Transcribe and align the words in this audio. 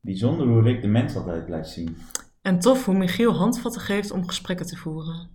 Bijzonder 0.00 0.46
hoe 0.46 0.62
Rick 0.62 0.82
de 0.82 0.88
mens 0.88 1.16
altijd 1.16 1.44
blijft 1.44 1.70
zien. 1.70 1.96
En 2.42 2.58
tof 2.58 2.84
hoe 2.84 2.98
Michiel 2.98 3.32
handvatten 3.32 3.80
geeft 3.80 4.10
om 4.10 4.26
gesprekken 4.26 4.66
te 4.66 4.76
voeren. 4.76 5.28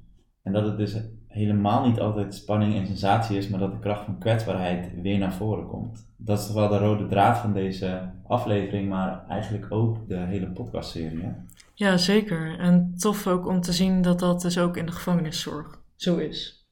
En 0.43 0.53
dat 0.53 0.65
het 0.65 0.77
dus 0.77 0.95
helemaal 1.27 1.87
niet 1.87 1.99
altijd 1.99 2.35
spanning 2.35 2.75
en 2.75 2.87
sensatie 2.87 3.37
is, 3.37 3.47
maar 3.47 3.59
dat 3.59 3.71
de 3.71 3.79
kracht 3.79 4.05
van 4.05 4.19
kwetsbaarheid 4.19 5.01
weer 5.01 5.17
naar 5.17 5.33
voren 5.33 5.67
komt. 5.67 6.07
Dat 6.17 6.39
is 6.39 6.45
toch 6.45 6.55
wel 6.55 6.69
de 6.69 6.77
rode 6.77 7.07
draad 7.07 7.37
van 7.37 7.53
deze 7.53 8.11
aflevering, 8.27 8.89
maar 8.89 9.25
eigenlijk 9.27 9.65
ook 9.69 10.07
de 10.07 10.17
hele 10.17 10.51
podcastserie. 10.51 11.21
Hè? 11.21 11.31
Ja, 11.73 11.97
zeker. 11.97 12.59
En 12.59 12.95
tof 12.97 13.27
ook 13.27 13.47
om 13.47 13.61
te 13.61 13.73
zien 13.73 14.01
dat 14.01 14.19
dat 14.19 14.41
dus 14.41 14.57
ook 14.57 14.77
in 14.77 14.85
de 14.85 14.91
gevangeniszorg 14.91 15.81
zo 15.95 16.17
is. 16.17 16.67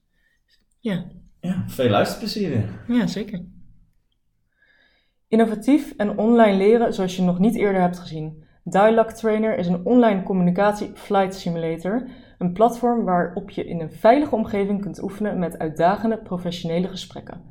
Ja. 0.80 1.04
Ja, 1.40 1.64
veel 1.66 1.90
luisterplezier 1.90 2.48
weer. 2.48 2.68
Ja, 2.98 3.06
zeker. 3.06 3.44
Innovatief 5.32 5.94
en 5.96 6.18
online 6.18 6.56
leren 6.56 6.94
zoals 6.94 7.16
je 7.16 7.22
nog 7.22 7.38
niet 7.38 7.54
eerder 7.54 7.80
hebt 7.80 7.98
gezien. 7.98 8.44
Dialogue 8.64 9.12
Trainer 9.12 9.58
is 9.58 9.66
een 9.66 9.84
online 9.84 10.22
communicatie 10.22 10.90
flight 10.94 11.34
simulator, 11.34 12.08
een 12.38 12.52
platform 12.52 13.04
waarop 13.04 13.50
je 13.50 13.64
in 13.64 13.80
een 13.80 13.92
veilige 13.92 14.34
omgeving 14.34 14.80
kunt 14.80 15.02
oefenen 15.02 15.38
met 15.38 15.58
uitdagende 15.58 16.18
professionele 16.18 16.88
gesprekken. 16.88 17.42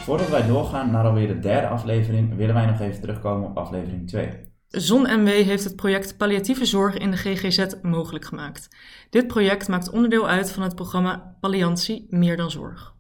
Voordat 0.09 0.29
wij 0.29 0.47
doorgaan 0.47 0.91
naar 0.91 1.05
alweer 1.05 1.27
de 1.27 1.39
derde 1.39 1.69
aflevering, 1.69 2.37
willen 2.37 2.55
wij 2.55 2.67
nog 2.67 2.81
even 2.81 3.01
terugkomen 3.01 3.49
op 3.49 3.57
aflevering 3.57 4.09
2. 4.09 4.29
ZonMW 4.69 5.29
heeft 5.29 5.65
het 5.65 5.77
project 5.77 6.17
Palliatieve 6.17 6.65
Zorg 6.65 6.97
in 6.97 7.11
de 7.11 7.17
GGZ 7.17 7.67
mogelijk 7.83 8.25
gemaakt. 8.25 8.69
Dit 9.11 9.27
project 9.27 9.69
maakt 9.69 9.91
onderdeel 9.91 10.29
uit 10.29 10.53
van 10.53 10.63
het 10.63 10.75
programma 10.75 11.37
Palliantie 11.41 12.07
Meer 12.11 12.37
dan 12.37 12.51
Zorg. 12.51 12.95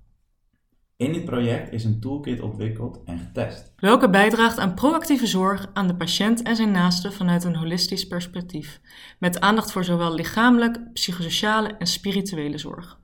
In 0.96 1.12
dit 1.12 1.24
project 1.24 1.72
is 1.72 1.84
een 1.84 2.00
toolkit 2.00 2.40
ontwikkeld 2.40 3.00
en 3.04 3.18
getest. 3.18 3.72
Welke 3.76 4.10
bijdraagt 4.10 4.58
aan 4.58 4.74
proactieve 4.74 5.26
zorg 5.26 5.70
aan 5.72 5.86
de 5.86 5.96
patiënt 5.96 6.42
en 6.42 6.56
zijn 6.56 6.70
naasten 6.70 7.12
vanuit 7.12 7.44
een 7.44 7.56
holistisch 7.56 8.06
perspectief, 8.06 8.80
met 9.18 9.40
aandacht 9.40 9.72
voor 9.72 9.84
zowel 9.84 10.14
lichamelijk, 10.14 10.92
psychosociale 10.92 11.68
en 11.68 11.86
spirituele 11.86 12.58
zorg. 12.58 12.98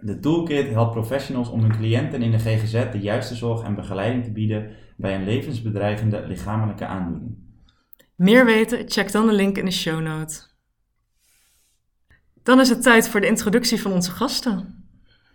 De 0.00 0.18
toolkit 0.18 0.68
helpt 0.68 0.92
professionals 0.92 1.48
om 1.48 1.60
hun 1.60 1.76
cliënten 1.76 2.22
in 2.22 2.30
de 2.30 2.38
GGZ 2.38 2.90
de 2.92 2.98
juiste 2.98 3.34
zorg 3.34 3.62
en 3.62 3.74
begeleiding 3.74 4.24
te 4.24 4.32
bieden 4.32 4.70
bij 4.96 5.14
een 5.14 5.24
levensbedreigende 5.24 6.24
lichamelijke 6.26 6.86
aandoening. 6.86 7.36
Meer 8.14 8.44
weten? 8.44 8.90
Check 8.90 9.12
dan 9.12 9.26
de 9.26 9.32
link 9.32 9.58
in 9.58 9.64
de 9.64 9.70
show 9.70 10.00
note. 10.00 10.40
Dan 12.42 12.60
is 12.60 12.68
het 12.68 12.82
tijd 12.82 13.08
voor 13.08 13.20
de 13.20 13.26
introductie 13.26 13.82
van 13.82 13.92
onze 13.92 14.10
gasten. 14.10 14.78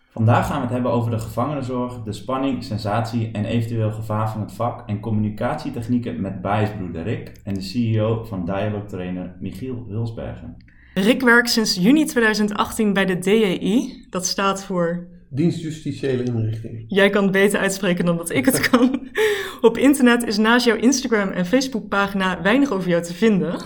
Vandaag 0.10 0.48
gaan 0.48 0.56
we 0.56 0.62
het 0.62 0.74
hebben 0.74 0.92
over 0.92 1.12
de 1.12 1.20
gevangenenzorg, 1.20 2.04
de 2.04 2.14
spanning, 2.14 2.64
sensatie 2.64 3.32
en 3.32 3.46
eventueel 3.46 3.92
gevaar 3.92 4.32
van 4.32 4.42
het 4.42 4.52
vak 4.52 4.90
en 4.90 5.00
communicatietechnieken 5.00 6.22
met 6.22 6.42
biasbroeder 6.42 7.04
Rick 7.04 7.32
en 7.44 7.54
de 7.54 7.62
CEO 7.62 8.24
van 8.24 8.46
Dialogue 8.46 8.86
Trainer 8.86 9.36
Michiel 9.40 9.86
Hulsbergen. 9.88 10.58
Rick 10.94 11.22
werkt 11.22 11.50
sinds 11.50 11.76
juni 11.76 12.06
2018 12.06 12.94
bij 12.94 13.06
de 13.06 13.20
DEI. 13.20 14.06
Dat 14.10 14.26
staat 14.26 14.64
voor. 14.64 15.08
Dienst 15.30 15.62
Justitiële 15.62 16.24
Inrichting. 16.24 16.86
Jij 16.88 17.10
kan 17.10 17.24
het 17.24 17.32
beter 17.32 17.60
uitspreken 17.60 18.06
dan 18.06 18.18
dat 18.18 18.30
ik 18.30 18.46
het 18.46 18.70
kan. 18.70 19.10
Op 19.62 19.78
internet 19.78 20.24
is 20.24 20.38
naast 20.38 20.66
jouw 20.66 20.76
Instagram 20.76 21.30
en 21.30 21.46
Facebook 21.46 21.88
pagina 21.88 22.42
weinig 22.42 22.72
over 22.72 22.90
jou 22.90 23.04
te 23.04 23.14
vinden. 23.14 23.62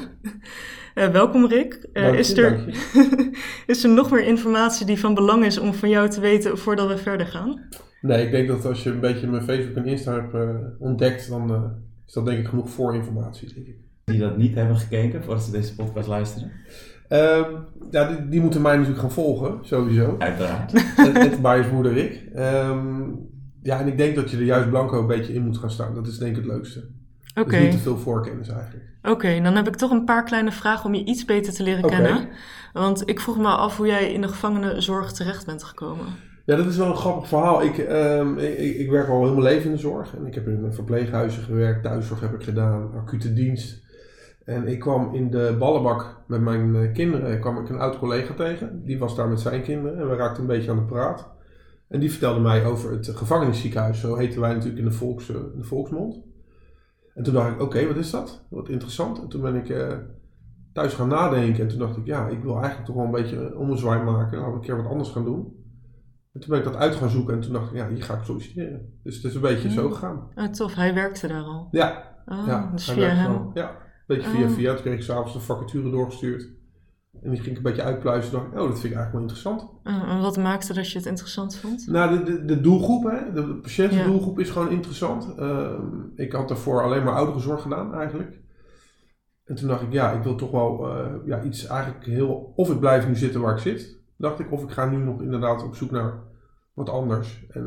Uh, 0.96 1.08
welkom 1.08 1.48
Rick. 1.48 1.88
Uh, 1.94 2.14
is, 2.14 2.38
er, 2.38 2.66
is 3.66 3.84
er 3.84 3.90
nog 3.90 4.12
meer 4.12 4.24
informatie 4.24 4.86
die 4.86 5.00
van 5.00 5.14
belang 5.14 5.46
is 5.46 5.58
om 5.58 5.74
van 5.74 5.90
jou 5.90 6.10
te 6.10 6.20
weten 6.20 6.58
voordat 6.58 6.88
we 6.88 6.98
verder 6.98 7.28
gaan? 7.28 7.68
Nee, 8.02 8.26
ik 8.26 8.32
denk 8.32 8.48
dat 8.48 8.66
als 8.66 8.84
je 8.84 8.90
een 8.90 9.00
beetje 9.00 9.28
mijn 9.28 9.44
Facebook 9.44 9.76
en 9.76 9.86
Insta 9.86 10.14
hebt 10.14 10.34
uh, 10.34 10.50
ontdekt, 10.80 11.30
dan 11.30 11.76
is 12.08 12.14
dat 12.14 12.26
denk 12.26 12.40
ik 12.40 12.48
genoeg 12.48 12.70
voorinformatie. 12.70 13.54
Denk 13.54 13.68
ik. 13.68 13.76
Die 14.04 14.20
dat 14.20 14.38
niet 14.38 14.56
hebben 14.56 14.78
gekeken 14.78 15.24
voordat 15.24 15.44
ze 15.44 15.52
deze 15.52 15.76
podcast 15.76 16.08
luisteren? 16.08 16.52
Um, 17.10 17.66
ja, 17.92 18.08
die, 18.08 18.28
die, 18.28 18.42
moeten 18.42 18.62
mij 18.62 18.74
natuurlijk 18.74 19.02
gaan 19.02 19.12
volgen, 19.12 19.60
sowieso. 19.62 20.16
Uiteraard. 20.18 20.72
Het, 20.72 21.18
het 21.18 21.42
biasmoeder 21.42 21.94
Rick. 21.94 22.24
Um, 22.36 23.20
ja, 23.62 23.80
en 23.80 23.88
ik 23.88 23.98
denk 23.98 24.16
dat 24.16 24.32
je 24.32 24.38
er 24.38 24.44
juist 24.44 24.70
blanco 24.70 25.00
een 25.00 25.08
beetje 25.08 25.34
in 25.34 25.46
moet 25.46 25.58
gaan 25.58 25.72
staan. 25.72 25.96
Dat 25.96 26.08
is 26.08 26.18
denk 26.18 26.32
ik 26.32 26.44
het 26.44 26.52
leukste. 26.52 26.80
Oké. 27.30 27.48
Okay. 27.48 27.60
Dus 27.60 27.70
niet 27.70 27.78
te 27.78 27.90
veel 27.90 27.98
voorkennis 27.98 28.50
eigenlijk. 28.50 28.86
Oké, 29.02 29.12
okay, 29.12 29.42
dan 29.42 29.56
heb 29.56 29.68
ik 29.68 29.76
toch 29.76 29.92
een 29.92 30.06
paar 30.06 30.24
kleine 30.24 30.52
vragen 30.52 30.86
om 30.86 30.94
je 30.94 31.06
iets 31.06 31.26
beter 31.26 31.54
te 31.54 31.64
leren 31.64 31.84
okay. 31.84 32.02
kennen. 32.02 32.28
Want 32.74 33.10
ik 33.10 33.20
vroeg 33.20 33.38
me 33.38 33.48
af 33.48 33.78
hoe 33.78 33.88
jij 33.88 34.14
in 34.14 34.22
de 34.22 34.28
gevangenenzorg 34.28 35.12
terecht 35.12 35.46
bent 35.46 35.64
gekomen. 35.64 36.06
Ja, 36.46 36.56
dat 36.56 36.66
is 36.66 36.78
wel 36.78 36.88
een 36.88 36.96
grappig 36.96 37.28
verhaal. 37.28 37.64
Ik, 37.64 37.78
um, 37.78 38.38
ik, 38.38 38.78
ik, 38.78 38.90
werk 38.90 39.10
al 39.10 39.24
heel 39.24 39.34
mijn 39.34 39.44
leven 39.44 39.66
in 39.66 39.76
de 39.76 39.82
zorg. 39.82 40.16
En 40.16 40.26
ik 40.26 40.36
heb 40.36 40.48
in 40.48 40.74
verpleeghuizen 40.74 41.44
gewerkt, 41.44 41.84
thuiszorg 41.84 42.20
heb 42.20 42.34
ik 42.34 42.44
gedaan, 42.44 42.92
acute 42.96 43.34
dienst. 43.34 43.86
En 44.48 44.68
ik 44.68 44.80
kwam 44.80 45.14
in 45.14 45.30
de 45.30 45.56
ballenbak 45.60 46.24
met 46.28 46.42
mijn 46.42 46.94
kinderen, 46.94 47.40
kwam 47.40 47.58
ik 47.58 47.70
een 47.70 47.80
oud 47.80 48.00
collega 48.00 48.34
tegen. 48.34 48.86
Die 48.86 49.00
was 49.00 49.16
daar 49.16 49.30
met 49.30 49.40
zijn 49.40 49.62
kinderen 49.62 50.00
en 50.00 50.10
we 50.10 50.16
raakten 50.16 50.42
een 50.42 50.48
beetje 50.48 50.72
aan 50.72 50.78
de 50.78 50.84
praat. 50.84 51.30
En 51.88 52.00
die 52.00 52.12
vertelde 52.12 52.40
mij 52.40 52.66
over 52.66 52.92
het 52.92 53.08
gevangenisziekenhuis, 53.08 54.00
zo 54.00 54.16
heten 54.16 54.42
wij 54.42 54.54
natuurlijk 54.54 54.80
in 54.80 54.86
de, 54.86 54.92
volks, 54.92 55.30
in 55.30 55.52
de 55.58 55.64
volksmond. 55.64 56.22
En 57.14 57.24
toen 57.24 57.34
dacht 57.34 57.48
ik, 57.48 57.54
oké, 57.54 57.64
okay, 57.64 57.88
wat 57.88 57.96
is 57.96 58.12
dat? 58.12 58.46
Wat 58.50 58.70
interessant. 58.70 59.22
En 59.22 59.28
toen 59.28 59.42
ben 59.42 59.56
ik 59.56 59.70
uh, 59.70 59.94
thuis 60.74 60.94
gaan 60.94 61.08
nadenken 61.08 61.62
en 61.64 61.68
toen 61.68 61.80
dacht 61.80 61.98
ik, 61.98 62.06
ja, 62.06 62.28
ik 62.28 62.44
wil 62.44 62.56
eigenlijk 62.56 62.86
toch 62.86 62.96
wel 62.96 63.06
een 63.06 63.12
beetje 63.12 63.58
ommezwaai 63.58 64.04
maken. 64.04 64.38
Laten 64.38 64.52
we 64.52 64.60
een 64.60 64.66
keer 64.66 64.78
wat 64.78 64.92
anders 64.92 65.10
gaan 65.10 65.26
doen. 65.26 65.56
En 66.34 66.40
toen 66.40 66.50
ben 66.50 66.60
ik 66.60 66.66
dat 66.66 66.76
uit 66.76 66.96
gaan 66.96 67.10
zoeken 67.10 67.34
en 67.34 67.42
toen 67.42 67.54
dacht 67.54 67.72
ik, 67.72 67.78
ja, 67.78 67.88
hier 67.88 68.04
ga 68.04 68.16
ik 68.16 68.24
solliciteren. 68.24 69.00
Dus 69.04 69.16
het 69.16 69.24
is 69.24 69.36
een 69.36 69.42
beetje 69.42 69.72
zo 69.72 69.90
gegaan. 69.90 70.28
Oh, 70.36 70.46
tof, 70.46 70.76
hij 70.76 70.94
werkte 70.94 71.28
daar 71.28 71.44
al? 71.44 71.68
Ja. 71.72 72.16
Oh, 72.26 72.44
ja 72.48 72.72
dus 72.72 72.92
via 72.92 73.08
hem? 73.08 73.32
Al, 73.32 73.52
ja. 73.54 73.86
Beetje 74.08 74.30
via 74.30 74.50
via. 74.50 74.74
Toen 74.74 74.82
kreeg 74.82 74.96
ik 74.96 75.04
s'avonds 75.04 75.36
een 75.36 75.42
vacature 75.42 75.90
doorgestuurd. 75.90 76.50
En 77.22 77.30
die 77.30 77.40
ging 77.40 77.52
ik 77.52 77.58
een 77.58 77.64
beetje 77.64 77.84
uitpluizen. 77.84 78.32
dacht 78.32 78.46
oh, 78.46 78.52
dat 78.54 78.80
vind 78.80 78.94
ik 78.94 78.98
eigenlijk 78.98 79.12
wel 79.12 79.22
interessant. 79.22 79.70
Uh, 79.84 80.10
en 80.10 80.22
wat 80.22 80.38
maakte 80.38 80.74
dat 80.74 80.92
je 80.92 80.98
het 80.98 81.08
interessant 81.08 81.58
vond? 81.58 81.88
Nou, 81.88 82.18
de, 82.18 82.24
de, 82.24 82.46
de 82.46 82.62
doelgroep, 82.62 83.04
hè. 83.04 83.34
De, 83.34 83.48
de 83.48 83.56
patiëntendoelgroep 83.56 84.38
ja. 84.38 84.44
is 84.44 84.50
gewoon 84.50 84.70
interessant. 84.70 85.40
Uh, 85.40 85.74
ik 86.16 86.32
had 86.32 86.48
daarvoor 86.48 86.84
alleen 86.84 87.04
maar 87.04 87.16
ouderenzorg 87.16 87.62
gedaan, 87.62 87.94
eigenlijk. 87.94 88.40
En 89.46 89.56
toen 89.56 89.68
dacht 89.68 89.82
ik, 89.82 89.92
ja, 89.92 90.12
ik 90.12 90.24
wil 90.24 90.36
toch 90.36 90.52
wel 90.52 90.90
uh, 90.90 91.06
ja, 91.26 91.44
iets 91.44 91.66
eigenlijk 91.66 92.06
heel... 92.06 92.54
Of 92.56 92.72
ik 92.72 92.80
blijf 92.80 93.08
nu 93.08 93.16
zitten 93.16 93.42
waar 93.42 93.54
ik 93.54 93.62
zit, 93.62 93.98
dacht 94.18 94.40
ik. 94.40 94.52
Of 94.52 94.64
ik 94.64 94.72
ga 94.72 94.86
nu 94.86 94.98
nog 94.98 95.22
inderdaad 95.22 95.64
op 95.64 95.76
zoek 95.76 95.92
naar 95.92 96.14
wat 96.74 96.90
anders. 96.90 97.46
En 97.50 97.64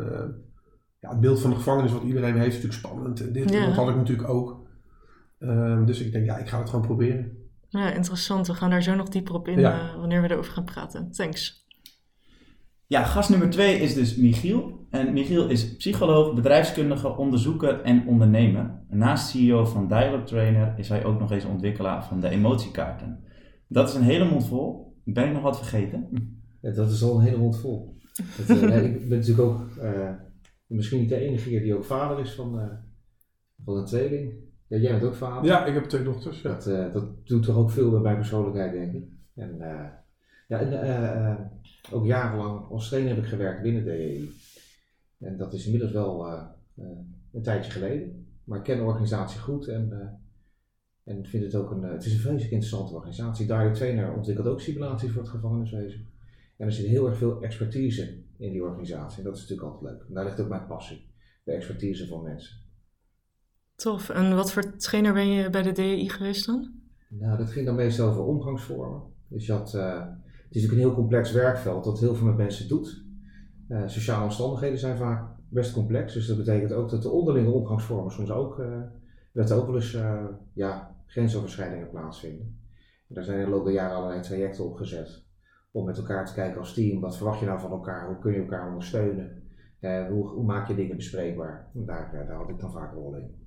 ja, 1.01 1.09
het 1.09 1.21
beeld 1.21 1.41
van 1.41 1.51
de 1.51 1.57
gevangenis 1.57 1.93
wat 1.93 2.03
iedereen 2.03 2.37
heeft 2.37 2.57
is 2.57 2.63
natuurlijk 2.63 2.87
spannend. 2.87 3.21
En 3.21 3.33
dit, 3.33 3.51
ja. 3.51 3.67
dat 3.67 3.75
had 3.75 3.89
ik 3.89 3.97
natuurlijk 3.97 4.29
ook. 4.29 4.60
Uh, 5.41 5.87
dus 5.87 6.01
ik 6.01 6.13
denk, 6.13 6.25
ja, 6.25 6.37
ik 6.37 6.49
ga 6.49 6.59
het 6.59 6.71
gewoon 6.71 6.87
proberen. 6.87 7.39
Ja, 7.69 7.93
interessant. 7.93 8.47
We 8.47 8.55
gaan 8.55 8.71
daar 8.71 8.83
zo 8.83 8.95
nog 8.95 9.09
dieper 9.09 9.35
op 9.35 9.49
in 9.49 9.59
ja. 9.59 9.75
uh, 9.75 9.97
wanneer 9.97 10.23
we 10.23 10.31
erover 10.31 10.53
gaan 10.53 10.65
praten. 10.65 11.11
Thanks. 11.11 11.69
Ja, 12.87 13.05
gast 13.05 13.31
nummer 13.31 13.51
twee 13.51 13.81
is 13.81 13.95
dus 13.95 14.17
Michiel. 14.17 14.87
En 14.91 15.13
Michiel 15.13 15.49
is 15.49 15.77
psycholoog, 15.77 16.35
bedrijfskundige, 16.35 17.17
onderzoeker 17.17 17.81
en 17.83 18.07
ondernemer. 18.07 18.83
Naast 18.89 19.29
CEO 19.29 19.65
van 19.65 19.89
Dialogue 19.89 20.25
Trainer 20.25 20.75
is 20.77 20.89
hij 20.89 21.05
ook 21.05 21.21
nog 21.21 21.31
eens 21.31 21.45
ontwikkelaar 21.45 22.05
van 22.05 22.21
de 22.21 22.29
emotiekaarten. 22.29 23.25
Dat 23.69 23.89
is 23.89 23.95
een 23.95 24.03
hele 24.03 24.31
mond 24.31 24.47
vol. 24.47 24.97
Ben 25.05 25.27
ik 25.27 25.33
nog 25.33 25.43
wat 25.43 25.59
vergeten? 25.59 26.09
Ja, 26.61 26.71
dat 26.71 26.91
is 26.91 27.03
al 27.03 27.19
een 27.19 27.25
hele 27.25 27.39
mond 27.39 27.59
vol. 27.59 27.97
Dat, 28.37 28.57
uh, 28.57 28.85
ik 28.85 29.09
ben 29.09 29.19
natuurlijk 29.19 29.49
ook 29.49 29.69
misschien 30.67 31.01
niet 31.01 31.09
de 31.09 31.17
enige 31.21 31.49
hier 31.49 31.63
die 31.63 31.77
ook 31.77 31.85
vader 31.85 32.19
is 32.19 32.35
van, 32.35 32.79
van 33.65 33.77
een 33.77 33.85
tweeling. 33.85 34.50
Ja, 34.71 34.77
jij 34.77 34.91
bent 34.91 35.05
ook 35.05 35.15
vader. 35.15 35.45
Ja, 35.45 35.67
ik 35.67 35.75
heb 35.75 35.85
twee 35.85 36.03
dochters. 36.03 36.43
Ja. 36.43 36.53
Dat, 36.53 36.67
uh, 36.67 36.93
dat 36.93 37.27
doet 37.27 37.43
toch 37.43 37.57
ook 37.57 37.71
veel 37.71 38.01
bij 38.01 38.15
persoonlijkheid, 38.15 38.73
denk 38.73 38.95
ik. 38.95 39.05
En, 39.35 39.55
uh, 39.59 39.89
ja, 40.49 40.59
en 40.59 40.73
uh, 40.73 41.41
ook 41.95 42.07
jarenlang 42.07 42.69
als 42.69 42.89
trainer 42.89 43.15
heb 43.15 43.23
ik 43.23 43.29
gewerkt 43.29 43.63
binnen 43.63 43.85
de 43.85 43.91
DEI. 43.91 44.31
En 45.19 45.37
dat 45.37 45.53
is 45.53 45.65
inmiddels 45.65 45.93
wel 45.93 46.27
een 47.33 47.43
tijdje 47.43 47.71
geleden. 47.71 48.27
Maar 48.45 48.59
ik 48.59 48.65
ken 48.65 48.77
de 48.77 48.83
organisatie 48.83 49.41
goed 49.41 49.69
en, 49.69 50.19
en 51.05 51.27
vind 51.27 51.45
het 51.45 51.55
ook 51.55 51.71
een, 51.71 51.83
het 51.83 52.05
is 52.05 52.13
een 52.13 52.19
vreselijk 52.19 52.53
interessante 52.53 52.95
organisatie. 52.95 53.47
Direct 53.47 53.77
Trainer 53.77 54.15
ontwikkelt 54.15 54.47
ook 54.47 54.61
simulaties 54.61 55.11
voor 55.11 55.23
het 55.23 55.31
gevangeniswezen. 55.31 56.07
En 56.57 56.67
er 56.67 56.73
zit 56.73 56.87
heel 56.87 57.07
erg 57.07 57.17
veel 57.17 57.43
expertise 57.43 58.23
in 58.37 58.53
die 58.53 58.63
organisatie. 58.63 59.19
En 59.19 59.25
dat 59.25 59.37
is 59.37 59.41
natuurlijk 59.41 59.69
altijd 59.69 59.93
leuk. 59.93 60.09
En 60.09 60.15
daar 60.15 60.25
ligt 60.25 60.41
ook 60.41 60.49
mijn 60.49 60.67
passie, 60.67 61.07
de 61.45 61.53
expertise 61.53 62.07
van 62.07 62.23
mensen. 62.23 62.70
Tof. 63.81 64.09
En 64.09 64.35
wat 64.35 64.53
voor 64.53 64.77
trainer 64.77 65.13
ben 65.13 65.29
je 65.29 65.51
bij 65.51 65.63
de 65.63 65.73
DEI 65.73 66.09
geweest 66.09 66.47
dan? 66.47 66.73
Nou, 67.09 67.39
dat 67.39 67.51
ging 67.51 67.67
dan 67.67 67.75
meestal 67.75 68.09
over 68.09 68.25
omgangsvormen. 68.25 69.03
Dus 69.29 69.47
je 69.47 69.53
had, 69.53 69.75
uh, 69.75 69.99
het 69.99 70.57
is 70.57 70.63
natuurlijk 70.63 70.73
een 70.73 70.89
heel 70.89 70.95
complex 70.95 71.33
werkveld 71.33 71.85
dat 71.85 72.01
heel 72.01 72.15
veel 72.15 72.27
met 72.27 72.37
mensen 72.37 72.69
doet. 72.69 73.05
Uh, 73.69 73.83
sociale 73.87 74.25
omstandigheden 74.25 74.79
zijn 74.79 74.97
vaak 74.97 75.29
best 75.49 75.73
complex. 75.73 76.15
Dus 76.15 76.27
dat 76.27 76.37
betekent 76.37 76.73
ook 76.73 76.91
dat 76.91 77.03
de 77.03 77.11
onderlinge 77.11 77.51
omgangsvormen 77.51 78.13
soms 78.13 78.31
ook, 78.31 78.63
dat 79.33 79.51
er 79.51 79.57
ook 79.57 79.67
wel 79.67 79.75
eens 79.75 79.99
ja, 80.53 80.97
grensoverschrijdingen 81.07 81.91
plaatsvinden. 81.91 82.59
En 83.09 83.15
daar 83.15 83.25
zijn 83.25 83.39
in 83.39 83.45
de 83.45 83.51
loop 83.51 83.65
der 83.65 83.75
jaren 83.75 83.97
allerlei 83.97 84.21
trajecten 84.21 84.65
op 84.65 84.75
gezet. 84.75 85.25
Om 85.71 85.85
met 85.85 85.97
elkaar 85.97 86.27
te 86.27 86.35
kijken 86.35 86.59
als 86.59 86.75
team, 86.75 87.01
wat 87.01 87.17
verwacht 87.17 87.41
je 87.41 87.47
nou 87.47 87.61
van 87.61 87.71
elkaar? 87.71 88.07
Hoe 88.07 88.19
kun 88.19 88.33
je 88.33 88.41
elkaar 88.41 88.69
ondersteunen? 88.69 89.43
hoe, 89.81 90.29
hoe, 90.29 90.45
maak 90.45 90.69
je 90.69 90.75
dingen 90.75 90.97
bespreekbaar? 90.97 91.71
Daar, 91.73 92.11
daar 92.27 92.37
had 92.37 92.49
ik 92.49 92.59
dan 92.59 92.73
vaak 92.73 92.93
een 92.93 92.99
rol 92.99 93.17
in. 93.17 93.40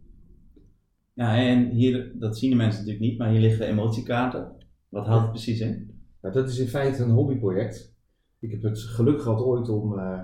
Ja, 1.13 1.37
en 1.37 1.69
hier, 1.69 2.11
dat 2.19 2.37
zien 2.37 2.49
de 2.49 2.55
mensen 2.55 2.79
natuurlijk 2.79 3.09
niet, 3.09 3.17
maar 3.17 3.29
hier 3.29 3.39
liggen 3.39 3.67
emotiekaarten. 3.67 4.51
Wat 4.89 5.05
houdt 5.05 5.21
het 5.21 5.31
precies 5.31 5.59
in? 5.59 6.01
Nou, 6.21 6.33
dat 6.33 6.49
is 6.49 6.59
in 6.59 6.67
feite 6.67 7.03
een 7.03 7.09
hobbyproject. 7.09 7.95
Ik 8.39 8.51
heb 8.51 8.61
het 8.61 8.79
geluk 8.79 9.21
gehad 9.21 9.41
ooit 9.41 9.69
om, 9.69 9.93
uh, 9.93 10.21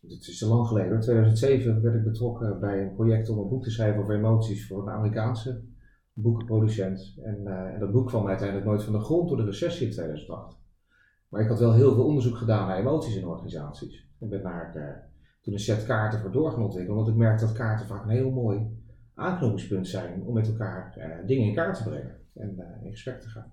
het 0.00 0.26
is 0.26 0.44
al 0.44 0.56
lang 0.56 0.66
geleden, 0.66 0.92
in 0.92 1.00
2007 1.00 1.82
werd 1.82 1.94
ik 1.94 2.04
betrokken 2.04 2.60
bij 2.60 2.82
een 2.82 2.94
project 2.94 3.28
om 3.28 3.38
een 3.38 3.48
boek 3.48 3.62
te 3.62 3.70
schrijven 3.70 4.02
over 4.02 4.14
emoties 4.14 4.66
voor 4.66 4.82
een 4.82 4.94
Amerikaanse 4.94 5.64
boekenproducent. 6.12 7.14
En, 7.22 7.40
uh, 7.44 7.74
en 7.74 7.80
dat 7.80 7.92
boek 7.92 8.06
kwam 8.06 8.28
uiteindelijk 8.28 8.66
nooit 8.66 8.82
van 8.82 8.92
de 8.92 9.00
grond 9.00 9.28
door 9.28 9.36
de 9.36 9.44
recessie 9.44 9.86
in 9.86 9.92
2008. 9.92 10.58
Maar 11.28 11.40
ik 11.40 11.48
had 11.48 11.58
wel 11.58 11.74
heel 11.74 11.94
veel 11.94 12.04
onderzoek 12.04 12.36
gedaan 12.36 12.68
naar 12.68 12.78
emoties 12.78 13.16
in 13.16 13.26
organisaties. 13.26 14.08
Ik 14.18 14.28
ben 14.28 14.42
daar 14.42 14.72
uh, 14.76 14.82
toen 15.40 15.52
een 15.52 15.60
set 15.60 15.84
kaarten 15.84 16.20
voor 16.20 16.32
door 16.32 16.50
gaan 16.50 16.62
ontwikkelen, 16.62 16.96
want 16.96 17.08
ik 17.08 17.16
merkte 17.16 17.44
dat 17.44 17.54
kaarten 17.54 17.86
vaak 17.86 18.04
een 18.04 18.10
heel 18.10 18.30
mooi 18.30 18.84
aanknopingspunt 19.16 19.88
zijn 19.88 20.22
om 20.22 20.34
met 20.34 20.46
elkaar 20.46 20.94
uh, 20.98 21.26
dingen 21.26 21.46
in 21.46 21.54
kaart 21.54 21.76
te 21.76 21.82
brengen 21.82 22.16
en 22.34 22.54
uh, 22.58 22.84
in 22.84 22.90
gesprek 22.90 23.20
te 23.20 23.28
gaan. 23.28 23.52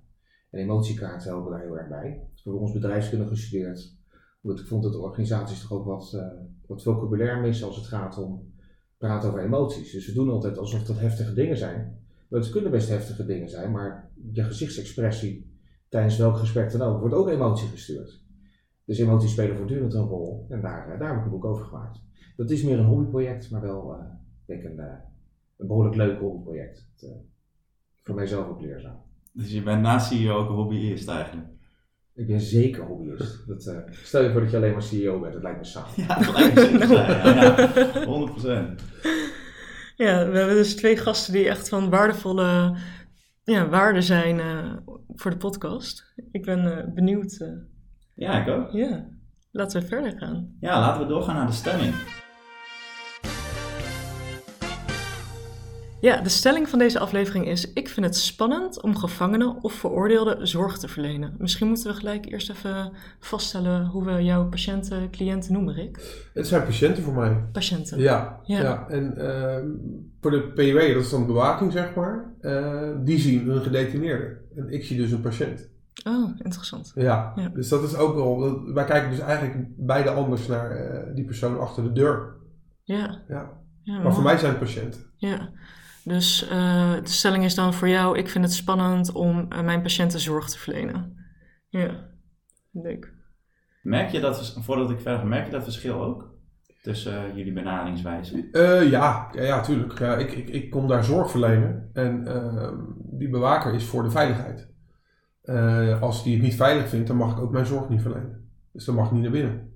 En 0.49 0.59
emotiekaarten 0.59 1.29
helpen 1.29 1.51
daar 1.51 1.61
heel 1.61 1.77
erg 1.77 1.87
bij. 1.87 2.27
Ik 2.35 2.43
heb 2.43 2.53
ons 2.53 2.71
bedrijfskunde 2.71 3.27
gestudeerd, 3.27 3.95
omdat 4.41 4.59
ik 4.59 4.67
vond 4.67 4.83
dat 4.83 4.95
organisaties 4.95 5.61
toch 5.61 5.71
ook 5.71 5.85
wat, 5.85 6.13
uh, 6.15 6.27
wat 6.67 6.83
vocabulaire 6.83 7.41
missen 7.41 7.67
als 7.67 7.75
het 7.75 7.85
gaat 7.85 8.17
om 8.17 8.53
praten 8.97 9.29
over 9.29 9.43
emoties. 9.43 9.91
Dus 9.91 10.07
we 10.07 10.13
doen 10.13 10.29
altijd 10.29 10.57
alsof 10.57 10.83
dat 10.83 10.99
heftige 10.99 11.33
dingen 11.33 11.57
zijn. 11.57 12.01
Maar 12.27 12.39
het 12.39 12.49
kunnen 12.49 12.71
best 12.71 12.89
heftige 12.89 13.25
dingen 13.25 13.49
zijn, 13.49 13.71
maar 13.71 14.11
je 14.31 14.43
gezichtsexpressie 14.43 15.57
tijdens 15.89 16.17
welk 16.17 16.37
gesprek 16.37 16.71
dan 16.71 16.81
ook 16.81 16.99
wordt 16.99 17.15
ook 17.15 17.29
emotie 17.29 17.67
gestuurd. 17.67 18.23
Dus 18.85 18.99
emoties 18.99 19.31
spelen 19.31 19.55
voortdurend 19.55 19.93
een 19.93 20.07
rol 20.07 20.45
en 20.49 20.61
daar, 20.61 20.99
daar 20.99 21.09
heb 21.09 21.17
ik 21.17 21.23
een 21.23 21.31
boek 21.31 21.45
over 21.45 21.65
gemaakt. 21.65 22.01
Dat 22.35 22.49
is 22.49 22.63
meer 22.63 22.79
een 22.79 22.85
hobbyproject, 22.85 23.51
maar 23.51 23.61
wel 23.61 23.97
denk 24.45 24.63
een 24.63 24.75
een 25.57 25.67
behoorlijk 25.67 25.95
leuk 25.95 26.19
hobbyproject. 26.19 26.87
Het, 26.93 27.09
uh, 27.09 27.15
voor 28.01 28.15
mijzelf 28.15 28.47
ook 28.47 28.61
leerzaam. 28.61 29.01
Dus 29.31 29.51
je 29.51 29.63
bent 29.63 29.81
naast 29.81 30.07
CEO 30.07 30.37
ook 30.37 30.49
een 30.49 30.55
hobbyist 30.55 31.07
eigenlijk? 31.07 31.47
Ik 32.13 32.27
ben 32.27 32.41
zeker 32.41 32.83
hobbyist. 32.83 33.47
Dat, 33.47 33.65
uh, 33.65 33.77
stel 33.91 34.23
je 34.23 34.31
voor 34.31 34.41
dat 34.41 34.51
je 34.51 34.57
alleen 34.57 34.71
maar 34.71 34.83
CEO 34.83 35.19
bent, 35.19 35.33
dat 35.33 35.41
lijkt 35.41 35.59
me 35.59 35.65
saai. 35.65 35.85
Ja, 36.07 36.19
dat 36.19 36.33
lijkt 36.33 36.55
me 36.55 36.61
zeker 36.61 36.87
saai, 36.87 37.33
ja, 37.35 38.75
100%. 38.75 38.81
Ja, 39.95 40.29
we 40.29 40.37
hebben 40.37 40.55
dus 40.55 40.75
twee 40.75 40.97
gasten 40.97 41.33
die 41.33 41.47
echt 41.47 41.69
van 41.69 41.89
waardevolle 41.89 42.75
ja, 43.43 43.69
waarde 43.69 44.01
zijn 44.01 44.37
uh, 44.37 44.73
voor 45.15 45.31
de 45.31 45.37
podcast. 45.37 46.13
Ik 46.31 46.45
ben 46.45 46.65
uh, 46.65 46.93
benieuwd. 46.93 47.39
Uh, 47.41 47.49
ja, 48.13 48.41
ik 48.41 48.47
ook. 48.47 48.71
Ja, 48.71 49.07
laten 49.51 49.81
we 49.81 49.87
verder 49.87 50.17
gaan. 50.17 50.55
Ja, 50.59 50.79
laten 50.79 51.01
we 51.01 51.07
doorgaan 51.07 51.35
naar 51.35 51.47
de 51.47 51.53
stemming. 51.53 51.93
Ja, 56.03 56.21
de 56.21 56.29
stelling 56.29 56.69
van 56.69 56.79
deze 56.79 56.99
aflevering 56.99 57.47
is: 57.47 57.73
Ik 57.73 57.89
vind 57.89 58.05
het 58.05 58.15
spannend 58.15 58.81
om 58.81 58.95
gevangenen 58.95 59.63
of 59.63 59.73
veroordeelden 59.73 60.47
zorg 60.47 60.77
te 60.77 60.87
verlenen. 60.87 61.35
Misschien 61.37 61.67
moeten 61.67 61.87
we 61.87 61.97
gelijk 61.97 62.31
eerst 62.31 62.49
even 62.49 62.91
vaststellen 63.19 63.85
hoe 63.85 64.05
we 64.05 64.23
jouw 64.23 64.49
patiënten, 64.49 65.09
cliënten 65.11 65.53
noemen, 65.53 65.73
Rick. 65.73 66.27
Het 66.33 66.47
zijn 66.47 66.63
patiënten 66.63 67.03
voor 67.03 67.13
mij. 67.13 67.43
Patiënten. 67.51 67.99
Ja, 67.99 68.39
ja. 68.43 68.61
ja. 68.61 68.87
en 68.89 69.13
uh, 69.17 69.57
voor 70.21 70.31
de 70.31 70.41
PW, 70.41 70.93
dat 70.93 71.03
is 71.03 71.09
dan 71.09 71.25
bewaking, 71.25 71.71
zeg 71.71 71.95
maar, 71.95 72.33
uh, 72.41 72.89
die 73.03 73.19
zien 73.19 73.49
een 73.49 73.61
gedetineerde. 73.61 74.37
En 74.55 74.69
ik 74.69 74.83
zie 74.83 74.97
dus 74.97 75.11
een 75.11 75.21
patiënt. 75.21 75.69
Oh, 76.07 76.29
interessant. 76.37 76.91
Ja, 76.95 77.33
ja. 77.35 77.49
dus 77.49 77.69
dat 77.69 77.83
is 77.83 77.95
ook 77.95 78.15
wel. 78.15 78.63
Wij 78.73 78.85
kijken 78.85 79.09
dus 79.09 79.19
eigenlijk 79.19 79.65
beide 79.77 80.09
anders 80.09 80.47
naar 80.47 80.71
uh, 80.71 81.15
die 81.15 81.25
persoon 81.25 81.59
achter 81.59 81.83
de 81.83 81.91
deur. 81.91 82.35
Ja. 82.83 83.21
ja. 83.27 84.01
maar 84.03 84.13
voor 84.13 84.23
mij 84.23 84.37
zijn 84.37 84.51
het 84.51 84.59
patiënten. 84.59 85.01
Ja. 85.15 85.49
Dus 86.03 86.43
uh, 86.43 86.93
de 86.93 87.09
stelling 87.09 87.43
is 87.43 87.55
dan 87.55 87.73
voor 87.73 87.89
jou: 87.89 88.17
ik 88.17 88.29
vind 88.29 88.43
het 88.43 88.53
spannend 88.53 89.11
om 89.11 89.45
uh, 89.49 89.61
mijn 89.61 89.81
patiënten 89.81 90.19
zorg 90.19 90.49
te 90.49 90.59
verlenen. 90.59 91.17
Ja, 91.69 92.09
leuk. 92.71 93.13
Merk 93.81 94.09
je 94.09 94.19
dat, 94.19 94.57
voordat 94.59 94.89
ik 94.89 94.99
verder 94.99 95.19
ga, 95.19 95.25
merk 95.25 95.45
je 95.45 95.51
dat 95.51 95.63
verschil 95.63 96.01
ook? 96.01 96.31
Tussen 96.81 97.29
uh, 97.29 97.35
jullie 97.35 97.53
benaderingswijze? 97.53 98.47
ja, 98.89 99.29
ja, 99.31 99.31
ja, 99.31 99.61
tuurlijk. 99.61 99.99
Ja, 99.99 100.15
ik, 100.15 100.31
ik, 100.31 100.49
ik 100.49 100.69
kom 100.69 100.87
daar 100.87 101.03
zorg 101.03 101.31
verlenen 101.31 101.89
en 101.93 102.27
ehm, 102.27 102.77
die 102.95 103.29
bewaker 103.29 103.73
is 103.73 103.85
voor 103.85 104.03
de 104.03 104.11
veiligheid. 104.11 104.67
als 106.01 106.23
die 106.23 106.33
het 106.33 106.43
niet 106.43 106.55
veilig 106.55 106.89
vindt, 106.89 107.07
dan 107.07 107.17
mag 107.17 107.31
ik 107.31 107.39
ook 107.39 107.51
mijn 107.51 107.65
zorg 107.65 107.89
niet 107.89 108.01
verlenen. 108.01 108.49
Dus 108.71 108.85
dan 108.85 108.95
mag 108.95 109.05
ik 109.05 109.11
niet 109.11 109.21
naar 109.21 109.31
binnen. 109.31 109.71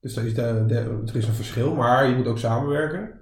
Dus 0.00 0.16
er 0.16 0.26
is, 0.26 0.34
de, 0.34 0.64
de, 0.66 1.02
er 1.06 1.16
is 1.16 1.26
een 1.26 1.34
verschil, 1.34 1.74
maar 1.74 2.08
je 2.08 2.16
moet 2.16 2.26
ook 2.26 2.38
samenwerken. 2.38 3.20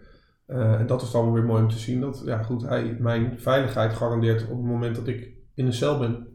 Uh, 0.50 0.80
en 0.80 0.86
dat 0.86 1.02
is 1.02 1.10
dan 1.10 1.32
weer 1.32 1.44
mooi 1.44 1.62
om 1.62 1.68
te 1.68 1.78
zien 1.78 2.00
dat 2.00 2.22
ja, 2.24 2.42
goed, 2.42 2.62
hij 2.62 2.96
mijn 2.98 3.38
veiligheid 3.38 3.92
garandeert 3.92 4.42
op 4.42 4.56
het 4.56 4.66
moment 4.66 4.94
dat 4.96 5.06
ik 5.06 5.30
in 5.54 5.66
een 5.66 5.72
cel 5.72 5.98
ben. 5.98 6.26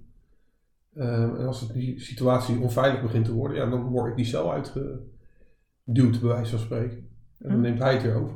Uh, 0.93 1.23
en 1.23 1.47
als 1.47 1.73
die 1.73 1.99
situatie 1.99 2.59
onveilig 2.59 3.01
begint 3.01 3.25
te 3.25 3.33
worden, 3.33 3.57
ja, 3.57 3.69
dan 3.69 3.83
word 3.83 4.09
ik 4.09 4.15
die 4.15 4.25
cel 4.25 4.51
uitgeduwd, 4.51 6.19
bij 6.19 6.29
wijze 6.29 6.49
van 6.49 6.59
spreken. 6.59 6.97
En 7.39 7.49
dan 7.49 7.57
hm. 7.57 7.61
neemt 7.61 7.79
hij 7.79 7.93
het 7.93 8.03
weer 8.03 8.15
over. 8.15 8.35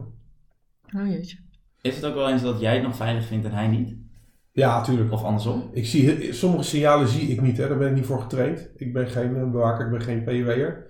Oh 0.95 1.07
jeetje. 1.07 1.37
Is 1.81 1.95
het 1.95 2.05
ook 2.05 2.13
wel 2.13 2.29
eens 2.29 2.41
dat 2.41 2.59
jij 2.59 2.73
het 2.73 2.83
nog 2.83 2.95
veilig 2.95 3.25
vindt 3.25 3.45
en 3.45 3.51
hij 3.51 3.67
niet? 3.67 3.95
Ja, 4.51 4.77
natuurlijk. 4.77 5.11
Of 5.11 5.23
andersom? 5.23 5.69
Ik 5.71 5.85
zie, 5.85 6.33
sommige 6.33 6.63
signalen 6.63 7.07
zie 7.07 7.27
ik 7.27 7.42
niet, 7.42 7.57
hè. 7.57 7.68
daar 7.68 7.77
ben 7.77 7.89
ik 7.89 7.95
niet 7.95 8.06
voor 8.06 8.21
getraind. 8.21 8.69
Ik 8.75 8.94
ben 8.94 9.07
geen 9.07 9.35
eh, 9.35 9.51
bewaker, 9.51 9.85
ik 9.85 9.92
ben 9.92 10.01
geen 10.01 10.23
PW'er. 10.23 10.87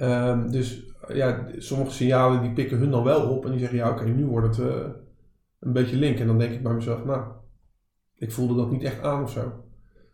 Um, 0.00 0.50
dus 0.50 0.82
ja, 1.08 1.46
sommige 1.56 1.90
signalen 1.90 2.42
die 2.42 2.52
pikken 2.52 2.78
hun 2.78 2.90
dan 2.90 3.04
wel 3.04 3.30
op 3.30 3.44
en 3.44 3.50
die 3.50 3.60
zeggen 3.60 3.78
ja 3.78 3.90
oké, 3.90 4.04
nu 4.04 4.26
wordt 4.26 4.56
het 4.56 4.66
uh, 4.66 4.74
een 5.60 5.72
beetje 5.72 5.96
link. 5.96 6.18
En 6.18 6.26
dan 6.26 6.38
denk 6.38 6.52
ik 6.52 6.62
bij 6.62 6.72
mezelf, 6.72 7.04
nou, 7.04 7.22
ik 8.14 8.32
voelde 8.32 8.54
dat 8.54 8.70
niet 8.70 8.82
echt 8.82 9.02
aan 9.02 9.22
of 9.22 9.30
zo. 9.30 9.52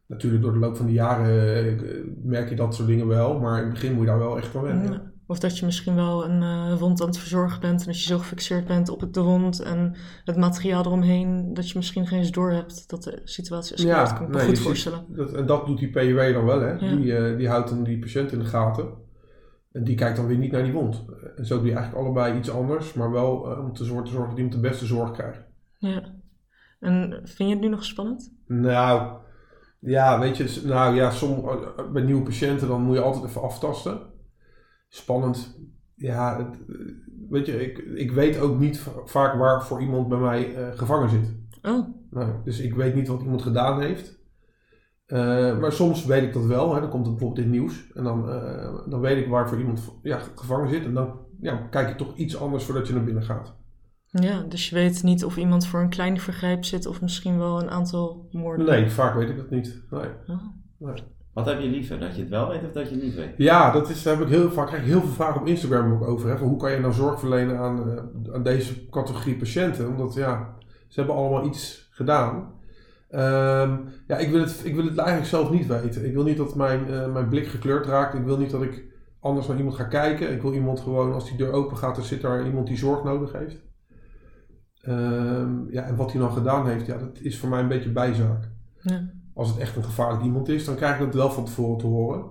Natuurlijk 0.07 0.43
door 0.43 0.53
de 0.53 0.59
loop 0.59 0.77
van 0.77 0.87
de 0.87 0.93
jaren 0.93 1.85
uh, 1.85 2.05
merk 2.23 2.49
je 2.49 2.55
dat 2.55 2.75
soort 2.75 2.89
dingen 2.89 3.07
wel, 3.07 3.41
maar 3.41 3.59
in 3.59 3.65
het 3.65 3.73
begin 3.73 3.93
moet 3.93 4.01
je 4.01 4.07
daar 4.07 4.19
wel 4.19 4.37
echt 4.37 4.47
van 4.47 4.63
wennen. 4.63 4.93
Ja. 4.93 5.13
Of 5.27 5.39
dat 5.39 5.59
je 5.59 5.65
misschien 5.65 5.95
wel 5.95 6.25
een 6.25 6.43
uh, 6.43 6.79
wond 6.79 7.01
aan 7.01 7.07
het 7.07 7.19
verzorgen 7.19 7.61
bent 7.61 7.81
en 7.81 7.87
dat 7.87 8.03
je 8.03 8.07
zo 8.07 8.19
gefixeerd 8.19 8.67
bent 8.67 8.89
op 8.89 9.01
het 9.01 9.15
de 9.15 9.23
wond 9.23 9.61
en 9.61 9.97
het 10.25 10.37
materiaal 10.37 10.85
eromheen, 10.85 11.55
dat 11.55 11.69
je 11.71 11.79
misschien 11.79 12.07
geen 12.07 12.19
eens 12.19 12.31
door 12.31 12.53
hebt 12.53 12.89
dat 12.89 13.03
de 13.03 13.21
situatie 13.25 13.77
is. 13.77 13.83
Ja, 13.83 14.05
kan 14.05 14.23
ik 14.23 14.29
me 14.29 14.37
nee, 14.37 14.47
goed 14.47 14.59
voorstellen. 14.59 15.05
Dat, 15.09 15.33
en 15.33 15.47
dat 15.47 15.67
doet 15.67 15.79
die 15.79 15.91
PUW 15.91 16.33
dan 16.33 16.45
wel, 16.45 16.61
hè? 16.61 16.73
Ja. 16.73 16.97
Die, 16.97 17.37
die 17.37 17.49
houdt 17.49 17.69
dan 17.69 17.85
die 17.85 17.99
patiënt 17.99 18.33
in 18.33 18.39
de 18.39 18.45
gaten. 18.45 19.03
En 19.75 19.85
die 19.85 19.95
kijkt 19.95 20.17
dan 20.17 20.27
weer 20.27 20.39
niet 20.39 20.53
naar 20.53 20.63
die 20.63 20.73
wond. 20.73 21.05
En 21.37 21.47
zo 21.47 21.57
doe 21.57 21.67
je 21.67 21.75
eigenlijk 21.75 22.05
allebei 22.05 22.39
iets 22.39 22.51
anders, 22.51 22.93
maar 22.93 23.11
wel 23.11 23.53
uh, 23.53 23.65
om 23.65 23.73
te 23.73 23.85
zorgen, 23.85 24.05
te 24.05 24.11
zorgen 24.11 24.29
dat 24.29 24.39
iemand 24.39 24.55
de 24.55 24.69
beste 24.69 24.87
zorg 24.87 25.11
krijgt. 25.11 25.43
Ja. 25.79 26.15
En 26.81 27.21
vind 27.25 27.49
je 27.49 27.55
het 27.55 27.61
nu 27.61 27.69
nog 27.69 27.85
spannend? 27.85 28.35
Nou, 28.47 29.19
ja, 29.79 30.21
weet 30.21 30.37
je, 30.37 30.63
nou 30.65 30.95
ja, 30.95 31.11
som, 31.11 31.49
eh, 31.49 31.91
bij 31.93 32.03
nieuwe 32.03 32.23
patiënten 32.23 32.69
dan 32.69 32.83
moet 32.83 32.97
je 32.97 33.03
altijd 33.03 33.25
even 33.25 33.43
aftasten. 33.43 34.01
Spannend. 34.89 35.59
Ja, 35.95 36.37
het, 36.37 36.59
weet 37.29 37.47
je, 37.47 37.65
ik, 37.65 37.79
ik 37.79 38.13
weet 38.13 38.39
ook 38.39 38.59
niet 38.59 38.87
vaak 39.05 39.35
waar 39.35 39.65
voor 39.65 39.81
iemand 39.81 40.09
bij 40.09 40.19
mij 40.19 40.57
uh, 40.57 40.69
gevangen 40.79 41.09
zit. 41.09 41.35
Oh. 41.63 41.89
Nou, 42.11 42.33
dus 42.45 42.61
ik 42.61 42.75
weet 42.75 42.95
niet 42.95 43.09
wat 43.09 43.23
iemand 43.23 43.43
gedaan 43.43 43.81
heeft. 43.81 44.19
Uh, 45.07 45.59
maar 45.59 45.73
soms 45.73 46.05
weet 46.05 46.23
ik 46.23 46.33
dat 46.33 46.45
wel. 46.45 46.75
Hè. 46.75 46.81
Dan 46.81 46.91
komt 46.91 47.07
het 47.07 47.17
bijvoorbeeld 47.17 47.47
in 47.47 47.53
het 47.53 47.61
nieuws. 47.61 47.93
En 47.93 48.05
dan, 48.05 48.29
uh, 48.29 48.89
dan 48.89 49.01
weet 49.01 49.25
ik 49.25 49.29
waarvoor 49.29 49.59
iemand 49.59 49.99
ja, 50.03 50.19
gevangen 50.35 50.69
zit. 50.69 50.85
En 50.85 50.95
dan 50.95 51.19
ja, 51.41 51.57
kijk 51.71 51.89
je 51.89 51.95
toch 51.95 52.17
iets 52.17 52.41
anders 52.41 52.65
voordat 52.65 52.87
je 52.87 52.95
naar 52.95 53.05
binnen 53.05 53.23
gaat. 53.23 53.55
Ja, 54.07 54.43
dus 54.49 54.69
je 54.69 54.75
weet 54.75 55.03
niet 55.03 55.25
of 55.25 55.37
iemand 55.37 55.67
voor 55.67 55.81
een 55.81 55.89
klein 55.89 56.21
vergrijp 56.21 56.65
zit 56.65 56.87
of 56.87 57.01
misschien 57.01 57.39
wel 57.39 57.63
een 57.63 57.71
aantal 57.71 58.29
moorden. 58.31 58.67
Nee, 58.67 58.91
vaak 58.91 59.15
weet 59.15 59.29
ik 59.29 59.37
dat 59.37 59.51
niet. 59.51 59.83
Nee. 59.91 60.09
Oh. 60.27 60.43
nee. 60.79 61.03
Wat 61.33 61.47
heb 61.47 61.61
je 61.61 61.69
liever? 61.69 61.99
Dat 61.99 62.15
je 62.15 62.21
het 62.21 62.31
wel 62.31 62.49
weet 62.49 62.65
of 62.65 62.73
dat 62.73 62.89
je 62.89 62.95
het 62.95 63.05
niet 63.05 63.15
weet? 63.15 63.35
Ja, 63.37 63.71
dat 63.71 63.89
is, 63.89 64.03
daar 64.03 64.17
heb 64.17 64.27
ik 64.27 64.33
heel 64.33 64.51
vaak 64.51 64.67
krijg 64.67 64.83
ik 64.83 64.89
heel 64.89 65.01
veel 65.01 65.11
vragen 65.11 65.41
op 65.41 65.47
Instagram 65.47 65.93
ook 65.93 66.03
over. 66.03 66.31
Hè, 66.31 66.39
van 66.39 66.49
hoe 66.49 66.59
kan 66.59 66.71
je 66.71 66.79
nou 66.79 66.93
zorg 66.93 67.21
verlenen 67.21 67.59
aan, 67.59 67.91
eh, 67.91 68.35
aan 68.35 68.43
deze 68.43 68.89
categorie 68.89 69.37
patiënten? 69.37 69.89
Omdat 69.89 70.15
ja, 70.15 70.57
ze 70.89 71.01
hebben 71.01 71.17
allemaal 71.17 71.47
iets 71.47 71.89
gedaan. 71.91 72.53
Ehm, 73.15 73.79
ja, 74.07 74.17
ik 74.17 74.31
wil, 74.31 74.41
het, 74.41 74.61
ik 74.65 74.75
wil 74.75 74.85
het 74.85 74.97
eigenlijk 74.97 75.29
zelf 75.29 75.51
niet 75.51 75.67
weten. 75.67 76.07
Ik 76.07 76.13
wil 76.13 76.25
niet 76.25 76.37
dat 76.37 76.55
mijn, 76.55 76.89
eh, 76.89 77.13
mijn 77.13 77.29
blik 77.29 77.47
gekleurd 77.47 77.87
raakt. 77.87 78.15
Ik 78.15 78.25
wil 78.25 78.39
niet 78.39 78.51
dat 78.51 78.63
ik 78.63 78.85
anders 79.21 79.47
naar 79.47 79.57
iemand 79.57 79.77
ga 79.77 79.85
kijken. 79.85 80.33
Ik 80.33 80.43
wil 80.43 80.53
iemand 80.53 80.81
gewoon, 80.81 81.13
als 81.13 81.29
die 81.29 81.37
deur 81.37 81.53
open 81.53 81.77
gaat, 81.77 81.97
er 81.97 82.05
zit 82.05 82.21
daar 82.21 82.47
iemand 82.47 82.67
die 82.67 82.77
zorg 82.77 83.05
nodig 83.05 83.33
heeft. 83.33 83.63
Ehm, 84.81 85.71
ja, 85.71 85.83
en 85.83 85.97
wat 85.97 86.13
hij 86.13 86.21
dan 86.21 86.33
gedaan 86.33 86.69
heeft, 86.69 86.87
ja, 86.87 86.99
dat 86.99 87.21
is 87.21 87.39
voor 87.39 87.49
mij 87.49 87.61
een 87.61 87.69
beetje 87.69 87.93
bijzaak. 87.93 88.51
Ja. 88.81 89.11
Als 89.35 89.49
het 89.49 89.59
echt 89.59 89.77
een 89.77 89.85
gevaarlijk 89.85 90.23
iemand 90.23 90.49
is, 90.49 90.65
dan 90.65 90.75
krijg 90.75 90.95
ik 90.95 91.05
dat 91.05 91.15
wel 91.15 91.31
van 91.31 91.45
tevoren 91.45 91.79
te 91.79 91.87
horen. 91.87 92.25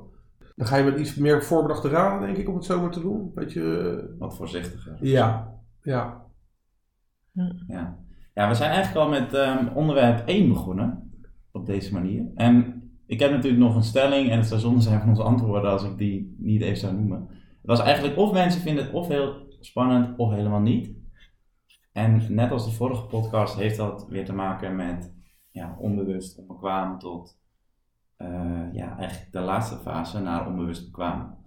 Dan 0.56 0.68
ga 0.68 0.76
je 0.78 0.84
met 0.84 1.00
iets 1.00 1.16
meer 1.16 1.44
voorbedachte 1.44 1.90
raden, 1.90 2.28
denk 2.28 2.38
ik, 2.38 2.50
om 2.50 2.56
het 2.56 2.66
zomaar 2.66 2.92
te 2.92 3.02
doen. 3.02 3.32
Beetje, 3.34 3.80
eh, 3.80 4.20
Wat 4.20 4.36
voorzichtiger. 4.36 4.98
ja, 5.00 5.58
ja. 5.82 6.22
Ja. 7.32 7.54
ja, 7.68 7.98
we 8.34 8.54
zijn 8.54 8.72
eigenlijk 8.72 9.06
al 9.06 9.10
met 9.10 9.34
ehm, 9.34 9.68
onderwerp 9.76 10.28
1 10.28 10.48
begonnen. 10.48 11.12
Op 11.52 11.66
deze 11.66 11.94
manier. 11.94 12.32
En 12.36 12.82
ik 13.06 13.20
heb 13.20 13.32
natuurlijk 13.32 13.64
nog 13.64 13.76
een 13.76 13.84
stelling. 13.84 14.30
En 14.30 14.38
het 14.38 14.48
zou 14.48 14.60
zonde 14.60 14.82
zijn 14.82 15.00
van 15.00 15.10
onze 15.10 15.24
antwoorden 15.24 15.72
als 15.72 15.84
ik 15.84 15.98
die 15.98 16.36
niet 16.40 16.62
even 16.62 16.78
zou 16.78 16.94
noemen. 16.94 17.28
Het 17.30 17.72
was 17.72 17.80
eigenlijk 17.80 18.18
of 18.18 18.32
mensen 18.32 18.62
vinden 18.62 18.84
het 18.84 18.94
of 18.94 19.08
heel 19.08 19.56
spannend 19.60 20.18
of 20.18 20.32
helemaal 20.32 20.60
niet. 20.60 20.92
En 21.92 22.34
net 22.34 22.52
als 22.52 22.66
de 22.66 22.72
vorige 22.72 23.06
podcast 23.06 23.56
heeft 23.56 23.78
dat 23.78 24.08
weer 24.10 24.26
te 24.26 24.34
maken 24.34 24.76
met 24.76 25.14
ja, 25.52 25.76
onbewust 25.80 26.38
onbekwaam 26.40 27.00
tot 27.00 27.40
eh, 28.16 28.74
ja, 28.74 28.98
eigenlijk 28.98 29.32
de 29.32 29.40
laatste 29.40 29.78
fase 29.78 30.20
naar 30.22 30.48
onbewust 30.48 30.86
bekwaam. 30.86 31.38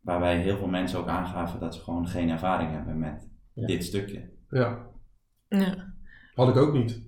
Waarbij 0.00 0.38
heel 0.38 0.56
veel 0.56 0.68
mensen 0.68 0.98
ook 0.98 1.08
aangaven 1.08 1.60
dat 1.60 1.74
ze 1.74 1.80
gewoon 1.80 2.08
geen 2.08 2.28
ervaring 2.30 2.70
hebben 2.70 2.98
met 2.98 3.30
Ja. 3.52 3.66
dit 3.66 3.84
stukje. 3.84 4.30
ja. 4.50 4.90
Ja. 5.60 5.92
Had 6.34 6.48
ik 6.48 6.56
ook 6.56 6.72
niet. 6.72 7.02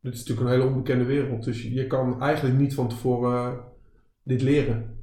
Dit 0.00 0.14
is 0.14 0.18
natuurlijk 0.18 0.46
een 0.48 0.52
hele 0.60 0.68
onbekende 0.70 1.04
wereld. 1.04 1.44
Dus 1.44 1.62
je 1.62 1.86
kan 1.86 2.22
eigenlijk 2.22 2.58
niet 2.58 2.74
van 2.74 2.88
tevoren 2.88 3.52
eh, 3.52 3.58
dit 4.22 4.42
leren. 4.42 4.96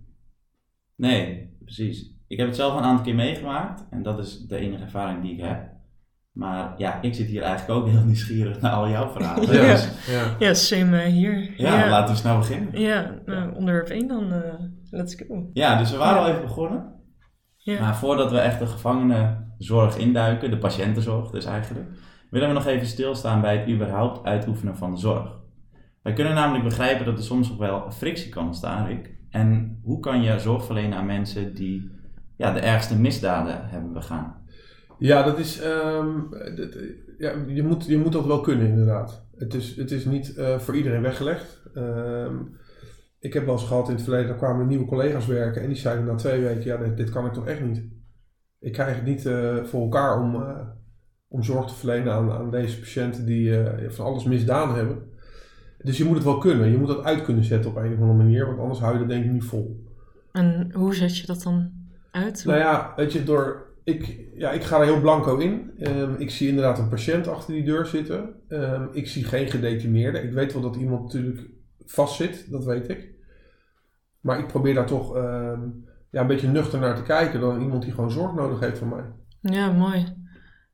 Nee, 0.96 1.54
precies. 1.64 2.14
Ik 2.28 2.38
heb 2.38 2.48
het 2.48 2.56
zelf 2.56 2.74
een 2.78 2.84
aantal 2.84 3.06
keer 3.06 3.16
meegemaakt 3.16 3.86
en 3.90 4.04
dat 4.04 4.20
is 4.20 4.40
de 4.48 4.56
enige 4.56 4.84
ervaring 4.84 5.22
die 5.22 5.34
ik 5.34 5.44
heb. 5.44 5.70
Maar 6.32 6.74
ja, 6.78 7.02
ik 7.02 7.16
zit 7.16 7.28
hier 7.28 7.42
eigenlijk 7.42 7.80
ook 7.80 7.88
heel 7.88 8.04
nieuwsgierig 8.12 8.62
naar 8.62 8.72
al 8.72 8.90
jouw 8.90 9.10
verhalen. 9.10 9.54
Ja. 9.54 9.72
Dus 9.72 10.08
Ja. 10.08 10.36
Ja, 10.40 10.54
same 10.54 11.02
eh, 11.02 11.12
hier. 11.12 11.54
ja, 11.58 11.80
ja. 11.80 11.90
laten 11.90 12.14
we 12.14 12.20
snel 12.20 12.38
beginnen. 12.38 12.80
Ja, 12.80 13.20
nou, 13.26 13.56
onderwerp 13.56 13.88
1 13.88 14.08
dan. 14.08 14.34
eh, 14.34 14.54
let's 14.90 15.16
go. 15.28 15.50
Ja, 15.54 15.78
dus 15.78 15.92
we 15.92 15.98
waren 15.98 16.22
al 16.22 16.28
even 16.30 16.42
begonnen. 16.42 16.94
Ja. 17.58 17.80
Maar 17.80 17.96
voordat 17.96 18.32
we 18.32 18.40
echt 18.40 18.60
de 18.60 18.66
gevangenenzorg 19.60 19.98
induiken, 19.98 20.50
de 20.50 20.58
patiëntenzorg 20.58 21.30
dus 21.30 21.46
eigenlijk, 21.46 21.88
willen 22.30 22.48
we 22.48 22.54
nog 22.54 22.66
even 22.66 22.88
stilstaan 22.88 23.42
bij 23.42 23.58
het 23.58 23.70
überhaupt 23.70 24.26
uitoefenen 24.26 24.78
van 24.78 24.92
de 24.92 24.98
zorg. 24.98 25.38
Wij 26.02 26.14
kunnen 26.14 26.34
namelijk 26.34 26.64
begrijpen 26.64 27.06
dat 27.06 27.18
er 27.18 27.24
soms 27.24 27.52
ook 27.52 27.60
wel 27.60 27.92
frictie 27.92 28.30
kan 28.30 28.46
ontstaan, 28.46 28.88
Rick. 28.88 29.18
En 29.30 29.80
hoe 29.84 30.00
kan 30.00 30.22
je 30.22 30.40
zorg 30.40 30.66
verlenen 30.66 30.98
aan 30.98 31.06
mensen 31.06 31.56
die 31.56 31.92
ja, 32.38 32.54
de 32.54 32.60
ergste 32.60 33.00
misdaden 33.00 33.70
hebben 33.70 33.94
begaan? 33.94 34.36
Ja, 34.98 35.24
dat 35.24 35.40
is. 35.40 35.62
ehm, 35.62 36.08
ja, 37.18 37.34
je, 37.48 37.64
moet, 37.64 37.86
je 37.86 37.98
moet 37.98 38.12
dat 38.12 38.26
wel 38.26 38.42
kunnen, 38.42 38.68
inderdaad. 38.68 39.28
Het 39.38 39.54
is, 39.54 39.76
het 39.76 39.92
is 39.92 40.06
niet 40.06 40.36
eh, 40.36 40.60
voor 40.60 40.76
iedereen 40.76 41.02
weggelegd. 41.02 41.62
Ehm, 41.74 42.36
ik 43.20 43.34
heb 43.34 43.46
wel 43.46 43.54
eens 43.54 43.68
gehad 43.68 43.88
in 43.88 43.94
het 43.94 44.04
verleden, 44.04 44.28
daar 44.28 44.38
kwamen 44.38 44.68
nieuwe 44.68 44.86
collega's 44.86 45.26
werken 45.26 45.62
en 45.62 45.68
die 45.68 45.78
zeiden 45.78 46.06
na 46.06 46.16
twee 46.16 46.42
weken: 46.42 46.64
ja, 46.64 46.78
dit 46.78 47.10
kan 47.10 47.26
ik 47.26 47.34
toch 47.34 47.48
echt 47.48 47.62
niet. 47.62 47.99
Ik 48.60 48.74
krijg 48.74 48.96
het 48.96 49.06
niet 49.06 49.26
eh, 49.26 49.64
voor 49.64 49.82
elkaar 49.82 50.22
om, 50.22 50.36
eh, 50.36 50.60
om 51.28 51.44
zorg 51.44 51.68
te 51.68 51.76
verlenen 51.76 52.14
aan, 52.14 52.32
aan 52.32 52.52
deze 52.52 52.80
patiënten 52.80 53.26
die 53.26 53.64
eh, 53.64 53.90
van 53.90 54.06
alles 54.06 54.24
misdaan 54.24 54.76
hebben. 54.76 55.10
Dus 55.84 55.98
je 55.98 56.06
moet 56.06 56.16
het 56.16 56.24
wel 56.24 56.38
kunnen. 56.38 56.72
Je 56.72 56.78
moet 56.78 56.88
dat 56.88 57.04
uit 57.04 57.24
kunnen 57.24 57.44
zetten 57.44 57.70
op 57.70 57.76
een 57.76 57.94
of 57.94 58.00
andere 58.00 58.18
manier, 58.18 58.46
want 58.46 58.60
anders 58.60 58.80
hou 58.80 58.94
je 58.94 59.00
dat 59.00 59.10
denk 59.10 59.26
ik 59.26 59.32
niet 59.32 59.44
vol. 59.44 59.88
En 60.32 60.72
hoe 60.74 60.96
zet 60.96 61.18
je 61.18 61.26
dat 61.26 61.42
dan 61.44 61.72
uit? 62.12 62.46
Nou 62.46 62.60
ja, 62.60 62.94
weet 62.96 63.14
je, 63.14 63.24
door, 63.24 63.68
ik, 63.84 64.28
ja, 64.34 64.52
ik 64.52 64.64
ga 64.64 64.80
er 64.80 64.86
heel 64.86 65.02
blanco 65.02 65.38
in. 65.38 65.72
Ehm, 65.80 66.14
ik 66.18 66.30
zie 66.30 66.48
inderdaad 66.48 66.80
een 66.80 66.90
patiënt 66.90 67.28
achter 67.28 67.54
die 67.54 67.64
deur 67.64 67.86
zitten. 67.86 68.34
Ehm, 68.48 68.88
ik 68.92 69.08
zie 69.08 69.24
geen 69.24 69.48
gedetineerde. 69.48 70.22
Ik 70.22 70.34
weet 70.34 70.54
wel 70.54 70.62
dat 70.62 70.76
iemand 70.76 71.04
natuurlijk 71.04 71.50
vastzit, 71.86 72.52
dat 72.52 72.66
weet 72.66 72.90
ik. 72.90 73.14
Maar 74.20 74.40
ik 74.40 74.48
probeer 74.48 74.74
daar 74.74 74.86
toch 74.86 75.16
ehm, 75.16 75.60
ja, 76.12 76.22
een 76.22 76.28
beetje 76.28 76.48
nuchter 76.48 76.80
naar 76.80 76.96
te 76.96 77.04
kijken 77.04 77.40
dan 77.40 77.62
iemand 77.62 77.84
die 77.84 77.92
gewoon 77.94 78.12
zorg 78.12 78.34
nodig 78.34 78.60
heeft 78.60 78.78
van 78.78 78.90
mij. 78.90 79.04
Ja, 79.42 79.72
mooi. 79.72 80.06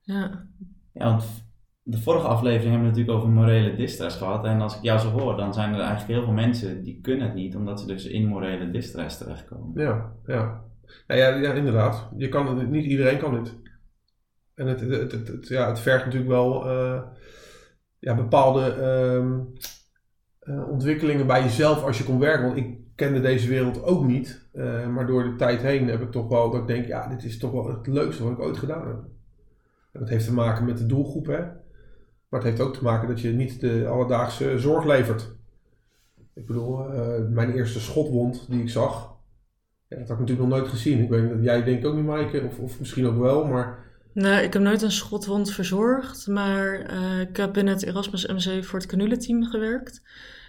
Ja. 0.02 0.48
Ja, 0.94 1.06
want 1.06 1.26
de 1.84 1.98
vorige 1.98 2.28
aflevering 2.28 2.72
hebben 2.72 2.82
we 2.82 2.88
natuurlijk 2.98 3.18
over 3.18 3.30
morele 3.30 3.76
distress 3.76 4.18
gehad. 4.18 4.46
En 4.46 4.62
als 4.62 4.76
ik 4.76 4.82
jou 4.82 5.00
zo 5.00 5.10
hoor, 5.10 5.38
dan 5.38 5.54
zijn 5.54 5.74
er 5.74 5.80
eigenlijk 5.80 6.12
heel 6.12 6.24
veel 6.24 6.34
mensen 6.34 6.84
die 6.84 7.02
kunnen 7.02 7.26
het 7.26 7.36
niet, 7.36 7.56
omdat 7.56 7.80
ze 7.80 7.88
dus 7.88 8.06
in 8.06 8.28
morele 8.28 8.72
distress 8.72 9.18
terechtkomen. 9.18 9.82
Ja, 9.84 10.12
ja. 10.26 10.64
Nou 11.08 11.20
ja, 11.20 11.28
ja, 11.30 11.54
inderdaad. 11.54 12.10
Je 12.18 12.30
kan 12.30 12.58
het, 12.58 12.70
niet 12.70 12.86
iedereen 12.86 13.18
kan 13.18 13.34
dit. 13.44 13.56
En 14.54 14.68
het, 14.68 14.80
het, 14.80 15.12
het, 15.12 15.28
het- 15.28 15.48
ja, 15.48 15.68
het 15.68 15.80
vergt 15.80 16.06
natuurlijk 16.06 16.32
wel 16.32 16.70
eh, 16.70 17.02
ja, 18.00 18.16
bepaalde 18.16 18.66
ehm, 18.74 19.40
eh, 20.40 20.70
ontwikkelingen 20.70 21.28
bij 21.28 21.42
jezelf 21.44 21.84
als 21.84 21.98
je 21.98 22.04
komt 22.04 22.20
werken. 22.20 22.46
Want 22.46 22.58
ik 22.58 22.78
kende 22.96 23.22
deze 23.22 23.48
wereld 23.48 23.84
ook 23.84 24.06
niet. 24.06 24.48
Eh, 24.52 24.88
maar 24.88 25.08
door 25.08 25.24
de 25.24 25.36
tijd 25.36 25.62
heen 25.62 25.88
heb 25.88 26.02
ik 26.02 26.12
toch 26.12 26.28
wel 26.28 26.52
dat 26.52 26.62
ik 26.62 26.68
denk, 26.68 26.86
ja, 26.86 27.08
dit 27.08 27.24
is 27.24 27.38
toch 27.38 27.52
wel 27.52 27.68
het 27.68 27.88
leukste 27.88 28.24
wat 28.24 28.32
ik 28.32 28.40
ooit 28.40 28.58
gedaan 28.58 28.88
heb. 28.88 29.04
En 29.92 30.00
dat 30.00 30.10
heeft 30.10 30.26
te 30.26 30.34
maken 30.34 30.66
met 30.66 30.78
de 30.78 30.86
doelgroep, 30.86 31.26
hè. 31.26 31.40
Maar 32.30 32.40
het 32.40 32.44
heeft 32.44 32.62
ook 32.62 32.76
te 32.76 32.84
maken 32.84 33.08
dat 33.08 33.22
je 33.22 33.32
niet 33.32 33.60
de 33.60 33.88
alledaagse 33.88 34.60
zorg 34.60 34.86
levert. 34.86 35.36
Ik 36.34 36.46
bedoel, 36.46 36.94
eh, 36.94 37.28
mijn 37.30 37.54
eerste 37.54 37.80
schotwond 37.80 38.46
die 38.50 38.62
ik 38.62 38.70
zag, 38.70 39.16
ja, 39.88 39.98
dat 39.98 40.08
had 40.08 40.18
ik 40.18 40.20
natuurlijk 40.20 40.50
nog 40.50 40.60
nooit 40.60 40.70
gezien. 40.72 41.04
Ik 41.04 41.10
weet 41.10 41.34
niet, 41.34 41.44
jij 41.44 41.64
denkt 41.64 41.86
ook 41.86 41.96
niet, 41.96 42.06
Maaike, 42.06 42.44
of, 42.44 42.60
of 42.60 42.80
misschien 42.80 43.06
ook 43.08 43.18
wel, 43.18 43.46
maar 43.46 43.84
Nou, 44.14 44.44
ik 44.44 44.54
heb 44.54 44.62
nooit 44.62 44.82
een 44.82 44.92
schotwond 44.92 45.52
verzorgd, 45.52 46.28
maar 46.28 46.80
eh, 46.80 47.20
ik 47.20 47.38
heb 47.38 47.54
binnen 47.54 47.74
het 47.74 47.84
Erasmus 47.84 48.28
MC 48.28 48.64
voor 48.64 48.80
het 48.80 48.88
canuleteam 48.88 49.44
gewerkt. 49.44 50.02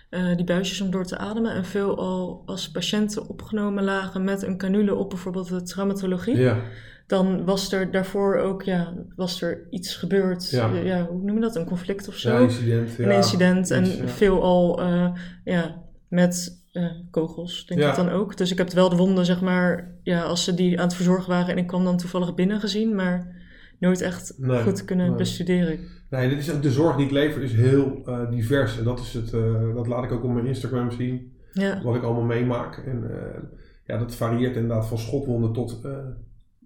Eh, 0.09 0.37
die 0.37 0.45
buisjes 0.45 0.81
om 0.81 0.91
door 0.91 1.05
te 1.05 1.19
ademen 1.19 1.55
en 1.55 1.65
veel 1.65 1.99
al 1.99 2.43
als 2.47 2.71
patiënten 2.71 3.29
opgenomen 3.29 3.85
lagen 3.85 4.25
met 4.25 4.43
een 4.43 4.57
canule 4.57 4.95
op 4.95 5.11
bijvoorbeeld 5.11 5.49
de 5.49 5.63
traumatologie. 5.63 6.37
ja, 6.37 6.61
Dan 7.07 7.45
was 7.45 7.73
er 7.73 7.91
daarvoor 7.91 8.37
ook, 8.37 8.63
ja, 8.63 8.95
was 9.17 9.43
er 9.43 9.67
iets 9.71 9.97
gebeurd. 9.97 10.51
Ja. 10.51 10.75
Ja, 10.75 11.07
hoe 11.07 11.23
noem 11.23 11.35
je 11.35 11.41
dat? 11.41 11.57
Een 11.57 11.65
conflict 11.65 12.09
of 12.09 12.17
zo? 12.17 12.31
ja 12.31 12.39
incident. 12.39 12.99
een 12.99 13.11
incident 13.11 13.71
en 13.71 14.09
veel 14.09 14.43
al 14.43 14.81
eh, 14.81 15.11
ja, 15.45 15.83
met 16.09 16.65
eh, 16.73 16.91
kogels, 17.11 17.67
denk 17.67 17.81
ik 17.83 17.95
dan 17.95 18.09
ook. 18.09 18.37
Dus 18.37 18.51
ik 18.51 18.59
heb 18.59 18.71
wel 18.71 18.89
de 18.89 18.97
wonden, 18.97 19.25
zeg 19.25 19.41
maar, 19.41 19.95
ja, 20.03 20.23
als 20.23 20.45
ze 20.45 20.55
die 20.55 20.79
aan 20.79 20.87
het 20.87 20.95
verzorgen 20.95 21.29
waren 21.29 21.51
en 21.51 21.59
ik 21.59 21.67
kwam 21.67 21.85
dan 21.85 21.97
toevallig 21.97 22.35
binnen 22.35 22.61
gezien, 22.61 22.95
maar 22.95 23.35
nooit 23.79 24.01
echt 24.01 24.35
Nee, 24.37 24.63
goed 24.63 24.85
kunnen 24.85 25.07
nee. 25.07 25.17
bestuderen. 25.17 25.79
Nee, 26.11 26.29
dit 26.29 26.39
is, 26.39 26.61
de 26.61 26.71
zorg 26.71 26.97
die 26.97 27.05
ik 27.05 27.13
lever 27.13 27.43
is 27.43 27.53
heel 27.53 28.03
eh, 28.05 28.31
divers. 28.31 28.79
En 28.79 28.85
dat, 28.85 29.01
is 29.01 29.13
het, 29.13 29.33
eh, 29.33 29.75
dat 29.75 29.87
laat 29.87 30.05
ik 30.05 30.13
ook 30.13 30.25
op 30.25 30.33
mijn 30.33 30.47
Instagram 30.47 30.91
zien. 30.91 31.35
Ja, 31.53 31.83
Wat 31.83 31.95
ik 31.95 32.03
allemaal 32.03 32.23
meemaak. 32.23 32.77
En 32.77 33.11
eh, 33.11 33.43
ja, 33.85 33.99
dat 33.99 34.15
varieert 34.15 34.57
inderdaad 34.57 34.87
van 34.87 34.99
schotwonden 34.99 35.53
tot 35.53 35.81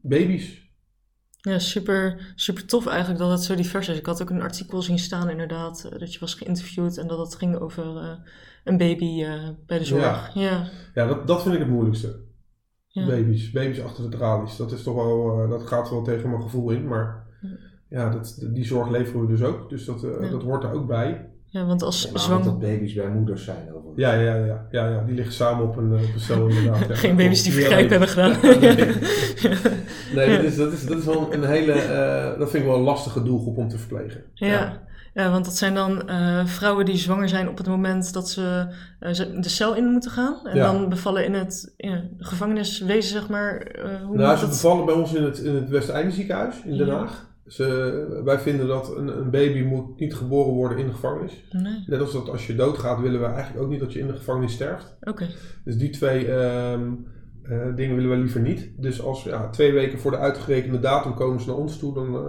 baby's. 0.03 0.69
ja 1.41 1.59
super, 1.59 2.33
super 2.35 2.67
tof 2.67 2.87
eigenlijk 2.87 3.19
dat 3.19 3.31
het 3.31 3.43
zo 3.43 3.55
divers 3.55 3.89
is. 3.89 3.99
Ik 3.99 4.07
had 4.07 4.23
ook 4.23 4.31
een 4.31 4.43
artikel 4.43 4.83
zien 4.83 4.99
staan 4.99 5.31
inderdaad, 5.31 5.89
dat 5.99 6.13
je 6.13 6.21
was 6.21 6.35
geïnterviewd 6.35 6.99
en 6.99 7.07
dat 7.07 7.19
het 7.19 7.35
ging 7.35 7.57
over 7.57 7.85
een 8.65 8.77
baby 8.77 9.25
bij 9.67 9.79
de 9.79 9.85
zorg. 9.85 10.35
Ja, 10.35 10.69
Ja, 10.95 11.07
dat, 11.07 11.27
dat 11.27 11.43
vind 11.43 11.55
ik 11.55 11.61
het 11.61 11.71
moeilijkste. 11.71 12.29
Ja. 12.93 13.07
Baby's. 13.07 13.51
Baby's 13.51 13.81
achter 13.81 14.11
de 14.11 14.17
tralies. 14.17 14.57
Dat 14.57 14.73
is 14.73 14.83
toch 14.83 14.95
wel, 14.95 15.43
eh, 15.43 15.51
dat 15.51 15.63
gaat 15.67 15.91
wel 15.91 16.03
tegen 16.03 16.31
mijn 16.31 16.43
gevoel 16.43 16.71
in. 16.71 16.89
Maar 16.89 17.27
ja, 17.89 18.11
dat, 18.11 18.47
die 18.53 18.65
zorg 18.65 18.91
leveren 18.91 19.21
we 19.21 19.27
dus 19.27 19.43
ook. 19.43 19.71
Dus 19.71 19.85
dat, 19.85 20.05
eh, 20.05 20.11
Ja. 20.21 20.31
dat 20.31 20.43
hoort 20.43 20.65
er 20.65 20.73
ook 20.73 20.87
bij. 20.87 21.29
ja 21.47 21.67
want 21.67 21.83
als 21.83 22.13
Maar 22.29 22.43
dat 22.43 22.59
baby's 22.61 22.95
bij 22.95 23.09
moeders 23.11 23.45
zijn 23.45 23.69
overigens. 23.69 23.97
Ja, 23.97 24.13
ja, 24.13 24.35
ja, 24.35 24.67
ja, 24.71 24.89
ja. 24.89 25.03
Die 25.05 25.15
liggen 25.15 25.35
samen 25.35 25.65
op 25.65 25.77
een, 25.77 25.93
eh, 25.97 26.01
cel 26.17 26.47
inderdaad. 26.49 26.87
Ja, 26.89 26.95
Geen 26.95 27.17
baby's 27.17 27.43
die 27.43 27.53
vergrijp 27.53 27.91
hebben 27.91 28.09
gedaan. 28.09 28.37
Nee, 30.15 30.29
dat, 30.37 30.45
is, 30.45 30.57
dat, 30.57 30.73
is, 30.73 30.87
dat 30.87 30.99
is 30.99 31.05
wel 31.05 31.33
een 31.35 31.45
hele, 31.45 31.73
eh, 31.73 32.39
dat 32.39 32.51
vind 32.51 32.63
ik 32.63 32.69
wel 32.69 32.79
een 32.79 32.85
lastige 32.85 33.23
doelgroep 33.23 33.57
om 33.57 33.69
te 33.69 33.79
verplegen. 33.79 34.23
Ja. 34.35 34.89
Ja, 35.15 35.31
want 35.31 35.45
dat 35.45 35.57
zijn 35.57 35.75
dan 35.75 36.09
eh, 36.09 36.47
vrouwen 36.47 36.85
die 36.85 36.97
zwanger 36.97 37.29
zijn 37.29 37.49
op 37.49 37.59
het 37.59 37.67
moment 37.67 38.13
dat 38.13 38.29
ze 38.31 38.67
eh, 39.01 39.13
ze 39.13 39.41
de 39.41 39.49
cel 39.49 39.75
in 39.75 39.85
moeten 39.85 40.11
gaan. 40.11 40.47
En 40.47 40.57
Ja. 40.57 40.73
dan 40.73 40.89
bevallen 40.89 41.25
in 41.25 41.35
het 41.35 41.75
ja, 41.77 42.03
gevangeniswezen, 42.19 43.11
zeg 43.11 43.29
maar. 43.29 43.57
eh, 43.61 44.03
hoe 44.07 44.17
Nou, 44.17 44.35
ze 44.37 44.41
dat? 44.41 44.51
bevallen 44.51 44.85
bij 44.87 44.95
ons 44.95 45.15
in 45.15 45.23
het, 45.23 45.39
in 45.39 45.55
het 45.55 45.69
Westeinde 45.69 46.13
ziekenhuis 46.13 46.63
in 46.65 46.77
Den 46.77 46.87
Ja. 46.87 46.95
Haag. 46.99 47.29
Ze, 47.47 48.21
wij 48.25 48.39
vinden 48.39 48.67
dat 48.67 48.97
een, 48.97 49.19
een 49.19 49.31
baby 49.31 49.63
moet 49.63 49.99
niet 50.01 50.15
geboren 50.15 50.53
worden 50.53 50.79
in 50.79 50.87
de 50.87 50.93
gevangenis. 50.93 51.45
Nee. 51.51 51.85
Net 51.87 52.01
als 52.01 52.13
dat 52.13 52.29
als 52.29 52.47
je 52.47 52.55
doodgaat 52.55 53.01
willen 53.01 53.21
we 53.21 53.27
eigenlijk 53.27 53.65
ook 53.65 53.71
niet 53.71 53.81
dat 53.81 53.93
je 53.93 53.99
in 53.99 54.07
de 54.07 54.17
gevangenis 54.17 54.53
sterft. 54.53 54.97
Oké. 55.01 55.27
Dus 55.65 55.77
die 55.79 55.91
twee 55.91 56.27
ehm, 56.33 56.81
eh, 57.43 57.75
dingen 57.77 57.97
willen 57.97 58.11
we 58.11 58.17
liever 58.17 58.41
niet. 58.41 58.71
Dus 58.77 59.03
als 59.03 59.23
ja, 59.25 59.49
twee 59.51 59.73
weken 59.73 59.99
voor 59.99 60.11
de 60.11 60.17
uitgerekende 60.19 60.81
datum 60.81 61.15
komen 61.15 61.41
ze 61.41 61.47
naar 61.47 61.57
ons 61.57 61.79
toe, 61.79 61.95
dan, 61.95 62.15
eh, 62.15 62.21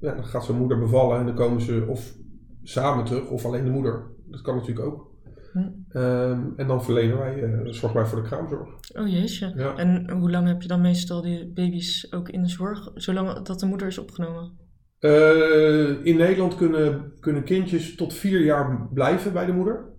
ja, 0.00 0.14
dan 0.14 0.24
gaat 0.24 0.44
zijn 0.44 0.58
moeder 0.58 0.78
bevallen 0.78 1.18
en 1.18 1.26
dan 1.26 1.34
komen 1.34 1.60
ze 1.60 1.84
of 1.88 2.16
samen 2.62 3.04
terug 3.04 3.28
of 3.28 3.44
alleen 3.44 3.64
de 3.64 3.70
moeder. 3.70 4.06
Dat 4.26 4.40
kan 4.40 4.56
natuurlijk 4.56 4.86
ook. 4.86 5.06
Hm. 5.52 5.68
Ehm, 5.88 6.40
en 6.56 6.66
dan 6.66 6.84
verlenen 6.84 7.18
wij, 7.18 7.40
dan 7.40 7.74
zorgen 7.74 8.00
wij 8.00 8.08
voor 8.08 8.22
de 8.22 8.28
kraamzorg. 8.28 8.68
Oh 8.94 9.08
jeetje. 9.08 9.52
Ja. 9.56 9.76
En 9.76 10.10
hoe 10.10 10.30
lang 10.30 10.46
heb 10.46 10.62
je 10.62 10.68
dan 10.68 10.80
meestal 10.80 11.22
die 11.22 11.52
baby's 11.52 12.12
ook 12.12 12.28
in 12.28 12.42
de 12.42 12.48
zorg? 12.48 12.90
Zolang 12.94 13.42
dat 13.42 13.60
de 13.60 13.66
moeder 13.66 13.86
is 13.86 13.98
opgenomen? 13.98 14.56
Eh, 14.98 16.04
in 16.04 16.16
Nederland 16.16 16.56
kunnen, 16.56 17.12
kunnen 17.20 17.44
kindjes 17.44 17.94
tot 17.94 18.14
vier 18.14 18.40
jaar 18.40 18.88
blijven 18.92 19.32
bij 19.32 19.46
de 19.46 19.52
moeder. 19.52 19.96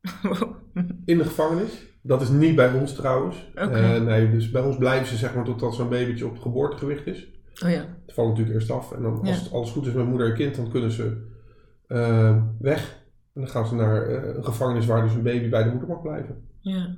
In 1.04 1.18
de 1.18 1.24
gevangenis. 1.24 1.88
Dat 2.02 2.20
is 2.20 2.28
niet 2.28 2.56
bij 2.56 2.72
ons 2.72 2.94
trouwens. 2.94 3.50
Oké. 3.54 3.60
Eh, 3.60 4.02
nee, 4.02 4.30
dus 4.30 4.50
bij 4.50 4.62
ons 4.62 4.76
blijven 4.76 5.06
ze 5.06 5.16
zeg 5.16 5.34
maar 5.34 5.44
totdat 5.44 5.74
zo'n 5.74 5.88
babytje 5.88 6.26
op 6.26 6.38
geboortegewicht 6.38 7.06
is. 7.06 7.39
Oh 7.64 7.70
ja. 7.70 7.84
Het 8.06 8.14
valt 8.14 8.28
natuurlijk 8.28 8.54
eerst 8.56 8.70
af. 8.70 8.92
En 8.92 9.02
dan, 9.02 9.18
als 9.20 9.28
Ja. 9.28 9.34
het 9.34 9.52
alles 9.52 9.70
goed 9.70 9.86
is 9.86 9.92
met 9.92 10.06
moeder 10.06 10.26
en 10.28 10.34
kind, 10.34 10.54
dan 10.56 10.70
kunnen 10.70 10.90
ze 10.90 11.28
eh, 11.86 12.36
weg. 12.58 12.98
En 13.34 13.40
dan 13.40 13.50
gaan 13.50 13.66
ze 13.66 13.74
naar 13.74 14.02
eh, 14.06 14.36
een 14.36 14.44
gevangenis 14.44 14.86
waar 14.86 15.02
dus 15.02 15.14
een 15.14 15.22
baby 15.22 15.48
bij 15.48 15.62
de 15.62 15.70
moeder 15.70 15.88
mag 15.88 16.02
blijven. 16.02 16.36
Ja. 16.60 16.96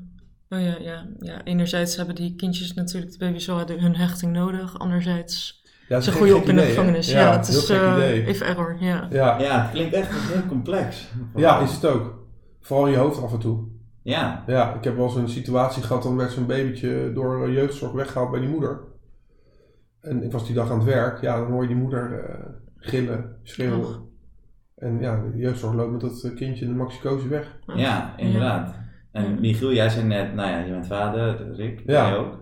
Oh 0.48 0.60
ja, 0.60 0.76
ja. 0.80 1.06
ja. 1.18 1.44
Enerzijds 1.44 1.96
hebben 1.96 2.14
die 2.14 2.36
kindjes 2.36 2.74
natuurlijk, 2.74 3.12
de 3.12 3.18
baby's 3.18 3.46
wel 3.46 3.66
hun 3.66 3.96
hechting 3.96 4.32
nodig. 4.32 4.78
Anderzijds, 4.78 5.62
Ja, 5.88 6.00
ze 6.00 6.00
is 6.00 6.06
een 6.06 6.12
groeien 6.12 6.36
op 6.36 6.44
in 6.48 6.56
de 6.56 6.62
gevangenis. 6.62 7.10
Ja, 7.10 7.36
het 7.36 7.48
heel 7.48 7.58
is 7.58 7.66
gek 7.66 7.80
eh, 7.80 7.92
idee. 7.96 8.26
even 8.26 8.46
error. 8.46 8.76
Ja. 8.80 9.06
Ja. 9.10 9.40
Ja, 9.40 9.62
het 9.62 9.70
klinkt 9.70 9.94
echt 9.94 10.10
heel 10.32 10.46
complex. 10.48 11.08
ja, 11.36 11.60
is 11.60 11.72
het 11.72 11.86
ook. 11.86 12.20
Vooral 12.60 12.86
in 12.86 12.92
je 12.92 12.98
hoofd 12.98 13.22
af 13.22 13.32
en 13.32 13.38
toe. 13.38 13.64
Ja, 14.02 14.44
Ja, 14.46 14.74
ik 14.74 14.84
heb 14.84 14.96
wel 14.96 15.04
eens 15.06 15.14
een 15.14 15.28
situatie 15.28 15.82
gehad, 15.82 16.02
dan 16.02 16.16
werd 16.16 16.32
zo'n 16.32 16.46
babytje 16.46 17.10
door 17.14 17.50
jeugdzorg 17.50 17.92
weggehaald 17.92 18.30
bij 18.30 18.40
die 18.40 18.48
moeder. 18.48 18.80
En 20.02 20.22
ik 20.22 20.32
was 20.32 20.46
die 20.46 20.54
dag 20.54 20.70
aan 20.70 20.78
het 20.78 20.86
werk, 20.88 21.20
ja, 21.20 21.36
dan 21.36 21.50
hoor 21.50 21.62
je 21.62 21.68
die 21.68 21.76
moeder 21.76 22.24
eh, 22.24 22.46
gillen, 22.76 23.36
schreeuwen. 23.42 23.78
Och. 23.78 24.02
En 24.76 25.00
ja, 25.00 25.22
de 25.32 25.38
jeugdzorg 25.38 25.74
loopt 25.74 25.92
met 25.92 26.00
dat 26.00 26.22
eh, 26.22 26.34
kindje 26.34 26.64
in 26.64 26.70
de 26.70 26.76
maxicosi 26.76 27.28
weg. 27.28 27.58
ja, 27.66 28.16
inderdaad. 28.16 28.74
En. 29.12 29.40
Michiel, 29.40 29.72
jij 29.72 29.88
zei 29.88 30.06
net, 30.06 30.34
nou 30.34 30.50
ja, 30.50 30.58
je 30.58 30.70
bent 30.70 30.86
vader, 30.86 31.54
Rick, 31.54 31.82
Ja. 31.86 32.08
jij 32.08 32.16
ook. 32.16 32.38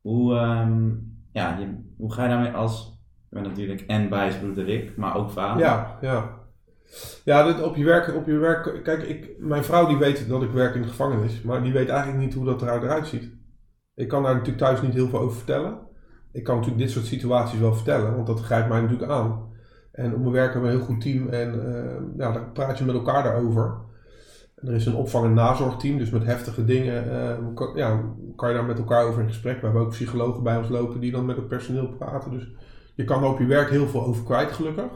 Hoe, 0.00 0.34
ehm, 0.34 0.88
ja, 1.32 1.58
je, 1.58 1.66
hoe 1.96 2.12
ga 2.12 2.22
je 2.22 2.28
daarmee 2.28 2.52
als, 2.52 3.00
je 3.30 3.36
bent 3.36 3.46
natuurlijk 3.46 3.80
en 3.80 4.08
bijsbroeder 4.08 4.64
Rick, 4.64 4.96
maar 4.96 5.16
ook 5.16 5.30
vader. 5.30 5.62
Ja, 5.62 5.98
ja. 6.00 6.42
Ja, 7.24 7.44
dit, 7.46 7.62
op, 7.62 7.76
je 7.76 7.84
werk, 7.84 8.14
op 8.14 8.26
je 8.26 8.36
werk, 8.38 8.80
kijk, 8.84 9.02
ik, 9.02 9.30
mijn 9.38 9.64
vrouw 9.64 9.86
die 9.86 9.96
weet 9.96 10.28
dat 10.28 10.42
ik 10.42 10.50
werk 10.50 10.74
in 10.74 10.82
de 10.82 10.88
gevangenis, 10.88 11.42
maar 11.42 11.62
die 11.62 11.72
weet 11.72 11.88
eigenlijk 11.88 12.24
niet 12.24 12.34
hoe 12.34 12.44
dat 12.44 12.62
eruit 12.62 12.82
eruit 12.82 13.06
ziet. 13.06 13.30
Ik 13.94 14.08
kan 14.08 14.22
daar 14.22 14.32
natuurlijk 14.32 14.58
thuis 14.64 14.82
niet 14.82 14.94
heel 14.94 15.08
veel 15.08 15.18
over 15.18 15.36
vertellen. 15.36 15.78
Ik 16.34 16.44
kan 16.44 16.54
natuurlijk 16.56 16.82
dit 16.82 16.92
soort 16.92 17.06
situaties 17.06 17.58
wel 17.58 17.74
vertellen, 17.74 18.14
want 18.14 18.26
dat 18.26 18.40
grijpt 18.40 18.68
mij 18.68 18.80
natuurlijk 18.80 19.12
aan. 19.12 19.52
En 19.92 20.14
op 20.14 20.20
mijn 20.20 20.32
werk 20.32 20.52
hebben 20.52 20.70
we 20.70 20.76
een 20.76 20.82
heel 20.82 20.94
goed 20.94 21.00
team 21.00 21.28
en 21.28 21.74
eh, 21.74 22.18
ja, 22.18 22.32
daar 22.32 22.50
praat 22.52 22.78
je 22.78 22.84
met 22.84 22.94
elkaar 22.94 23.22
daarover. 23.22 23.74
Er 24.54 24.74
is 24.74 24.86
een 24.86 24.94
opvang- 24.94 25.24
en 25.24 25.34
nazorgteam, 25.34 25.98
dus 25.98 26.10
met 26.10 26.24
heftige 26.24 26.64
dingen 26.64 27.10
eh, 27.10 27.54
kan, 27.54 27.70
ja, 27.74 28.00
kan 28.36 28.48
je 28.48 28.54
daar 28.54 28.64
met 28.64 28.78
elkaar 28.78 29.04
over 29.04 29.22
in 29.22 29.28
gesprek. 29.28 29.56
We 29.56 29.64
hebben 29.64 29.82
ook 29.82 29.90
psychologen 29.90 30.42
bij 30.42 30.56
ons 30.56 30.68
lopen 30.68 31.00
die 31.00 31.12
dan 31.12 31.26
met 31.26 31.36
het 31.36 31.48
personeel 31.48 31.88
praten. 31.88 32.30
Dus 32.30 32.48
je 32.94 33.04
kan 33.04 33.22
er 33.22 33.28
op 33.28 33.38
je 33.38 33.46
werk 33.46 33.70
heel 33.70 33.86
veel 33.86 34.04
over 34.04 34.24
kwijt, 34.24 34.52
gelukkig. 34.52 34.90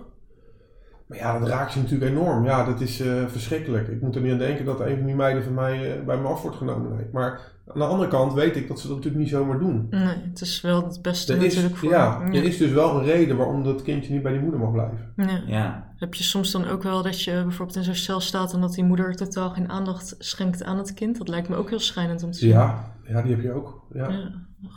Maar 1.08 1.18
ja, 1.18 1.38
dat 1.38 1.48
raakt 1.48 1.72
je 1.72 1.80
natuurlijk 1.80 2.10
enorm. 2.10 2.44
Ja, 2.44 2.64
dat 2.64 2.80
is 2.80 3.00
eh, 3.00 3.26
verschrikkelijk. 3.26 3.88
Ik 3.88 4.00
moet 4.00 4.14
er 4.14 4.20
niet 4.20 4.32
aan 4.32 4.38
denken 4.38 4.64
dat 4.64 4.80
een 4.80 4.96
van 4.96 5.06
die 5.06 5.14
meiden 5.14 5.44
van 5.44 5.54
mij 5.54 5.98
eh, 5.98 6.04
bij 6.04 6.16
me 6.18 6.28
af 6.28 6.42
wordt 6.42 6.56
genomen. 6.56 6.96
Nee. 6.96 7.06
Maar 7.12 7.40
aan 7.66 7.78
de 7.78 7.84
andere 7.84 8.10
kant 8.10 8.32
weet 8.32 8.56
ik 8.56 8.68
dat 8.68 8.80
ze 8.80 8.86
dat 8.86 8.96
natuurlijk 8.96 9.22
niet 9.22 9.32
zomaar 9.32 9.58
doen. 9.58 9.86
Nee, 9.90 10.14
het 10.30 10.40
is 10.40 10.60
wel 10.60 10.84
het 10.84 11.02
beste 11.02 11.32
Er 11.32 11.42
is, 11.42 11.54
natuurlijk 11.54 11.80
voor 11.80 11.90
ja, 11.90 12.22
er 12.22 12.44
is 12.44 12.58
dus 12.58 12.70
wel 12.70 12.98
een 12.98 13.04
reden 13.04 13.36
waarom 13.36 13.64
dat 13.64 13.82
kindje 13.82 14.12
niet 14.12 14.22
bij 14.22 14.32
die 14.32 14.40
moeder 14.40 14.60
mag 14.60 14.72
blijven. 14.72 15.12
Ja. 15.16 15.42
Ja, 15.46 15.92
Heb 15.96 16.14
je 16.14 16.24
soms 16.24 16.52
dan 16.52 16.68
ook 16.68 16.82
wel 16.82 17.02
dat 17.02 17.22
je 17.22 17.32
bijvoorbeeld 17.32 17.76
in 17.76 17.84
zo'n 17.84 17.94
cel 17.94 18.20
staat 18.20 18.52
en 18.52 18.60
dat 18.60 18.74
die 18.74 18.84
moeder 18.84 19.16
totaal 19.16 19.50
geen 19.50 19.70
aandacht 19.70 20.14
schenkt 20.18 20.64
aan 20.64 20.78
het 20.78 20.94
kind? 20.94 21.18
Dat 21.18 21.28
lijkt 21.28 21.48
me 21.48 21.56
ook 21.56 21.68
heel 21.68 21.80
schrijnend 21.80 22.22
om 22.22 22.30
te 22.30 22.38
zien. 22.38 22.50
Ja, 22.50 22.92
ja 23.04 23.22
die 23.22 23.30
heb 23.30 23.42
je 23.42 23.52
ook. 23.52 23.86
Ja. 23.92 24.08
Ja. 24.08 24.30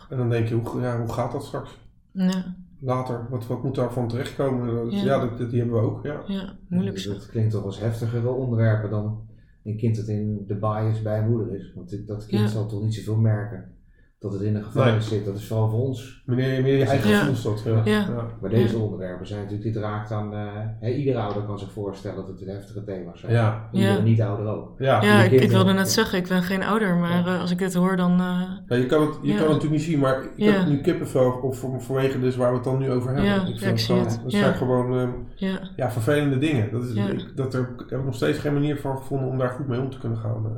En 0.09 0.17
dan 0.17 0.29
denk 0.29 0.47
je, 0.47 0.55
hoe, 0.55 0.81
ja, 0.81 0.99
hoe 0.99 1.13
gaat 1.13 1.31
dat 1.31 1.43
straks? 1.43 1.77
Ja, 2.11 2.55
Later, 2.83 3.27
wat, 3.29 3.47
wat 3.47 3.63
moet 3.63 3.75
daarvan 3.75 4.07
terechtkomen? 4.07 4.75
Dat, 4.75 4.93
Ja. 4.93 5.03
ja, 5.03 5.19
dat, 5.27 5.49
die 5.49 5.59
hebben 5.59 5.79
we 5.79 5.85
ook. 5.87 6.03
Ja. 6.05 6.23
ja, 6.27 6.55
moeilijk 6.69 6.97
zo. 6.99 7.13
Dat 7.13 7.25
klinkt 7.27 7.51
toch 7.51 7.63
als 7.63 7.79
heftigere 7.79 8.29
onderwerpen 8.29 8.89
dan 8.89 9.21
een 9.63 9.77
kind 9.77 9.95
dat 9.95 10.07
in 10.07 10.43
de 10.47 10.55
bias 10.55 11.01
bij 11.01 11.19
een 11.19 11.29
moeder 11.29 11.55
is. 11.55 11.73
Want 11.75 11.89
dit- 11.89 12.07
dat 12.07 12.25
kind 12.25 12.41
Ja. 12.41 12.47
zal 12.47 12.65
toch 12.67 12.81
niet 12.81 12.93
zoveel 12.93 13.15
merken 13.21 13.71
dat 14.21 14.33
het 14.33 14.41
in 14.41 14.55
een 14.55 14.63
gevangenis 14.63 15.07
zit. 15.07 15.25
Dat 15.25 15.35
is 15.35 15.47
vooral 15.47 15.69
voor 15.69 15.79
ons. 15.79 16.21
Meneer, 16.25 16.61
meer 16.61 16.77
je 16.77 16.85
eigen 16.85 17.09
Ja. 17.09 17.19
gevoelstot. 17.19 17.61
Ja. 17.65 17.81
Ja. 17.85 17.91
Ja. 17.91 18.25
Maar 18.41 18.49
deze 18.49 18.77
onderwerpen 18.77 19.27
zijn 19.27 19.39
natuurlijk, 19.41 19.73
dit 19.73 19.83
raakt 19.83 20.11
aan, 20.11 20.33
eh, 20.33 20.47
hè, 20.79 20.89
iedere 20.89 21.19
ouder 21.19 21.43
kan 21.43 21.59
zich 21.59 21.71
voorstellen 21.71 22.15
dat 22.17 22.27
het 22.27 22.41
een 22.41 22.47
heftige 22.47 22.83
thema's 22.83 23.19
zijn. 23.19 23.33
Ja. 23.33 23.69
Iedere 23.71 24.01
niet-ouder 24.01 24.45
ook. 24.47 24.73
Ja. 24.79 25.01
Ja, 25.03 25.21
ik, 25.23 25.49
wilde 25.51 25.73
net 25.73 25.89
zeggen, 25.91 26.17
ik 26.17 26.27
ben 26.27 26.43
geen 26.43 26.63
ouder, 26.63 26.95
maar 26.95 27.27
eh, 27.27 27.41
als 27.41 27.51
ik 27.51 27.57
dit 27.57 27.73
hoor 27.73 27.95
dan... 27.95 28.11
eh, 28.11 28.41
Ja, 28.67 28.75
je 28.75 28.85
kan 28.85 29.01
het, 29.01 29.17
je 29.21 29.27
Ja. 29.27 29.33
kan 29.33 29.43
het 29.43 29.53
natuurlijk 29.53 29.71
niet 29.81 29.81
zien, 29.89 29.99
maar 29.99 30.21
ik 30.23 30.29
Ja. 30.35 30.51
heb 30.51 30.67
nu 30.67 30.81
kippenvel 30.81 31.31
of 31.31 31.57
voor, 31.59 31.81
vanwege 31.81 32.19
dus 32.19 32.35
waar 32.35 32.49
we 32.49 32.55
het 32.55 32.63
dan 32.63 32.79
nu 32.79 32.91
over 32.91 33.07
hebben. 33.07 33.25
Ja, 33.25 33.41
ik 33.41 33.47
ja, 33.47 33.57
vind 33.57 33.79
ik 33.79 33.85
gewoon, 33.85 34.01
het. 34.05 34.19
dat 34.23 34.31
Ja. 34.31 34.39
zijn 34.39 34.53
gewoon 34.53 34.97
ehm, 34.99 35.09
ja, 35.35 35.59
ja, 35.75 35.91
vervelende 35.91 36.37
dingen. 36.37 36.71
Dat 36.71 36.83
is, 36.83 36.93
Ja. 36.93 37.07
ik, 37.07 37.31
dat 37.35 37.53
er, 37.53 37.69
ik 37.83 37.89
heb 37.89 38.03
nog 38.05 38.15
steeds 38.15 38.39
geen 38.39 38.53
manier 38.53 38.77
van 38.77 38.97
gevonden 38.97 39.27
om 39.29 39.37
daar 39.37 39.49
goed 39.49 39.67
mee 39.67 39.79
om 39.79 39.89
te 39.89 39.97
kunnen 39.99 40.17
gaan. 40.17 40.45
eh. 40.45 40.51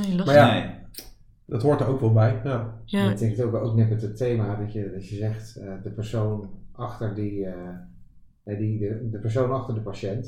nee, 0.00 0.16
lastig. 0.16 0.24
Maar 0.26 0.34
ja, 0.34 0.52
nee. 0.52 0.80
Dat 1.52 1.62
hoort 1.62 1.80
er 1.80 1.86
ook 1.86 2.00
wel 2.00 2.12
bij. 2.12 2.40
Ja. 2.44 2.80
Ja, 2.84 3.10
Ik 3.10 3.18
denk 3.18 3.36
het 3.36 3.46
ook, 3.46 3.54
ook 3.54 3.74
net 3.76 3.88
met 3.90 4.02
het 4.02 4.16
thema 4.16 4.56
dat 4.56 4.72
je, 4.72 4.90
dat 4.92 5.08
je 5.08 5.16
zegt, 5.16 5.56
eh, 5.56 5.72
de 5.82 5.90
persoon 5.90 6.50
achter 6.72 7.14
die, 7.14 7.44
eh, 7.46 7.52
eh, 8.44 8.58
die 8.58 8.78
de, 8.78 9.08
de 9.10 9.18
persoon 9.18 9.52
achter 9.52 9.74
de 9.74 9.80
patiënt. 9.80 10.22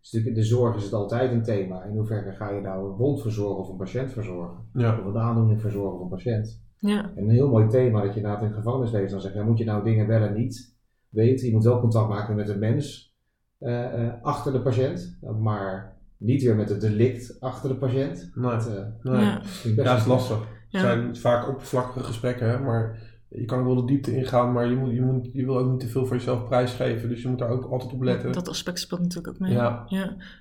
Dus 0.00 0.12
natuurlijk, 0.12 0.36
in 0.36 0.42
de 0.42 0.48
zorg 0.48 0.76
is 0.76 0.84
het 0.84 0.92
altijd 0.92 1.30
een 1.32 1.42
thema. 1.42 1.84
In 1.84 1.96
hoeverre 1.96 2.32
ga 2.32 2.50
je 2.50 2.60
nou 2.60 2.90
een 2.90 2.96
wond 2.96 3.22
verzorgen 3.22 3.58
of 3.58 3.68
een 3.68 3.76
patiënt 3.76 4.12
verzorgen? 4.12 4.56
Ja. 4.72 4.98
Of 4.98 5.04
een 5.14 5.18
aandoening 5.20 5.60
verzorgen 5.60 5.94
of 5.98 6.00
een 6.00 6.08
patiënt? 6.08 6.62
ja, 6.76 7.10
En 7.16 7.22
een 7.24 7.30
heel 7.30 7.48
mooi 7.48 7.66
thema 7.68 8.02
dat 8.02 8.14
je 8.14 8.20
inderdaad 8.20 8.42
in 8.42 8.52
gevangenisleven 8.52 9.10
dan 9.10 9.20
zegt, 9.20 9.34
ja, 9.34 9.44
moet 9.44 9.58
je 9.58 9.64
nou 9.64 9.84
dingen 9.84 10.06
wel 10.06 10.22
en 10.22 10.34
niet 10.34 10.76
weten? 11.08 11.46
Je 11.46 11.52
moet 11.52 11.64
wel 11.64 11.80
contact 11.80 12.08
maken 12.08 12.34
met 12.36 12.46
de 12.46 12.56
mens 12.58 13.14
eh, 13.58 14.06
eh, 14.06 14.12
achter 14.22 14.52
de 14.52 14.60
patiënt, 14.62 15.18
maar 15.40 15.96
niet 16.16 16.42
weer 16.42 16.56
met 16.56 16.68
het 16.68 16.80
delict 16.80 17.36
achter 17.40 17.68
de 17.68 17.76
patiënt. 17.76 18.30
Nee. 18.34 18.50
Dat, 18.50 18.68
Nee. 19.02 19.20
ja, 19.24 19.42
vind 19.44 19.78
ik 19.78 19.84
best 19.84 19.88
Ja, 19.88 19.92
dat 19.92 19.96
is 20.00 20.06
wel- 20.06 20.16
lastig. 20.16 20.53
Het 20.74 20.82
ja. 20.82 20.92
zijn 20.92 21.16
vaak 21.16 21.48
oppervlakkige 21.48 22.04
gesprekken, 22.04 22.48
hè, 22.48 22.58
maar 22.58 22.98
je 23.28 23.44
kan 23.44 23.58
ook 23.58 23.64
wel 23.64 23.74
de 23.74 23.86
diepte 23.86 24.16
ingaan, 24.16 24.52
maar 24.52 24.66
je, 24.66 24.76
moet, 24.76 24.94
je, 24.94 25.02
moet, 25.02 25.28
je 25.32 25.44
wil 25.44 25.58
ook 25.58 25.70
niet 25.70 25.80
te 25.80 25.88
veel 25.88 26.06
van 26.06 26.16
jezelf 26.16 26.44
prijsgeven. 26.44 27.08
Dus 27.08 27.22
je 27.22 27.28
moet 27.28 27.38
daar 27.38 27.48
ook 27.48 27.64
altijd 27.70 27.92
op 27.92 28.02
letten. 28.02 28.32
Dat 28.32 28.48
aspect 28.48 28.80
speelt 28.80 29.00
natuurlijk 29.00 29.34
ook 29.34 29.40
mee. 29.40 29.52
Ja. 29.52 29.86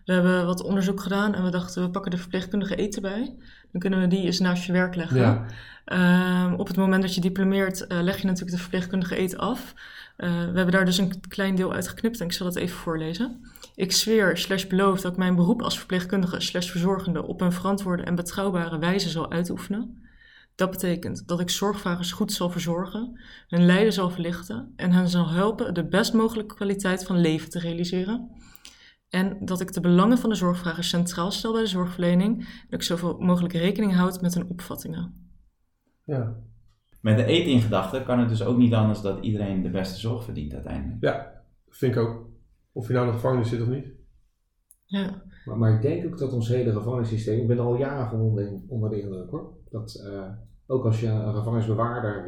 We 0.05 0.13
hebben 0.13 0.45
wat 0.45 0.63
onderzoek 0.63 1.01
gedaan 1.01 1.33
en 1.33 1.43
we 1.43 1.49
dachten, 1.49 1.83
we 1.83 1.89
pakken 1.89 2.11
de 2.11 2.17
verpleegkundige 2.17 2.75
eten 2.75 3.01
bij. 3.01 3.35
Dan 3.71 3.81
kunnen 3.81 3.99
we 3.99 4.07
die 4.07 4.25
eens 4.25 4.39
naast 4.39 4.65
je 4.65 4.71
werk 4.71 4.95
leggen. 4.95 5.17
Ja. 5.17 5.45
Ehm, 5.85 6.53
op 6.53 6.67
het 6.67 6.77
moment 6.77 7.01
dat 7.01 7.15
je 7.15 7.21
diplomeert, 7.21 7.87
eh, 7.87 8.01
leg 8.01 8.17
je 8.17 8.25
natuurlijk 8.25 8.55
de 8.55 8.61
verpleegkundige 8.61 9.19
eet 9.19 9.37
af. 9.37 9.73
Eh, 10.15 10.29
we 10.29 10.55
hebben 10.55 10.71
daar 10.71 10.85
dus 10.85 10.97
een 10.97 11.13
klein 11.27 11.55
deel 11.55 11.73
uitgeknipt 11.73 12.19
en 12.19 12.25
ik 12.25 12.33
zal 12.33 12.47
het 12.47 12.55
even 12.55 12.77
voorlezen. 12.77 13.41
Ik 13.75 13.91
zweer 13.91 14.37
slash 14.37 14.65
beloof 14.65 15.01
dat 15.01 15.11
ik 15.11 15.17
mijn 15.17 15.35
beroep 15.35 15.61
als 15.61 15.77
verpleegkundige 15.77 16.39
slash 16.39 16.69
verzorgende 16.69 17.27
op 17.27 17.41
een 17.41 17.51
verantwoorde 17.51 18.03
en 18.03 18.15
betrouwbare 18.15 18.79
wijze 18.79 19.09
zal 19.09 19.31
uitoefenen. 19.31 20.02
Dat 20.55 20.71
betekent 20.71 21.27
dat 21.27 21.39
ik 21.39 21.49
zorgvragers 21.49 22.11
goed 22.11 22.31
zal 22.31 22.49
verzorgen, 22.49 23.21
hun 23.47 23.65
lijden 23.65 23.93
zal 23.93 24.09
verlichten 24.09 24.73
en 24.75 24.91
hen 24.91 25.07
zal 25.09 25.29
helpen 25.29 25.73
de 25.73 25.87
best 25.87 26.13
mogelijke 26.13 26.55
kwaliteit 26.55 27.05
van 27.05 27.19
leven 27.19 27.49
te 27.49 27.59
realiseren. 27.59 28.29
En 29.09 29.45
dat 29.45 29.61
ik 29.61 29.73
de 29.73 29.81
belangen 29.81 30.17
van 30.17 30.29
de 30.29 30.35
zorgvragers 30.35 30.89
centraal 30.89 31.31
stel 31.31 31.51
bij 31.51 31.61
de 31.61 31.67
zorgverlening 31.67 32.39
en 32.39 32.45
dat 32.69 32.79
ik 32.79 32.83
zoveel 32.83 33.17
mogelijk 33.19 33.53
rekening 33.53 33.95
houd 33.95 34.21
met 34.21 34.33
hun 34.33 34.49
opvattingen. 34.49 35.31
Ja. 36.03 36.35
Met 37.01 37.17
de 37.17 37.27
eet 37.27 37.47
in 37.47 37.61
gedachten 37.61 38.05
kan 38.05 38.19
het 38.19 38.29
dus 38.29 38.43
ook 38.43 38.57
niet 38.57 38.73
anders 38.73 39.01
dat 39.01 39.23
iedereen 39.23 39.61
de 39.61 39.69
beste 39.69 39.99
zorg 39.99 40.23
verdient 40.23 40.53
uiteindelijk. 40.53 41.01
ja, 41.01 41.41
vind 41.69 41.95
ik 41.95 42.01
ook. 42.01 42.29
Of 42.71 42.87
je 42.87 42.93
nou 42.93 43.05
in 43.05 43.11
de 43.11 43.17
gevangenis 43.17 43.49
zit 43.49 43.61
of 43.61 43.67
niet. 43.67 43.87
Ja, 44.85 45.23
Maar, 45.45 45.57
maar 45.57 45.73
ik 45.73 45.81
denk 45.81 46.05
ook 46.05 46.17
dat 46.17 46.33
ons 46.33 46.47
hele 46.47 46.71
gevangenissysteem, 46.71 47.39
ik 47.39 47.47
ben 47.47 47.59
al 47.59 47.75
jaren 47.75 48.09
van 48.09 48.21
onder, 48.21 48.51
onder 48.67 48.89
de 48.89 49.01
indruk 49.01 49.29
hoor, 49.29 49.53
dat 49.69 50.03
eh, 50.05 50.29
ook 50.67 50.85
als 50.85 50.99
je 50.99 51.07
een 51.07 51.33
gevangenisbewaarder 51.33 52.25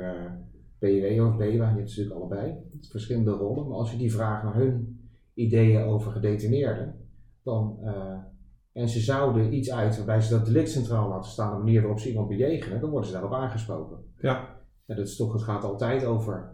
BW 0.80 1.22
of 1.22 1.36
BWA, 1.36 1.46
je 1.46 1.60
hebt 1.60 1.76
natuurlijk 1.76 2.16
allebei, 2.16 2.54
verschillende 2.90 3.32
rollen, 3.32 3.68
maar 3.68 3.78
als 3.78 3.92
je 3.92 3.98
die 3.98 4.14
vraagt 4.14 4.44
naar 4.44 4.56
hun 4.56 5.00
ideeën 5.34 5.84
over 5.84 6.12
gedetineerden, 6.12 6.96
dan, 7.44 7.78
eh, 7.84 8.18
en 8.72 8.90
ze 8.90 9.00
zouden 9.00 9.54
iets 9.54 9.72
uit 9.72 9.98
waarbij 9.98 10.22
ze 10.22 10.38
dat 10.38 10.46
delict 10.46 10.70
centraal 10.70 11.10
laten 11.10 11.32
staan, 11.32 11.52
de 11.52 11.64
manier 11.64 11.82
waarop 11.82 12.00
ze 12.00 12.10
iemand 12.10 12.28
bejegenen, 12.28 12.82
dan 12.82 12.90
worden 12.90 13.08
ze 13.08 13.14
daarop 13.14 13.34
aangesproken. 13.34 13.98
Ja. 14.20 14.54
Ja, 14.86 14.96
dat 14.96 15.08
is 15.08 15.16
toch, 15.16 15.34
het 15.34 15.42
gaat 15.42 15.64
altijd 15.64 16.06
over 16.06 16.50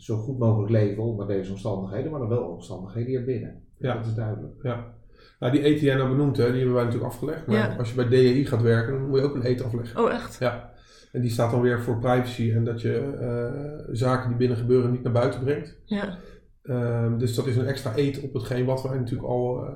zo 0.00 0.16
goed 0.16 0.38
mogelijk 0.38 0.70
leven 0.70 1.02
onder 1.02 1.26
deze 1.26 1.50
omstandigheden, 1.50 2.10
maar 2.10 2.20
dan 2.20 2.28
wel 2.28 2.48
omstandigheden 2.48 3.08
hier 3.08 3.24
binnen. 3.24 3.62
Ja. 3.78 3.94
Dat 3.94 4.06
is 4.06 4.14
duidelijk. 4.14 4.62
Ja. 4.62 4.94
Nou, 5.40 5.52
die 5.52 5.62
eten 5.62 5.78
die 5.78 5.84
jij 5.88 5.96
nou 5.96 6.08
benoemd, 6.08 6.36
hè, 6.36 6.46
die 6.46 6.54
hebben 6.56 6.74
wij 6.74 6.84
natuurlijk 6.84 7.12
afgelegd. 7.12 7.46
Maar 7.46 7.56
Ja. 7.56 7.74
als 7.78 7.88
je 7.88 7.94
bij 7.94 8.08
DEI 8.08 8.44
gaat 8.46 8.62
werken, 8.62 8.92
dan 8.92 9.08
moet 9.08 9.18
je 9.18 9.24
ook 9.24 9.34
een 9.34 9.42
eten 9.42 9.64
afleggen. 9.66 10.00
Oh, 10.04 10.12
echt? 10.12 10.36
Ja. 10.40 10.70
En 11.12 11.20
die 11.20 11.30
staat 11.30 11.50
dan 11.50 11.60
weer 11.60 11.80
voor 11.80 11.98
privacy 11.98 12.52
en 12.54 12.64
dat 12.64 12.80
je 12.80 12.94
eh, 13.20 13.94
zaken 13.94 14.28
die 14.28 14.36
binnen 14.38 14.56
gebeuren 14.56 14.90
niet 14.90 15.02
naar 15.02 15.12
buiten 15.12 15.40
brengt. 15.40 15.76
Ja. 15.84 16.18
Ehm, 16.62 17.18
dus 17.18 17.34
dat 17.34 17.46
is 17.46 17.56
een 17.56 17.66
extra 17.66 17.92
eet 17.96 18.20
op 18.20 18.32
hetgeen 18.34 18.64
wat 18.64 18.82
wij 18.82 18.98
natuurlijk 18.98 19.28
al 19.28 19.64
eh, 19.66 19.72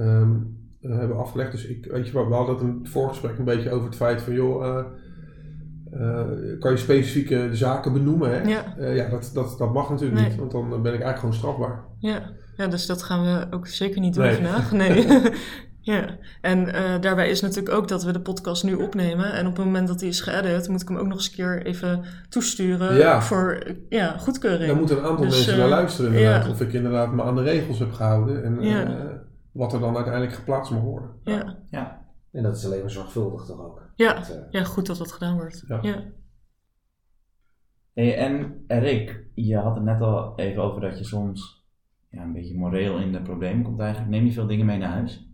ehm, 0.00 0.30
eh, 0.80 0.98
hebben 0.98 1.16
afgelegd. 1.16 1.52
Dus 1.52 1.66
ik, 1.66 1.86
weet 1.90 2.06
je 2.06 2.12
we 2.12 2.34
hadden 2.34 2.54
het 2.54 2.64
in 2.64 2.78
het 2.78 2.88
voorgesprek 2.88 3.38
een 3.38 3.44
beetje 3.44 3.70
over 3.70 3.86
het 3.86 3.96
feit 3.96 4.22
van, 4.22 4.32
joh, 4.32 4.84
kan 6.58 6.70
je 6.70 6.76
specifieke 6.76 7.48
zaken 7.52 7.92
benoemen? 7.92 8.30
Hè? 8.30 8.42
Ja. 8.42 8.74
Ja, 8.92 9.08
dat, 9.08 9.30
dat, 9.34 9.58
dat 9.58 9.72
mag 9.72 9.90
natuurlijk 9.90 10.20
Nee. 10.20 10.28
niet, 10.30 10.38
want 10.38 10.50
dan 10.50 10.68
ben 10.68 10.78
ik 10.78 10.84
eigenlijk 11.02 11.18
gewoon 11.18 11.34
strafbaar. 11.34 11.84
Ja. 11.98 12.22
Ja, 12.60 12.66
dus 12.68 12.86
dat 12.86 13.02
gaan 13.02 13.22
we 13.24 13.46
ook 13.56 13.66
zeker 13.66 14.00
niet 14.00 14.14
doen 14.14 14.24
Nee. 14.24 14.34
vandaag. 14.34 14.72
Nee. 14.72 15.06
ja, 15.80 16.16
en 16.40 16.74
eh, 16.74 17.00
daarbij 17.00 17.30
is 17.30 17.40
natuurlijk 17.40 17.74
ook 17.74 17.88
dat 17.88 18.02
we 18.04 18.12
de 18.12 18.20
podcast 18.20 18.64
nu 18.64 18.74
opnemen. 18.74 19.32
En 19.32 19.46
op 19.46 19.56
het 19.56 19.64
moment 19.64 19.88
dat 19.88 19.98
die 19.98 20.08
is 20.08 20.20
geëdit, 20.20 20.68
moet 20.68 20.82
ik 20.82 20.88
hem 20.88 20.96
ook 20.96 21.06
nog 21.06 21.16
eens 21.16 21.26
een 21.28 21.34
keer 21.34 21.66
even 21.66 22.04
toesturen 22.28 22.96
Ja. 22.96 23.22
voor 23.22 23.52
eh, 23.52 23.74
ja, 23.88 24.18
goedkeuring. 24.18 24.66
Daar 24.66 24.76
moeten 24.76 24.98
een 24.98 25.04
aantal 25.04 25.24
Dus, 25.24 25.34
mensen 25.34 25.52
eh, 25.52 25.58
naar 25.58 25.68
luisteren 25.68 26.12
inderdaad. 26.12 26.44
ja. 26.44 26.50
Of 26.50 26.60
ik 26.60 26.72
inderdaad 26.72 27.12
me 27.12 27.22
aan 27.22 27.36
de 27.36 27.42
regels 27.42 27.78
heb 27.78 27.92
gehouden 27.92 28.44
en 28.44 28.60
Ja. 28.62 28.82
eh, 28.84 29.04
wat 29.52 29.72
er 29.72 29.80
dan 29.80 29.94
uiteindelijk 29.94 30.34
geplaatst 30.34 30.72
mag 30.72 30.82
worden. 30.82 31.10
ja. 31.24 31.56
Ja, 31.70 32.04
En 32.32 32.42
dat 32.42 32.56
is 32.56 32.64
alleen 32.64 32.80
maar 32.80 32.90
zorgvuldig 32.90 33.44
toch 33.44 33.60
ook. 33.60 33.82
Ja. 33.94 34.14
Dat, 34.14 34.28
eh, 34.30 34.36
ja, 34.50 34.64
goed 34.64 34.86
dat 34.86 34.98
dat 34.98 35.12
gedaan 35.12 35.34
wordt. 35.34 35.64
Ja. 35.68 35.78
Ja. 35.82 36.02
Hey, 37.94 38.16
en 38.16 38.64
Rick, 38.68 39.24
je 39.34 39.56
had 39.56 39.74
het 39.74 39.84
net 39.84 40.00
al 40.00 40.32
even 40.36 40.62
over 40.62 40.80
dat 40.80 40.98
je 40.98 41.04
soms 41.04 41.59
ja, 42.10 42.22
een 42.22 42.32
beetje 42.32 42.58
moreel 42.58 42.98
in 42.98 43.12
de 43.12 43.22
problemen 43.22 43.62
komt 43.64 43.80
eigenlijk. 43.80 44.10
Neem 44.10 44.24
je 44.24 44.32
veel 44.32 44.46
dingen 44.46 44.66
mee 44.66 44.78
naar 44.78 44.90
huis? 44.90 45.28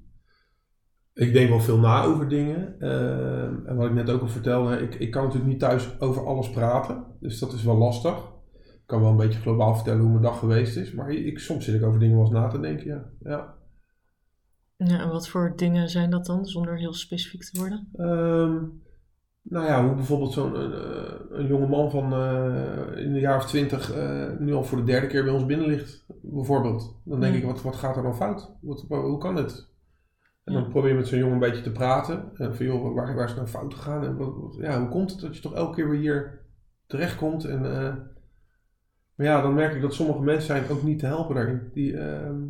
Ik 1.14 1.32
denk 1.32 1.48
wel 1.48 1.60
veel 1.60 1.78
na 1.78 2.02
over 2.02 2.28
dingen. 2.28 2.80
eh, 2.80 3.42
en 3.42 3.76
wat 3.76 3.86
ik 3.86 3.92
net 3.92 4.10
ook 4.10 4.20
al 4.20 4.28
vertelde, 4.28 4.76
ik, 4.76 4.94
ik 4.94 5.10
kan 5.10 5.22
natuurlijk 5.24 5.50
niet 5.50 5.60
thuis 5.60 6.00
over 6.00 6.26
alles 6.26 6.50
praten. 6.50 7.04
Dus 7.20 7.38
dat 7.38 7.52
is 7.52 7.62
wel 7.62 7.76
lastig. 7.76 8.34
Ik 8.54 8.82
kan 8.86 9.00
wel 9.00 9.10
een 9.10 9.16
beetje 9.16 9.40
globaal 9.40 9.74
vertellen 9.74 10.00
hoe 10.00 10.10
mijn 10.10 10.22
dag 10.22 10.38
geweest 10.38 10.76
is. 10.76 10.92
Maar 10.92 11.10
ik, 11.10 11.38
soms 11.38 11.64
zit 11.64 11.74
ik 11.74 11.82
over 11.82 12.00
dingen 12.00 12.16
wel 12.16 12.24
eens 12.24 12.34
na 12.34 12.48
te 12.48 12.60
denken, 12.60 12.86
ja. 12.86 13.04
ja. 13.22 13.54
Ja, 14.76 15.00
en 15.00 15.08
wat 15.08 15.28
voor 15.28 15.52
dingen 15.56 15.88
zijn 15.88 16.10
dat 16.10 16.26
dan, 16.26 16.44
zonder 16.44 16.78
heel 16.78 16.92
specifiek 16.92 17.42
te 17.44 17.58
worden? 17.58 17.88
Ehm, 17.96 18.64
nou 19.48 19.66
ja, 19.66 19.84
hoe 19.86 19.94
bijvoorbeeld 19.94 20.32
zo'n 20.32 20.54
eh, 20.56 21.14
een 21.30 21.46
jonge 21.46 21.66
man 21.66 21.90
van 21.90 22.12
eh, 22.12 23.04
in 23.04 23.12
de 23.12 23.20
jaar 23.20 23.36
of 23.36 23.46
twintig 23.46 23.92
eh, 23.92 24.30
nu 24.38 24.52
al 24.54 24.64
voor 24.64 24.78
de 24.78 24.84
derde 24.84 25.06
keer 25.06 25.24
bij 25.24 25.32
ons 25.32 25.46
binnen 25.46 25.66
ligt, 25.66 26.06
bijvoorbeeld. 26.22 27.00
Dan 27.04 27.20
denk 27.20 27.32
Ja. 27.34 27.38
ik, 27.40 27.46
wat, 27.46 27.62
wat 27.62 27.76
gaat 27.76 27.96
er 27.96 28.02
dan 28.02 28.16
fout? 28.16 28.52
Wat, 28.60 28.84
wa- 28.88 29.00
hoe 29.00 29.18
kan 29.18 29.36
het? 29.36 29.74
En 30.44 30.52
dan 30.52 30.62
Ja. 30.62 30.68
probeer 30.68 30.90
je 30.90 30.96
met 30.96 31.06
zo'n 31.08 31.18
jongen 31.18 31.34
een 31.34 31.40
beetje 31.40 31.62
te 31.62 31.72
praten. 31.72 32.30
En 32.34 32.56
van 32.56 32.66
joh, 32.66 32.94
waar, 32.94 33.14
waar 33.14 33.24
is 33.24 33.30
het 33.30 33.36
nou 33.40 33.48
fout 33.48 33.74
gegaan? 33.74 34.04
En 34.04 34.16
wat, 34.16 34.34
wat- 34.36 34.56
ja, 34.60 34.78
hoe 34.80 34.88
komt 34.88 35.10
het 35.10 35.20
dat 35.20 35.36
je 35.36 35.42
toch 35.42 35.54
elke 35.54 35.74
keer 35.74 35.90
weer 35.90 36.00
hier 36.00 36.40
terechtkomt? 36.86 37.44
En, 37.44 37.64
eh, 37.64 37.94
maar 39.14 39.26
ja, 39.26 39.42
dan 39.42 39.54
merk 39.54 39.74
ik 39.74 39.80
dat 39.82 39.94
sommige 39.94 40.22
mensen 40.22 40.46
zijn 40.46 40.70
ook 40.70 40.82
niet 40.82 40.98
te 40.98 41.06
helpen 41.06 41.34
daarin. 41.34 41.70
Die, 41.72 41.96
ehm, 41.98 42.40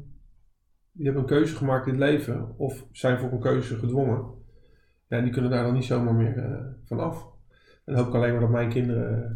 die 0.92 1.04
hebben 1.04 1.22
een 1.22 1.28
keuze 1.28 1.56
gemaakt 1.56 1.87
in 1.87 1.92
het 1.92 2.02
leven 2.02 2.54
of 2.59 2.87
zijn 2.92 3.18
voor 3.18 3.32
een 3.32 3.40
keuze 3.40 3.76
gedwongen. 3.76 4.35
Ja, 5.08 5.20
die 5.20 5.32
kunnen 5.32 5.50
daar 5.50 5.64
dan 5.64 5.74
niet 5.74 5.84
zomaar 5.84 6.14
meer 6.14 6.38
eh, 6.38 6.64
van 6.84 7.00
af. 7.00 7.26
En 7.84 7.94
dan 7.94 7.96
hoop 7.96 8.06
ik 8.06 8.14
alleen 8.14 8.32
maar 8.32 8.40
dat 8.40 8.50
mijn 8.50 8.68
kinderen 8.68 9.24
eh, 9.24 9.30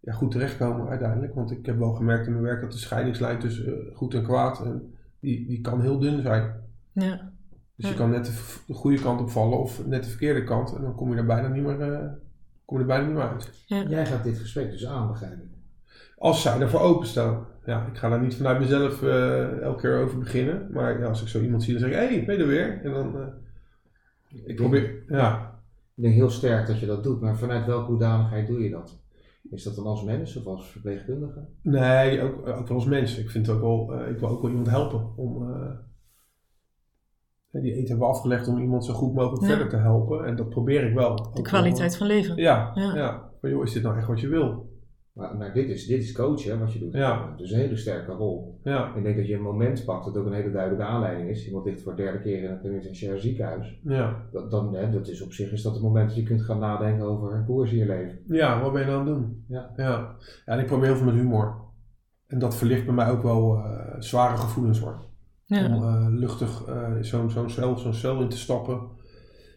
ja, 0.00 0.12
goed 0.12 0.30
terechtkomen 0.30 0.88
uiteindelijk. 0.88 1.34
Want 1.34 1.50
ik 1.50 1.66
heb 1.66 1.78
wel 1.78 1.92
gemerkt 1.92 2.26
in 2.26 2.32
mijn 2.32 2.44
werk 2.44 2.60
dat 2.60 2.72
de 2.72 2.78
scheidingslijn 2.78 3.38
tussen 3.38 3.66
eh, 3.66 3.96
goed 3.96 4.14
en 4.14 4.22
kwaad, 4.22 4.64
en 4.64 4.94
die, 5.20 5.46
die 5.46 5.60
kan 5.60 5.80
heel 5.80 5.98
dun 5.98 6.22
zijn. 6.22 6.52
Ja, 6.92 7.32
Dus 7.76 7.88
je 7.88 7.94
kan 7.94 8.10
net 8.10 8.24
de, 8.66 8.74
goede 8.74 9.02
kant 9.02 9.20
opvallen 9.20 9.58
of 9.58 9.86
net 9.86 10.04
de 10.04 10.10
verkeerde 10.10 10.44
kant. 10.44 10.74
En 10.74 10.82
dan 10.82 10.94
kom 10.94 11.10
je 11.10 11.16
er 11.16 11.26
bijna 11.26 11.48
niet 11.48 11.62
meer, 11.62 11.80
eh, 11.92 12.08
kom 12.64 12.76
je 12.76 12.82
er 12.82 12.88
bijna 12.88 13.04
niet 13.06 13.14
meer 13.14 13.28
uit. 13.28 13.64
ja. 13.66 13.82
Jij 13.82 14.06
gaat 14.06 14.24
dit 14.24 14.38
gesprek 14.38 14.70
dus 14.70 14.86
aan, 14.86 15.08
begrijp 15.08 15.32
ik. 15.32 15.56
Als 16.18 16.42
zij 16.42 16.60
ervoor 16.60 16.80
openstaan. 16.80 17.46
Ja, 17.64 17.86
ik 17.86 17.96
ga 17.96 18.08
daar 18.08 18.20
niet 18.20 18.36
vanuit 18.36 18.58
mezelf 18.58 19.02
eh, 19.02 19.60
elke 19.60 19.80
keer 19.80 20.02
over 20.02 20.18
beginnen. 20.18 20.68
Maar 20.72 21.00
ja, 21.00 21.06
als 21.06 21.22
ik 21.22 21.28
zo 21.28 21.40
iemand 21.40 21.62
zie, 21.62 21.72
dan 21.72 21.82
zeg 21.82 21.90
ik, 21.90 21.96
hé, 21.96 22.16
hey, 22.16 22.24
ben 22.24 22.36
je 22.36 22.42
er 22.42 22.48
weer? 22.48 22.80
En 22.84 22.92
dan, 22.92 23.20
eh, 23.20 23.26
ik 24.44 24.56
probeer, 24.56 25.02
ja. 25.06 25.60
Ik 25.94 26.02
denk 26.02 26.14
heel 26.14 26.30
sterk 26.30 26.66
dat 26.66 26.80
je 26.80 26.86
dat 26.86 27.02
doet, 27.02 27.20
maar 27.20 27.36
vanuit 27.36 27.66
welke 27.66 27.90
hoedanigheid 27.90 28.46
doe 28.46 28.62
je 28.62 28.70
dat? 28.70 28.98
Is 29.50 29.62
dat 29.62 29.74
dan 29.76 29.84
als 29.86 30.02
mens 30.04 30.36
of 30.36 30.46
als 30.46 30.70
verpleegkundige? 30.70 31.46
Nee, 31.62 32.22
ook, 32.22 32.46
ook 32.46 32.68
wel 32.68 32.76
als 32.76 32.84
mens. 32.86 33.18
Ik 33.18 33.30
vind 33.30 33.48
ook 33.48 33.60
wel, 33.60 33.92
eh, 33.94 34.10
ik 34.10 34.18
wil 34.18 34.28
ook 34.28 34.40
wel 34.40 34.50
iemand 34.50 34.68
helpen 34.70 35.12
om. 35.16 35.50
eh, 35.52 35.70
die 37.50 37.72
eten 37.72 37.88
hebben 37.88 38.06
we 38.06 38.12
afgelegd 38.12 38.48
om 38.48 38.58
iemand 38.58 38.84
zo 38.84 38.92
goed 38.94 39.14
mogelijk 39.14 39.42
Ja. 39.42 39.48
verder 39.48 39.68
te 39.68 39.76
helpen. 39.76 40.24
En 40.26 40.36
dat 40.36 40.48
probeer 40.48 40.84
ik 40.88 40.94
wel. 40.94 41.30
De 41.34 41.42
kwaliteit 41.42 41.96
van 41.96 42.06
leven. 42.06 42.36
Ja, 42.36 42.72
Ja. 42.74 42.94
ja. 42.94 43.30
Van 43.40 43.50
joh, 43.50 43.62
is 43.64 43.72
dit 43.72 43.82
nou 43.82 43.96
echt 43.96 44.06
wat 44.06 44.20
je 44.20 44.28
wil? 44.28 44.77
Maar, 45.18 45.36
maar 45.36 45.54
dit, 45.54 45.68
is, 45.68 45.86
dit 45.86 46.02
is 46.02 46.12
coachen, 46.12 46.58
wat 46.58 46.72
je 46.72 46.78
doet. 46.78 46.92
Ja. 46.92 47.34
Dus 47.36 47.50
een 47.50 47.58
hele 47.58 47.76
sterke 47.76 48.12
rol. 48.12 48.60
Ja, 48.62 48.94
Ik 48.94 49.02
denk 49.02 49.16
dat 49.16 49.26
je 49.26 49.34
een 49.34 49.42
moment 49.42 49.84
pakt 49.84 50.04
dat 50.04 50.16
ook 50.16 50.26
een 50.26 50.32
hele 50.32 50.50
duidelijke 50.50 50.84
aanleiding 50.84 51.28
is. 51.28 51.46
Iemand 51.46 51.64
ligt 51.64 51.82
voor 51.82 51.96
de 51.96 52.02
derde 52.02 52.20
keer 52.20 52.42
in 52.42 52.50
het 52.50 52.62
penitentiair 52.62 53.18
ziekenhuis. 53.18 53.80
ja. 53.82 54.28
Dat, 54.32 54.50
dan, 54.50 54.74
hè, 54.74 54.90
dat 54.90 55.08
is 55.08 55.22
op 55.22 55.32
zich 55.32 55.52
is 55.52 55.62
dat 55.62 55.72
het 55.72 55.82
moment 55.82 56.08
dat 56.08 56.16
je 56.16 56.22
kunt 56.22 56.42
gaan 56.42 56.58
nadenken 56.58 57.04
over 57.06 57.44
hoe 57.46 57.64
is 57.64 57.70
je 57.70 57.86
leven. 57.86 58.18
Ja, 58.28 58.60
wat 58.60 58.72
ben 58.72 58.80
je 58.80 58.86
nou 58.86 59.00
aan 59.00 59.06
het 59.06 59.16
doen? 59.16 59.44
Ja. 59.48 59.72
Ja, 59.76 59.84
ja 59.84 60.16
en 60.44 60.58
ik 60.58 60.66
probeer 60.66 60.86
heel 60.86 60.96
veel 60.96 61.06
met 61.06 61.14
humor. 61.14 61.66
En 62.26 62.38
dat 62.38 62.56
verlicht 62.56 62.84
bij 62.84 62.94
mij 62.94 63.10
ook 63.10 63.22
wel 63.22 63.56
eh, 63.56 63.94
zware 63.98 64.36
gevoelens 64.36 64.80
hoor. 64.80 65.06
Ja. 65.44 65.76
Om 65.76 65.82
eh, 65.82 66.06
luchtig 66.08 66.64
eh, 66.66 66.92
zo'n 67.00 67.30
zo'n 67.30 67.50
cel, 67.50 67.78
zo'n 67.78 67.94
cel 67.94 68.20
in 68.20 68.28
te 68.28 68.38
stappen. 68.38 68.80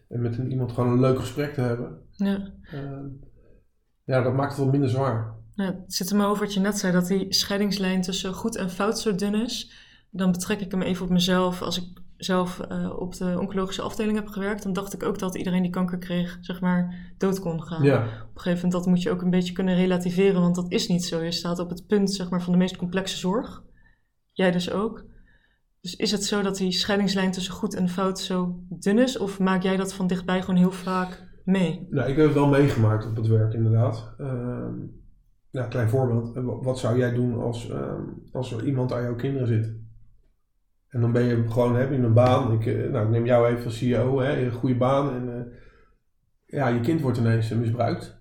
En 0.08 0.22
met 0.22 0.38
een, 0.38 0.50
iemand 0.50 0.72
gewoon 0.72 0.90
een 0.92 1.00
leuk 1.00 1.18
gesprek 1.18 1.54
te 1.54 1.60
hebben. 1.60 1.98
Ja. 2.10 2.52
Eh, 2.62 3.04
ja, 4.04 4.22
dat 4.22 4.34
maakt 4.34 4.50
het 4.52 4.60
wel 4.60 4.70
minder 4.70 4.88
zwaar. 4.88 5.34
Ja, 5.54 5.64
het 5.64 5.94
zit 5.94 6.12
mijn 6.12 6.28
hoofd 6.28 6.40
wat 6.40 6.54
je 6.54 6.60
net 6.60 6.78
zei, 6.78 6.92
dat 6.92 7.06
die 7.06 7.34
scheidingslijn 7.34 8.02
tussen 8.02 8.34
goed 8.34 8.56
en 8.56 8.70
fout 8.70 8.98
zo 8.98 9.14
dun 9.14 9.34
is. 9.34 9.72
Dan 10.10 10.32
betrek 10.32 10.60
ik 10.60 10.70
hem 10.70 10.82
even 10.82 11.04
op 11.04 11.10
mezelf. 11.10 11.62
Als 11.62 11.78
ik 11.78 12.02
zelf 12.16 12.60
eh, 12.60 12.98
op 12.98 13.14
de 13.14 13.38
oncologische 13.40 13.82
afdeling 13.82 14.16
heb 14.16 14.28
gewerkt, 14.28 14.62
dan 14.62 14.72
dacht 14.72 14.92
ik 14.92 15.02
ook 15.02 15.18
dat 15.18 15.34
iedereen 15.34 15.62
die 15.62 15.70
kanker 15.70 15.98
kreeg, 15.98 16.38
zeg 16.40 16.60
maar, 16.60 17.12
dood 17.18 17.40
kon 17.40 17.62
gaan. 17.62 17.82
Ja, 17.82 17.96
Op 17.96 18.04
een 18.04 18.40
gegeven 18.40 18.54
moment, 18.54 18.72
dat 18.72 18.86
moet 18.86 19.02
je 19.02 19.10
ook 19.10 19.22
een 19.22 19.30
beetje 19.30 19.52
kunnen 19.52 19.74
relativeren, 19.74 20.40
want 20.40 20.54
dat 20.54 20.72
is 20.72 20.88
niet 20.88 21.04
zo. 21.04 21.22
Je 21.22 21.32
staat 21.32 21.58
op 21.58 21.68
het 21.68 21.86
punt, 21.86 22.12
zeg 22.12 22.30
maar, 22.30 22.42
van 22.42 22.52
de 22.52 22.58
meest 22.58 22.76
complexe 22.76 23.16
zorg. 23.16 23.62
Jij 24.32 24.50
dus 24.50 24.70
ook. 24.70 25.04
Dus 25.80 25.96
is 25.96 26.10
het 26.10 26.24
zo 26.24 26.42
dat 26.42 26.56
die 26.56 26.72
scheidingslijn 26.72 27.30
tussen 27.30 27.54
goed 27.54 27.74
en 27.74 27.88
fout 27.88 28.18
zo 28.20 28.60
dun 28.68 28.98
is? 28.98 29.18
Of 29.18 29.38
maak 29.38 29.62
jij 29.62 29.76
dat 29.76 29.94
van 29.94 30.06
dichtbij 30.06 30.40
gewoon 30.40 30.56
heel 30.56 30.72
vaak 30.72 31.28
mee? 31.44 31.86
nou, 31.90 32.10
ik 32.10 32.16
heb 32.16 32.24
het 32.24 32.34
wel 32.34 32.48
meegemaakt 32.48 33.06
op 33.06 33.16
het 33.16 33.26
werk 33.26 33.54
inderdaad. 33.54 34.14
Ehm 34.18 34.74
ja, 35.52 35.64
klein 35.66 35.88
voorbeeld. 35.88 36.36
Eh, 36.36 36.44
wa- 36.44 36.60
Wat 36.62 36.78
zou 36.78 36.98
jij 36.98 37.12
doen 37.14 37.40
als, 37.40 37.70
ehm, 37.70 38.02
als 38.32 38.52
er 38.52 38.64
iemand 38.64 38.92
aan 38.92 39.02
jouw 39.02 39.14
kinderen 39.16 39.46
zit? 39.48 39.72
En 40.88 41.00
dan 41.00 41.12
ben 41.12 41.22
je 41.22 41.44
gewoon, 41.50 41.76
heb 41.76 41.90
je 41.90 41.96
een 41.96 42.12
baan. 42.12 42.52
Ik, 42.52 42.66
eh, 42.66 42.90
nou, 42.90 43.04
ik 43.04 43.10
neem 43.10 43.26
jou 43.26 43.46
even 43.48 43.64
als 43.64 43.78
CEO, 43.78 44.20
hè, 44.20 44.44
een 44.44 44.52
goede 44.52 44.76
baan. 44.76 45.14
En 45.14 45.28
eh, 45.38 45.52
ja, 46.58 46.68
je 46.68 46.80
kind 46.80 47.00
wordt 47.00 47.18
ineens 47.18 47.48
misbruikt. 47.48 48.20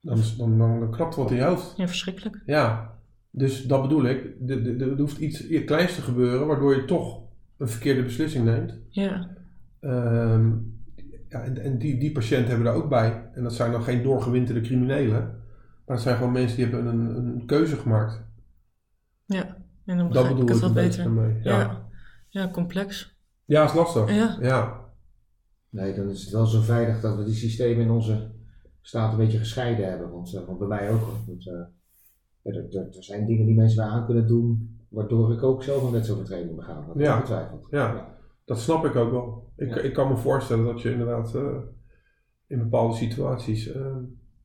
Dan, 0.00 0.18
dan, 0.38 0.58
dan, 0.58 0.90
knapt 0.90 1.14
wat 1.14 1.30
in 1.30 1.36
je 1.36 1.42
hoofd. 1.42 1.76
Ja, 1.76 1.86
verschrikkelijk. 1.86 2.42
Ja, 2.46 2.94
dus 3.30 3.66
dat 3.66 3.82
bedoel 3.82 4.04
ik. 4.04 4.22
De- 4.38 4.62
de- 4.62 4.76
de- 4.76 4.84
Er 4.90 4.98
hoeft 4.98 5.18
iets 5.18 5.46
iets 5.48 5.64
kleins 5.64 5.94
te 5.94 6.00
gebeuren 6.02 6.46
waardoor 6.46 6.74
je 6.74 6.84
toch 6.84 7.22
een 7.58 7.68
verkeerde 7.68 8.02
beslissing 8.02 8.44
neemt. 8.44 8.78
Ja, 8.88 9.28
Ehm, 9.80 10.48
ja, 11.28 11.42
en 11.42 11.58
en 11.58 11.78
die, 11.78 11.98
die 11.98 12.12
patiënten 12.12 12.46
hebben 12.48 12.64
daar 12.66 12.74
ook 12.74 12.88
bij. 12.88 13.30
En 13.34 13.42
dat 13.42 13.54
zijn 13.54 13.72
dan 13.72 13.82
geen 13.82 14.02
doorgewinterde 14.02 14.60
criminelen. 14.60 15.39
Maar 15.90 15.98
dat 15.98 16.08
zijn 16.08 16.18
gewoon 16.18 16.32
mensen 16.32 16.56
die 16.56 16.66
hebben 16.66 16.86
een, 16.86 17.16
een 17.16 17.46
keuze 17.46 17.76
gemaakt. 17.76 18.22
ja. 19.24 19.56
En 19.84 19.96
dan 19.96 19.98
Dat 19.98 20.08
begrijp 20.08 20.36
ik 20.42 20.48
het 20.48 20.56
een 20.56 20.60
wat 20.62 20.74
beetje 20.74 21.08
beter. 21.10 21.40
Ja. 21.42 21.58
Ja. 21.60 21.88
ja. 22.28 22.50
complex. 22.50 23.18
ja, 23.44 23.64
is 23.64 23.74
lastig. 23.74 24.14
Ja. 24.14 24.36
Ja. 24.40 24.80
Nee, 25.68 25.94
dan 25.94 26.08
is 26.08 26.22
het 26.22 26.32
wel 26.32 26.46
zo 26.46 26.60
veilig 26.60 27.00
dat 27.00 27.16
we 27.16 27.24
die 27.24 27.34
systemen 27.34 27.84
in 27.84 27.90
onze 27.90 28.30
staat 28.80 29.12
een 29.12 29.18
beetje 29.18 29.38
gescheiden 29.38 29.88
hebben. 29.88 30.10
Want, 30.10 30.34
eh, 30.34 30.46
want 30.46 30.58
bij 30.58 30.68
mij 30.68 30.90
ook. 30.90 31.00
Want, 31.26 31.48
eh, 31.48 31.54
ja, 32.42 32.50
er, 32.52 32.74
er, 32.76 32.96
er 32.96 33.04
zijn 33.04 33.26
dingen 33.26 33.46
die 33.46 33.54
mensen 33.54 33.82
bij 33.84 33.92
aan 33.92 34.06
kunnen 34.06 34.26
doen, 34.26 34.78
waardoor 34.88 35.32
ik 35.32 35.42
ook 35.42 35.62
zelf 35.62 35.82
een 35.82 35.92
wetsovertreding 35.92 36.56
begaan. 36.56 36.86
Dat 36.86 36.96
Ja. 36.98 37.14
ongetwijfeld. 37.14 37.66
Ja. 37.70 38.16
Dat 38.44 38.60
snap 38.60 38.84
ik 38.84 38.96
ook 38.96 39.10
wel. 39.10 39.52
Ik, 39.56 39.68
Ja. 39.68 39.76
ik 39.80 39.92
kan 39.92 40.08
me 40.08 40.16
voorstellen 40.16 40.64
dat 40.64 40.80
je 40.82 40.92
inderdaad 40.92 41.34
eh, 41.34 41.58
in 42.46 42.58
bepaalde 42.58 42.94
situaties, 42.96 43.72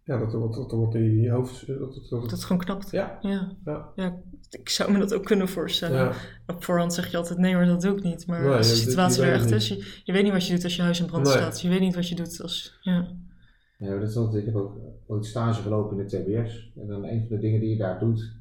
ja, 0.05 0.17
dat 0.19 0.31
dat 0.31 0.71
er 0.71 0.79
wat 0.79 0.95
in 0.95 1.17
je 1.21 1.29
hoofd, 1.31 1.61
eh, 1.61 1.67
dat, 1.67 1.79
dat, 1.93 2.09
Dat 2.09 2.21
dat, 2.21 2.31
het 2.31 2.43
gewoon 2.43 2.61
knapt. 2.61 2.91
ja, 2.91 3.17
Ja. 3.21 3.51
Ja. 3.65 3.91
ja. 3.95 4.15
Ik 4.49 4.69
zou 4.69 4.91
me 4.91 4.99
dat 4.99 5.13
ook 5.13 5.23
kunnen 5.25 5.47
voorstellen. 5.47 5.97
ja, 6.03 6.11
Op 6.47 6.63
voorhand 6.63 6.93
zeg 6.93 7.11
je 7.11 7.17
altijd 7.17 7.39
nee, 7.39 7.53
maar 7.55 7.65
dat 7.65 7.81
doe 7.81 7.97
ik 7.97 8.03
niet. 8.03 8.27
Maar 8.27 8.41
Nee, 8.41 8.51
als 8.51 8.69
de 8.69 8.75
je- 8.75 8.81
situatie 8.81 9.23
er 9.23 9.33
echt 9.33 9.51
is, 9.51 9.67
je, 9.67 10.01
je 10.03 10.13
weet 10.13 10.23
niet 10.23 10.31
wat 10.31 10.47
je 10.47 10.53
doet 10.53 10.63
als 10.63 10.75
je 10.75 10.81
huis 10.81 10.99
in 10.99 11.05
brand 11.05 11.23
Nee. 11.25 11.33
staat. 11.33 11.61
Je 11.61 11.69
weet 11.69 11.79
niet 11.79 11.95
wat 11.95 12.09
je 12.09 12.15
doet 12.15 12.41
als... 12.41 12.77
Ja. 12.81 13.07
Ja, 13.77 13.99
dat 13.99 14.09
is 14.09 14.15
altijd, 14.17 14.39
ik 14.41 14.45
heb 14.53 14.55
ook 14.61 14.77
ooit 15.07 15.25
stage 15.25 15.61
gelopen 15.61 15.99
in 15.99 16.07
de 16.07 16.23
TBS. 16.23 16.71
En 16.75 16.87
dan 16.87 17.03
een 17.05 17.19
van 17.27 17.35
de 17.35 17.41
dingen 17.41 17.59
die 17.59 17.69
je 17.69 17.77
daar 17.77 17.99
doet, 17.99 18.33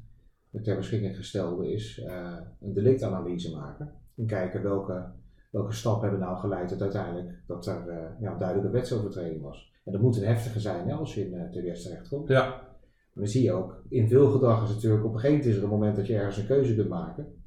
ter 0.63 0.75
beschikking 0.75 1.15
gestelde 1.15 1.71
is 1.73 1.99
eh, 2.03 2.37
een 2.61 2.73
delictanalyse 2.73 3.55
maken. 3.55 3.91
En 4.17 4.25
kijken 4.25 4.61
welke, 4.63 5.05
welke 5.51 5.73
stappen 5.73 6.09
hebben 6.09 6.27
nou 6.27 6.37
geleid 6.39 6.67
tot 6.67 6.81
uiteindelijk 6.81 7.29
dat 7.47 7.67
er 7.67 7.87
eh, 7.89 7.97
ja, 8.21 8.31
een 8.31 8.37
duidelijke 8.37 8.71
wetsovertreding 8.71 9.41
was. 9.41 9.73
En 9.85 9.91
dat 9.91 10.01
moet 10.01 10.17
een 10.17 10.25
heftige 10.25 10.59
zijn 10.59 10.87
hè, 10.87 10.93
als 10.93 11.15
je 11.15 11.29
in 11.29 11.33
uh, 11.33 11.49
TBS 11.49 11.83
terechtkomt. 11.83 12.27
Ja, 12.27 12.47
Maar 12.47 13.23
dan 13.23 13.27
zie 13.27 13.43
je 13.43 13.51
ook, 13.51 13.83
in 13.89 14.07
veel 14.07 14.29
gedrag 14.29 14.63
is 14.63 14.69
natuurlijk 14.75 15.03
op 15.03 15.13
een 15.13 15.19
gegeven 15.19 15.37
moment 15.37 15.55
is 15.55 15.57
er 15.57 15.63
een 15.63 15.77
moment 15.79 15.95
dat 15.95 16.07
je 16.07 16.15
ergens 16.15 16.37
een 16.37 16.45
keuze 16.45 16.75
kunt 16.75 16.89
maken. 16.89 17.43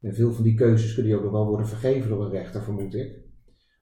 En 0.00 0.14
veel 0.14 0.32
van 0.32 0.44
die 0.44 0.54
keuzes 0.54 0.94
kunnen 0.94 1.12
je 1.12 1.18
ook 1.18 1.24
nog 1.24 1.32
wel 1.32 1.46
worden 1.46 1.66
vergeven 1.66 2.10
door 2.10 2.24
een 2.24 2.30
rechter, 2.30 2.62
vermoed 2.62 2.94
ik. 2.94 3.18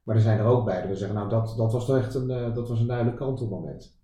Maar 0.02 0.16
er 0.16 0.22
zijn 0.22 0.38
er 0.38 0.44
ook 0.44 0.64
bij 0.64 0.80
dat 0.80 0.90
we 0.90 0.96
zeggen, 0.96 1.16
nou 1.16 1.28
dat, 1.28 1.54
dat 1.56 1.72
was 1.72 1.86
toch 1.86 1.96
echt 1.96 2.14
een, 2.14 2.30
eh, 2.30 2.54
dat 2.54 2.68
was 2.68 2.80
een 2.80 2.86
duidelijk 2.86 3.16
kantelmoment. 3.16 3.98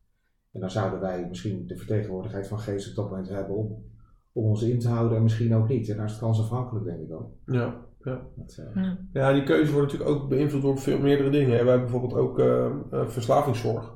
En 0.52 0.60
dan 0.60 0.70
zouden 0.70 1.00
wij 1.00 1.28
misschien 1.28 1.66
de 1.66 1.76
vertegenwoordigheid 1.76 2.48
van 2.48 2.58
geest 2.58 2.88
op 2.88 2.94
dat 2.94 3.10
moment 3.10 3.28
hebben 3.28 3.56
om, 3.56 3.84
om 4.32 4.44
ons 4.44 4.62
in 4.62 4.78
te 4.78 4.88
houden 4.88 5.16
en 5.16 5.22
misschien 5.22 5.54
ook 5.54 5.68
niet. 5.68 5.88
En 5.88 5.96
daar 5.96 6.04
is 6.04 6.10
het 6.10 6.20
kansafhankelijk 6.20 6.86
denk 6.86 7.00
ik 7.00 7.12
ook. 7.12 7.30
ja. 7.46 7.86
Dat, 8.04 8.60
Ja. 8.74 8.98
Ja, 9.12 9.32
die 9.32 9.42
keuze 9.42 9.72
wordt 9.72 9.92
natuurlijk 9.92 10.18
ook 10.18 10.28
beïnvloed 10.28 10.62
door 10.62 10.78
veel 10.78 10.98
meerdere 10.98 11.30
dingen. 11.30 11.56
hè. 11.56 11.62
Wij 11.64 11.72
hebben 11.72 11.90
bijvoorbeeld 11.90 12.20
ook 12.20 12.38
eh, 12.38 12.66
eh, 12.66 13.08
verslavingszorg. 13.08 13.92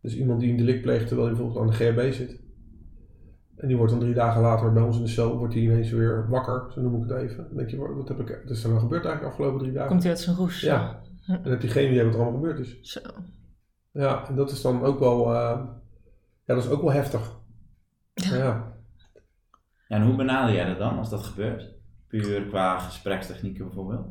Dus 0.00 0.16
iemand 0.16 0.40
die 0.40 0.50
een 0.50 0.56
delict 0.56 0.82
pleegt 0.82 1.06
terwijl 1.06 1.28
hij 1.28 1.36
bijvoorbeeld 1.36 1.64
aan 1.64 1.70
de 1.78 1.92
GHB 1.92 2.12
zit. 2.12 2.40
En 3.56 3.68
die 3.68 3.76
wordt 3.76 3.92
dan 3.92 4.00
drie 4.00 4.14
dagen 4.14 4.40
later 4.42 4.72
bij 4.72 4.82
ons 4.82 4.96
in 4.96 5.02
de 5.02 5.08
cel, 5.08 5.38
wordt 5.38 5.54
hij 5.54 5.62
ineens 5.62 5.90
weer 5.90 6.28
wakker, 6.28 6.72
zo 6.72 6.80
noem 6.80 7.02
ik 7.02 7.08
het 7.10 7.18
even. 7.18 7.44
Dan 7.48 7.56
denk 7.56 7.70
je, 7.70 7.76
wat 7.76 8.08
heb 8.08 8.20
ik, 8.20 8.40
wat 8.42 8.50
is 8.50 8.62
er 8.62 8.68
nou 8.68 8.80
gebeurd 8.80 9.04
eigenlijk 9.04 9.20
de 9.20 9.26
afgelopen 9.26 9.58
drie 9.58 9.72
dagen? 9.72 9.88
Komt 9.88 10.02
hij 10.02 10.10
uit 10.10 10.20
zijn 10.20 10.36
roes? 10.36 10.60
Ja. 10.60 11.02
En 11.26 11.50
heb 11.50 11.62
je 11.62 11.68
geen 11.68 11.90
idee 11.90 12.04
wat 12.04 12.14
er 12.14 12.20
allemaal 12.20 12.40
gebeurd 12.40 12.58
is. 12.58 12.78
Zo. 12.80 13.00
Ja, 13.92 14.28
en 14.28 14.34
dat 14.34 14.50
is 14.50 14.62
dan 14.62 14.82
ook 14.82 14.98
wel, 14.98 15.24
eh, 15.34 15.60
ja, 16.44 16.54
dat 16.54 16.64
is 16.64 16.70
ook 16.70 16.82
wel 16.82 16.92
heftig. 16.92 17.40
Ja. 18.14 18.36
Ja, 18.36 18.76
en 19.88 20.02
hoe 20.02 20.16
benader 20.16 20.54
jij 20.54 20.64
dat 20.64 20.78
dan 20.78 20.98
als 20.98 21.10
dat 21.10 21.22
gebeurt? 21.22 21.71
Puur 22.12 22.46
qua 22.46 22.78
gesprekstechnieken 22.78 23.64
bijvoorbeeld? 23.64 24.06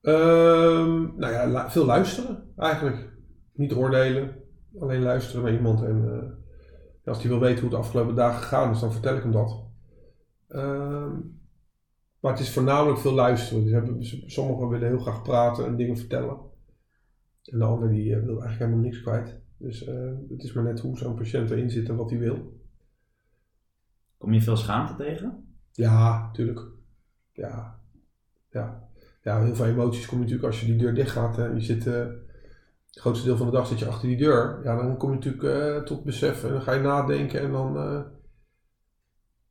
Ehm, 0.00 1.16
nou 1.16 1.32
ja, 1.32 1.44
lu- 1.46 1.70
veel 1.70 1.84
luisteren 1.84 2.52
eigenlijk. 2.56 3.12
Niet 3.52 3.72
oordelen, 3.72 4.34
alleen 4.78 5.02
luisteren 5.02 5.42
naar 5.42 5.52
iemand. 5.52 5.82
En 5.82 6.08
eh, 7.04 7.08
als 7.08 7.18
hij 7.20 7.28
wil 7.30 7.40
weten 7.40 7.54
hoe 7.60 7.70
het 7.70 7.70
de 7.70 7.76
afgelopen 7.86 8.14
dagen 8.14 8.42
gegaan 8.42 8.70
is, 8.70 8.80
dan 8.80 8.92
vertel 8.92 9.16
ik 9.16 9.22
hem 9.22 9.32
dat. 9.32 9.64
Ehm, 10.48 11.12
maar 12.20 12.32
het 12.32 12.40
is 12.40 12.52
voornamelijk 12.52 12.98
veel 12.98 13.12
luisteren. 13.12 13.62
Dus 13.62 13.72
hebben, 13.72 14.04
sommigen 14.30 14.68
willen 14.68 14.88
heel 14.88 14.98
graag 15.00 15.22
praten 15.22 15.66
en 15.66 15.76
dingen 15.76 15.96
vertellen. 15.96 16.36
En 17.44 17.58
de 17.58 17.64
ander 17.64 17.88
die 17.88 18.14
eh, 18.14 18.20
wil 18.22 18.40
eigenlijk 18.42 18.58
helemaal 18.58 18.80
niks 18.90 19.02
kwijt. 19.02 19.40
Dus 19.56 19.84
eh, 19.84 20.10
het 20.28 20.42
is 20.42 20.52
maar 20.52 20.64
net 20.64 20.80
hoe 20.80 20.98
zo'n 20.98 21.14
patiënt 21.14 21.50
erin 21.50 21.70
zit 21.70 21.88
en 21.88 21.96
wat 21.96 22.10
hij 22.10 22.18
wil. 22.18 22.60
Kom 24.18 24.32
je 24.32 24.40
veel 24.42 24.56
schaamte 24.56 24.94
tegen? 25.04 25.56
Ja, 25.72 26.30
tuurlijk. 26.32 26.80
Ja. 27.32 27.80
Ja. 28.50 28.88
Ja, 29.22 29.42
heel 29.42 29.54
veel 29.54 29.66
emoties 29.66 30.06
kom 30.06 30.18
je 30.18 30.24
natuurlijk 30.24 30.50
als 30.52 30.60
je 30.60 30.66
die 30.66 30.76
deur 30.76 30.94
dicht 30.94 31.10
gaat 31.10 31.38
en 31.38 31.54
je 31.54 31.60
zit, 31.60 31.86
eh, 31.86 32.06
het 32.92 33.00
grootste 33.00 33.26
deel 33.26 33.36
van 33.36 33.46
de 33.46 33.52
dag 33.52 33.66
zit 33.66 33.78
je 33.78 33.86
achter 33.86 34.08
die 34.08 34.16
deur. 34.16 34.60
Ja, 34.64 34.76
dan 34.76 34.96
kom 34.96 35.08
je 35.10 35.14
natuurlijk 35.14 35.42
eh, 35.42 35.82
tot 35.82 36.04
besef 36.04 36.44
en 36.44 36.50
dan 36.50 36.62
ga 36.62 36.72
je 36.72 36.80
nadenken 36.80 37.40
en 37.40 37.52
dan, 37.52 37.76
eh, 37.76 38.00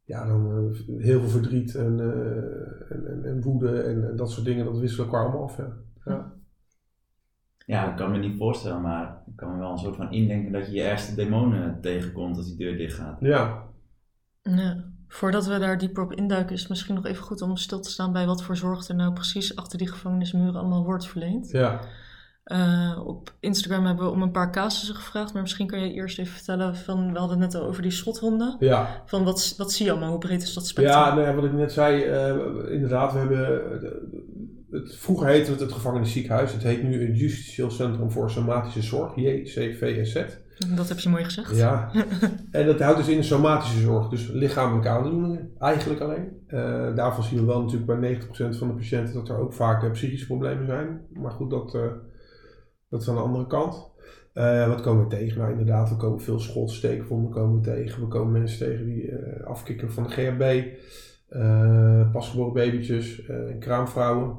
ja, 0.03 0.27
dan 0.27 0.73
heel 0.97 1.19
veel 1.19 1.29
verdriet 1.29 1.75
en, 1.75 1.99
eh, 1.99 2.91
en, 2.91 3.07
en, 3.07 3.25
en 3.25 3.41
woede 3.41 3.81
en, 3.81 4.09
en 4.09 4.15
dat 4.15 4.31
soort 4.31 4.45
dingen, 4.45 4.65
dat 4.65 4.79
wisselen 4.79 5.05
elkaar 5.05 5.21
allemaal 5.23 5.43
af. 5.43 5.57
Ja. 5.57 5.73
Ja. 6.05 6.33
Ja, 7.65 7.89
ik 7.89 7.97
kan 7.97 8.11
me 8.11 8.17
niet 8.17 8.37
voorstellen, 8.37 8.81
maar 8.81 9.23
ik 9.27 9.35
kan 9.35 9.51
me 9.51 9.57
wel 9.57 9.71
een 9.71 9.77
soort 9.77 9.95
van 9.95 10.11
indenken 10.11 10.51
dat 10.51 10.65
je 10.65 10.71
je 10.71 10.83
ergste 10.83 11.15
demonen 11.15 11.81
tegenkomt 11.81 12.37
als 12.37 12.47
die 12.47 12.57
deur 12.57 12.77
dicht 12.77 12.97
gaat. 12.97 13.19
ja. 13.19 13.69
Ja. 14.41 14.90
Voordat 15.11 15.45
we 15.45 15.59
daar 15.59 15.77
dieper 15.77 16.03
op 16.03 16.13
induiken, 16.13 16.53
is 16.53 16.59
het 16.59 16.69
misschien 16.69 16.95
nog 16.95 17.05
even 17.05 17.23
goed 17.23 17.41
om 17.41 17.57
stil 17.57 17.79
te 17.79 17.91
staan 17.91 18.11
bij 18.11 18.25
wat 18.25 18.43
voor 18.43 18.57
zorg 18.57 18.87
er 18.87 18.95
nou 18.95 19.13
precies 19.13 19.55
achter 19.55 19.77
die 19.77 19.87
gevangenismuren 19.87 20.55
allemaal 20.55 20.83
wordt 20.83 21.07
verleend. 21.07 21.49
ja. 21.51 21.79
Eh, 22.43 23.01
op 23.05 23.33
Instagram 23.39 23.85
hebben 23.85 24.05
we 24.05 24.11
om 24.11 24.21
een 24.21 24.31
paar 24.31 24.51
casussen 24.51 24.95
gevraagd, 24.95 25.33
maar 25.33 25.41
misschien 25.41 25.67
kan 25.67 25.79
je 25.79 25.93
eerst 25.93 26.19
even 26.19 26.33
vertellen 26.33 26.75
van, 26.75 27.13
we 27.13 27.19
hadden 27.19 27.41
het 27.41 27.51
net 27.53 27.61
al 27.61 27.67
over 27.67 27.81
die 27.81 27.91
schothonden. 27.91 28.55
ja. 28.59 29.01
Van 29.05 29.23
wat, 29.23 29.53
wat 29.57 29.71
zie 29.71 29.85
je 29.85 29.91
allemaal? 29.91 30.09
Hoe 30.09 30.19
breed 30.19 30.41
is 30.43 30.53
dat 30.53 30.67
spectrum? 30.67 30.97
Ja, 30.97 31.13
nou 31.13 31.27
ja, 31.27 31.33
wat 31.33 31.43
ik 31.43 31.53
net 31.53 31.71
zei, 31.71 32.03
eh, 32.03 32.35
inderdaad, 32.73 33.13
we 33.13 33.19
hebben. 33.19 33.81
eh, 33.83 33.91
het, 34.71 34.95
vroeger 34.95 35.27
heette 35.27 35.51
het 35.51 35.59
het 35.59 35.71
gevangenisziekenhuis. 35.71 36.53
Het 36.53 36.63
heet 36.63 36.83
nu 36.83 37.07
het 37.07 37.19
Justitieel 37.19 37.71
Centrum 37.71 38.11
voor 38.11 38.29
Somatische 38.31 38.81
Zorg, 38.81 39.15
JCVSZ. 39.15 40.23
Dat 40.75 40.89
heb 40.89 40.99
je 40.99 41.09
mooi 41.09 41.23
gezegd. 41.23 41.57
Ja. 41.57 41.91
en 42.51 42.65
dat 42.65 42.79
houdt 42.79 42.97
dus 42.97 43.07
in 43.07 43.17
de 43.17 43.23
somatische 43.23 43.79
zorg, 43.79 44.09
dus 44.09 44.27
lichamelijke 44.27 44.89
aandoeningen 44.89 45.51
eigenlijk 45.59 46.01
alleen. 46.01 46.27
Eh, 46.47 46.95
daarvan 46.95 47.23
zien 47.23 47.39
we 47.39 47.45
wel 47.45 47.61
natuurlijk 47.61 47.99
bij 47.99 47.99
90% 47.99 48.57
van 48.57 48.67
de 48.67 48.73
patiënten 48.73 49.13
dat 49.13 49.29
er 49.29 49.37
ook 49.37 49.53
vaak 49.53 49.91
psychische 49.91 50.25
problemen 50.25 50.65
zijn. 50.65 51.01
Maar 51.13 51.31
goed, 51.31 51.49
dat, 51.49 51.77
dat 52.91 53.01
is 53.01 53.09
aan 53.09 53.15
de 53.15 53.21
andere 53.21 53.47
kant. 53.47 53.89
Eh, 54.33 54.67
wat 54.67 54.81
komen 54.81 55.03
we 55.07 55.15
tegen? 55.15 55.37
Nou, 55.39 55.51
inderdaad, 55.51 55.89
we 55.89 55.95
komen 55.97 56.21
veel 56.21 56.39
schotsteekwonden 56.39 57.31
komen 57.31 57.55
we 57.61 57.61
tegen. 57.61 58.01
We 58.01 58.07
komen 58.07 58.31
mensen 58.31 58.67
tegen 58.67 58.85
die 58.85 59.11
eh, 59.11 59.45
afkicken 59.45 59.91
van 59.91 60.03
de 60.03 60.09
GHB. 60.09 60.65
eh 61.29 62.11
pasgeboren 62.11 62.53
babytjes, 62.53 63.29
kraamvrouwen. 63.59 64.35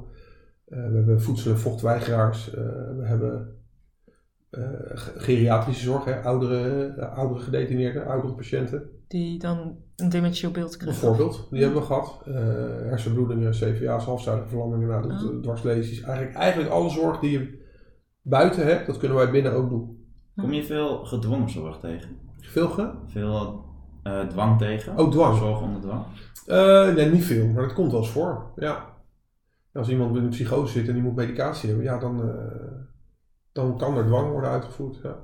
We 0.65 0.77
hebben 0.77 1.23
voedsel- 1.23 1.51
en 1.51 1.59
vochtweigeraars. 1.59 2.51
we 2.97 3.03
hebben 3.03 3.57
ge- 4.51 5.13
geriatrische 5.17 5.83
zorg, 5.83 6.05
hè, 6.05 6.23
oudere, 6.23 6.95
oudere 7.07 7.41
gedetineerden, 7.41 8.07
oudere 8.07 8.35
patiënten. 8.35 8.91
Die 9.09 9.39
dan 9.39 9.77
een 9.97 10.09
dementieel 10.09 10.51
beeld 10.51 10.77
krijgen. 10.77 11.01
Bijvoorbeeld, 11.01 11.47
die 11.51 11.63
hebben 11.63 11.81
we 11.81 11.87
gehad. 11.87 12.23
Eh, 12.27 12.35
hersenbloedingen, 12.89 13.51
CVA's, 13.53 14.05
halfzuidige 14.05 14.49
verlammingen, 14.49 14.89
nou, 14.89 15.13
Oh. 15.13 15.43
dwarslesies. 15.43 16.01
Eigenlijk, 16.03 16.37
eigenlijk 16.37 16.71
alle 16.71 16.91
zorg 16.91 17.19
die 17.19 17.31
je 17.31 17.61
buiten 18.23 18.67
hebt, 18.67 18.87
dat 18.87 18.97
kunnen 18.97 19.17
wij 19.17 19.31
binnen 19.31 19.53
ook 19.53 19.69
doen. 19.69 20.07
Kom 20.37 20.53
je 20.53 20.65
veel 20.65 21.05
gedwongen 21.05 21.51
zorg 21.51 21.79
tegen? 21.79 22.17
Veel 22.41 22.69
ge? 22.69 22.91
Veel 23.07 23.65
eh, 24.03 24.21
dwang 24.21 24.59
tegen? 24.59 24.99
Oh, 24.99 25.11
dwang. 25.11 25.37
Zorg 25.37 25.61
onder 25.61 25.81
dwang? 25.81 26.05
Eh, 26.47 26.95
nee, 26.95 27.11
niet 27.11 27.25
veel, 27.25 27.47
maar 27.47 27.63
dat 27.63 27.73
komt 27.73 27.91
wel 27.91 28.01
eens 28.01 28.11
voor. 28.11 28.53
Ja. 28.57 28.91
Als 29.73 29.89
iemand 29.89 30.17
in 30.17 30.23
een 30.23 30.29
psychose 30.29 30.73
zit 30.73 30.89
en 30.89 30.95
die 30.95 31.03
moet 31.03 31.15
medicatie 31.15 31.69
hebben, 31.69 31.87
ja, 31.87 31.99
dan, 31.99 32.23
eh, 32.23 32.73
dan 33.53 33.79
kan 33.79 33.97
er 33.97 34.07
dwang 34.07 34.31
worden 34.31 34.51
uitgevoerd. 34.51 35.01
Ja. 35.03 35.17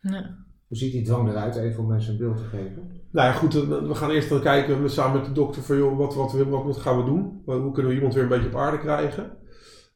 Ja. 0.00 0.42
Hoe 0.68 0.76
ziet 0.76 0.92
die 0.92 1.04
dwang 1.04 1.28
eruit, 1.28 1.56
even 1.56 1.82
om 1.82 1.88
mensen 1.88 2.12
een 2.12 2.18
beeld 2.18 2.36
te 2.36 2.44
geven? 2.44 2.90
Nou 3.10 3.28
ja, 3.28 3.32
goed, 3.32 3.52
we 3.68 3.94
gaan 3.94 4.10
eerst 4.10 4.28
dan 4.28 4.40
kijken 4.40 4.82
we 4.82 4.88
samen 4.88 5.16
met 5.16 5.24
de 5.24 5.32
dokter 5.32 5.62
van 5.62 5.76
joh, 5.76 5.98
wat, 5.98 6.14
wat, 6.14 6.32
wat, 6.32 6.64
wat 6.64 6.76
gaan 6.76 6.96
we 6.96 7.04
doen? 7.04 7.42
Hoe 7.44 7.72
kunnen 7.72 7.90
we 7.90 7.96
iemand 7.96 8.14
weer 8.14 8.22
een 8.22 8.28
beetje 8.28 8.48
op 8.48 8.56
aarde 8.56 8.78
krijgen? 8.78 9.36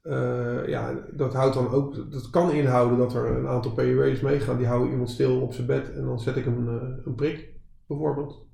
Eh, 0.09 0.69
ja, 0.69 0.95
dat 1.13 1.35
houdt 1.35 1.55
dan 1.55 1.69
ook, 1.71 2.13
dat 2.13 2.31
kan 2.31 2.51
inhouden 2.53 2.99
dat 2.99 3.15
er 3.15 3.37
een 3.37 3.47
aantal 3.47 3.73
PUW's 3.73 4.21
meegaan, 4.21 4.57
die 4.57 4.67
houden 4.67 4.91
iemand 4.91 5.11
stil 5.11 5.41
op 5.41 5.53
zijn 5.53 5.67
bed 5.67 5.93
en 5.93 6.05
dan 6.05 6.21
zet 6.21 6.37
ik 6.37 6.45
hem 6.45 6.69
een, 6.69 7.01
een 7.05 7.15
prik, 7.15 7.53
bijvoorbeeld. 7.87 8.47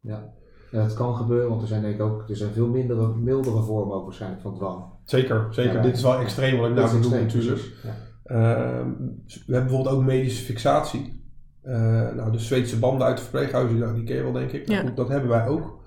Ja. 0.00 0.32
ja, 0.70 0.82
dat 0.82 0.94
kan 0.94 1.14
gebeuren, 1.14 1.48
want 1.48 1.62
er 1.62 1.68
zijn 1.68 1.82
denk 1.82 1.94
ik 1.94 2.00
ook 2.02 2.28
er 2.28 2.36
zijn 2.36 2.52
veel 2.52 2.68
mindere, 2.68 3.14
mildere 3.14 3.62
vormen 3.62 3.96
ook 3.96 4.04
waarschijnlijk 4.04 4.42
van 4.42 4.54
dwang. 4.54 4.84
Zeker, 5.04 5.46
zeker. 5.50 5.74
Ja, 5.74 5.82
Dit 5.82 5.96
is 5.96 6.02
wel 6.02 6.18
extreem 6.20 6.58
wat 6.58 6.68
ik 6.68 6.74
nou 6.74 6.86
is 6.86 6.92
bedoel 6.94 7.20
natuurlijk. 7.20 7.60
Ja. 7.82 7.94
Ehm, 8.24 8.90
we 9.26 9.52
hebben 9.54 9.70
bijvoorbeeld 9.70 9.94
ook 9.96 10.02
medische 10.04 10.44
fixatie. 10.44 11.20
Eh, 11.62 12.12
nou, 12.14 12.32
de 12.32 12.38
Zweedse 12.38 12.78
banden 12.78 13.06
uit 13.06 13.16
de 13.16 13.22
verpleeghuizen, 13.22 13.78
nou, 13.78 13.94
die 13.94 14.04
ken 14.04 14.16
je 14.16 14.22
wel 14.22 14.32
denk 14.32 14.52
ik. 14.52 14.68
Maar 14.68 14.76
Ja. 14.76 14.82
goed, 14.82 14.96
dat 14.96 15.08
hebben 15.08 15.28
wij 15.30 15.46
ook. 15.46 15.80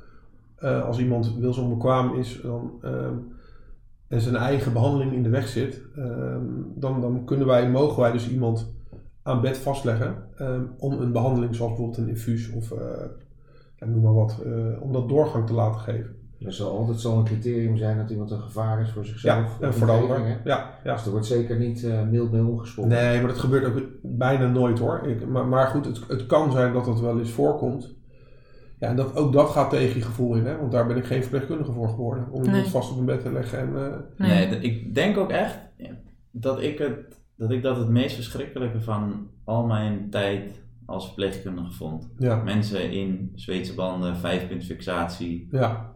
Eh, 0.56 0.86
als 0.86 1.00
iemand 1.00 1.36
wilsonbekwaam 1.38 2.16
is 2.16 2.42
dan, 2.42 2.72
ehm, 2.82 3.14
en 4.08 4.22
zijn 4.22 4.36
eigen 4.36 4.74
behandeling 4.74 5.14
in 5.14 5.24
de 5.24 5.30
weg 5.30 5.48
zit, 5.48 5.82
ehm, 5.96 6.46
dan, 6.76 7.02
dan 7.02 7.26
kunnen 7.26 7.48
wij, 7.48 7.70
mogen 7.70 8.02
wij 8.02 8.12
dus 8.12 8.30
iemand 8.30 8.74
aan 9.24 9.42
bed 9.42 9.58
vastleggen 9.58 10.16
ehm, 10.36 10.62
om 10.78 11.02
een 11.02 11.12
behandeling 11.12 11.56
zoals 11.56 11.72
bijvoorbeeld 11.72 11.98
een 11.98 12.10
infuus 12.10 12.52
of 12.52 12.72
eh, 12.72 12.80
ja, 13.76 13.86
noem 13.88 14.02
maar 14.02 14.14
wat, 14.14 14.42
eh, 14.46 14.82
om 14.82 14.94
dat 14.94 15.10
doorgang 15.10 15.48
te 15.48 15.54
laten 15.54 15.80
geven. 15.80 16.16
Er 16.40 16.54
zal 16.54 16.78
altijd 16.78 17.00
zo'n 17.00 17.24
criterium 17.24 17.78
zijn 17.78 17.98
dat 17.98 18.10
iemand 18.10 18.32
een 18.32 18.42
gevaar 18.42 18.82
is 18.82 18.92
voor 18.92 19.06
zichzelf. 19.06 19.36
Ja, 19.36 19.44
of 19.44 19.62
en 19.62 19.74
voor 19.74 19.88
de 19.88 19.94
ander. 19.94 20.40
Ja, 20.44 20.70
ja. 20.84 20.94
Dus 20.94 21.06
er 21.06 21.12
wordt 21.12 21.26
zeker 21.26 21.58
niet 21.58 21.84
eh, 21.84 22.02
mild 22.02 22.32
mee 22.32 22.46
omgesprongen. 22.46 22.92
Nee, 22.92 23.20
maar 23.20 23.28
dat 23.28 23.40
gebeurt 23.40 23.66
ook 23.66 23.82
bijna 24.02 24.48
nooit 24.48 24.80
hoor. 24.80 25.08
Ik, 25.08 25.28
maar, 25.28 25.46
maar 25.46 25.68
goed, 25.68 25.86
het, 25.86 26.02
het 26.08 26.26
kan 26.26 26.52
zijn 26.52 26.74
dat 26.74 26.86
dat 26.86 27.00
wel 27.00 27.20
eens 27.20 27.32
voorkomt. 27.32 27.94
Ja, 28.80 28.88
en 28.88 28.96
dat, 28.96 29.16
ook 29.16 29.34
dat 29.34 29.50
gaat 29.50 29.70
tegen 29.70 29.96
je 30.00 30.06
gevoel 30.06 30.36
in, 30.36 30.46
hè? 30.46 30.58
want 30.58 30.72
daar 30.72 30.88
ben 30.88 30.98
ik 30.98 31.06
geen 31.06 31.22
verpleegkundige 31.22 31.72
voor 31.72 31.90
geworden. 31.90 32.24
Om 32.32 32.44
iemand 32.44 32.62
Nee. 32.62 32.72
vast 32.72 32.92
op 32.92 32.98
een 33.00 33.06
bed 33.06 33.22
te 33.22 33.32
leggen. 33.32 33.60
En, 33.60 33.92
eh, 34.18 34.28
Nee, 34.28 34.60
ik 34.60 34.96
denk 34.96 35.18
ook 35.18 35.30
echt 35.32 35.58
dat 36.32 36.62
ik, 36.62 36.78
het, 36.78 37.20
dat 37.38 37.52
ik 37.52 37.62
dat 37.64 37.78
het 37.78 37.90
meest 37.90 38.16
verschrikkelijke 38.16 38.82
van 38.82 39.28
al 39.44 39.66
mijn 39.66 40.10
tijd 40.10 40.64
als 40.86 41.06
verpleegkundige 41.06 41.72
vond. 41.72 42.10
ja, 42.18 42.36
Mensen 42.36 42.92
in 42.92 43.32
Zweedse 43.36 43.74
banden, 43.76 44.16
vijfpuntfixatie. 44.18 45.48
ja, 45.52 45.94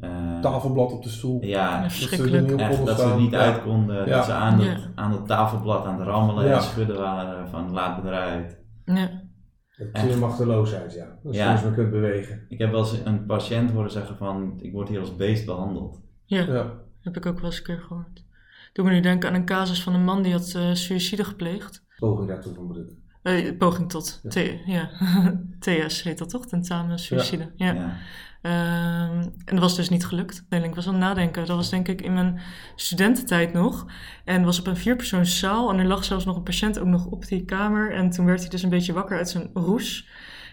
eh, 0.00 0.40
tafelblad 0.40 0.92
op 0.92 1.02
de 1.02 1.08
stoel. 1.08 1.44
Ja, 1.44 1.82
Dat 1.82 1.92
ze 1.92 2.02
er 2.02 2.08
verschrikkelijk. 2.08 2.42
niet 2.44 2.52
op 2.52 2.58
echt 2.60 2.76
konden 2.76 2.86
dat 2.96 3.04
ze 3.04 3.10
er 3.12 3.20
niet 3.20 3.30
Ja. 3.30 3.38
uit 3.38 3.62
konden. 3.62 3.96
Ja. 4.08 4.16
Dat 4.16 4.24
ze 4.24 4.32
aan, 4.32 4.60
het, 4.60 4.88
aan 4.94 5.12
het 5.12 5.26
tafelblad 5.26 5.84
aan 5.86 5.98
het 5.98 6.06
rammelen 6.08 6.46
Ja. 6.46 6.54
en 6.56 6.62
schudden 6.62 6.96
waren 6.96 7.48
van 7.48 7.72
laat 7.72 8.02
me 8.02 8.08
eruit. 8.10 8.58
Ja. 8.84 9.10
Extreme 9.76 10.16
machteloosheid, 10.16 10.94
ja. 10.94 11.18
Dat 11.22 11.32
je 11.34 11.38
Ja. 11.38 11.50
soms 11.50 11.62
maar 11.62 11.72
kunt 11.74 11.90
bewegen. 11.90 12.44
Ik 12.48 12.58
heb 12.58 12.70
wel 12.70 12.80
eens 12.80 13.00
een 13.04 13.26
patiënt 13.26 13.70
horen 13.70 13.90
zeggen 13.90 14.16
van, 14.16 14.54
ik 14.60 14.72
word 14.72 14.88
hier 14.88 15.00
als 15.00 15.16
beest 15.16 15.46
behandeld. 15.46 16.00
Ja, 16.24 16.42
Ja. 16.42 16.72
heb 17.00 17.16
ik 17.16 17.26
ook 17.26 17.36
wel 17.36 17.44
eens 17.44 17.58
een 17.58 17.64
keer 17.64 17.78
gehoord. 17.80 18.24
Doe 18.72 18.84
me 18.84 18.90
nu 18.90 19.00
denken 19.00 19.28
aan 19.28 19.34
een 19.34 19.44
casus 19.44 19.82
van 19.82 19.94
een 19.94 20.04
man 20.04 20.22
die 20.22 20.32
had 20.32 20.54
eh 20.54 20.72
suïcide 20.74 21.24
gepleegd. 21.24 21.84
Poging 21.98 22.28
daartoe 22.28 22.54
van. 22.54 22.86
Eh, 23.22 23.56
poging 23.58 23.88
tot, 23.90 24.20
Ja. 24.22 24.30
T- 24.30 24.58
ja. 24.66 24.90
TS 25.86 26.02
heet 26.02 26.18
dat 26.18 26.28
toch? 26.30 26.46
Tentamen 26.46 26.98
suïcide. 26.98 27.52
Ja. 27.56 27.72
Ja. 27.72 27.96
Ehm, 28.46 29.20
en 29.44 29.54
dat 29.54 29.58
was 29.58 29.76
dus 29.76 29.88
niet 29.88 30.06
gelukt. 30.06 30.46
Nee, 30.48 30.62
ik 30.62 30.74
was 30.74 30.86
aan 30.86 30.94
het 30.94 31.02
nadenken. 31.02 31.46
Dat 31.46 31.56
was 31.56 31.70
denk 31.70 31.88
ik 31.88 32.02
in 32.02 32.14
mijn 32.14 32.40
studententijd 32.76 33.52
nog. 33.52 33.86
En 34.24 34.44
was 34.44 34.58
op 34.58 34.66
een 34.66 34.76
vierpersoonszaal. 34.76 35.70
En 35.70 35.78
er 35.78 35.86
lag 35.86 36.04
zelfs 36.04 36.24
nog 36.24 36.36
een 36.36 36.42
patiënt 36.42 36.78
ook 36.78 36.86
nog 36.86 37.06
op 37.06 37.26
die 37.26 37.44
kamer. 37.44 37.92
En 37.92 38.10
toen 38.10 38.26
werd 38.26 38.40
hij 38.40 38.48
dus 38.48 38.62
een 38.62 38.70
beetje 38.70 38.92
wakker 38.92 39.16
uit 39.16 39.28
zijn 39.28 39.50
roes. 39.54 40.08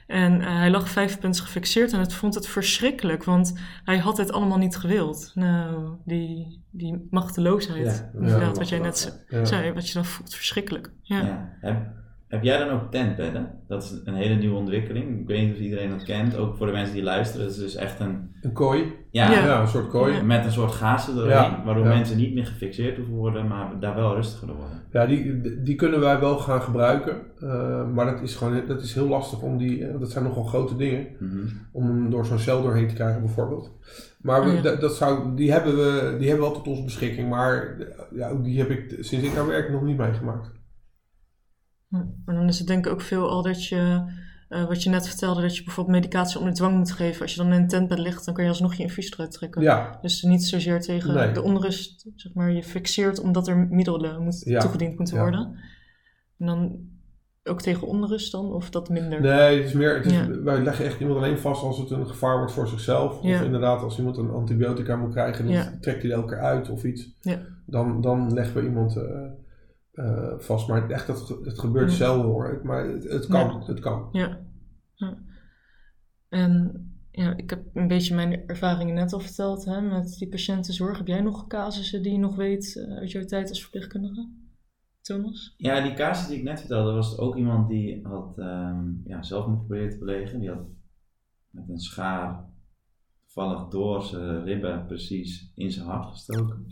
En 0.08 0.42
eh, 0.42 0.58
hij 0.58 0.70
lag 0.70 0.90
vijf 0.90 1.20
punten 1.20 1.44
gefixeerd 1.44 1.94
en 1.94 2.00
het 2.00 2.14
vond 2.14 2.36
het 2.36 2.48
verschrikkelijk, 2.48 3.24
want 3.24 3.60
hij 3.84 3.98
had 3.98 4.18
het 4.18 4.32
allemaal 4.32 4.58
niet 4.58 4.76
gewild. 4.76 5.32
Nou, 5.36 5.96
die, 6.06 6.64
die 6.72 7.08
machteloosheid, 7.10 7.86
Ja, 7.86 8.20
inderdaad, 8.20 8.54
ja, 8.54 8.60
wat 8.60 8.70
jij 8.70 8.80
net. 8.80 9.26
Ja. 9.30 9.46
zei, 9.46 9.74
wat 9.74 9.88
je 9.88 9.94
dan 9.94 10.06
voelt, 10.06 10.36
verschrikkelijk. 10.36 10.92
Ja. 11.02 11.58
Heb, 12.34 12.44
jij 12.44 12.58
dan 12.58 12.70
ook 12.70 12.92
tentbedden? 12.92 13.50
Dat 13.68 13.84
is 13.84 14.02
een 14.06 14.14
hele 14.14 14.36
nieuwe 14.36 14.56
ontwikkeling. 14.58 15.20
Ik 15.20 15.28
weet 15.28 15.42
niet 15.46 15.54
of 15.56 15.60
iedereen 15.62 15.90
dat 15.90 16.04
kent, 16.04 16.38
ook 16.38 16.58
voor 16.58 16.66
de 16.66 16.72
mensen 16.72 16.94
die 16.94 17.04
luisteren. 17.04 17.46
Het 17.46 17.56
is 17.56 17.62
dus 17.62 17.76
echt 17.76 18.00
een, 18.00 18.30
Een 18.42 18.54
kooi. 18.54 18.84
ja, 19.12 19.32
Ja. 19.32 19.46
Ja, 19.46 19.62
een 19.62 19.68
soort 19.68 19.88
kooi. 19.90 20.14
Ja. 20.14 20.24
met 20.24 20.46
een 20.46 20.52
soort 20.52 20.72
gazen 20.72 21.28
Ja, 21.28 21.62
waardoor 21.66 21.84
ja. 21.84 21.90
mensen 21.94 22.18
niet 22.18 22.34
meer 22.34 22.46
gefixeerd 22.46 22.96
hoeven 22.98 23.16
worden, 23.16 23.48
maar 23.48 23.80
daar 23.80 23.96
wel 23.96 24.16
rustiger 24.16 24.48
door 24.48 24.56
worden. 24.56 24.82
Ja, 24.92 25.06
die, 25.06 25.42
die 25.64 25.76
kunnen 25.76 26.00
wij 26.00 26.20
wel 26.20 26.38
gaan 26.38 26.62
gebruiken. 26.62 27.16
eh, 27.40 27.88
maar 27.94 28.06
dat 28.06 28.22
is 28.22 28.36
gewoon 28.36 28.62
dat 28.68 28.82
is 28.82 28.94
heel 28.94 29.08
lastig 29.08 29.42
om 29.42 29.58
die, 29.58 29.98
dat 30.00 30.12
zijn 30.12 30.24
nogal 30.24 30.44
grote 30.44 30.76
dingen, 30.76 31.08
Mhm. 31.20 31.38
om 31.72 31.86
hem 31.88 32.10
door 32.10 32.26
zo'n 32.26 32.40
cel 32.40 32.62
doorheen 32.62 32.88
te 32.88 32.94
krijgen 32.94 33.22
bijvoorbeeld. 33.22 33.72
Maar 34.22 34.44
we, 34.44 34.50
Oh 34.50 34.56
ja. 34.56 34.62
dat, 34.62 34.82
dat 34.82 34.96
zou, 34.96 35.36
die, 35.36 35.52
hebben 35.52 35.76
we, 35.76 36.16
die 36.20 36.30
hebben 36.30 36.48
we 36.48 36.54
tot 36.54 36.68
onze 36.68 36.84
beschikking, 36.84 37.30
maar 37.30 37.78
ja, 38.12 38.30
ook 38.30 38.44
die 38.44 38.58
heb 38.60 38.70
ik 38.70 38.98
sinds 39.00 39.26
ik 39.28 39.36
daar 39.36 39.48
werk 39.48 39.72
nog 39.72 39.82
niet 39.84 39.98
meegemaakt. 39.98 40.52
Maar 42.26 42.36
dan 42.36 42.48
is 42.48 42.58
het 42.60 42.68
denk 42.68 42.86
ik 42.86 42.92
ook 42.92 43.02
veel 43.02 43.30
al 43.30 43.42
dat 43.42 43.66
je, 43.68 44.04
eh, 44.50 44.66
wat 44.68 44.84
je 44.84 44.90
net 44.90 45.08
vertelde, 45.08 45.42
dat 45.42 45.58
je 45.58 45.64
bijvoorbeeld 45.64 45.96
medicatie 45.96 46.40
onder 46.40 46.54
dwang 46.54 46.78
moet 46.78 46.92
geven. 46.92 47.22
Als 47.22 47.32
je 47.36 47.42
dan 47.42 47.54
in 47.54 47.62
een 47.62 47.68
tentbed 47.68 47.98
ligt, 48.00 48.26
dan 48.26 48.34
kan 48.34 48.44
je 48.44 48.50
alsnog 48.50 48.74
je 48.74 48.84
infuus 48.84 49.12
eruit 49.12 49.32
trekken. 49.32 49.62
Ja, 49.62 49.98
Dus 50.02 50.22
niet 50.22 50.44
zozeer 50.46 50.82
tegen 50.82 51.14
Nee. 51.14 51.32
de 51.32 51.42
onrust, 51.42 52.06
zeg 52.16 52.34
maar, 52.34 52.52
je 52.52 52.64
fixeert 52.64 53.20
omdat 53.20 53.48
er 53.48 53.58
middelen 53.58 54.24
moet, 54.24 54.42
Ja. 54.46 54.60
toegediend 54.60 54.98
moeten 54.98 55.16
Ja. 55.16 55.22
worden. 55.22 55.56
En 56.40 56.46
dan 56.46 56.80
ook 57.44 57.62
tegen 57.62 57.88
onrust 57.88 58.32
dan, 58.32 58.54
of 58.54 58.70
dat 58.70 58.90
minder? 58.90 59.22
nee, 59.22 59.58
het 59.58 59.66
is 59.66 59.74
meer, 59.74 59.96
het 59.96 60.06
is, 60.06 60.28
wij 60.44 60.62
leggen 60.64 60.86
echt 60.86 61.00
iemand 61.00 61.18
alleen 61.20 61.38
vast 61.38 61.64
als 61.64 61.78
het 61.78 61.90
een 61.90 62.08
gevaar 62.08 62.38
wordt 62.38 62.52
voor 62.54 62.68
zichzelf. 62.68 63.20
Of 63.20 63.42
inderdaad 63.42 63.82
als 63.82 63.98
iemand 63.98 64.18
een 64.18 64.30
antibiotica 64.30 64.96
moet 64.96 65.12
krijgen, 65.12 65.46
dan 65.48 65.80
trekt 65.80 66.02
hij 66.02 66.12
er 66.12 66.18
elke 66.18 66.36
uit 66.36 66.70
of 66.70 66.84
iets. 66.84 67.10
Ja. 67.22 67.40
Dan, 67.66 68.02
dan 68.02 68.34
leggen 68.34 68.56
we 68.62 68.68
iemand 68.68 68.96
eh, 68.98 69.04
eh, 69.94 70.34
vast. 70.38 70.68
Maar 70.68 70.90
echt, 70.90 71.08
dat, 71.08 71.28
het 71.44 71.60
gebeurt 71.60 71.90
Ja. 71.92 71.96
zelden 71.98 72.26
hoor. 72.26 72.60
Maar 72.64 72.86
het, 72.88 73.04
het 73.04 73.28
kan, 73.28 73.48
Ja. 73.60 73.66
het 73.66 73.80
kan. 73.80 74.10
Ja. 74.12 74.40
ja. 74.94 75.18
En 76.30 76.88
ja, 77.12 77.38
ik 77.38 77.50
heb 77.50 77.64
een 77.74 77.88
beetje 77.88 78.16
mijn 78.16 78.48
ervaringen 78.48 78.96
net 78.96 79.14
al 79.14 79.20
verteld 79.20 79.66
hè, 79.66 79.82
met 79.82 80.16
die 80.18 80.30
patiëntenzorg. 80.30 80.98
Heb 80.98 81.08
jij 81.08 81.22
nog 81.22 81.48
casussen 81.48 82.04
die 82.04 82.12
je 82.12 82.18
nog 82.18 82.36
weet 82.36 82.76
eh, 82.78 82.98
uit 82.98 83.12
jouw 83.12 83.26
tijd 83.26 83.50
als 83.50 83.62
verpleegkundige? 83.62 84.30
Thomas? 85.02 85.54
Ja, 85.58 85.82
die 85.82 85.94
casus 85.94 86.28
die 86.28 86.38
ik 86.38 86.44
net 86.44 86.60
vertelde, 86.60 86.92
was 86.92 87.18
ook 87.18 87.36
iemand 87.36 87.68
die 87.70 88.08
had 88.08 88.38
ehm, 88.38 88.92
ja, 89.04 89.24
zelfmoord 89.24 89.60
geprobeerd 89.60 89.92
te 89.92 89.98
plegen. 89.98 90.40
Die 90.40 90.50
had 90.50 90.66
met 91.50 91.70
een 91.70 91.80
schaar 91.80 92.46
toevallig 93.22 93.68
door 93.68 94.04
zijn 94.04 94.44
ribben 94.44 94.86
precies 94.86 95.52
in 95.56 95.72
zijn 95.72 95.86
hart 95.86 96.06
gestoken. 96.06 96.66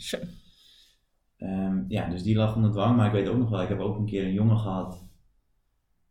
Ehm, 1.41 1.84
ja, 1.88 2.10
dus 2.10 2.23
die 2.23 2.36
lag 2.36 2.56
onder 2.56 2.71
dwang. 2.71 2.95
Maar 2.97 3.06
ik 3.06 3.12
weet 3.12 3.27
ook 3.27 3.38
nog 3.38 3.49
wel, 3.49 3.62
ik 3.62 3.69
heb 3.69 3.80
ook 3.80 3.97
een 3.97 4.06
keer 4.06 4.25
een 4.25 4.34
jongen 4.34 4.58
gehad. 4.58 5.10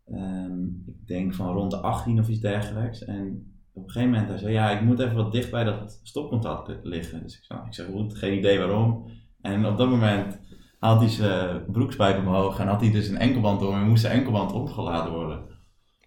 ehm, 0.07 0.65
ik 0.87 1.07
denk 1.07 1.35
van 1.35 1.53
rond 1.53 1.71
de 1.71 1.77
18 1.77 2.19
of 2.19 2.29
iets 2.29 2.41
dergelijks. 2.41 3.05
En 3.05 3.53
op 3.73 3.83
een 3.83 3.91
gegeven 3.91 4.11
moment 4.11 4.29
hij 4.29 4.39
zei, 4.39 4.53
ja, 4.53 4.71
ik 4.71 4.81
moet 4.81 4.99
even 5.01 5.17
wat 5.17 5.33
dicht 5.33 5.51
bij 5.51 5.65
dat 5.65 6.01
stopcontact 6.03 6.79
liggen. 6.83 7.23
Dus 7.23 7.37
ik 7.37 7.45
zei, 7.45 7.61
ik 7.67 7.75
zeg, 7.75 7.87
goed, 7.87 8.17
geen 8.17 8.39
idee 8.39 8.59
waarom. 8.59 9.11
En 9.41 9.67
op 9.67 9.77
dat 9.77 9.89
moment 9.89 10.41
haalt 10.79 11.01
hij 11.01 11.09
zijn 11.09 11.65
broekspijp 11.73 12.19
omhoog 12.19 12.59
en 12.59 12.67
had 12.67 12.81
hij 12.81 12.91
dus 12.91 13.09
een 13.09 13.19
enkelband 13.19 13.63
om 13.63 13.75
en 13.75 13.89
moest 13.89 14.03
zijn 14.03 14.19
enkelband 14.19 14.53
opgeladen 14.53 15.13
worden. 15.13 15.45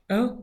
Oh. 0.08 0.43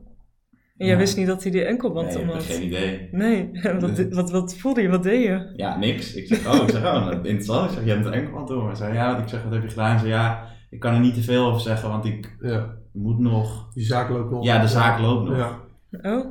En 0.81 0.87
jij 0.87 0.97
wist 0.97 1.17
niet 1.17 1.27
dat 1.27 1.43
hij 1.43 1.51
die 1.51 1.63
enkelband 1.65 2.07
Nee, 2.13 2.21
om 2.21 2.27
had? 2.29 2.43
geen 2.43 2.63
idee. 2.63 3.07
Nee, 3.11 3.49
wat, 3.79 4.07
wat, 4.09 4.31
wat 4.31 4.55
voelde 4.57 4.81
je? 4.81 4.89
Wat 4.89 5.03
deed 5.03 5.23
je? 5.23 5.53
Ja, 5.55 5.77
niks. 5.77 6.13
Ik 6.13 6.27
zeg, 6.27 6.47
oh, 6.47 6.63
ik 6.63 6.69
zeg, 6.69 6.83
oh, 6.83 7.11
interessant. 7.23 7.69
Ik 7.69 7.75
zeg, 7.77 7.85
je 7.85 7.91
hebt 7.91 8.05
een 8.05 8.13
enkelband 8.13 8.49
om. 8.51 8.65
Hij 8.65 8.75
zei, 8.75 8.93
ja, 8.93 9.17
ik 9.17 9.27
zeg, 9.27 9.43
wat 9.43 9.53
heb 9.53 9.61
je 9.63 9.69
gedaan? 9.69 9.89
Hij 9.89 9.99
zei, 9.99 10.09
ja, 10.11 10.47
ik 10.69 10.79
kan 10.79 10.93
er 10.93 10.99
niet 10.99 11.13
te 11.13 11.21
veel 11.21 11.45
over 11.45 11.61
zeggen, 11.61 11.89
want 11.89 12.05
ik 12.05 12.35
Ja. 12.39 12.73
moet 12.93 13.19
nog... 13.19 13.73
Die 13.73 13.85
zaak 13.85 14.09
loopt 14.09 14.31
nog. 14.31 14.43
Ja, 14.45 14.61
de 14.61 14.67
zaak 14.67 14.99
loopt 14.99 15.29
nog. 15.29 15.37
Ja, 15.37 15.59
Oh. 16.03 16.25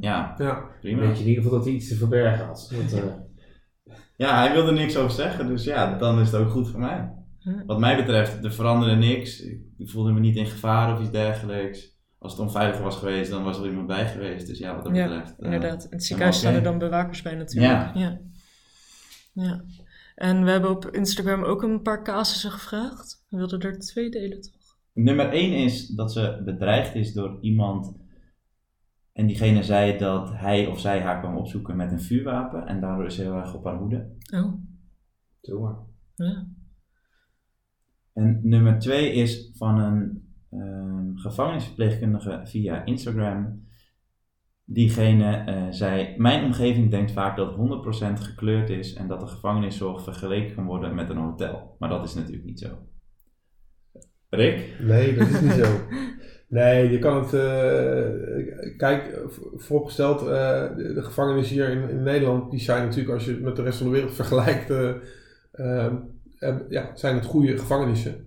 Ja, 0.00 0.34
ja. 0.38 0.62
Prima. 0.80 1.00
weet 1.00 1.16
je 1.16 1.22
in 1.22 1.28
ieder 1.28 1.42
geval 1.42 1.58
dat 1.58 1.66
hij 1.66 1.76
iets 1.76 1.88
te 1.88 1.94
verbergen 1.96 2.46
had. 2.46 2.72
Eh, 2.94 3.02
Ja, 4.16 4.38
hij 4.44 4.52
wilde 4.52 4.72
niks 4.72 4.96
over 4.96 5.10
zeggen, 5.10 5.46
dus 5.48 5.64
ja, 5.64 5.98
dan 5.98 6.20
is 6.20 6.30
het 6.30 6.40
ook 6.40 6.50
goed 6.50 6.70
voor 6.70 6.80
mij. 6.80 7.12
Wat 7.66 7.78
mij 7.78 7.96
betreft, 7.96 8.44
er 8.44 8.52
veranderde 8.52 8.94
niks. 8.96 9.40
Ik 9.78 9.90
voelde 9.90 10.12
me 10.12 10.20
niet 10.20 10.36
in 10.36 10.46
gevaar 10.46 10.92
of 10.94 11.00
iets 11.00 11.10
dergelijks. 11.10 11.93
Als 12.24 12.32
het 12.32 12.42
onveilig 12.42 12.78
was 12.80 12.96
geweest, 12.96 13.30
dan 13.30 13.44
was 13.44 13.58
er 13.58 13.66
iemand 13.68 13.86
bij 13.86 14.08
geweest. 14.08 14.46
Dus 14.46 14.58
ja, 14.58 14.74
wat 14.74 14.84
dat 14.84 14.96
Ja, 14.96 15.08
betreft. 15.08 15.38
eh, 15.38 15.44
Inderdaad. 15.44 15.84
In 15.84 15.90
het 15.90 16.04
ziekenhuis 16.04 16.38
staan 16.38 16.54
er 16.54 16.62
dan 16.62 16.78
bewakers 16.78 17.22
bij 17.22 17.34
natuurlijk. 17.34 17.72
Ja. 17.72 17.92
ja. 17.94 18.20
Ja. 19.32 19.64
En 20.14 20.44
we 20.44 20.50
hebben 20.50 20.70
op 20.70 20.86
Instagram 20.86 21.42
ook 21.42 21.62
een 21.62 21.82
paar 21.82 22.02
casussen 22.04 22.50
gevraagd. 22.50 23.24
We 23.28 23.36
wilden 23.36 23.60
er 23.60 23.78
twee 23.78 24.10
delen, 24.10 24.40
toch? 24.40 24.78
Nummer 24.92 25.28
1 25.32 25.52
is 25.52 25.86
dat 25.88 26.12
ze 26.12 26.42
bedreigd 26.44 26.94
is 26.94 27.12
door 27.12 27.38
iemand. 27.40 27.96
En 29.12 29.26
diegene 29.26 29.62
zei 29.62 29.98
dat 29.98 30.30
hij 30.34 30.66
of 30.66 30.80
zij 30.80 31.00
haar 31.00 31.20
kwam 31.20 31.36
opzoeken 31.36 31.76
met 31.76 31.92
een 31.92 32.00
vuurwapen. 32.00 32.66
En 32.66 32.80
daardoor 32.80 33.06
is 33.06 33.14
ze 33.14 33.22
heel 33.22 33.34
erg 33.36 33.54
op 33.54 33.64
haar 33.64 33.76
hoede. 33.78 34.10
Oh, 34.34 34.52
doe 35.40 35.60
maar. 35.60 35.76
ja. 36.28 36.46
En 38.12 38.40
nummer 38.42 38.78
2 38.78 39.12
is 39.12 39.50
van 39.56 39.78
een 39.78 40.23
ehm, 40.54 41.16
gevangenisverpleegkundige 41.16 42.40
via 42.44 42.84
Instagram. 42.84 43.62
Diegene 44.64 45.36
eh, 45.36 45.66
zei: 45.70 46.14
Mijn 46.16 46.44
omgeving 46.44 46.90
denkt 46.90 47.12
vaak 47.12 47.36
dat 47.36 47.54
100% 47.54 48.22
gekleurd 48.22 48.70
is 48.70 48.94
en 48.94 49.08
dat 49.08 49.20
de 49.20 49.26
gevangeniszorg 49.26 50.02
vergeleken 50.02 50.54
kan 50.54 50.64
worden 50.64 50.94
met 50.94 51.10
een 51.10 51.16
hotel. 51.16 51.76
Maar 51.78 51.88
dat 51.88 52.04
is 52.04 52.14
natuurlijk 52.14 52.44
niet 52.44 52.60
zo. 52.60 52.68
Rick? 54.28 54.76
Nee, 54.80 55.14
dat 55.16 55.28
is 55.28 55.40
niet 55.40 55.52
zo. 55.52 55.72
Nee, 56.48 56.90
je 56.90 56.98
kan 56.98 57.16
het. 57.16 57.32
eh, 57.32 58.76
kijk, 58.76 59.20
vooropgesteld, 59.56 60.20
eh, 60.20 60.26
de, 60.76 60.92
de 60.94 61.02
gevangenissen 61.02 61.54
hier 61.54 61.68
in, 61.68 61.88
in 61.88 62.02
Nederland, 62.02 62.50
die 62.50 62.60
zijn 62.60 62.84
natuurlijk, 62.84 63.14
als 63.14 63.24
je 63.24 63.30
het 63.30 63.40
met 63.42 63.56
de 63.56 63.62
rest 63.62 63.78
van 63.78 63.86
de 63.86 63.92
wereld 63.92 64.14
vergelijkt, 64.22 64.70
eh, 64.70 64.90
eh, 65.52 65.92
eh, 66.38 66.56
ja, 66.68 66.90
zijn 66.94 67.14
het 67.14 67.24
goede 67.24 67.58
gevangenissen. 67.58 68.26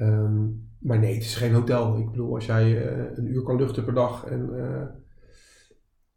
Eh, 0.00 0.08
ehm, 0.08 0.48
maar 0.78 0.98
nee, 0.98 1.14
het 1.14 1.22
is 1.22 1.36
geen 1.36 1.52
hotel. 1.52 1.98
Ik 1.98 2.10
bedoel, 2.10 2.34
als 2.34 2.46
jij 2.46 2.88
eh, 2.88 3.16
een 3.16 3.26
uur 3.26 3.42
kan 3.42 3.56
luchten 3.56 3.84
per 3.84 3.94
dag 3.94 4.24
en 4.24 4.58
eh, 4.58 4.86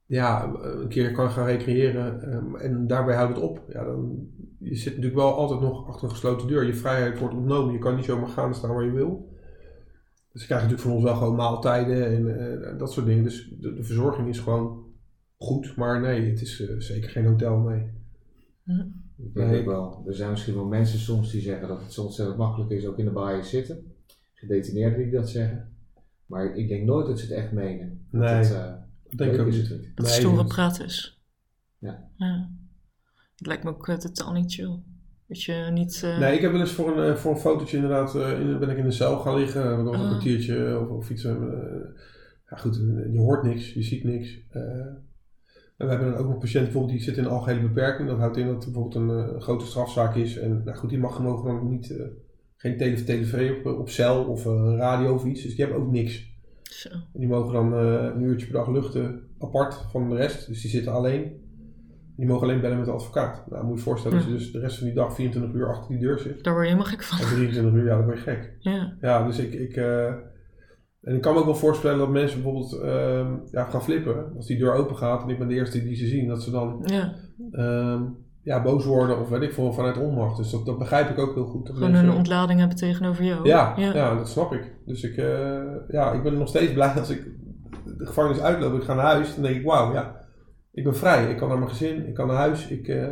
ja, 0.05 0.53
een 0.61 0.87
keer 0.87 1.11
kan 1.11 1.29
gaan 1.29 1.45
recreëren 1.45 2.31
ehm, 2.31 2.55
en 2.55 2.87
daarbij 2.87 3.15
houdt 3.15 3.35
het 3.35 3.43
op, 3.43 3.65
ja, 3.67 3.83
dan 3.83 4.27
je 4.59 4.75
zit 4.75 4.95
natuurlijk 4.95 5.15
wel 5.15 5.33
altijd 5.33 5.61
nog 5.61 5.87
achter 5.87 6.03
een 6.03 6.09
gesloten 6.09 6.47
deur. 6.47 6.65
Je 6.65 6.73
vrijheid 6.73 7.19
wordt 7.19 7.35
ontnomen. 7.35 7.73
Je 7.73 7.79
kan 7.79 7.95
niet 7.95 8.05
zomaar 8.05 8.29
gaan 8.29 8.55
staan 8.55 8.73
waar 8.73 8.85
je 8.85 8.91
wil. 8.91 9.31
Dus 10.31 10.41
je 10.41 10.47
krijgt 10.47 10.63
natuurlijk 10.63 10.81
van 10.81 10.91
ons 10.91 11.03
wel 11.03 11.15
gewoon 11.15 11.35
maaltijden 11.35 12.05
en 12.05 12.39
eh, 12.39 12.77
dat 12.77 12.91
soort 12.91 13.05
dingen. 13.05 13.23
Dus 13.23 13.55
de, 13.59 13.83
verzorging 13.83 14.27
is 14.27 14.39
gewoon 14.39 14.85
goed. 15.37 15.75
Maar 15.75 16.01
nee, 16.01 16.29
het 16.29 16.41
is 16.41 16.77
zeker 16.77 17.09
geen 17.09 17.25
hotel, 17.25 17.59
nee. 17.59 17.91
Ik 19.17 19.33
denk 19.33 19.49
Nee. 19.49 19.59
ook 19.59 19.65
wel. 19.65 20.03
Er 20.07 20.15
zijn 20.15 20.29
misschien 20.29 20.53
wel 20.55 20.65
mensen 20.65 20.99
soms 20.99 21.31
die 21.31 21.41
zeggen 21.41 21.67
dat 21.67 21.81
het 21.81 21.93
zo 21.93 22.03
ontzettend 22.03 22.37
makkelijk 22.37 22.71
is 22.71 22.85
ook 22.85 22.97
in 22.97 23.05
de 23.05 23.11
baaien 23.11 23.45
zitten. 23.45 23.93
Gedetineerden 24.33 24.99
die 25.03 25.11
dat 25.11 25.29
zeggen. 25.29 25.75
Maar 26.25 26.55
ik 26.55 26.67
denk 26.67 26.85
nooit 26.85 27.07
dat 27.07 27.19
ze 27.19 27.25
het 27.25 27.33
echt 27.35 27.51
menen. 27.51 28.05
Nee, 28.09 28.21
Dat, 28.41 28.51
eh, 28.51 28.59
dat 28.59 29.17
denk 29.17 29.31
ik 29.31 29.37
leuk 29.37 29.45
ook 29.45 29.47
is 29.53 29.57
niet. 29.57 29.69
het 29.69 29.79
niet. 29.81 29.91
Dat 29.95 30.07
stoere 30.09 30.45
praat 30.45 30.79
is. 30.79 31.21
Ja. 31.77 32.09
ja. 32.17 32.49
Het 33.35 33.47
lijkt 33.47 33.63
me 33.63 33.69
ook 33.69 33.87
eh, 33.87 33.95
totaal 33.97 34.33
niet 34.33 34.53
chill. 34.53 34.79
Dat 35.27 35.43
je 35.43 35.69
niet... 35.73 36.01
eh, 36.03 36.19
Nee, 36.19 36.35
ik 36.35 36.41
heb 36.41 36.51
wel 36.51 36.59
eens 36.59 36.71
voor 36.71 36.97
een, 36.97 37.17
voor 37.17 37.31
een 37.31 37.37
fotootje 37.39 37.75
inderdaad, 37.77 38.15
eh, 38.15 38.39
in, 38.39 38.59
ben 38.59 38.69
ik 38.69 38.77
in 38.77 38.83
de 38.83 38.91
cel 38.91 39.19
gaan 39.19 39.35
liggen. 39.37 39.61
Heb 39.69 39.79
ik 39.79 39.85
eens 39.85 39.95
een 39.95 40.01
Ah. 40.03 40.09
kwartiertje 40.09 40.79
of, 40.79 40.87
of 40.89 41.09
iets. 41.09 41.23
eh, 41.23 41.35
ja 42.49 42.57
goed, 42.57 42.75
je 43.11 43.19
hoort 43.19 43.43
niks, 43.43 43.73
je 43.73 43.83
ziet 43.83 44.03
niks. 44.03 44.39
Eh, 45.83 45.91
en 45.91 45.97
we 45.97 46.03
hebben 46.03 46.11
dan 46.11 46.21
ook 46.23 46.29
nog 46.29 46.39
patiënten 46.39 46.63
bijvoorbeeld 46.71 46.93
die 46.93 47.03
zitten 47.03 47.23
in 47.23 47.29
een 47.29 47.35
algehele 47.35 47.67
beperking. 47.67 48.07
Dat 48.09 48.17
houdt 48.17 48.37
in 48.37 48.47
dat 48.47 48.63
er 48.63 48.71
bijvoorbeeld 48.71 48.95
een 48.95 49.35
eh, 49.35 49.41
grote 49.41 49.65
strafzaak 49.65 50.15
is. 50.15 50.37
En 50.37 50.61
nou 50.65 50.77
goed, 50.77 50.89
die 50.89 50.99
mag 50.99 51.19
mogen 51.19 51.45
dan 51.45 51.69
niet, 51.69 51.97
eh, 51.97 52.05
geen 52.55 52.77
tele 52.77 53.03
tv 53.03 53.51
op, 53.57 53.79
op 53.79 53.89
cel 53.89 54.23
of 54.23 54.45
eh, 54.45 54.73
radio 54.77 55.13
of 55.13 55.25
iets. 55.25 55.41
Dus 55.41 55.55
die 55.55 55.65
hebben 55.65 55.83
ook 55.83 55.91
niks. 55.91 56.31
Zo. 56.63 56.89
En 56.89 57.19
die 57.19 57.27
mogen 57.27 57.53
dan 57.53 57.73
eh, 57.73 58.09
een 58.15 58.21
uurtje 58.21 58.45
per 58.47 58.55
dag 58.55 58.67
luchten 58.69 59.21
apart 59.39 59.85
van 59.91 60.09
de 60.09 60.15
rest. 60.15 60.47
Dus 60.47 60.61
die 60.61 60.69
zitten 60.69 60.91
alleen. 60.91 61.41
Die 62.15 62.27
mogen 62.27 62.47
alleen 62.47 62.61
bellen 62.61 62.77
met 62.77 62.85
de 62.85 62.91
advocaat. 62.91 63.43
Nou, 63.49 63.63
moet 63.63 63.71
je 63.71 63.77
je 63.77 63.83
voorstellen 63.83 64.17
Ja. 64.17 64.23
dat 64.23 64.31
je 64.31 64.37
dus 64.37 64.51
de 64.51 64.59
rest 64.59 64.77
van 64.77 64.85
die 64.87 64.95
dag 64.95 65.15
24 65.15 65.53
uur 65.53 65.67
achter 65.67 65.91
die 65.91 65.99
deur 65.99 66.19
zit. 66.19 66.43
Daar 66.43 66.53
word 66.53 66.65
je 66.65 66.71
helemaal 66.73 66.91
gek 66.91 66.99
En 66.99 67.05
van. 67.05 67.17
23 67.17 67.73
uur, 67.73 67.85
ja, 67.85 67.97
dan 67.97 68.05
ben 68.05 68.15
je 68.15 68.21
gek. 68.21 68.53
Ja. 68.59 68.93
Ja, 69.01 69.25
dus 69.25 69.39
ik... 69.39 69.53
ik 69.53 69.75
eh, 69.75 70.13
en 71.03 71.15
ik 71.15 71.21
kan 71.21 71.33
me 71.33 71.39
ook 71.39 71.45
wel 71.45 71.55
voorstellen 71.55 71.97
dat 71.97 72.09
mensen 72.09 72.41
bijvoorbeeld 72.41 72.73
ehm, 72.81 73.33
ja, 73.51 73.63
gaan 73.63 73.83
flippen. 73.83 74.33
Als 74.35 74.45
die 74.47 74.57
deur 74.57 74.73
open 74.73 74.95
gaat 74.97 75.23
en 75.23 75.29
ik 75.29 75.37
ben 75.37 75.47
de 75.47 75.53
eerste 75.53 75.83
die 75.83 75.95
ze 75.95 76.07
zien, 76.07 76.27
dat 76.27 76.43
ze 76.43 76.51
dan 76.51 76.81
ja. 76.85 77.13
ehm, 77.51 78.01
ja, 78.41 78.61
boos 78.61 78.85
worden 78.85 79.19
of 79.19 79.29
weet 79.29 79.41
ik 79.41 79.53
veel 79.53 79.73
vanuit 79.73 79.97
onmacht. 79.97 80.37
Dus 80.37 80.51
dat, 80.51 80.65
dat 80.65 80.77
begrijp 80.77 81.09
ik 81.09 81.19
ook 81.19 81.33
heel 81.33 81.45
goed. 81.45 81.65
Dat 81.65 81.75
Gewoon 81.75 81.91
mensen- 81.91 82.09
een 82.09 82.15
ontlading 82.15 82.59
hebben 82.59 82.77
tegenover 82.77 83.23
jou. 83.23 83.47
ja, 83.47 83.73
ja. 83.77 83.93
ja. 83.93 84.15
dat 84.15 84.29
snap 84.29 84.53
ik. 84.53 84.75
Dus 84.85 85.03
ik, 85.03 85.17
eh, 85.17 85.61
ja, 85.87 86.11
ik 86.11 86.23
ben 86.23 86.37
nog 86.37 86.47
steeds 86.47 86.73
blij 86.73 86.93
als 86.99 87.09
ik 87.09 87.23
de 87.97 88.05
gevangenis 88.05 88.39
uitloop. 88.41 88.73
Ik 88.73 88.83
ga 88.83 88.93
naar 88.93 89.05
huis. 89.05 89.33
Dan 89.33 89.43
denk 89.43 89.55
ik, 89.55 89.65
wauw, 89.65 89.93
ja, 89.93 90.15
ik 90.71 90.83
ben 90.83 90.95
vrij. 90.95 91.29
Ik 91.31 91.37
kan 91.37 91.47
naar 91.47 91.57
mijn 91.57 91.69
gezin. 91.69 92.07
Ik 92.07 92.13
kan 92.13 92.27
naar 92.27 92.35
huis. 92.35 92.67
Ik 92.67 92.87
eh, 92.87 93.11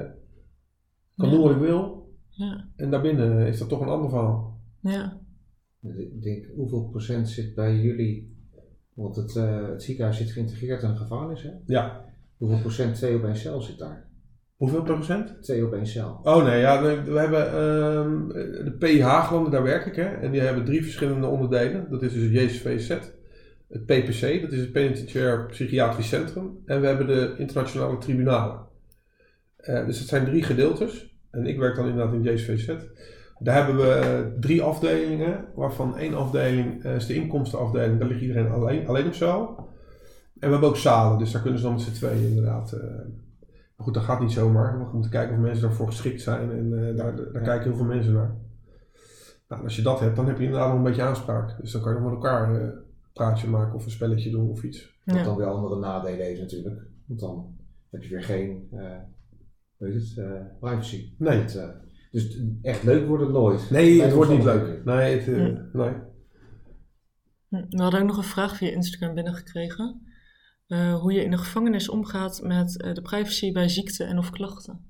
kan 1.17 1.29
doen 1.29 1.41
wat 1.41 1.51
ik 1.51 1.57
wil. 1.57 2.09
Ja. 2.29 2.65
En 2.75 2.89
daarbinnen 2.91 3.47
is 3.47 3.59
dat 3.59 3.69
toch 3.69 3.81
een 3.81 3.87
ander 3.87 4.09
verhaal. 4.09 4.59
Ja. 4.79 5.17
Ik 5.81 6.23
denk, 6.23 6.45
hoeveel 6.55 6.89
procent 6.89 7.29
zit 7.29 7.55
bij 7.55 7.75
jullie, 7.75 8.37
want 8.93 9.15
het, 9.15 9.35
eh, 9.35 9.67
het 9.67 9.83
ziekenhuis 9.83 10.17
zit 10.17 10.31
geïntegreerd 10.31 10.83
in 10.83 10.89
een 10.89 10.97
gevangenis, 10.97 11.43
hè? 11.43 11.51
Ja. 11.65 12.05
Hoeveel 12.37 12.59
procent 12.59 12.95
twee 12.95 13.15
op 13.15 13.23
één 13.23 13.35
cel 13.35 13.61
zit 13.61 13.77
daar? 13.77 14.09
Hoeveel 14.55 14.83
procent? 14.83 15.43
Twee 15.43 15.65
op 15.65 15.73
één 15.73 15.87
cel. 15.87 16.19
Oh 16.23 16.43
nee, 16.45 16.59
ja, 16.59 16.81
we, 16.81 17.11
we 17.11 17.19
hebben 17.19 17.47
ehm, 17.47 18.27
de 18.65 18.75
PIH 18.79 19.01
Haaglanden, 19.01 19.51
daar 19.51 19.63
werk 19.63 19.85
ik. 19.85 19.95
Hè, 19.95 20.05
en 20.05 20.31
die 20.31 20.41
hebben 20.41 20.65
drie 20.65 20.83
verschillende 20.83 21.27
onderdelen. 21.27 21.89
Dat 21.89 22.01
is 22.01 22.13
dus 22.13 22.23
het 22.23 22.31
JCVZ, 22.31 22.89
het 23.67 23.85
PPC, 23.85 24.41
dat 24.41 24.51
is 24.51 24.59
het 24.59 24.71
Penitentiair 24.71 25.45
Psychiatrisch 25.45 26.09
Centrum. 26.09 26.61
En 26.65 26.81
we 26.81 26.87
hebben 26.87 27.07
de 27.07 27.35
internationale 27.37 27.97
tribunalen. 27.97 28.67
Eh, 29.57 29.85
dus 29.85 29.99
het 29.99 30.07
zijn 30.07 30.25
drie 30.25 30.43
gedeeltes. 30.43 31.15
En 31.31 31.45
ik 31.45 31.57
werk 31.57 31.75
dan 31.75 31.87
inderdaad 31.87 32.13
in 32.13 32.23
JCVZ. 32.23 32.67
Daar 33.43 33.55
hebben 33.65 33.75
we 33.75 34.35
drie 34.39 34.61
afdelingen, 34.63 35.45
waarvan 35.55 35.97
één 35.97 36.13
afdeling 36.13 36.83
eh, 36.83 36.95
is 36.95 37.05
de 37.05 37.13
inkomstenafdeling. 37.15 37.99
Daar 37.99 38.07
ligt 38.07 38.21
iedereen 38.21 38.51
alleen, 38.51 38.87
alleen 38.87 39.07
op 39.07 39.13
cel. 39.13 39.55
En 40.39 40.47
we 40.47 40.51
hebben 40.51 40.69
ook 40.69 40.77
zalen, 40.77 41.19
dus 41.19 41.31
daar 41.31 41.41
kunnen 41.41 41.59
ze 41.59 41.65
dan 41.65 41.73
met 41.75 41.83
z'n 41.83 41.91
tweeën 41.91 42.27
inderdaad... 42.27 42.71
eh, 42.71 42.81
maar 43.75 43.85
goed, 43.89 43.93
dat 43.93 44.03
gaat 44.03 44.19
niet 44.19 44.31
zomaar. 44.31 44.77
We 44.85 44.93
moeten 44.93 45.11
kijken 45.11 45.35
of 45.35 45.41
mensen 45.41 45.61
daarvoor 45.67 45.87
geschikt 45.87 46.21
zijn 46.21 46.51
en 46.51 46.87
eh, 46.89 46.95
daar, 46.97 47.15
daar 47.15 47.27
Ja. 47.33 47.39
kijken 47.39 47.63
heel 47.69 47.77
veel 47.77 47.85
mensen 47.85 48.13
naar. 48.13 48.35
Nou, 49.47 49.63
als 49.63 49.75
je 49.75 49.81
dat 49.81 49.99
hebt, 49.99 50.15
dan 50.15 50.27
heb 50.27 50.37
je 50.37 50.43
inderdaad 50.43 50.67
nog 50.67 50.77
een 50.77 50.83
beetje 50.83 51.01
aanspraak. 51.01 51.61
Dus 51.61 51.71
dan 51.71 51.81
kan 51.81 51.93
je 51.93 51.99
nog 51.99 52.07
met 52.07 52.17
elkaar 52.23 52.49
een 52.61 52.73
praatje 53.13 53.47
maken 53.47 53.73
of 53.75 53.85
een 53.85 53.91
spelletje 53.91 54.29
doen 54.29 54.49
of 54.49 54.63
iets. 54.63 54.99
Wat 55.05 55.15
Ja. 55.15 55.23
dan 55.23 55.37
weer 55.37 55.45
andere 55.45 55.79
nadelen 55.79 56.25
heeft 56.25 56.39
natuurlijk. 56.41 56.81
Want 57.05 57.19
dan 57.19 57.55
heb 57.89 58.03
je 58.03 58.09
weer 58.09 58.23
geen, 58.23 58.67
eh 58.71 58.97
weet 59.77 59.93
het, 59.93 60.17
eh, 60.17 60.31
privacy. 60.59 61.13
Nee. 61.17 61.39
Eh, 61.43 61.63
dus 62.11 62.41
echt 62.61 62.83
leuk 62.83 63.07
wordt 63.07 63.23
het 63.23 63.31
nooit. 63.31 63.69
Nee, 63.69 64.01
het 64.01 64.13
wordt 64.13 64.31
niet 64.31 64.43
leuk. 64.43 64.85
Nee, 64.85 65.19
het, 65.19 65.27
eh, 65.27 65.73
nee. 65.73 65.93
Hm, 67.47 67.65
We 67.69 67.81
hadden 67.81 68.01
ook 68.01 68.07
nog 68.07 68.17
een 68.17 68.23
vraag 68.23 68.55
via 68.55 68.69
Instagram 68.69 69.15
binnengekregen. 69.15 70.01
Eh, 70.67 70.95
hoe 70.95 71.13
je 71.13 71.23
in 71.23 71.31
de 71.31 71.37
gevangenis 71.37 71.89
omgaat 71.89 72.41
met 72.43 72.81
eh, 72.81 72.93
de 72.93 73.01
privacy 73.01 73.51
bij 73.51 73.69
ziekte 73.69 74.03
en 74.03 74.17
of 74.17 74.29
klachten. 74.29 74.85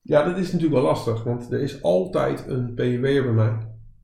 Ja, 0.00 0.24
dat 0.24 0.38
is 0.38 0.52
natuurlijk 0.52 0.80
wel 0.80 0.90
lastig, 0.90 1.22
want 1.22 1.52
er 1.52 1.60
is 1.60 1.82
altijd 1.82 2.48
een 2.48 2.74
PIW'er 2.74 3.22
bij 3.22 3.32
mij. 3.32 3.52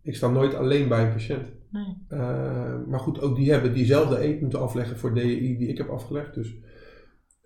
Ik 0.02 0.16
sta 0.16 0.28
nooit 0.28 0.54
alleen 0.54 0.88
bij 0.88 1.04
een 1.04 1.12
patiënt. 1.12 1.48
Nee. 1.70 1.96
Eh, 2.08 2.86
maar 2.86 3.00
goed, 3.00 3.20
ook 3.20 3.36
die 3.36 3.50
hebben 3.50 3.74
diezelfde 3.74 4.24
eet 4.24 4.40
moeten 4.40 4.60
afleggen 4.60 4.98
voor 4.98 5.14
DEI 5.14 5.56
die 5.58 5.68
ik 5.68 5.78
heb 5.78 5.88
afgelegd. 5.88 6.34
Dus 6.34 6.54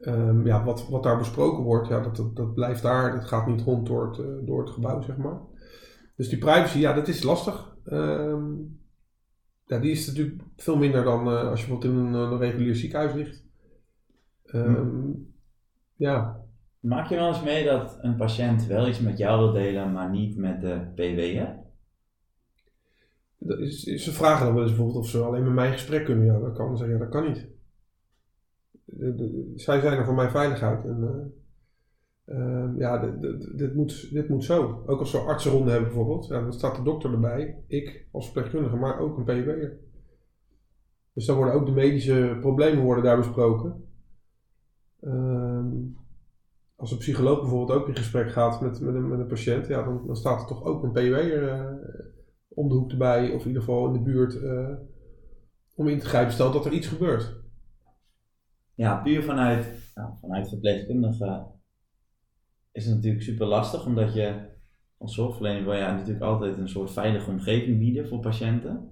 ehm, 0.04 0.46
ja, 0.46 0.64
wat, 0.64 0.88
wat 0.88 1.02
daar 1.02 1.18
besproken 1.18 1.62
wordt, 1.64 1.88
ja, 1.88 2.00
dat, 2.00 2.16
dat, 2.16 2.36
dat 2.36 2.54
blijft 2.54 2.82
daar. 2.82 3.12
Dat 3.14 3.24
gaat 3.28 3.46
niet 3.46 3.62
rond 3.62 3.86
door 3.86 4.06
het, 4.08 4.18
eh, 4.18 4.26
door 4.46 4.60
het 4.60 4.70
gebouw, 4.70 5.02
zeg 5.02 5.16
maar. 5.16 5.40
Dus 6.16 6.28
die 6.28 6.38
privacy, 6.38 6.78
ja, 6.78 6.92
dat 6.92 7.08
is 7.08 7.22
lastig. 7.22 7.76
Ehm, 7.84 8.44
ja, 9.66 9.78
die 9.78 9.90
is 9.90 10.06
natuurlijk 10.06 10.42
veel 10.56 10.76
minder 10.76 11.04
dan 11.04 11.26
eh, 11.28 11.48
als 11.48 11.60
je 11.60 11.66
bijvoorbeeld 11.66 11.94
in 11.94 12.14
een, 12.14 12.14
een 12.14 12.38
regulier 12.38 12.76
ziekenhuis 12.76 13.12
ligt. 13.14 13.44
Ehm, 14.44 15.10
Ja, 15.96 16.42
Maak 16.80 17.08
je 17.08 17.14
wel 17.14 17.28
eens 17.28 17.42
mee 17.42 17.64
dat 17.64 17.98
een 18.00 18.16
patiënt 18.16 18.66
wel 18.66 18.88
iets 18.88 19.00
met 19.00 19.18
jou 19.18 19.38
wil 19.38 19.52
delen, 19.52 19.92
maar 19.92 20.10
niet 20.10 20.36
met 20.36 20.60
de 20.60 20.80
PW? 20.94 21.46
dat 23.38 23.58
is, 23.58 23.84
is- 23.84 24.04
ze 24.04 24.12
vragen 24.12 24.44
dan 24.44 24.54
wel 24.54 24.62
eens 24.62 24.72
bijvoorbeeld 24.72 25.04
of 25.04 25.10
ze 25.10 25.18
alleen 25.22 25.44
met 25.44 25.52
mij 25.52 25.66
in 25.66 25.72
gesprek 25.72 26.04
kunnen. 26.04 26.26
Ja, 26.26 26.38
dat 26.38 26.56
kan. 26.56 26.66
Dan 26.66 26.76
zeg 26.76 26.86
je, 26.86 26.92
ja, 26.92 26.98
dat 26.98 27.08
kan 27.08 27.28
niet. 27.28 27.46
De- 28.84 29.52
zij 29.54 29.80
zijn 29.80 29.98
er 29.98 30.04
voor 30.04 30.14
mijn 30.14 30.30
veiligheid. 30.30 30.84
En, 30.84 31.32
eh, 32.24 32.36
ehm, 32.36 32.78
ja, 32.78 32.98
dit 33.56 33.74
moet, 33.74 34.12
dit 34.12 34.28
moet 34.28 34.44
zo. 34.44 34.82
Ook 34.86 34.98
als 34.98 35.12
we 35.12 35.18
artsenronde 35.18 35.70
hebben 35.70 35.88
bijvoorbeeld. 35.88 36.26
Ja, 36.26 36.40
dan 36.40 36.52
staat 36.52 36.76
de 36.76 36.82
dokter 36.82 37.12
erbij. 37.12 37.62
Ik 37.66 38.06
als 38.10 38.24
verpleegkundige, 38.24 38.76
maar 38.76 38.98
ook 38.98 39.16
een 39.16 39.24
PW'er. 39.24 39.78
Dus 41.12 41.26
dan 41.26 41.36
worden 41.36 41.54
ook 41.54 41.66
de 41.66 41.72
medische 41.72 42.38
problemen 42.40 42.84
worden 42.84 43.04
daar 43.04 43.16
besproken. 43.16 43.84
Ehm, 45.00 45.72
als 46.76 46.92
een 46.92 46.98
psycholoog 46.98 47.40
bijvoorbeeld 47.40 47.78
ook 47.78 47.88
in 47.88 47.96
gesprek 47.96 48.30
gaat 48.30 48.60
met, 48.60 48.80
met, 48.80 48.94
een, 48.94 49.08
met 49.08 49.18
een 49.18 49.26
patiënt, 49.26 49.66
ja, 49.66 49.82
dan, 49.82 50.06
dan 50.06 50.16
staat 50.16 50.40
er 50.40 50.46
toch 50.46 50.64
ook 50.64 50.82
een 50.82 50.92
PW'er 50.92 51.48
eh 51.48 52.12
om 52.54 52.68
de 52.68 52.74
hoek 52.74 52.90
erbij, 52.90 53.30
of 53.30 53.40
in 53.40 53.46
ieder 53.46 53.62
geval 53.62 53.86
in 53.86 53.92
de 53.92 53.98
buurt, 53.98 54.42
eh, 54.42 54.68
om 55.74 55.88
in 55.88 55.98
te 55.98 56.06
grijpen, 56.06 56.32
stel 56.32 56.52
dat 56.52 56.64
er 56.64 56.72
iets 56.72 56.86
gebeurt. 56.86 57.43
Ja, 58.74 58.96
puur 59.02 59.22
vanuit, 59.22 59.90
nou, 59.94 60.10
vanuit 60.20 60.48
verpleegkundige 60.48 61.46
is 62.72 62.86
het 62.86 62.94
natuurlijk 62.94 63.22
super 63.24 63.46
lastig, 63.46 63.86
omdat 63.86 64.14
je 64.14 64.34
als 64.98 65.14
zorgverlener 65.14 65.64
wil 65.64 65.72
je 65.74 65.80
natuurlijk 65.80 66.24
altijd 66.24 66.58
een 66.58 66.68
soort 66.68 66.90
veilige 66.92 67.30
omgeving 67.30 67.78
bieden 67.78 68.08
voor 68.08 68.20
patiënten. 68.20 68.88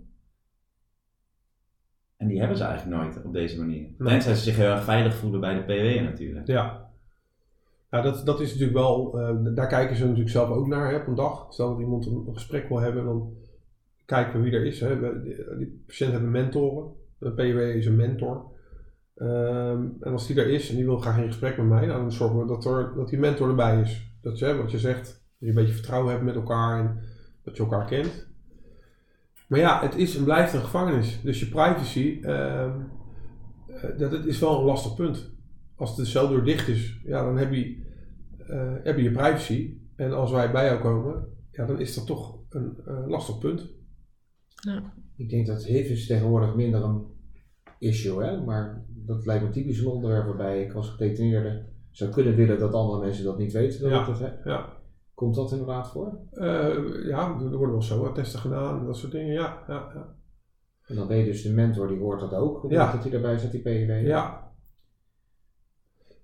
En 2.17 2.29
die 2.29 2.39
hebben 2.39 2.57
ze 2.57 2.65
eigenlijk 2.65 3.03
nooit 3.03 3.25
op 3.25 3.33
deze 3.33 3.59
manier. 3.59 3.83
Nee. 3.99 4.09
Tenzij 4.09 4.35
ze 4.35 4.43
zich 4.43 4.57
heel 4.57 4.71
erg 4.71 4.85
veilig 4.85 5.15
voelen 5.15 5.41
bij 5.41 5.55
de 5.55 5.63
PW 5.63 6.03
natuurlijk. 6.05 6.47
Ja. 6.47 6.91
Ja, 7.91 8.01
dat, 8.01 8.27
dat 8.27 8.41
is 8.41 8.49
natuurlijk 8.51 8.79
wel, 8.79 9.21
eh, 9.21 9.55
daar 9.55 9.67
kijken 9.67 9.97
ze 9.97 10.03
natuurlijk 10.03 10.31
zelf 10.31 10.49
ook 10.49 10.67
naar 10.67 10.91
hè, 10.91 10.97
op 10.97 11.07
een 11.07 11.15
dag. 11.15 11.47
Stel 11.53 11.69
dat 11.71 11.81
iemand 11.81 12.07
een, 12.07 12.25
een 12.27 12.35
gesprek 12.35 12.69
wil 12.69 12.79
hebben, 12.81 13.05
dan 13.05 13.35
kijken 14.05 14.33
we 14.39 14.45
wie 14.45 14.53
er 14.59 14.67
is. 14.67 14.81
Hè. 14.81 14.99
We- 14.99 15.23
Die, 15.23 15.57
die 15.59 15.83
patiënten 15.87 16.15
hebben 16.21 16.31
mentoren. 16.43 16.93
De 17.19 17.33
PW 17.33 17.59
is 17.59 17.87
een 17.87 17.97
mentor. 17.97 18.52
Ehm, 19.23 19.87
en 20.01 20.13
als 20.13 20.27
die 20.27 20.41
er 20.41 20.51
is 20.51 20.71
en 20.71 20.77
die 20.77 20.85
wil 20.85 20.99
graag 20.99 21.19
in 21.19 21.27
gesprek 21.27 21.57
met 21.57 21.67
mij, 21.67 21.87
dan 21.87 22.13
zorgen 22.13 22.39
we 22.39 22.47
dat, 22.47 22.65
er, 22.65 22.93
dat 22.97 23.09
die 23.09 23.19
mentor 23.19 23.49
erbij 23.49 23.81
is. 23.81 24.17
Dat 24.21 24.39
je, 24.39 24.57
wat 24.57 24.71
je 24.71 24.79
zegt, 24.79 25.07
dat 25.07 25.15
je 25.39 25.49
een 25.49 25.55
beetje 25.55 25.75
vertrouwen 25.75 26.13
hebt 26.13 26.25
met 26.25 26.35
elkaar 26.35 26.81
en 26.81 26.99
dat 27.45 27.57
je 27.57 27.63
elkaar 27.63 27.87
kent. 27.87 28.27
Maar 29.49 29.59
ja, 29.59 29.81
het 29.81 29.97
is 29.97 30.17
en 30.17 30.25
blijft 30.25 30.53
een 30.53 30.61
gevangenis. 30.61 31.21
Dus 31.23 31.41
je 31.41 31.49
privacy, 31.49 32.19
ehm, 32.23 32.81
eh, 33.67 33.99
dat, 33.99 34.13
het 34.13 34.27
is 34.27 34.39
wel 34.39 34.59
een 34.59 34.65
lastig 34.65 34.95
punt. 34.95 35.31
Als 35.77 35.97
de 35.97 36.05
celdeur 36.05 36.45
dicht 36.45 36.69
is, 36.69 37.01
ja, 37.05 37.25
dan 37.25 37.37
heb 37.37 37.53
je, 37.53 37.83
eh, 38.47 38.75
heb 38.83 38.97
je 38.97 39.03
je 39.03 39.13
privacy. 39.13 39.77
En 39.97 40.13
als 40.13 40.31
wij 40.31 40.53
bij 40.53 40.65
jou 40.65 40.81
komen, 40.81 41.29
ja, 41.51 41.67
dan 41.67 41.81
is 41.81 41.95
dat 41.95 42.07
toch 42.07 42.39
een 42.49 42.77
eh, 42.87 43.07
lastig 43.07 43.39
punt. 43.39 43.69
Ik 45.17 45.31
denk 45.31 45.47
dat 45.47 45.65
HIV 45.65 45.91
is 45.91 46.07
tegenwoordig 46.07 46.55
minder 46.55 46.83
een 46.83 47.07
issue, 47.79 48.25
hè? 48.25 48.45
maar 48.45 48.85
dat 49.07 49.27
lijkt 49.27 49.45
me 49.45 49.51
typisch 49.51 49.81
een 49.81 49.87
onderwerp 49.87 50.27
waarbij 50.27 50.63
ik 50.63 50.75
als 50.75 50.91
gedetineerde 50.91 51.65
zou 51.91 52.11
kunnen 52.11 52.35
willen 52.35 52.59
dat 52.59 52.73
andere 52.73 53.01
mensen 53.01 53.25
dat 53.25 53.39
niet 53.39 53.53
weten 53.53 53.81
dat 53.81 53.91
Ja. 53.91 54.01
ik 54.01 54.07
dat 54.07 54.19
heb. 54.19 54.45
Ja, 54.45 54.67
Komt 55.15 55.35
dat 55.35 55.51
inderdaad 55.53 55.91
voor? 55.91 56.19
Eh, 56.31 57.07
ja 57.07 57.35
er 57.41 57.57
worden 57.57 57.71
wel 57.71 57.83
zo 57.83 58.13
testen 58.13 58.41
gedaan 58.41 58.79
en 58.81 58.87
dat 58.87 58.97
soort 58.97 59.13
dingen. 59.13 59.33
Ja, 59.33 59.63
ja, 59.69 59.91
ja. 59.95 60.15
En 60.87 60.95
dan 60.97 61.07
ben 61.09 61.17
je 61.17 61.25
dus 61.25 61.43
de 61.43 61.53
mentor, 61.53 61.89
die 61.89 61.99
hoort 61.99 62.21
dat 62.21 62.33
ook, 62.35 62.71
Ja. 62.71 62.93
dat 62.93 63.03
hij 63.05 63.13
erbij 63.13 63.39
zit, 63.39 63.51
die 63.51 63.63
PEW. 63.63 64.07
Ja. 64.07 64.51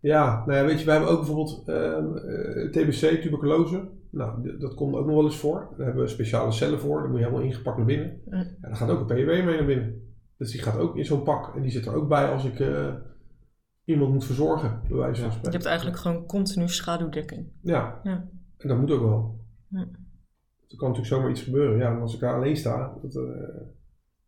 Ja, 0.00 0.44
nou 0.46 0.58
ja, 0.58 0.64
weet 0.64 0.78
je, 0.78 0.84
we 0.84 0.90
hebben 0.90 1.10
ook 1.10 1.16
bijvoorbeeld 1.18 1.62
ehm, 1.68 2.16
eh, 2.16 2.70
TBC, 2.70 3.20
tuberculose. 3.22 3.88
Nou, 4.10 4.58
dat 4.58 4.74
komt 4.74 4.94
ook 4.96 5.06
nog 5.06 5.14
wel 5.14 5.24
eens 5.24 5.36
voor. 5.38 5.74
Daar 5.76 5.86
hebben 5.86 6.04
we 6.04 6.10
speciale 6.10 6.52
cellen 6.52 6.78
voor. 6.78 6.98
Daar 7.00 7.08
moet 7.08 7.18
je 7.18 7.24
helemaal 7.24 7.44
ingepakt 7.46 7.76
naar 7.76 7.86
binnen. 7.86 8.20
Mm. 8.24 8.36
Ja, 8.38 8.44
daar 8.60 8.76
gaat 8.76 8.90
ook 8.90 8.98
een 9.00 9.06
PW 9.06 9.26
mee 9.26 9.42
naar 9.56 9.66
binnen. 9.66 10.07
Dus 10.38 10.50
die 10.50 10.62
gaat 10.62 10.78
ook 10.78 10.96
in 10.96 11.04
zo'n 11.04 11.22
pak. 11.22 11.54
En 11.56 11.62
die 11.62 11.70
zit 11.70 11.86
er 11.86 11.94
ook 11.94 12.08
bij 12.08 12.30
als 12.30 12.44
ik 12.44 12.60
eh, 12.60 12.94
iemand 13.84 14.12
moet 14.12 14.24
verzorgen, 14.24 14.80
bij 14.88 14.96
wijze 14.96 15.20
van 15.20 15.24
Je 15.30 15.36
spreken. 15.36 15.52
hebt 15.52 15.64
eigenlijk 15.64 15.98
gewoon 15.98 16.26
continu 16.26 16.68
schaduwdekking. 16.68 17.46
Ja. 17.62 18.00
Ja. 18.02 18.28
En 18.58 18.68
dat 18.68 18.78
moet 18.78 18.90
ook 18.90 19.00
wel. 19.00 19.40
Ja. 19.68 19.78
Er 20.68 20.76
kan 20.76 20.88
natuurlijk 20.88 21.14
zomaar 21.14 21.30
iets 21.30 21.42
gebeuren. 21.42 21.78
Ja, 21.78 21.90
en 21.90 22.00
als 22.00 22.14
ik 22.14 22.20
daar 22.20 22.34
alleen 22.34 22.56
sta, 22.56 22.92
dat, 23.02 23.14
eh, 23.14 23.22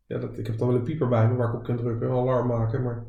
ja, 0.05 0.17
dat, 0.17 0.37
ik 0.37 0.47
heb 0.47 0.57
dan 0.57 0.67
wel 0.67 0.77
een 0.77 0.83
pieper 0.83 1.07
bij 1.07 1.27
me 1.27 1.35
waar 1.35 1.47
ik 1.47 1.53
op 1.55 1.63
kan 1.63 1.77
drukken, 1.77 2.07
een 2.09 2.15
alarm 2.15 2.47
maken. 2.47 2.83
Maar 2.83 3.03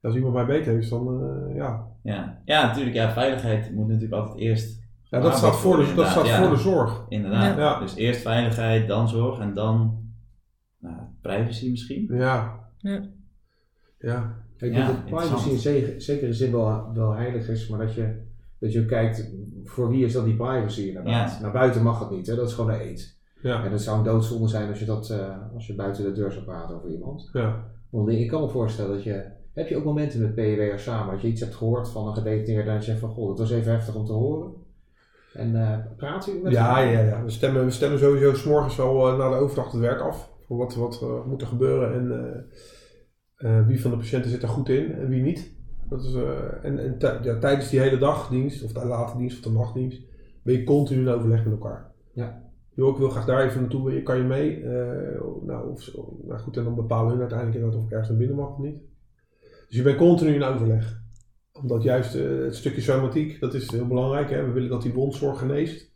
als 0.00 0.14
iemand 0.14 0.34
mij 0.34 0.46
beet 0.46 0.64
heeft, 0.66 0.90
dan 0.90 1.22
eh, 1.22 1.56
ja. 1.56 1.86
Ja. 2.02 2.40
ja, 2.44 2.66
natuurlijk. 2.66 2.96
Ja, 2.96 3.12
veiligheid 3.12 3.74
moet 3.74 3.86
natuurlijk 3.86 4.12
altijd 4.12 4.38
eerst. 4.38 4.82
ja. 5.04 5.20
Dat 5.20 5.36
staat 5.36 5.56
voor 5.56 5.76
de, 5.76 5.94
dat 5.94 6.06
staat 6.08 6.28
voor 6.30 6.50
de 6.50 6.56
zorg. 6.56 7.04
Inderdaad. 7.08 7.56
Ja. 7.56 7.80
Dus 7.80 7.94
eerst 7.94 8.20
veiligheid, 8.22 8.88
dan 8.88 9.08
zorg 9.08 9.38
en 9.40 9.54
dan 9.54 10.02
privacy 11.20 11.70
misschien. 11.70 12.06
Ja. 12.10 12.60
Ja. 12.78 13.00
Ja. 13.98 14.42
Ik 14.58 14.72
Ja, 14.72 14.86
denk 14.86 14.86
dat 14.86 15.04
privacy 15.20 15.48
in 15.50 15.58
ze- 15.58 15.94
zekere 15.98 16.32
zin 16.32 16.52
wel, 16.52 16.90
wel 16.94 17.12
heilig 17.12 17.48
is, 17.48 17.68
maar 17.68 17.78
dat 17.78 17.94
je, 17.94 18.22
dat 18.58 18.72
je 18.72 18.84
kijkt 18.86 19.30
voor 19.64 19.88
wie 19.90 20.04
is 20.04 20.12
dan 20.12 20.24
die 20.24 20.36
privacy 20.36 20.82
inderdaad. 20.82 21.30
Ja. 21.30 21.40
Naar 21.40 21.52
buiten 21.52 21.82
mag 21.82 21.98
het 22.00 22.10
niet, 22.10 22.26
hè? 22.26 22.34
dat 22.34 22.48
is 22.48 22.54
gewoon 22.54 22.70
een 22.70 22.80
eet. 22.80 23.18
Ja. 23.42 23.64
En 23.64 23.72
het 23.72 23.82
zou 23.82 23.98
een 23.98 24.04
doodzonde 24.04 24.48
zijn 24.48 24.68
als 24.68 24.78
je, 24.78 24.84
dat, 24.84 25.10
eh, 25.10 25.36
als 25.54 25.66
je 25.66 25.74
buiten 25.74 26.04
de 26.04 26.12
deur 26.12 26.32
zou 26.32 26.44
praten 26.44 26.76
over 26.76 26.90
iemand. 26.90 27.30
Ja. 27.32 27.64
Want 27.90 28.08
ik 28.08 28.28
kan 28.28 28.40
me 28.40 28.48
voorstellen 28.48 28.90
dat 28.94 29.02
je, 29.02 29.24
heb 29.52 29.68
je 29.68 29.76
ook 29.76 29.84
momenten 29.84 30.20
met 30.20 30.34
PW'ers 30.34 30.82
samen, 30.82 31.12
dat 31.12 31.22
je 31.22 31.28
iets 31.28 31.40
hebt 31.40 31.54
gehoord 31.54 31.88
van 31.88 32.06
een 32.08 32.14
gedetineerde 32.14 32.70
en 32.70 32.76
je 32.76 32.82
zegt 32.82 32.98
van 33.00 33.08
goh, 33.10 33.28
dat 33.28 33.38
was 33.38 33.50
even 33.50 33.72
heftig 33.72 33.94
om 33.94 34.04
te 34.04 34.12
horen. 34.12 34.52
En 35.32 35.56
eh 35.56 35.78
praat 35.96 36.26
u 36.28 36.40
met 36.42 36.52
Ja, 36.52 36.76
hem? 36.76 36.92
ja, 36.92 37.00
ja. 37.00 37.22
We 37.24 37.30
stemmen, 37.30 37.64
we 37.64 37.70
stemmen 37.70 37.98
sowieso 37.98 38.34
s'morgens 38.34 38.76
wel 38.76 39.08
eh, 39.12 39.18
na 39.18 39.28
de 39.28 39.34
overdag 39.36 39.72
het 39.72 39.80
werk 39.80 40.00
af. 40.00 40.32
Voor 40.46 40.56
wat, 40.56 40.74
wat 40.74 41.02
eh, 41.02 41.24
moet 41.26 41.40
er 41.40 41.46
gebeuren 41.46 41.94
en 41.94 42.12
eh, 43.36 43.58
eh, 43.58 43.66
wie 43.66 43.80
van 43.80 43.90
de 43.90 43.96
patiënten 43.96 44.30
zit 44.30 44.42
er 44.42 44.48
goed 44.48 44.68
in 44.68 44.92
en 44.92 45.08
wie 45.08 45.22
niet. 45.22 45.52
Dat 45.88 46.04
is, 46.04 46.14
en 46.62 46.78
en 46.78 46.96
ja, 47.22 47.38
tijdens 47.38 47.70
die 47.70 47.80
hele 47.80 47.98
dagdienst, 47.98 48.64
of 48.64 48.72
de 48.72 48.84
late 48.84 49.16
dienst 49.16 49.36
of 49.36 49.52
de 49.52 49.58
nachtdienst, 49.58 50.02
ben 50.42 50.54
je 50.54 50.64
continu 50.64 51.00
in 51.00 51.08
overleg 51.08 51.44
met 51.44 51.52
elkaar. 51.52 51.92
Ja. 52.12 52.42
Joh, 52.74 52.92
ik 52.92 52.96
wil 52.96 53.08
graag 53.08 53.24
daar 53.24 53.44
even 53.44 53.60
naartoe, 53.60 54.02
kan 54.02 54.16
je 54.16 54.22
mee? 54.22 54.64
Nou, 55.42 55.70
of, 55.70 55.90
nou 56.22 56.38
goed, 56.40 56.56
en 56.56 56.64
dan 56.64 56.74
bepalen 56.74 57.10
hun 57.10 57.20
uiteindelijk 57.20 57.58
inderdaad 57.58 57.80
of 57.80 57.86
ik 57.86 57.92
ergens 57.92 58.08
naar 58.08 58.18
binnen 58.18 58.36
mag 58.36 58.50
of 58.50 58.58
niet. 58.58 58.82
Dus 59.40 59.76
je 59.76 59.82
bent 59.82 59.96
continu 59.96 60.34
in 60.34 60.42
overleg. 60.42 61.02
Omdat 61.52 61.82
juist 61.82 62.12
het 62.12 62.56
stukje 62.56 62.80
somatiek, 62.80 63.40
dat 63.40 63.54
is 63.54 63.70
heel 63.70 63.86
belangrijk. 63.86 64.30
Hè? 64.30 64.44
We 64.44 64.52
willen 64.52 64.70
dat 64.70 64.82
die 64.82 64.92
wondzorg 64.92 65.38
geneest. 65.38 65.92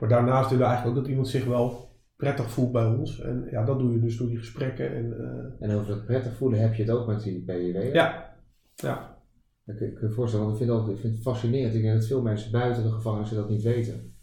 Maar 0.00 0.08
daarnaast 0.08 0.50
willen 0.50 0.64
we 0.64 0.70
eigenlijk 0.70 0.96
ook 0.96 1.02
dat 1.02 1.10
iemand 1.10 1.28
zich 1.28 1.44
wel 1.44 1.93
prettig 2.24 2.50
voelt 2.50 2.72
bij 2.72 2.86
ons. 2.86 3.20
En 3.20 3.46
ja, 3.50 3.64
dat 3.64 3.78
doe 3.78 3.92
je 3.92 4.00
dus 4.00 4.16
door 4.16 4.28
die 4.28 4.38
gesprekken. 4.38 4.94
En, 4.94 5.16
eh, 5.18 5.68
En 5.68 5.74
over 5.76 5.86
dat 5.86 6.04
prettig 6.06 6.36
voelen 6.36 6.60
heb 6.60 6.74
je 6.74 6.82
het 6.82 6.92
ook 6.92 7.06
met 7.06 7.22
die 7.22 7.42
PW'er? 7.42 7.94
ja, 7.94 8.34
ja, 8.74 9.18
Ik 9.66 9.76
kun 9.76 10.08
je 10.08 10.10
voorstellen, 10.10 10.46
want 10.46 10.60
ik 10.60 10.66
vind, 10.66 10.78
het 10.80 10.88
ik 10.94 10.98
vind 11.00 11.12
het 11.14 11.22
fascinerend. 11.22 11.74
Ik 11.74 11.82
denk 11.82 11.94
dat 11.94 12.06
veel 12.06 12.22
mensen 12.22 12.50
buiten 12.52 12.82
de 12.82 12.90
gevangenis 12.90 13.30
dat 13.30 13.48
niet 13.48 13.62
weten. 13.62 14.14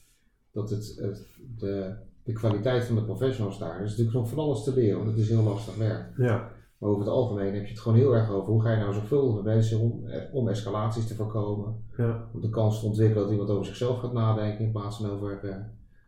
Dat 0.52 0.70
het, 0.70 0.96
het, 1.02 1.28
de, 1.58 1.94
de 2.24 2.34
kwaliteit 2.34 2.84
van 2.84 2.96
de 2.96 3.04
professionals 3.04 3.60
daar, 3.60 3.84
is 3.84 3.90
natuurlijk 3.90 4.18
nog 4.18 4.30
van 4.30 4.38
alles 4.38 4.64
te 4.64 4.74
leren, 4.74 4.98
want 4.98 5.10
het 5.10 5.20
is 5.20 5.30
heel 5.30 5.44
lastig 5.44 5.76
werk. 5.76 6.14
ja, 6.18 6.52
Maar 6.78 6.90
over 6.90 7.02
het 7.02 7.12
algemeen 7.12 7.54
heb 7.54 7.64
je 7.64 7.70
het 7.70 7.80
gewoon 7.80 7.98
heel 7.98 8.14
erg 8.16 8.30
over 8.30 8.52
hoe 8.52 8.62
ga 8.62 8.72
je 8.72 8.78
nou 8.78 8.94
zorgvuldig 8.94 9.36
met 9.36 9.54
mensen 9.54 9.80
om, 9.80 10.08
eh, 10.08 10.36
om 10.36 10.48
escalaties 10.48 11.08
te 11.08 11.16
voorkomen. 11.16 11.76
ja, 11.98 12.30
Om 12.34 12.42
de 12.42 12.50
kans 12.50 12.80
te 12.80 12.86
ontwikkelen 12.86 13.24
dat 13.24 13.32
iemand 13.32 13.50
over 13.50 13.66
zichzelf 13.66 14.00
gaat 14.00 14.14
nadenken 14.14 14.66
in 14.66 14.72
plaats 14.72 14.98
van 14.98 15.10
over, 15.10 15.40
eh, 15.44 15.56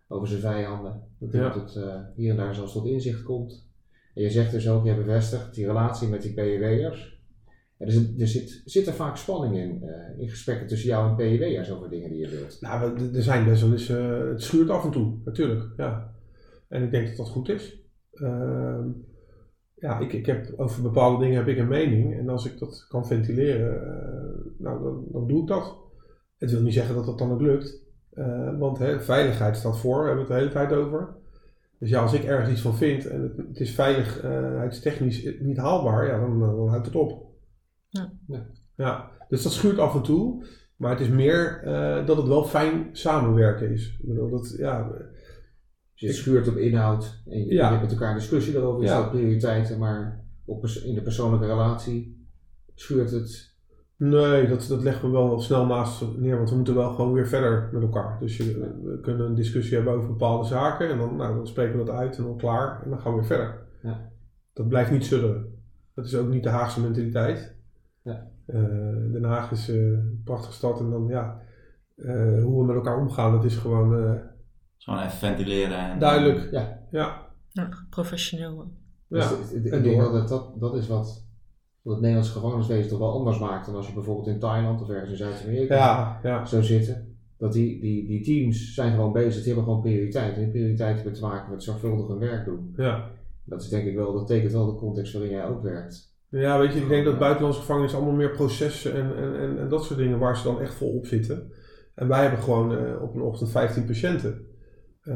over 0.08 0.28
zijn 0.28 0.42
vijanden. 0.42 1.02
Dat 1.20 1.34
iemand 1.34 1.56
het, 1.56 1.76
eh, 1.76 2.00
hier 2.16 2.32
en 2.32 2.38
daar 2.38 2.56
zelfs 2.56 2.74
tot 2.74 2.86
inzicht 2.86 3.24
komt. 3.24 3.72
En 4.14 4.24
je 4.24 4.30
zegt 4.30 4.52
dus 4.52 4.70
ook, 4.70 4.86
je 4.86 4.96
bevestigt 4.96 5.54
die 5.54 5.66
relatie 5.66 6.08
met 6.08 6.22
die 6.22 6.34
PEW'ers. 6.34 7.22
Er, 7.78 7.92
zit, 7.92 8.22
er 8.22 8.28
zit, 8.28 8.62
zit 8.66 8.88
er 8.88 8.94
vaak 8.94 9.18
spanning 9.18 9.58
in, 9.58 9.84
eh, 9.84 10.20
in 10.20 10.30
gesprekken 10.30 10.68
tussen 10.68 10.90
jou 10.90 11.10
en 11.10 11.16
PEW'ers 11.16 11.72
over 11.72 11.90
dingen 11.90 12.10
die 12.10 12.20
je 12.20 12.30
wilt. 12.30 12.58
Nou, 12.62 12.98
er 13.16 13.24
zijn 13.24 13.46
best 13.46 13.62
wel 13.62 13.72
eens, 13.72 13.90
eh, 13.90 14.28
het 14.28 14.42
schuurt 14.42 14.70
af 14.70 14.84
en 14.84 14.92
toe, 14.92 15.18
natuurlijk. 15.26 15.64
Ja. 15.78 16.14
En 16.68 16.84
ik 16.84 16.92
denk 16.92 17.08
dat 17.08 17.18
dat 17.18 17.30
goed 17.30 17.50
is. 17.50 17.82
Ehm, 18.14 18.88
ja, 19.76 20.00
ik, 20.00 20.14
ik 20.14 20.26
heb, 20.26 20.54
over 20.58 20.82
bepaalde 20.82 21.24
dingen 21.24 21.38
heb 21.38 21.48
ik 21.48 21.58
een 21.58 21.68
mening. 21.68 22.18
En 22.18 22.30
als 22.30 22.46
ik 22.46 22.60
dat 22.60 22.86
kan 22.90 23.08
ventileren, 23.08 23.82
nou, 24.58 24.84
dan, 24.84 25.06
dan 25.12 25.28
doe 25.28 25.42
ik 25.42 25.48
dat. 25.48 25.78
Het 26.38 26.52
wil 26.52 26.62
niet 26.62 26.74
zeggen 26.74 26.96
dat 26.96 27.06
dat 27.06 27.18
dan 27.18 27.32
ook 27.32 27.42
lukt. 27.42 27.83
Eh, 28.14 28.60
want 28.60 28.78
hè, 28.78 29.02
veiligheid 29.02 29.58
staat 29.58 29.80
voor, 29.80 30.00
we 30.02 30.06
hebben 30.08 30.24
het 30.26 30.34
de 30.34 30.40
hele 30.40 30.52
tijd 30.52 30.72
over. 30.74 31.16
Dus 31.80 31.90
ja, 31.90 32.02
als 32.02 32.14
ik 32.14 32.24
ergens 32.24 32.50
iets 32.50 32.62
van 32.62 32.76
vind 32.76 33.08
en 33.08 33.22
het, 33.22 33.38
het 33.38 33.60
is 33.60 33.72
veiligheidstechnisch 33.72 35.30
niet 35.40 35.58
haalbaar, 35.58 36.08
ja, 36.08 36.20
dan, 36.20 36.40
dan 36.40 36.68
houdt 36.68 36.86
het 36.86 36.96
op. 36.96 37.26
Ja. 37.90 38.14
Ja. 38.28 38.46
ja. 38.76 39.12
Dus 39.30 39.44
dat 39.44 39.52
schuurt 39.52 39.80
af 39.80 39.96
en 39.96 40.02
toe. 40.02 40.46
Maar 40.76 40.92
het 40.92 41.00
is 41.00 41.10
meer 41.10 41.62
eh, 41.64 42.06
dat 42.06 42.18
het 42.18 42.28
wel 42.28 42.44
fijn 42.44 42.90
samenwerken 42.92 43.72
is. 43.72 43.98
Ik 44.02 44.08
bedoel, 44.08 44.30
dat, 44.30 44.56
ja, 44.58 44.88
Dus 44.88 45.02
je 45.96 46.14
schuurt 46.14 46.48
op 46.48 46.56
inhoud 46.56 47.22
en 47.26 47.40
je, 47.46 47.54
Ja. 47.54 47.64
je 47.66 47.70
hebt 47.70 47.82
met 47.82 47.92
elkaar 47.92 48.10
een 48.10 48.18
discussie 48.18 48.54
daarover, 48.54 48.82
je 48.82 48.88
Ja. 48.90 49.04
prioriteiten, 49.04 49.80
maar 49.80 50.26
op, 50.46 50.66
in 50.66 50.96
de 50.96 51.02
persoonlijke 51.02 51.46
relatie 51.46 52.28
schuurt 52.76 53.12
het. 53.12 53.53
Nee, 54.10 54.48
dat, 54.48 54.66
dat 54.70 54.84
leggen 54.84 55.06
we 55.12 55.18
wel 55.18 55.40
snel 55.40 55.66
naast 55.66 56.06
neer, 56.18 56.38
want 56.38 56.50
we 56.50 56.56
moeten 56.56 56.76
wel 56.76 56.94
gewoon 56.94 57.14
weer 57.14 57.28
verder 57.28 57.70
met 57.74 57.82
elkaar. 57.82 58.18
Dus 58.20 58.38
je, 58.38 58.44
we 58.84 59.00
kunnen 59.02 59.26
een 59.26 59.36
discussie 59.36 59.76
hebben 59.76 59.94
over 59.94 60.10
bepaalde 60.10 60.48
zaken 60.48 60.90
en 60.90 60.98
dan, 60.98 61.16
nou, 61.16 61.36
dan 61.36 61.48
spreken 61.48 61.80
we 61.80 61.86
dat 61.86 61.96
uit 61.96 62.18
en 62.18 62.24
dan 62.24 62.38
klaar 62.38 62.82
en 62.84 62.90
dan 62.90 63.00
gaan 63.00 63.12
we 63.12 63.18
weer 63.18 63.28
verder. 63.28 63.62
Ja. 63.84 64.12
Dat 64.54 64.68
blijft 64.68 64.92
niet 64.92 65.06
sudderen. 65.06 65.46
Dat 65.96 66.06
is 66.06 66.16
ook 66.16 66.28
niet 66.30 66.44
de 66.44 66.50
Haagse 66.50 66.82
mentaliteit. 66.82 67.56
Ja. 68.02 68.28
Eh, 68.46 68.56
Den 69.12 69.24
Haag 69.24 69.52
is 69.52 69.70
eh, 69.70 69.76
een 69.76 70.22
prachtige 70.24 70.54
stad 70.54 70.80
en 70.80 70.90
dan 70.90 71.08
ja, 71.08 71.42
eh, 71.96 72.44
hoe 72.44 72.60
we 72.60 72.66
met 72.66 72.76
elkaar 72.76 72.98
omgaan, 73.00 73.32
dat 73.32 73.44
is 73.44 73.56
gewoon 73.56 73.96
eh, 74.06 74.12
Dus 74.76 74.84
gewoon 74.84 75.00
even 75.00 75.18
ventileren. 75.18 75.78
En, 75.92 76.00
duidelijk. 76.00 76.52
Ja. 76.52 76.80
Ja. 76.92 77.32
Ja, 77.50 77.70
professioneel. 77.90 78.72
Dus 79.08 79.24
Ja. 79.30 79.38
het- 79.38 79.66
ik 79.66 79.72
en 79.72 79.84
denk 79.84 80.02
dat, 80.02 80.28
dat 80.28 80.54
dat 80.60 80.76
is 80.76 80.88
wat, 80.88 81.26
wat 81.84 81.94
het 81.94 82.02
Nederlands 82.02 82.32
gevangeniswezen 82.32 82.90
toch 82.90 83.00
wel 83.00 83.14
anders 83.14 83.40
maakt 83.40 83.66
dan 83.66 83.76
als 83.76 83.88
je 83.88 83.94
bijvoorbeeld 83.94 84.28
in 84.28 84.40
Thailand 84.40 84.82
of 84.82 84.90
ergens 84.90 85.12
in 85.12 85.18
Zuid-Amerika 85.18 85.76
Ja, 85.76 86.20
ja. 86.24 86.46
zou 86.46 86.64
zitten. 86.64 87.18
Dat 87.38 87.54
die, 87.54 87.80
die, 87.80 88.08
die 88.08 88.24
teams 88.24 88.74
zijn 88.74 88.94
gewoon 88.94 89.12
bezig, 89.12 89.36
die 89.36 89.46
hebben 89.46 89.64
gewoon 89.64 89.82
prioriteiten. 89.82 90.36
En 90.36 90.42
die 90.44 90.52
prioriteiten 90.52 91.04
hebben 91.04 91.22
te 91.22 91.28
maken 91.28 91.52
met 91.52 91.64
zorgvuldig 91.64 92.08
hun 92.08 92.20
werk 92.20 92.46
doen. 92.46 92.74
ja. 92.78 93.12
Dat 93.46 93.62
is 93.62 93.70
denk 93.70 93.86
ik 93.86 93.96
wel, 93.96 94.14
dat 94.14 94.28
tekent 94.28 94.52
wel 94.52 94.66
de 94.66 94.76
context 94.76 95.14
waarin 95.14 95.32
jij 95.32 95.46
ook 95.48 95.64
werkt. 95.64 96.12
Ja, 96.30 96.60
weet 96.60 96.74
je, 96.74 96.80
ik 96.80 96.88
denk 96.88 97.06
dat 97.06 97.20
buitenlandse 97.20 97.60
gevangenissen 97.60 98.00
allemaal 98.00 98.18
meer 98.18 98.32
processen 98.32 98.94
en, 98.94 99.16
en, 99.16 99.40
en, 99.40 99.60
en 99.60 99.70
dat 99.70 99.84
soort 99.86 100.00
dingen 100.00 100.20
waar 100.20 100.38
ze 100.38 100.44
dan 100.44 100.62
echt 100.62 100.74
vol 100.74 100.96
op 100.96 101.06
zitten. 101.06 101.52
En 101.96 102.08
wij 102.08 102.22
hebben 102.22 102.40
gewoon 102.40 102.78
eh, 102.78 103.02
op 103.02 103.16
een 103.16 103.22
ochtend 103.22 103.50
15 103.50 103.86
patiënten. 103.86 104.46
Eh, 105.02 105.16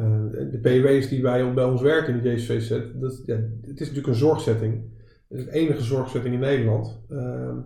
de 0.52 0.60
PW's 0.62 1.10
die 1.10 1.22
bij, 1.22 1.54
bij 1.54 1.64
ons 1.64 1.82
werken 1.82 2.14
in 2.16 2.22
de 2.22 2.32
JCVZ, 2.32 2.70
dat, 3.00 3.24
ja, 3.26 3.36
het 3.62 3.80
is 3.80 3.80
natuurlijk 3.80 4.08
een 4.08 4.16
zorgzetting. 4.16 4.84
Het 5.28 5.38
is 5.38 5.46
de 5.46 5.52
enige 5.52 5.82
zorgzetting 5.82 6.34
in 6.34 6.40
Nederland. 6.40 7.02
Ehm, 7.10 7.58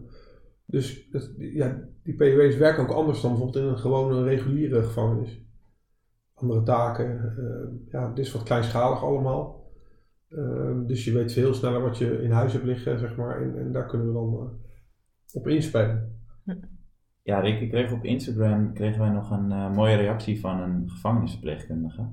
dus 0.66 1.10
ja, 1.38 1.80
die 2.04 2.16
PW's 2.16 2.58
werken 2.58 2.84
ook 2.84 2.96
anders 2.96 3.22
dan 3.22 3.32
bijvoorbeeld 3.32 3.66
in 3.66 3.72
een 3.72 3.80
gewone 3.80 4.24
reguliere 4.24 4.84
gevangenis. 4.84 5.46
Andere 6.34 6.64
taken. 6.64 7.36
eh, 7.38 7.92
ja, 7.92 8.10
het 8.10 8.18
is 8.18 8.32
wat 8.32 8.44
kleinschalig 8.44 9.04
allemaal. 9.04 9.72
Ehm, 10.30 10.86
dus 10.86 11.06
je 11.06 11.14
weet 11.14 11.34
veel 11.34 11.54
sneller 11.54 11.82
wat 11.82 11.98
je 11.98 12.22
in 12.22 12.32
huis 12.32 12.54
hebt 12.54 12.66
liggen, 12.66 13.00
zeg 13.00 13.16
maar. 13.16 13.42
En, 13.42 13.58
en 13.58 13.72
daar 13.72 13.86
kunnen 13.86 14.08
we 14.08 14.14
dan 14.14 14.34
eh, 14.34 15.36
op 15.36 15.48
inspelen. 15.48 16.20
Ja, 17.24 17.40
Rick, 17.40 17.62
ik 17.62 17.70
kreeg 17.70 17.92
op 17.92 18.04
Instagram 18.04 18.74
kregen 18.74 19.00
wij 19.00 19.10
nog 19.10 19.32
een 19.32 19.52
eh, 19.52 19.74
mooie 19.74 19.96
reactie 19.96 20.40
van 20.40 20.60
een 20.60 20.90
gevangenisverpleegkundige. 20.90 22.10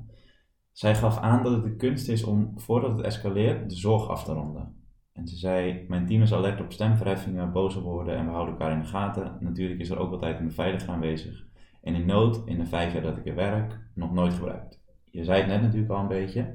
Zij 0.73 0.95
gaf 0.95 1.19
aan 1.19 1.43
dat 1.43 1.53
het 1.53 1.63
de 1.63 1.77
kunst 1.77 2.09
is 2.09 2.25
om, 2.25 2.53
voordat 2.57 2.97
het 2.97 3.07
escaleert, 3.07 3.71
de 3.71 3.77
zorg 3.77 4.09
af 4.09 4.25
te 4.25 4.33
ronden. 4.33 4.75
En 5.19 5.29
ze 5.29 5.37
zei, 5.37 5.85
mijn 5.89 6.07
team 6.07 6.23
is 6.23 6.33
alert 6.33 6.61
op 6.61 6.73
stemverheffingen, 6.73 7.53
boze 7.53 7.81
woorden 7.81 8.17
en 8.17 8.25
we 8.25 8.31
houden 8.31 8.55
elkaar 8.55 8.73
in 8.73 8.81
de 8.81 8.87
gaten. 8.87 9.37
Natuurlijk 9.41 9.81
is 9.81 9.91
er 9.91 9.99
ook 9.99 10.13
altijd 10.13 10.39
een 10.39 10.47
beveiliger 10.47 10.89
aanwezig. 10.89 11.47
En 11.83 11.95
in 11.95 12.07
nood, 12.07 12.43
in 12.45 12.59
de 12.59 12.67
vijf 12.67 12.93
jaar 12.93 13.03
dat 13.03 13.17
ik 13.17 13.27
er 13.27 13.35
werk, 13.35 13.79
nog 13.95 14.13
nooit 14.13 14.33
gebruikt. 14.33 14.81
Je 15.05 15.25
zei 15.25 15.39
het 15.39 15.49
net 15.51 15.63
natuurlijk 15.63 15.93
al 15.93 16.01
een 16.01 16.09
beetje. 16.09 16.55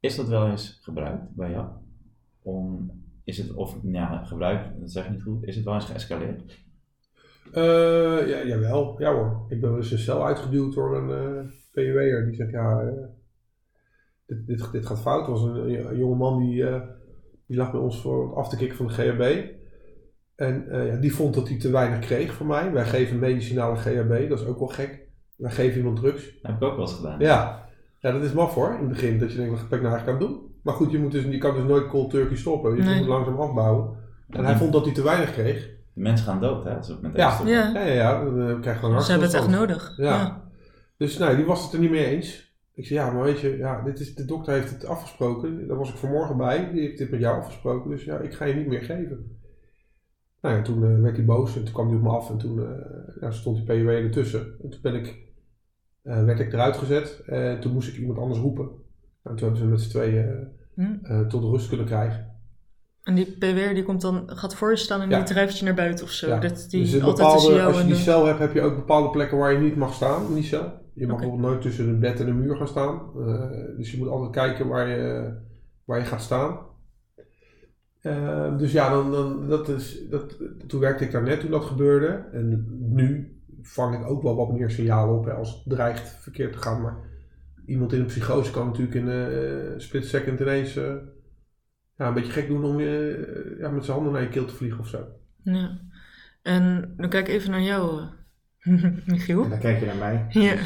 Is 0.00 0.16
dat 0.16 0.28
wel 0.28 0.48
eens 0.48 0.78
gebruikt 0.82 1.34
bij 1.34 1.50
jou? 1.50 1.68
Om, 2.42 2.90
is 3.24 3.38
het, 3.38 3.54
of 3.54 3.76
ja, 3.82 4.24
gebruikt, 4.24 4.80
dat 4.80 4.90
zeg 4.90 5.04
ik 5.04 5.10
niet 5.10 5.22
goed, 5.22 5.44
is 5.44 5.56
het 5.56 5.64
wel 5.64 5.74
eens 5.74 5.84
geëscaleerd? 5.84 6.42
Eh, 7.52 8.28
ja, 8.28 8.44
jawel, 8.46 9.00
ja 9.00 9.12
hoor. 9.12 9.46
Ik 9.48 9.60
ben 9.60 9.70
wel 9.70 9.78
eens 9.78 9.90
een 9.90 9.98
cel 9.98 10.26
uitgeduwd 10.26 10.74
door 10.74 10.96
een 10.96 11.10
eh 11.10 11.52
PW'er 11.72 12.24
die 12.24 12.34
zegt, 12.34 12.50
ja, 12.50 12.80
eh, 12.80 13.04
dit, 14.28 14.46
dit, 14.46 14.72
dit 14.72 14.86
gaat 14.86 15.00
fout. 15.00 15.26
Er 15.26 15.32
was 15.32 15.42
een, 15.42 15.88
een 15.90 15.96
jonge 15.98 16.16
man 16.16 16.38
die, 16.38 16.66
eh, 16.68 16.80
die 17.46 17.56
lag 17.56 17.70
bij 17.70 17.80
ons 17.80 18.00
voor 18.00 18.26
het 18.28 18.36
af 18.36 18.48
te 18.48 18.56
kicken 18.56 18.76
van 18.76 18.86
de 18.86 18.92
GHB. 18.92 19.56
En 20.36 20.70
eh, 20.70 20.86
ja, 20.86 20.96
die 20.96 21.14
vond 21.14 21.34
dat 21.34 21.48
hij 21.48 21.58
te 21.58 21.70
weinig 21.70 21.98
kreeg 21.98 22.32
van 22.34 22.46
mij. 22.46 22.72
Wij 22.72 22.84
geven 22.84 23.18
medicinale 23.18 23.76
GHB, 23.76 24.28
dat 24.28 24.40
is 24.40 24.46
ook 24.46 24.58
wel 24.58 24.68
gek. 24.68 25.06
Wij 25.36 25.50
geven 25.50 25.78
iemand 25.78 25.96
drugs. 25.96 26.24
Dat 26.24 26.50
heb 26.52 26.62
ik 26.62 26.62
ook 26.68 26.76
wel 26.76 26.86
eens 26.86 26.94
gedaan. 26.94 27.20
Ja, 27.20 27.68
ja 27.98 28.12
dat 28.12 28.22
is 28.22 28.32
maf 28.32 28.54
hoor, 28.54 28.72
in 28.72 28.78
het 28.78 28.88
begin. 28.88 29.18
Dat 29.18 29.30
je 29.30 29.36
denkt, 29.36 29.60
wat 29.60 29.68
ben 29.68 29.78
ik 29.78 29.84
nou 29.84 29.94
eigenlijk 29.96 30.22
aan 30.22 30.28
het 30.28 30.36
doen? 30.36 30.46
Maar 30.62 30.74
goed, 30.74 30.90
je, 30.90 30.98
moet 30.98 31.12
dus, 31.12 31.24
je 31.24 31.38
kan 31.38 31.54
dus 31.54 31.64
nooit 31.64 31.86
cold 31.88 32.10
turkey 32.10 32.36
stoppen. 32.36 32.76
Je 32.76 32.82
Nee. 32.82 32.98
moet 32.98 33.06
langzaam 33.06 33.40
afbouwen. 33.40 33.96
En 34.28 34.44
hij 34.44 34.56
vond 34.56 34.72
dat 34.72 34.84
hij 34.84 34.94
te 34.94 35.02
weinig 35.02 35.32
kreeg. 35.32 35.66
De 35.94 36.00
mensen 36.00 36.26
gaan 36.26 36.40
dood, 36.40 36.64
hè? 36.64 36.76
Als 36.76 36.98
met 37.00 37.16
Ja. 37.16 37.40
Ja, 37.44 37.70
Ja, 37.74 37.80
ja, 37.86 37.92
ja. 37.92 38.24
Dan 38.24 38.60
krijg 38.60 38.80
je 38.80 38.84
gewoon 38.86 39.02
ze 39.02 39.10
hebben 39.10 39.28
het 39.28 39.36
echt 39.36 39.48
nodig. 39.48 39.94
Ja. 39.96 40.42
Dus 40.96 41.18
nee, 41.18 41.36
die 41.36 41.44
was 41.44 41.62
het 41.64 41.72
er 41.72 41.78
niet 41.78 41.90
mee 41.90 42.04
eens. 42.04 42.47
Ik 42.78 42.86
zei, 42.86 42.98
ja, 42.98 43.10
maar 43.10 43.22
weet 43.22 43.40
je, 43.40 43.56
ja, 43.56 43.82
dit 43.82 44.00
is, 44.00 44.14
de 44.14 44.24
dokter 44.24 44.52
heeft 44.52 44.70
het 44.70 44.84
afgesproken. 44.84 45.66
Daar 45.68 45.76
was 45.76 45.90
ik 45.90 45.96
vanmorgen 45.96 46.36
bij. 46.36 46.70
Die 46.72 46.80
heeft 46.80 46.98
dit 46.98 47.10
met 47.10 47.20
jou 47.20 47.38
afgesproken. 47.38 47.90
Dus 47.90 48.04
ja, 48.04 48.18
ik 48.18 48.34
ga 48.34 48.44
je 48.44 48.54
niet 48.54 48.66
meer 48.66 48.82
geven. 48.82 49.38
Nou 50.40 50.56
ja, 50.56 50.62
toen 50.62 50.84
eh, 50.84 51.00
werd 51.00 51.16
hij 51.16 51.24
boos 51.24 51.56
en 51.56 51.64
toen 51.64 51.72
kwam 51.72 51.86
hij 51.86 51.96
op 51.96 52.02
me 52.02 52.08
af. 52.08 52.30
En 52.30 52.38
toen 52.38 52.58
eh, 52.58 53.20
ja, 53.20 53.30
stond 53.30 53.56
die 53.56 53.64
PW 53.64 53.88
ertussen. 53.88 54.54
En 54.62 54.70
toen 54.70 54.80
ben 54.82 54.94
ik, 54.94 55.18
eh, 56.02 56.24
werd 56.24 56.40
ik 56.40 56.52
eruit 56.52 56.76
gezet. 56.76 57.22
En 57.26 57.60
toen 57.60 57.72
moest 57.72 57.88
ik 57.88 57.96
iemand 57.96 58.18
anders 58.18 58.40
roepen. 58.40 58.64
En 59.22 59.36
toen 59.36 59.48
hebben 59.48 59.56
ze 59.56 59.66
met 59.66 59.80
z'n 59.80 59.90
tweeën 59.90 60.56
Hm. 60.74 61.28
tot 61.28 61.42
rust 61.42 61.68
kunnen 61.68 61.86
krijgen. 61.86 62.36
En 63.02 63.14
die 63.14 63.36
PWR 63.38 63.74
die 63.74 63.82
komt 63.82 64.00
dan, 64.00 64.22
gaat 64.26 64.54
voor 64.54 64.70
je 64.70 64.76
staan 64.76 65.00
en 65.00 65.10
Ja. 65.10 65.16
die 65.16 65.26
drijft 65.26 65.58
je 65.58 65.64
naar 65.64 65.74
buiten 65.74 66.04
of 66.04 66.10
zo. 66.10 66.28
Ja. 66.28 66.38
Dat 66.38 66.66
die 66.70 66.80
dus 66.80 67.02
altijd 67.02 67.16
bepaalde, 67.16 67.62
als 67.62 67.76
je 67.76 67.82
die 67.84 67.92
de... 67.92 67.98
cel 68.00 68.26
hebt, 68.26 68.38
heb 68.38 68.54
je 68.54 68.60
ook 68.60 68.74
bepaalde 68.74 69.10
plekken 69.10 69.38
waar 69.38 69.52
je 69.52 69.58
niet 69.58 69.76
mag 69.76 69.94
staan 69.94 70.26
in 70.28 70.34
die 70.34 70.42
cel. 70.42 70.72
Je 70.98 71.06
mag 71.06 71.16
Oké. 71.16 71.22
bijvoorbeeld 71.22 71.50
nooit 71.50 71.62
tussen 71.62 71.88
het 71.88 72.00
bed 72.00 72.20
en 72.20 72.26
de 72.26 72.32
muur 72.32 72.56
gaan 72.56 72.68
staan. 72.68 73.00
Eh, 73.16 73.76
dus 73.76 73.90
je 73.90 73.98
moet 73.98 74.08
altijd 74.08 74.30
kijken 74.30 74.68
waar 74.68 74.88
je, 74.88 75.32
waar 75.84 75.98
je 75.98 76.04
gaat 76.04 76.22
staan. 76.22 76.58
Eh, 78.00 78.58
dus 78.58 78.72
ja, 78.72 78.90
dan, 78.90 79.10
dan, 79.10 79.48
dat 79.48 79.68
is, 79.68 80.08
dat, 80.10 80.36
toen 80.66 80.80
werkte 80.80 81.04
ik 81.04 81.10
daar 81.10 81.22
net 81.22 81.40
toen 81.40 81.50
dat 81.50 81.64
gebeurde. 81.64 82.24
En 82.32 82.66
nu 82.78 83.36
vang 83.62 83.94
ik 83.94 84.10
ook 84.10 84.22
wel 84.22 84.36
wat 84.36 84.52
meer 84.52 84.70
signalen 84.70 85.18
op 85.18 85.24
hè, 85.24 85.32
als 85.32 85.54
het 85.54 85.62
dreigt 85.64 86.08
verkeerd 86.08 86.52
te 86.52 86.58
gaan. 86.58 86.82
Maar 86.82 86.96
iemand 87.66 87.92
in 87.92 88.00
een 88.00 88.06
psychose 88.06 88.50
kan 88.50 88.66
natuurlijk 88.66 88.94
in 88.94 89.06
een 89.06 89.72
eh, 89.72 89.78
split 89.78 90.06
second 90.06 90.40
ineens 90.40 90.76
eh, 90.76 90.94
ja, 91.96 92.08
een 92.08 92.14
beetje 92.14 92.32
gek 92.32 92.48
doen 92.48 92.64
om 92.64 92.80
je, 92.80 93.56
ja, 93.58 93.70
met 93.70 93.84
zijn 93.84 93.96
handen 93.96 94.14
naar 94.14 94.22
je 94.22 94.28
keel 94.28 94.44
te 94.44 94.54
vliegen 94.54 94.80
of 94.80 94.88
zo. 94.88 95.06
Ja. 95.42 95.78
En 96.42 96.94
dan 96.96 97.08
kijk 97.08 97.28
ik 97.28 97.34
even 97.34 97.50
naar 97.50 97.62
jou, 97.62 98.02
Michiel. 99.06 99.42
En 99.42 99.50
dan 99.50 99.58
kijk 99.58 99.80
je 99.80 99.86
naar 99.86 99.96
mij. 99.96 100.26
Ja, 100.28 100.56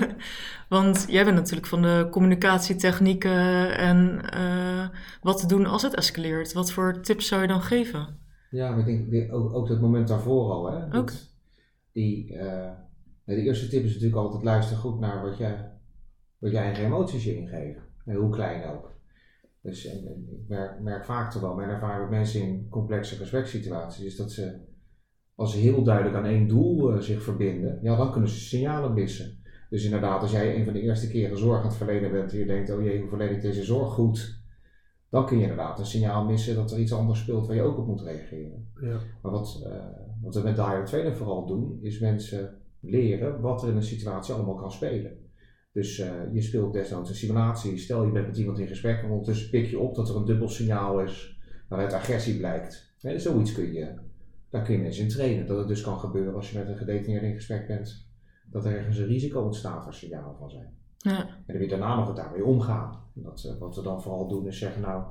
want 0.78 1.06
jij 1.08 1.24
bent 1.24 1.36
natuurlijk 1.36 1.66
van 1.66 1.82
de 1.82 2.08
communicatietechnieken 2.10 3.78
en 3.78 4.20
eh, 4.30 4.88
wat 5.20 5.40
te 5.40 5.46
doen 5.46 5.66
als 5.66 5.82
het 5.82 5.94
escaleert. 5.94 6.52
Wat 6.52 6.72
voor 6.72 7.00
tips 7.00 7.26
zou 7.26 7.42
je 7.42 7.48
dan 7.48 7.62
geven? 7.62 8.18
Ja, 8.50 8.70
maar 8.70 8.88
ik 8.88 9.10
denk 9.10 9.32
ook, 9.32 9.54
ook 9.54 9.68
dat 9.68 9.80
moment 9.80 10.08
daarvoor 10.08 10.50
al. 10.52 10.72
Hè, 10.72 10.88
dat. 10.88 11.36
Die, 11.92 12.36
eh, 12.36 12.70
de 13.24 13.42
eerste 13.42 13.68
tip 13.68 13.84
is 13.84 13.92
natuurlijk 13.92 14.20
altijd 14.20 14.42
luisteren 14.42 14.82
goed 14.82 15.00
naar 15.00 15.22
wat, 15.22 15.36
jij, 15.36 15.70
wat 16.38 16.50
je 16.50 16.58
eigen 16.58 16.84
emoties 16.84 17.24
je 17.24 17.36
ingeven. 17.36 17.82
En 18.04 18.14
hoe 18.16 18.30
klein 18.30 18.64
ook. 18.64 18.96
Dus 19.62 19.86
en, 19.86 20.06
en 20.06 20.28
ik 20.30 20.48
merk, 20.48 20.80
merk 20.80 21.04
vaak 21.04 21.30
toch 21.30 21.42
wel, 21.42 21.54
mijn 21.54 21.68
ervaring 21.68 22.00
met 22.00 22.18
mensen 22.18 22.40
in 22.40 22.68
complexe 22.68 23.16
gesprekssituaties 23.16 24.04
is 24.04 24.16
dat 24.16 24.32
ze, 24.32 24.60
als 25.38 25.52
ze 25.52 25.58
heel 25.58 25.82
duidelijk 25.82 26.16
aan 26.16 26.24
één 26.24 26.48
doel 26.48 26.92
eh, 26.92 27.00
zich 27.00 27.22
verbinden, 27.22 27.78
ja, 27.82 27.96
dan 27.96 28.12
kunnen 28.12 28.30
ze 28.30 28.40
signalen 28.40 28.94
missen. 28.94 29.42
Dus 29.70 29.84
inderdaad, 29.84 30.22
als 30.22 30.30
jij 30.30 30.56
een 30.56 30.64
van 30.64 30.72
de 30.72 30.80
eerste 30.80 31.08
keren 31.08 31.38
zorg 31.38 31.60
aan 31.60 31.66
het 31.66 31.76
verlenen 31.76 32.10
bent 32.10 32.32
en 32.32 32.38
je 32.38 32.46
denkt, 32.46 32.70
oh 32.70 32.82
jee, 32.82 33.00
hoe 33.00 33.08
verleen 33.08 33.34
ik 33.34 33.40
deze 33.40 33.64
zorg 33.64 33.92
goed? 33.92 34.42
Dan 35.10 35.26
kun 35.26 35.36
je 35.36 35.42
inderdaad 35.42 35.78
een 35.78 35.86
signaal 35.86 36.24
missen 36.24 36.54
dat 36.54 36.70
er 36.70 36.78
iets 36.78 36.92
anders 36.92 37.20
speelt 37.20 37.46
waar 37.46 37.56
je 37.56 37.62
ook 37.62 37.78
op 37.78 37.86
moet 37.86 38.00
reageren. 38.00 38.70
Ja. 38.80 39.00
Maar 39.22 39.32
wat, 39.32 39.62
eh, 39.66 39.84
wat 40.22 40.34
we 40.34 40.40
met 40.40 40.56
Dire 40.56 40.82
Trainer 40.82 41.16
vooral 41.16 41.46
doen, 41.46 41.78
is 41.82 41.98
mensen 41.98 42.56
leren 42.80 43.40
wat 43.40 43.62
er 43.62 43.68
in 43.68 43.76
een 43.76 43.82
situatie 43.82 44.34
allemaal 44.34 44.54
kan 44.54 44.72
spelen. 44.72 45.18
Dus 45.72 45.98
eh, 45.98 46.12
je 46.32 46.42
speelt 46.42 46.72
desnoods 46.72 47.10
een 47.10 47.16
simulatie. 47.16 47.78
Stel 47.78 48.04
je 48.04 48.12
bent 48.12 48.26
met 48.26 48.38
iemand 48.38 48.58
in 48.58 48.66
gesprek 48.66 49.02
en 49.02 49.10
ondertussen 49.10 49.50
pik 49.50 49.66
je 49.66 49.78
op 49.78 49.94
dat 49.94 50.08
er 50.08 50.16
een 50.16 50.24
dubbel 50.24 50.48
signaal 50.48 51.00
is 51.00 51.40
waaruit 51.68 51.92
agressie 51.92 52.36
blijkt. 52.36 52.94
Hè, 53.00 53.18
zoiets 53.18 53.52
kun 53.52 53.72
je, 53.72 53.94
daar 54.50 54.62
kun 54.62 54.74
je 54.74 54.82
mensen 54.82 55.02
in 55.02 55.08
trainen. 55.08 55.46
Dat 55.46 55.58
het 55.58 55.68
dus 55.68 55.80
kan 55.80 55.98
gebeuren 55.98 56.34
als 56.34 56.50
je 56.50 56.58
met 56.58 56.68
een 56.68 56.76
gedetineerde 56.76 57.26
in 57.26 57.34
gesprek 57.34 57.66
bent, 57.66 58.06
dat 58.50 58.64
er 58.64 58.76
ergens 58.76 58.98
een 58.98 59.06
risico 59.06 59.40
ontstaat 59.40 59.84
waar 59.84 59.94
signalen 59.94 60.36
van 60.36 60.50
zijn. 60.50 60.76
Ja, 60.98 61.26
En 61.26 61.44
dan 61.46 61.56
weer 61.56 61.68
daarna 61.68 61.96
nog 61.96 62.14
daarmee 62.14 62.44
omgaan. 62.44 63.02
Dat, 63.12 63.44
eh, 63.44 63.58
wat 63.58 63.76
we 63.76 63.82
dan 63.82 64.02
vooral 64.02 64.28
doen 64.28 64.46
is 64.46 64.58
zeggen, 64.58 64.82
nou, 64.82 65.04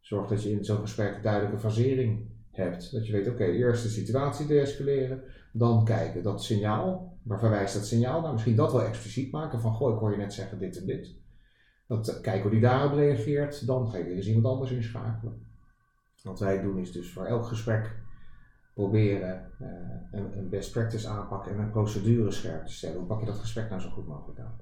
zorg 0.00 0.28
dat 0.28 0.42
je 0.42 0.50
in 0.50 0.64
zo'n 0.64 0.80
gesprek 0.80 1.22
duidelijke 1.22 1.58
fasering 1.58 2.28
hebt. 2.50 2.92
Dat 2.92 3.06
je 3.06 3.12
weet, 3.12 3.28
oké, 3.28 3.44
eerst 3.44 3.82
de 3.82 3.88
situatie 3.88 4.46
deescaleren, 4.46 5.22
dan 5.52 5.84
kijken 5.84 6.22
dat 6.22 6.44
signaal, 6.44 7.18
waar 7.22 7.38
verwijst 7.38 7.74
dat 7.74 7.86
signaal 7.86 8.20
naar? 8.20 8.32
Misschien 8.32 8.56
dat 8.56 8.72
wel 8.72 8.82
expliciet 8.82 9.32
maken 9.32 9.60
van, 9.60 9.72
goh, 9.72 9.94
ik 9.94 9.98
hoor 9.98 10.10
je 10.10 10.16
net 10.16 10.32
zeggen 10.32 10.58
dit 10.58 10.78
en 10.78 10.86
dit. 10.86 11.14
Dat, 11.86 12.08
eh, 12.08 12.20
kijken 12.20 12.42
hoe 12.42 12.50
die 12.50 12.60
daarop 12.60 12.92
reageert, 12.92 13.66
dan 13.66 13.88
ga 13.88 13.98
je 13.98 14.04
weer 14.04 14.16
eens 14.16 14.26
iemand 14.26 14.46
anders 14.46 14.70
inschakelen. 14.70 15.46
Wat 16.22 16.40
wij 16.40 16.62
doen 16.62 16.78
is 16.78 16.92
dus 16.92 17.12
voor 17.12 17.24
elk 17.24 17.46
gesprek 17.46 17.96
proberen 18.80 19.40
eh, 19.58 19.66
een, 20.12 20.38
een 20.38 20.48
best 20.48 20.72
practice 20.72 21.08
aanpak 21.08 21.46
en 21.46 21.58
een 21.58 21.70
procedure 21.70 22.30
scherp 22.30 22.66
te 22.66 22.72
stellen. 22.72 22.96
Hoe 22.96 23.06
pak 23.06 23.20
je 23.20 23.26
dat 23.26 23.38
gesprek 23.38 23.68
nou 23.68 23.80
zo 23.80 23.88
goed 23.90 24.06
mogelijk 24.06 24.38
aan? 24.40 24.58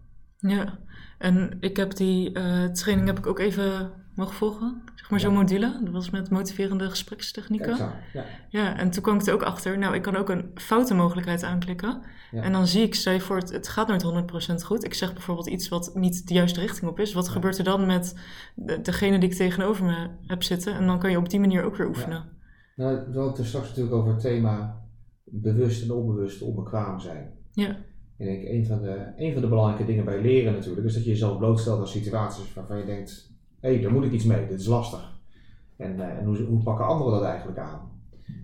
ja. 0.51 0.79
En 1.19 1.57
ik 1.61 1.77
heb 1.77 1.97
die 1.97 2.33
eh, 2.33 2.65
training 2.65 3.09
heb 3.09 3.19
ik 3.19 3.27
ook 3.27 3.39
even 3.39 3.91
mogen 4.15 4.35
volgen. 4.35 4.83
Zeg 4.95 5.11
maar 5.11 5.21
zo'n 5.21 5.33
Ja. 5.33 5.39
module. 5.39 5.81
Dat 5.85 5.93
was 5.93 6.11
met 6.11 6.31
motiverende 6.31 6.91
gesprekstechnieken. 6.91 7.77
Ja. 8.13 8.25
Ja, 8.49 8.77
en 8.77 8.91
toen 8.91 9.03
kwam 9.03 9.15
ik 9.19 9.27
er 9.27 9.33
ook 9.35 9.43
achter. 9.43 9.79
Nou, 9.79 9.95
ik 9.95 10.03
kan 10.03 10.17
ook 10.17 10.29
een 10.29 10.51
foute 10.55 10.95
mogelijkheid 10.95 11.43
aanklikken. 11.43 12.03
Ja. 12.31 12.43
En 12.43 12.53
dan 12.53 12.67
zie 12.67 12.83
ik, 12.83 12.95
stel 12.95 13.13
je 13.13 13.21
voor, 13.21 13.37
het, 13.37 13.53
het 13.53 13.69
gaat 13.69 13.89
nooit 13.89 14.03
100% 14.03 14.65
goed. 14.65 14.85
Ik 14.85 14.95
zeg 14.95 15.13
bijvoorbeeld 15.13 15.49
iets 15.49 15.69
wat 15.69 15.91
niet 15.95 16.27
de 16.29 16.35
juiste 16.35 16.61
richting 16.61 16.91
op 16.91 16.99
is. 17.01 17.13
Wat 17.13 17.27
Ja. 17.27 17.33
gebeurt 17.33 17.59
er 17.59 17.65
dan 17.65 17.87
met 17.87 18.15
de, 18.55 18.81
degene 18.81 19.19
die 19.19 19.29
ik 19.31 19.37
tegenover 19.37 19.85
me 19.85 20.09
heb 20.27 20.43
zitten? 20.43 20.75
En 20.75 20.87
dan 20.87 20.99
kan 20.99 21.11
je 21.11 21.19
op 21.19 21.29
die 21.29 21.41
manier 21.41 21.63
ook 21.65 21.77
weer 21.77 21.89
oefenen. 21.89 22.37
Nou, 22.79 22.97
we 22.97 23.19
hadden 23.19 23.37
het 23.37 23.47
straks 23.47 23.69
natuurlijk 23.69 23.95
over 23.95 24.13
het 24.13 24.21
thema 24.21 24.83
bewust 25.25 25.83
en 25.83 25.93
onbewust 25.93 26.43
onbekwaam 26.43 27.01
zijn. 27.01 27.33
Ja. 27.53 27.77
En 28.17 28.29
ik 28.29 28.41
denk, 28.41 28.49
een 28.49 28.67
van, 28.67 28.81
de, 28.83 29.13
een 29.17 29.33
van 29.33 29.43
de 29.43 29.49
belangrijke 29.49 29.85
dingen 29.85 30.05
bij 30.05 30.21
leren 30.21 30.53
natuurlijk, 30.53 30.87
is 30.87 30.95
dat 30.95 31.05
je 31.05 31.11
jezelf 31.11 31.39
blootstelt 31.39 31.81
aan 31.81 31.89
situaties 31.89 32.55
waarvan 32.55 32.79
je 32.79 32.85
denkt, 32.85 33.33
hé, 33.61 33.73
hey, 33.73 33.81
daar 33.83 33.93
moet 33.93 34.05
ik 34.05 34.13
iets 34.13 34.25
mee, 34.25 34.47
dit 34.47 34.61
is 34.61 34.67
lastig. 34.67 35.21
En, 35.77 36.01
eh, 36.01 36.19
en 36.19 36.25
hoe, 36.25 36.43
hoe 36.43 36.63
pakken 36.63 36.87
anderen 36.87 37.13
dat 37.13 37.23
eigenlijk 37.23 37.59
aan? 37.59 37.91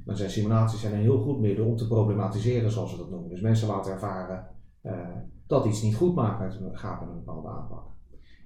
Maar 0.04 0.16
zijn 0.16 0.30
simulaties 0.30 0.80
zijn 0.80 0.92
een 0.92 1.00
heel 1.00 1.22
goed 1.22 1.40
middel 1.40 1.66
om 1.66 1.76
te 1.76 1.86
problematiseren, 1.86 2.70
zoals 2.70 2.92
we 2.92 2.98
dat 2.98 3.10
noemen. 3.10 3.30
Dus 3.30 3.40
mensen 3.40 3.68
laten 3.68 3.92
ervaren 3.92 4.46
eh, 4.80 5.08
dat 5.46 5.66
iets 5.66 5.82
niet 5.82 5.96
goed 5.96 6.14
maakt 6.14 6.40
met 6.40 6.60
een, 6.60 6.78
gaat 6.78 7.00
met 7.00 7.08
een 7.08 7.24
bepaalde 7.24 7.48
aanpak. 7.48 7.84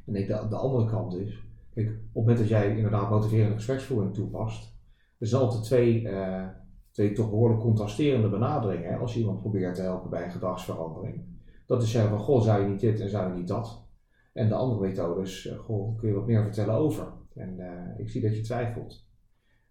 En 0.06 0.14
ik 0.14 0.26
denk, 0.26 0.40
de, 0.40 0.48
de 0.48 0.56
andere 0.56 0.90
kant 0.90 1.14
is, 1.14 1.42
kijk, 1.74 1.86
op 1.88 1.94
het 1.94 2.14
moment 2.14 2.38
dat 2.38 2.48
jij 2.48 2.76
inderdaad 2.76 3.10
motiverende 3.10 3.54
gespreksvoering 3.54 4.14
toepast, 4.14 4.76
er 5.18 5.26
zijn 5.26 5.42
altijd 5.42 5.62
twee, 5.62 6.08
eh, 6.08 6.46
twee 6.90 7.12
toch 7.12 7.30
behoorlijk 7.30 7.60
contrasterende 7.60 8.28
benaderingen. 8.28 8.90
Hè, 8.92 8.96
als 8.96 9.14
je 9.14 9.20
iemand 9.20 9.40
probeert 9.40 9.74
te 9.74 9.82
helpen 9.82 10.10
bij 10.10 10.24
een 10.24 10.30
gedragsverandering. 10.30 11.24
Dat 11.66 11.82
is 11.82 11.90
zeggen 11.90 12.10
van, 12.10 12.18
goh, 12.18 12.42
zou 12.42 12.62
je 12.62 12.68
niet 12.68 12.80
dit 12.80 13.00
en 13.00 13.08
zou 13.08 13.28
je 13.32 13.38
niet 13.38 13.48
dat? 13.48 13.86
En 14.32 14.48
de 14.48 14.54
andere 14.54 14.80
methode 14.80 15.20
is, 15.22 15.46
eh, 15.46 15.58
goh, 15.58 15.98
kun 15.98 16.08
je 16.08 16.14
wat 16.14 16.26
meer 16.26 16.42
vertellen 16.42 16.74
over? 16.74 17.12
En 17.34 17.58
eh, 17.60 17.98
ik 18.00 18.10
zie 18.10 18.20
dat 18.22 18.36
je 18.36 18.42
twijfelt. 18.42 19.06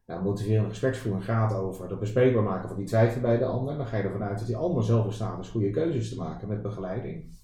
Nou, 0.05 0.23
motiverende 0.23 0.69
gespreksvoering 0.69 1.25
gaat 1.25 1.53
over 1.55 1.89
het 1.89 1.99
bespreekbaar 1.99 2.43
maken 2.43 2.67
van 2.67 2.77
die 2.77 2.85
twijfel 2.87 3.21
bij 3.21 3.37
de 3.37 3.45
ander. 3.45 3.77
Dan 3.77 3.85
ga 3.87 3.97
je 3.97 4.03
ervan 4.03 4.23
uit 4.23 4.37
dat 4.37 4.47
die 4.47 4.57
ander 4.57 4.83
zelf 4.83 5.05
in 5.05 5.11
staat 5.11 5.39
is 5.39 5.49
goede 5.49 5.69
keuzes 5.69 6.09
te 6.09 6.15
maken 6.17 6.47
met 6.47 6.61
begeleiding. 6.61 7.35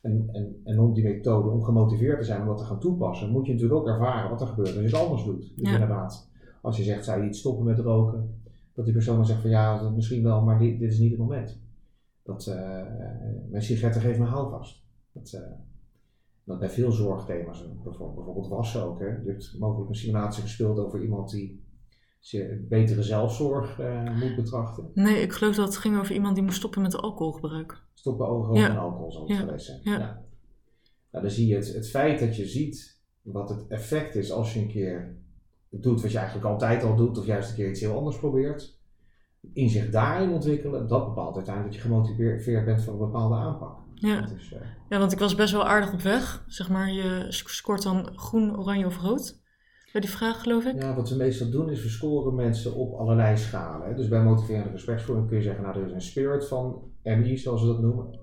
En, 0.00 0.28
en, 0.32 0.60
en 0.64 0.78
om 0.78 0.94
die 0.94 1.04
methode, 1.04 1.48
om 1.48 1.62
gemotiveerd 1.62 2.18
te 2.18 2.24
zijn 2.24 2.40
om 2.40 2.46
dat 2.46 2.58
te 2.58 2.64
gaan 2.64 2.80
toepassen, 2.80 3.30
moet 3.30 3.46
je 3.46 3.52
natuurlijk 3.52 3.80
ook 3.80 3.88
ervaren 3.88 4.30
wat 4.30 4.40
er 4.40 4.46
gebeurt 4.46 4.68
als 4.68 4.76
je 4.76 4.82
het 4.82 4.94
anders 4.94 5.24
doet. 5.24 5.52
Dus 5.56 5.70
Ja. 5.70 5.72
inderdaad, 5.72 6.30
als 6.64 6.76
je 6.76 6.82
zegt, 6.82 7.04
zou 7.04 7.22
je 7.22 7.28
iets 7.28 7.38
stoppen 7.38 7.64
met 7.64 7.78
roken? 7.78 8.42
Dat 8.74 8.84
die 8.84 8.94
persoon 8.94 9.16
dan 9.16 9.26
zegt 9.26 9.40
van 9.40 9.50
ja, 9.50 9.90
misschien 9.90 10.22
wel, 10.22 10.42
maar 10.42 10.58
dit, 10.58 10.78
dit 10.78 10.92
is 10.92 10.98
niet 10.98 11.10
het 11.10 11.18
moment. 11.20 11.58
Dat, 12.22 12.46
eh, 12.46 12.80
eh, 12.80 12.86
mijn 13.50 13.62
sigaretten 13.62 14.00
geven 14.00 14.22
me 14.22 14.28
houvast. 14.28 14.82
Dat, 15.12 15.32
eh, 15.32 15.40
dat 16.44 16.58
bij 16.58 16.70
veel 16.70 16.92
zorgthema's, 16.92 17.64
bijvoorbeeld, 17.82 18.14
bijvoorbeeld 18.14 18.48
wassen 18.48 18.82
ook. 18.84 18.98
Hè. 18.98 19.06
Je 19.06 19.22
hebt 19.26 19.56
mogelijk 19.58 19.88
een 19.88 19.96
simulatie 19.96 20.42
gespeeld 20.42 20.78
over 20.78 21.02
iemand 21.02 21.30
die 21.30 21.62
betere 22.68 23.02
zelfzorg 23.02 23.78
moet 24.20 24.36
betrachten. 24.36 24.90
Nee, 24.94 25.20
ik 25.22 25.32
geloof 25.32 25.54
dat 25.54 25.66
het 25.66 25.76
ging 25.76 25.98
over 25.98 26.14
iemand 26.14 26.34
die 26.34 26.44
moest 26.44 26.56
stoppen 26.56 26.82
met 26.82 26.96
alcoholgebruik. 26.96 27.82
Stoppen 27.94 28.26
overal 28.28 28.56
Ja. 28.56 28.68
en 28.68 28.76
alcohol 28.78 29.12
zal 29.12 29.22
het 29.22 29.30
Ja. 29.30 29.36
geweest 29.36 29.66
zijn. 29.66 29.80
Ja. 29.82 29.98
Nou, 31.10 31.24
dan 31.24 31.30
zie 31.30 31.46
je 31.46 31.54
het, 31.54 31.74
het 31.74 31.88
feit 31.90 32.20
dat 32.20 32.36
je 32.36 32.46
ziet 32.46 33.00
wat 33.22 33.48
het 33.48 33.66
effect 33.68 34.14
is 34.14 34.32
als 34.32 34.54
je 34.54 34.60
een 34.60 34.68
keer 34.68 35.16
doet 35.80 36.02
wat 36.02 36.12
je 36.12 36.18
eigenlijk 36.18 36.46
altijd 36.46 36.82
al 36.84 36.96
doet, 36.96 37.18
of 37.18 37.26
juist 37.26 37.50
een 37.50 37.56
keer 37.56 37.70
iets 37.70 37.80
heel 37.80 37.96
anders 37.96 38.18
probeert. 38.18 38.78
Inzicht 39.52 39.92
daarin 39.92 40.30
ontwikkelen, 40.30 40.88
dat 40.88 41.04
bepaalt 41.06 41.36
uiteindelijk 41.36 41.74
dat 41.74 41.82
je 41.84 41.88
gemotiveerd 41.88 42.64
bent 42.64 42.82
voor 42.82 42.92
een 42.92 42.98
bepaalde 42.98 43.34
aanpak. 43.34 43.78
Ja. 43.94 44.28
Is, 44.36 44.52
eh, 44.52 44.60
ja, 44.88 44.98
want 44.98 45.12
ik 45.12 45.18
was 45.18 45.34
best 45.34 45.52
wel 45.52 45.66
aardig 45.66 45.92
op 45.92 46.00
weg. 46.00 46.44
Zeg 46.46 46.68
maar, 46.70 46.92
je 46.92 47.26
sc- 47.28 47.48
scoort 47.48 47.82
dan 47.82 48.08
groen, 48.16 48.58
oranje 48.58 48.86
of 48.86 49.00
rood. 49.00 49.42
Bij 49.92 50.00
die 50.00 50.10
vraag, 50.10 50.42
geloof 50.42 50.64
ik. 50.64 50.82
Ja, 50.82 50.94
wat 50.94 51.08
we 51.08 51.16
meestal 51.16 51.50
doen 51.50 51.70
is 51.70 51.82
we 51.82 51.88
scoren 51.88 52.34
mensen 52.34 52.74
op 52.74 52.94
allerlei 52.98 53.36
schalen. 53.36 53.96
Dus 53.96 54.08
bij 54.08 54.22
motiverende 54.22 54.70
gespreksvoering 54.70 55.28
kun 55.28 55.36
je 55.36 55.42
zeggen, 55.42 55.62
nou 55.64 55.78
er 55.78 55.86
is 55.86 55.92
een 55.92 56.00
spirit 56.00 56.48
van 56.48 56.82
MI, 57.02 57.36
zoals 57.36 57.60
we 57.60 57.66
dat 57.66 57.80
noemen. 57.80 58.18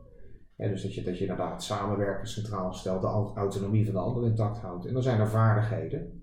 Ja, 0.57 0.67
dus 0.67 0.81
dat 0.81 0.93
je, 0.95 1.03
dat 1.03 1.15
je 1.15 1.21
inderdaad 1.21 1.63
samenwerken 1.63 2.27
centraal 2.27 2.73
stelt, 2.73 3.01
de 3.01 3.07
au- 3.07 3.35
autonomie 3.35 3.85
van 3.85 3.93
de 3.93 3.99
ander 3.99 4.23
intact 4.25 4.57
houdt. 4.59 4.85
En 4.85 4.93
dan 4.93 5.03
zijn 5.03 5.19
er 5.19 5.27
vaardigheden. 5.29 6.21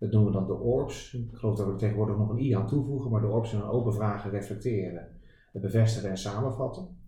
Dat 0.00 0.10
noemen 0.10 0.32
we 0.32 0.38
dan 0.38 0.46
de 0.46 0.58
orbs. 0.58 1.14
Ik 1.14 1.36
geloof 1.36 1.56
dat 1.56 1.66
we 1.66 1.74
tegenwoordig 1.74 2.16
nog 2.16 2.28
een 2.30 2.38
i 2.38 2.52
aan 2.52 2.66
toevoegen, 2.66 3.10
maar 3.10 3.20
de 3.20 3.26
orbs 3.26 3.50
zijn 3.50 3.62
dan 3.62 3.70
open 3.70 3.94
vragen, 3.94 4.30
reflecteren, 4.30 5.08
bevestigen 5.52 6.10
en 6.10 6.18
samenvatten. 6.18 6.98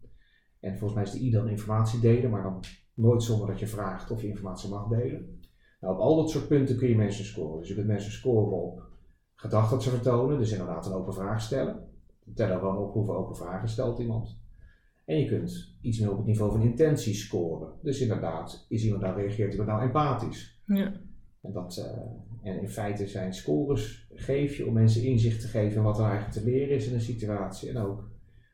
En 0.60 0.78
volgens 0.78 0.94
mij 0.94 1.02
is 1.02 1.10
de 1.10 1.26
i 1.26 1.30
dan 1.30 1.48
informatie 1.48 2.00
delen, 2.00 2.30
maar 2.30 2.42
dan 2.42 2.60
nooit 2.94 3.22
zonder 3.22 3.46
dat 3.46 3.58
je 3.58 3.66
vraagt 3.66 4.10
of 4.10 4.22
je 4.22 4.28
informatie 4.28 4.70
mag 4.70 4.88
delen. 4.88 5.40
Nou, 5.80 5.94
op 5.94 6.00
al 6.00 6.16
dat 6.16 6.30
soort 6.30 6.48
punten 6.48 6.76
kun 6.76 6.88
je 6.88 6.96
mensen 6.96 7.24
scoren. 7.24 7.58
Dus 7.58 7.68
je 7.68 7.74
kunt 7.74 7.86
mensen 7.86 8.12
scoren 8.12 8.62
op 8.62 8.82
gedrag 9.34 9.70
dat 9.70 9.82
ze 9.82 9.90
vertonen, 9.90 10.38
dus 10.38 10.52
inderdaad 10.52 10.86
een 10.86 10.92
open 10.92 11.14
vraag 11.14 11.40
stellen. 11.40 11.88
Tellen 12.34 12.60
dan 12.60 12.76
op 12.76 12.92
hoeveel 12.92 13.16
open 13.16 13.36
vragen 13.36 13.68
stelt 13.68 13.98
iemand. 13.98 14.40
En 15.04 15.18
je 15.18 15.26
kunt 15.26 15.76
iets 15.80 15.98
meer 15.98 16.10
op 16.10 16.16
het 16.16 16.26
niveau 16.26 16.52
van 16.52 16.62
intentie 16.62 17.14
scoren. 17.14 17.72
Dus 17.82 18.00
inderdaad, 18.00 18.66
is 18.68 18.84
iemand 18.84 19.02
nou, 19.02 19.16
reageert 19.16 19.50
iemand 19.50 19.68
nou 19.70 19.82
empathisch? 19.82 20.60
Ja. 20.66 20.92
En, 21.40 21.52
dat, 21.52 21.76
eh, 21.76 22.31
en 22.42 22.60
in 22.60 22.68
feite 22.68 23.06
zijn 23.06 23.34
scores 23.34 24.06
geef 24.14 24.56
je 24.56 24.66
om 24.66 24.72
mensen 24.72 25.02
inzicht 25.02 25.40
te 25.40 25.46
geven 25.48 25.76
in 25.76 25.82
wat 25.82 25.98
er 25.98 26.04
eigenlijk 26.04 26.34
te 26.34 26.44
leren 26.44 26.76
is 26.76 26.86
in 26.86 26.94
een 26.94 27.00
situatie 27.00 27.68
en 27.70 27.76
ook 27.76 28.04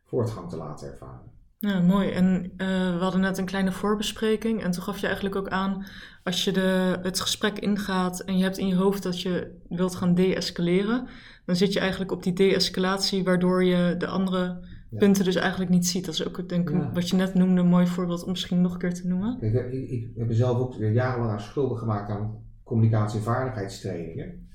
voortgang 0.05 0.49
te 0.51 0.57
laten 0.57 0.89
ervaren. 0.91 1.37
Ja, 1.61 1.81
mooi. 1.81 2.11
En 2.11 2.53
eh, 2.57 2.67
we 2.69 2.99
hadden 3.01 3.21
net 3.21 3.39
een 3.39 3.45
kleine 3.45 3.73
voorbespreking 3.73 4.63
en 4.63 4.71
toen 4.71 4.83
gaf 4.83 4.99
je 4.99 5.07
eigenlijk 5.07 5.37
ook 5.37 5.49
aan, 5.49 5.87
als 6.25 6.45
je 6.45 6.53
de, 6.53 6.99
het 7.03 7.21
gesprek 7.21 7.59
ingaat 7.59 8.21
en 8.21 8.37
je 8.39 8.43
hebt 8.43 8.59
in 8.59 8.67
je 8.67 8.75
hoofd 8.75 9.03
dat 9.03 9.21
je 9.23 9.51
wilt 9.69 9.95
gaan 9.95 10.15
de-escaleren, 10.15 11.07
dan 11.47 11.57
zit 11.57 11.73
je 11.73 11.81
eigenlijk 11.81 12.13
op 12.13 12.23
die 12.23 12.33
de-escalatie, 12.33 13.25
waardoor 13.25 13.65
je 13.65 13.95
de 13.99 14.07
andere 14.07 14.67
Ja. 14.91 14.99
punten 14.99 15.25
dus 15.25 15.35
eigenlijk 15.35 15.71
niet 15.71 15.87
ziet. 15.87 16.05
Dat 16.05 16.15
is 16.15 16.27
ook 16.27 16.49
denk 16.49 16.71
ik 16.71 16.77
Ja. 16.77 16.91
wat 16.93 17.09
je 17.09 17.17
net 17.17 17.35
noemde, 17.35 17.61
een 17.61 17.67
mooi 17.67 17.87
voorbeeld 17.87 18.25
om 18.25 18.31
misschien 18.31 18.61
nog 18.61 18.73
een 18.73 18.79
keer 18.79 18.95
te 18.95 19.07
noemen. 19.09 19.39
Kijk, 19.39 19.73
ik, 19.73 19.91
ik 19.91 20.11
heb 20.17 20.27
mezelf 20.27 20.59
ook 20.59 20.75
jarenlang 20.75 21.31
aan 21.31 21.41
schuldig 21.41 21.79
gemaakt 21.79 22.11
aan 22.11 22.47
communicatie- 22.69 23.27
en. 23.27 24.49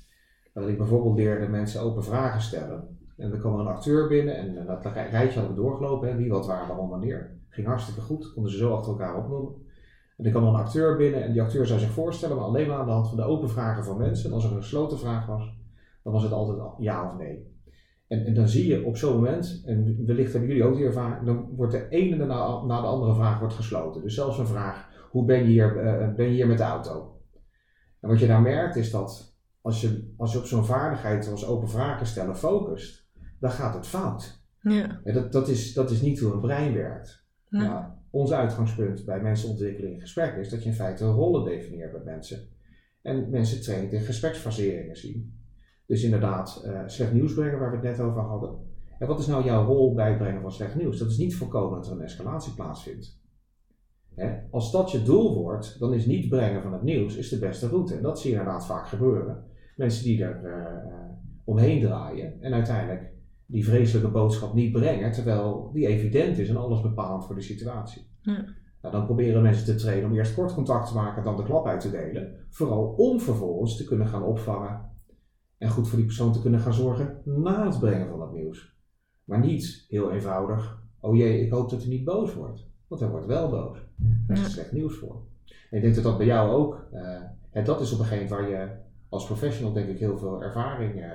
Waarin 0.52 0.72
ik 0.72 0.78
bijvoorbeeld 0.78 1.16
leerde 1.16 1.48
mensen 1.48 1.80
open 1.80 2.04
vragen 2.04 2.40
stellen. 2.40 2.98
En 3.16 3.30
dan 3.30 3.38
kwam 3.38 3.58
een 3.58 3.66
acteur 3.66 4.08
binnen 4.08 4.36
en 4.36 4.56
eh, 4.56 4.66
dat 4.66 4.92
rij- 4.92 5.10
rijtje 5.10 5.38
hadden 5.38 5.56
we 5.56 5.62
doorgelopen, 5.62 6.08
hè, 6.08 6.16
wie, 6.16 6.30
wat, 6.30 6.46
waar, 6.46 6.66
waarom, 6.68 6.88
wanneer. 6.88 7.36
Ging 7.48 7.66
hartstikke 7.66 8.00
goed, 8.00 8.32
konden 8.32 8.52
ze 8.52 8.58
zo 8.58 8.74
achter 8.74 8.92
elkaar 8.92 9.16
opnoemen. 9.16 9.52
En 10.16 10.24
er 10.24 10.30
kwam 10.30 10.44
een 10.44 10.54
acteur 10.54 10.96
binnen 10.96 11.22
en 11.22 11.32
die 11.32 11.42
acteur 11.42 11.66
zou 11.66 11.80
zich 11.80 11.90
voorstellen, 11.90 12.36
maar 12.36 12.44
alleen 12.44 12.68
maar 12.68 12.78
aan 12.78 12.86
de 12.86 12.92
hand 12.92 13.08
van 13.08 13.16
de 13.16 13.22
open 13.22 13.50
vragen 13.50 13.84
van 13.84 13.98
mensen. 13.98 14.28
En 14.28 14.34
als 14.34 14.44
er 14.44 14.50
een 14.50 14.62
gesloten 14.62 14.98
vraag 14.98 15.26
was, 15.26 15.56
dan 16.02 16.12
was 16.12 16.22
het 16.22 16.32
altijd 16.32 16.58
al 16.58 16.74
ja 16.78 17.06
of 17.06 17.16
nee. 17.16 17.52
En, 18.08 18.26
en 18.26 18.34
dan 18.34 18.48
zie 18.48 18.68
je 18.68 18.84
op 18.84 18.96
zo'n 18.96 19.14
moment, 19.14 19.62
en 19.66 20.06
wellicht 20.06 20.32
hebben 20.32 20.50
jullie 20.50 20.64
ook 20.64 20.76
die 20.76 20.84
ervaring, 20.84 21.26
dan 21.26 21.48
wordt 21.56 21.72
de 21.72 21.88
ene 21.88 22.16
na, 22.16 22.62
na 22.62 22.80
de 22.80 22.86
andere 22.86 23.14
vraag 23.14 23.38
wordt 23.38 23.54
gesloten. 23.54 24.02
Dus 24.02 24.14
zelfs 24.14 24.38
een 24.38 24.46
vraag, 24.46 24.88
hoe 25.10 25.24
ben 25.24 25.38
je 25.38 25.44
hier, 25.44 25.76
eh, 25.78 26.14
ben 26.14 26.26
je 26.26 26.32
hier 26.32 26.46
met 26.46 26.58
de 26.58 26.64
auto? 26.64 27.13
En 28.04 28.10
wat 28.10 28.18
je 28.18 28.26
daar 28.26 28.42
merkt 28.42 28.76
is 28.76 28.90
dat 28.90 29.36
als 29.60 29.80
je, 29.80 30.12
als 30.16 30.32
je 30.32 30.38
op 30.38 30.44
zo'n 30.44 30.64
vaardigheid 30.64 31.30
als 31.30 31.46
open 31.46 31.68
vragen 31.68 32.06
stellen 32.06 32.36
focust, 32.36 33.08
dan 33.40 33.50
gaat 33.50 33.74
het 33.74 33.86
fout. 33.86 34.42
Ja. 34.60 35.00
En 35.04 35.14
dat, 35.14 35.32
dat, 35.32 35.48
is, 35.48 35.72
dat 35.72 35.90
is 35.90 36.00
niet 36.00 36.20
hoe 36.20 36.32
een 36.32 36.40
brein 36.40 36.74
werkt. 36.74 37.24
Nou, 37.48 37.84
ons 38.10 38.32
uitgangspunt 38.32 39.04
bij 39.04 39.20
mensenontwikkeling 39.20 39.94
in 39.94 40.00
gesprek 40.00 40.36
is 40.36 40.48
dat 40.48 40.62
je 40.62 40.68
in 40.68 40.74
feite 40.74 41.04
rollen 41.04 41.44
definieert 41.44 41.92
bij 41.92 42.02
mensen. 42.04 42.48
En 43.02 43.30
mensen 43.30 43.62
traint 43.62 43.92
in 43.92 44.00
gespreksfaseringen 44.00 44.96
zien. 44.96 45.42
Dus 45.86 46.02
inderdaad, 46.02 46.62
eh, 46.64 46.82
slecht 46.86 47.12
nieuws 47.12 47.34
brengen 47.34 47.58
waar 47.58 47.70
we 47.70 47.76
het 47.76 47.96
net 47.96 48.06
over 48.06 48.22
hadden. 48.22 48.58
En 48.98 49.06
wat 49.06 49.18
is 49.18 49.26
nou 49.26 49.44
jouw 49.44 49.64
rol 49.64 49.94
bij 49.94 50.08
het 50.08 50.18
brengen 50.18 50.42
van 50.42 50.52
slecht 50.52 50.74
nieuws? 50.74 50.98
Dat 50.98 51.10
is 51.10 51.18
niet 51.18 51.36
voorkomen 51.36 51.80
dat 51.80 51.86
er 51.86 51.92
een 51.92 52.04
escalatie 52.04 52.54
plaatsvindt. 52.54 53.22
Hè? 54.14 54.36
Als 54.50 54.72
dat 54.72 54.90
je 54.90 55.02
doel 55.02 55.34
wordt, 55.34 55.78
dan 55.78 55.94
is 55.94 56.06
niet 56.06 56.28
brengen 56.28 56.62
van 56.62 56.72
het 56.72 56.82
nieuws 56.82 57.16
is 57.16 57.28
de 57.28 57.38
beste 57.38 57.68
route. 57.68 57.94
En 57.94 58.02
dat 58.02 58.20
zie 58.20 58.30
je 58.30 58.36
inderdaad 58.36 58.66
vaak 58.66 58.86
gebeuren. 58.86 59.44
Mensen 59.76 60.04
die 60.04 60.24
er 60.24 60.44
eh, 60.44 60.92
eh, 60.92 61.10
omheen 61.44 61.80
draaien 61.80 62.42
en 62.42 62.52
uiteindelijk 62.52 63.12
die 63.46 63.64
vreselijke 63.64 64.10
boodschap 64.10 64.54
niet 64.54 64.72
brengen, 64.72 65.12
terwijl 65.12 65.70
die 65.72 65.86
evident 65.86 66.38
is 66.38 66.48
en 66.48 66.56
alles 66.56 66.80
bepalend 66.80 67.24
voor 67.24 67.34
de 67.34 67.40
situatie. 67.40 68.06
Ja. 68.20 68.44
Nou, 68.82 68.96
dan 68.96 69.04
proberen 69.04 69.42
mensen 69.42 69.64
te 69.64 69.74
trainen 69.74 70.10
om 70.10 70.16
eerst 70.16 70.34
kort 70.34 70.54
contact 70.54 70.88
te 70.88 70.94
maken, 70.94 71.24
dan 71.24 71.36
de 71.36 71.42
klap 71.42 71.66
uit 71.66 71.80
te 71.80 71.90
delen. 71.90 72.46
Vooral 72.50 72.94
om 72.96 73.20
vervolgens 73.20 73.76
te 73.76 73.84
kunnen 73.84 74.06
gaan 74.06 74.22
opvangen 74.22 74.90
en 75.58 75.70
goed 75.70 75.88
voor 75.88 75.96
die 75.96 76.06
persoon 76.06 76.32
te 76.32 76.40
kunnen 76.40 76.60
gaan 76.60 76.74
zorgen 76.74 77.20
na 77.24 77.66
het 77.66 77.78
brengen 77.78 78.08
van 78.08 78.20
het 78.20 78.32
nieuws. 78.32 78.76
Maar 79.24 79.40
niet 79.40 79.84
heel 79.88 80.12
eenvoudig, 80.12 80.82
oh 81.00 81.16
jee, 81.16 81.40
ik 81.40 81.52
hoop 81.52 81.70
dat 81.70 81.84
u 81.84 81.88
niet 81.88 82.04
boos 82.04 82.34
wordt. 82.34 82.72
Want 82.88 83.00
hij 83.00 83.10
wordt 83.10 83.26
wel 83.26 83.50
boos. 83.50 83.78
Daar 84.26 84.36
is 84.36 84.42
Ja. 84.42 84.48
slecht 84.48 84.72
nieuws 84.72 84.96
voor. 84.96 85.22
En 85.70 85.76
ik 85.76 85.82
denk 85.82 85.94
dat 85.94 86.04
dat 86.04 86.16
bij 86.16 86.26
jou 86.26 86.50
ook, 86.50 86.86
eh, 86.92 87.20
en 87.50 87.64
dat 87.64 87.80
is 87.80 87.92
op 87.92 87.98
een 87.98 88.04
gegeven 88.04 88.36
moment 88.36 88.50
waar 88.50 88.60
je 88.60 88.68
als 89.08 89.26
professional 89.26 89.72
denk 89.72 89.88
ik 89.88 89.98
heel 89.98 90.18
veel 90.18 90.42
ervaring 90.42 91.02
eh, 91.02 91.10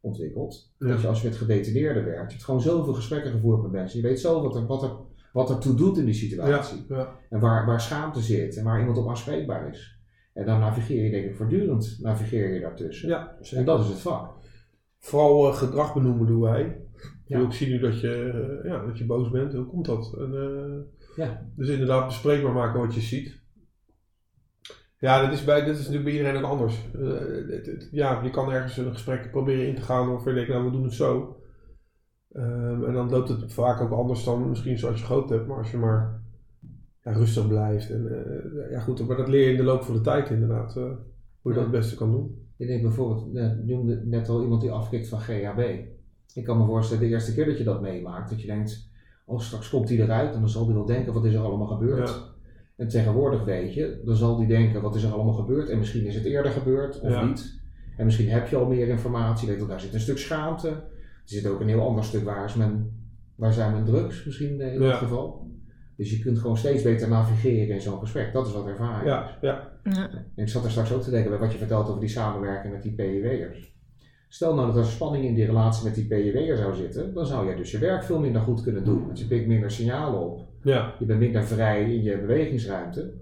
ontwikkelt. 0.00 0.72
Ja. 0.78 0.88
Dat 0.88 1.00
je 1.00 1.06
als 1.08 1.22
je 1.22 1.28
met 1.28 1.36
gedetineerden 1.36 2.04
werkt, 2.04 2.26
je 2.26 2.32
hebt 2.32 2.44
gewoon 2.44 2.60
zoveel 2.60 2.94
gesprekken 2.94 3.30
gevoerd 3.30 3.62
met 3.62 3.70
mensen. 3.70 4.00
Je 4.00 4.06
weet 4.06 4.20
zo 4.20 4.42
wat 4.42 4.56
er, 4.56 4.66
wat 4.66 4.82
er, 4.82 4.90
wat 5.32 5.50
er 5.50 5.58
toe 5.58 5.74
doet 5.74 5.98
in 5.98 6.04
die 6.04 6.14
situatie. 6.14 6.84
Ja, 6.88 6.96
ja. 6.96 7.16
En 7.30 7.40
waar, 7.40 7.66
waar 7.66 7.80
schaamte 7.80 8.20
zit 8.20 8.56
en 8.56 8.64
waar 8.64 8.78
iemand 8.80 8.98
op 8.98 9.08
aanspreekbaar 9.08 9.68
is. 9.68 10.00
En 10.32 10.46
dan 10.46 10.60
navigeer 10.60 11.04
je 11.04 11.10
denk 11.10 11.24
ik 11.24 11.34
voortdurend, 11.36 11.98
navigeer 12.00 12.54
je 12.54 12.60
daartussen. 12.60 13.08
ja 13.08 13.36
En 13.50 13.64
dat 13.64 13.80
is 13.80 13.88
het 13.88 13.98
vak. 14.00 14.32
Vooral 14.98 15.48
eh, 15.48 15.56
gedrag 15.56 15.94
benoemen 15.94 16.26
doen 16.26 16.40
wij. 16.40 16.76
Ja. 17.38 17.46
Ik 17.46 17.52
zie 17.52 17.68
nu 17.68 17.78
dat 17.78 18.00
je, 18.00 18.08
eh, 18.62 18.70
ja, 18.70 18.86
dat 18.86 18.98
je 18.98 19.06
boos 19.06 19.30
bent. 19.30 19.52
Hoe 19.52 19.66
komt 19.66 19.86
dat? 19.86 20.14
En, 20.18 20.34
eh, 20.34 21.00
Ja. 21.16 21.46
Dus 21.56 21.68
inderdaad 21.68 22.06
bespreekbaar 22.06 22.52
maken 22.52 22.80
wat 22.80 22.94
je 22.94 23.00
ziet. 23.00 23.40
Ja, 24.98 25.22
dat 25.22 25.32
is, 25.32 25.44
bij, 25.44 25.60
dat 25.60 25.68
is 25.74 25.78
natuurlijk 25.78 26.04
bij 26.04 26.12
iedereen 26.12 26.36
ook 26.44 26.50
anders. 26.50 26.90
Eh, 26.94 27.08
het- 27.48 27.66
het- 27.66 27.88
ja, 27.92 28.22
je 28.22 28.30
kan 28.30 28.52
ergens 28.52 28.76
een 28.76 28.92
gesprek 28.92 29.30
proberen 29.30 29.66
in 29.66 29.74
te 29.74 29.82
gaan 29.82 30.08
waarvan 30.08 30.28
je 30.32 30.34
denkt, 30.38 30.50
nou 30.52 30.64
we 30.64 30.70
doen 30.70 30.82
het 30.84 30.92
zo. 30.92 31.36
Ehm, 32.32 32.84
en 32.84 32.92
dan 32.92 33.10
loopt 33.10 33.28
het 33.28 33.52
vaak 33.52 33.80
ook 33.80 33.90
anders 33.90 34.24
dan 34.24 34.48
misschien 34.48 34.78
zoals 34.78 34.98
je 35.00 35.04
gehoopt 35.06 35.30
hebt. 35.30 35.46
Maar 35.46 35.58
als 35.58 35.70
je 35.70 35.76
maar 35.76 36.22
ja, 37.02 37.12
rustig 37.12 37.48
blijft. 37.48 37.90
En, 37.90 38.08
ja 38.70 38.80
goed, 38.80 39.06
maar 39.06 39.16
dat 39.16 39.28
leer 39.28 39.44
je 39.44 39.50
in 39.50 39.56
de 39.56 39.62
loop 39.62 39.82
van 39.82 39.94
de 39.94 40.00
tijd 40.00 40.30
inderdaad. 40.30 40.74
hoe 40.74 41.52
je 41.52 41.58
dat 41.58 41.62
het 41.68 41.78
beste 41.80 41.96
kan 41.96 42.10
doen. 42.10 42.46
Ik 42.56 42.66
denk 42.66 42.82
bijvoorbeeld, 42.82 43.36
eh, 43.36 43.52
noemde 43.64 44.02
net 44.04 44.28
al 44.28 44.42
iemand 44.42 44.60
die 44.60 44.70
afkikt 44.70 45.08
van 45.08 45.20
GHB. 45.20 45.78
Ik 46.34 46.44
kan 46.44 46.58
me 46.58 46.64
voorstellen, 46.64 47.02
de 47.02 47.08
eerste 47.08 47.34
keer 47.34 47.46
dat 47.46 47.58
je 47.58 47.64
dat 47.64 47.80
meemaakt, 47.80 48.30
dat 48.30 48.40
je 48.40 48.46
denkt, 48.46 48.90
oh 49.24 49.40
straks 49.40 49.70
komt 49.70 49.88
hij 49.88 49.98
eruit 49.98 50.34
en 50.34 50.40
dan 50.40 50.48
zal 50.48 50.64
hij 50.64 50.74
wel 50.74 50.84
denken, 50.86 51.12
wat 51.12 51.24
is 51.24 51.34
er 51.34 51.40
allemaal 51.40 51.66
gebeurd? 51.66 52.08
Ja. 52.08 52.14
En 52.76 52.88
tegenwoordig 52.88 53.44
weet 53.44 53.74
je, 53.74 54.00
dan 54.04 54.16
zal 54.16 54.38
hij 54.38 54.46
denken, 54.46 54.82
wat 54.82 54.94
is 54.94 55.02
er 55.02 55.12
allemaal 55.12 55.34
gebeurd? 55.34 55.68
En 55.68 55.78
misschien 55.78 56.04
is 56.06 56.14
het 56.14 56.24
eerder 56.24 56.52
gebeurd, 56.52 57.00
of 57.00 57.10
Ja. 57.10 57.24
niet. 57.24 57.60
En 57.96 58.04
misschien 58.04 58.28
heb 58.30 58.48
je 58.48 58.56
al 58.56 58.66
meer 58.66 58.88
informatie, 58.88 59.46
je 59.46 59.52
weet, 59.52 59.62
oh, 59.62 59.68
daar 59.68 59.80
zit 59.80 59.94
een 59.94 60.00
stuk 60.00 60.18
schaamte. 60.18 60.68
Er 60.68 60.84
zit 61.24 61.46
ook 61.46 61.60
een 61.60 61.68
heel 61.68 61.86
ander 61.86 62.04
stuk, 62.04 62.24
waar, 62.24 62.44
is 62.44 62.54
men, 62.54 63.00
waar 63.34 63.52
zijn 63.52 63.72
mijn 63.72 63.84
drugs 63.84 64.24
misschien 64.24 64.60
eh, 64.60 64.74
in 64.74 64.80
Ja. 64.80 64.88
dit 64.88 64.96
geval. 64.98 65.50
Dus 65.96 66.10
je 66.10 66.18
kunt 66.18 66.38
gewoon 66.38 66.56
steeds 66.56 66.82
beter 66.82 67.08
navigeren 67.08 67.74
in 67.74 67.80
zo'n 67.80 67.98
gesprek. 67.98 68.32
Dat 68.32 68.46
is 68.46 68.52
wat 68.52 68.66
ervaring 68.66 69.02
is. 69.02 69.08
Ja, 69.08 69.38
ja, 69.40 69.70
Ja. 69.84 70.10
En 70.10 70.42
ik 70.42 70.48
zat 70.48 70.64
er 70.64 70.70
straks 70.70 70.92
ook 70.92 71.02
te 71.02 71.10
denken 71.10 71.30
bij 71.30 71.38
wat 71.38 71.52
je 71.52 71.58
vertelt 71.58 71.88
over 71.88 72.00
die 72.00 72.08
samenwerking 72.08 72.72
met 72.72 72.82
die 72.82 72.92
PIW'ers. 72.92 73.71
Stel 74.32 74.54
nou 74.54 74.66
dat 74.66 74.76
er 74.76 74.90
spanning 74.90 75.24
in 75.24 75.34
die 75.34 75.44
relatie 75.44 75.84
met 75.84 75.94
die 75.94 76.06
PIW'er 76.06 76.56
zou 76.56 76.74
zitten, 76.74 77.14
dan 77.14 77.26
zou 77.26 77.46
jij 77.46 77.54
dus 77.54 77.70
je 77.70 77.78
werk 77.78 78.04
veel 78.04 78.18
minder 78.18 78.40
goed 78.40 78.62
kunnen 78.62 78.84
doen. 78.84 79.06
Want 79.06 79.18
je 79.18 79.26
pikt 79.26 79.46
minder 79.46 79.70
signalen 79.70 80.20
op, 80.20 80.40
ja, 80.62 80.94
je 80.98 81.04
bent 81.04 81.18
minder 81.18 81.44
vrij 81.44 81.94
in 81.94 82.02
je 82.02 82.18
bewegingsruimte. 82.18 83.12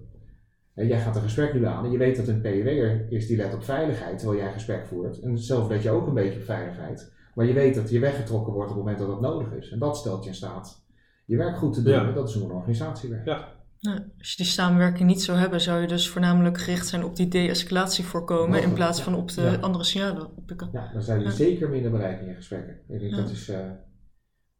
En 0.74 0.86
jij 0.86 1.00
gaat 1.00 1.16
een 1.16 1.22
gesprek 1.22 1.54
nu 1.54 1.64
aan 1.66 1.84
en 1.84 1.90
je 1.90 1.98
weet 1.98 2.16
dat 2.16 2.28
een 2.28 2.40
PIW'er 2.40 3.06
is 3.08 3.26
die 3.26 3.36
let 3.36 3.54
op 3.54 3.64
veiligheid 3.64 4.18
terwijl 4.18 4.38
jij 4.38 4.48
een 4.48 4.54
gesprek 4.54 4.86
voert. 4.86 5.20
En 5.20 5.38
zelf 5.38 5.68
let 5.68 5.82
je 5.82 5.90
ook 5.90 6.06
een 6.06 6.14
beetje 6.14 6.38
op 6.38 6.44
veiligheid. 6.44 7.12
Maar 7.34 7.46
je 7.46 7.52
weet 7.52 7.74
dat 7.74 7.90
je 7.90 7.98
weggetrokken 7.98 8.52
wordt 8.52 8.70
op 8.70 8.76
het 8.76 8.84
moment 8.84 9.02
dat 9.02 9.08
dat 9.08 9.20
nodig 9.20 9.52
is. 9.52 9.70
En 9.70 9.78
dat 9.78 9.96
stelt 9.96 10.22
je 10.22 10.28
in 10.28 10.36
staat 10.36 10.84
je 11.24 11.36
werk 11.36 11.56
goed 11.56 11.72
te 11.72 11.82
doen. 11.82 11.92
Ja. 11.92 12.08
En 12.08 12.14
dat 12.14 12.28
is 12.28 12.34
hoe 12.34 12.44
een 12.44 12.54
organisatie 12.54 13.10
werkt. 13.10 13.26
ja. 13.26 13.58
Ja, 13.82 13.92
als 14.18 14.30
je 14.30 14.36
die 14.36 14.46
samenwerking 14.52 15.08
niet 15.08 15.22
zou 15.22 15.38
hebben, 15.38 15.60
zou 15.60 15.80
je 15.80 15.86
dus 15.86 16.08
voornamelijk 16.08 16.58
gericht 16.60 16.86
zijn 16.86 17.04
op 17.04 17.16
die 17.16 17.28
de-escalatie 17.28 18.04
voorkomen 18.04 18.62
in 18.62 18.72
plaats 18.72 19.02
van 19.02 19.14
op 19.14 19.28
de 19.34 19.42
Ja. 19.42 19.56
andere 19.56 19.84
signalen 19.84 20.36
oppikken. 20.36 20.68
Ja, 20.72 20.90
dan 20.92 21.02
zou 21.02 21.18
je 21.18 21.24
Ja. 21.24 21.30
zeker 21.30 21.68
minder 21.68 21.90
bereiken 21.90 22.22
in 22.22 22.28
je 22.30 22.34
gesprekken. 22.36 22.74
Ik 22.88 23.00
denk 23.00 23.10
Ja. 23.14 23.16
dat, 23.16 23.30
is, 23.30 23.48
eh, 23.48 23.70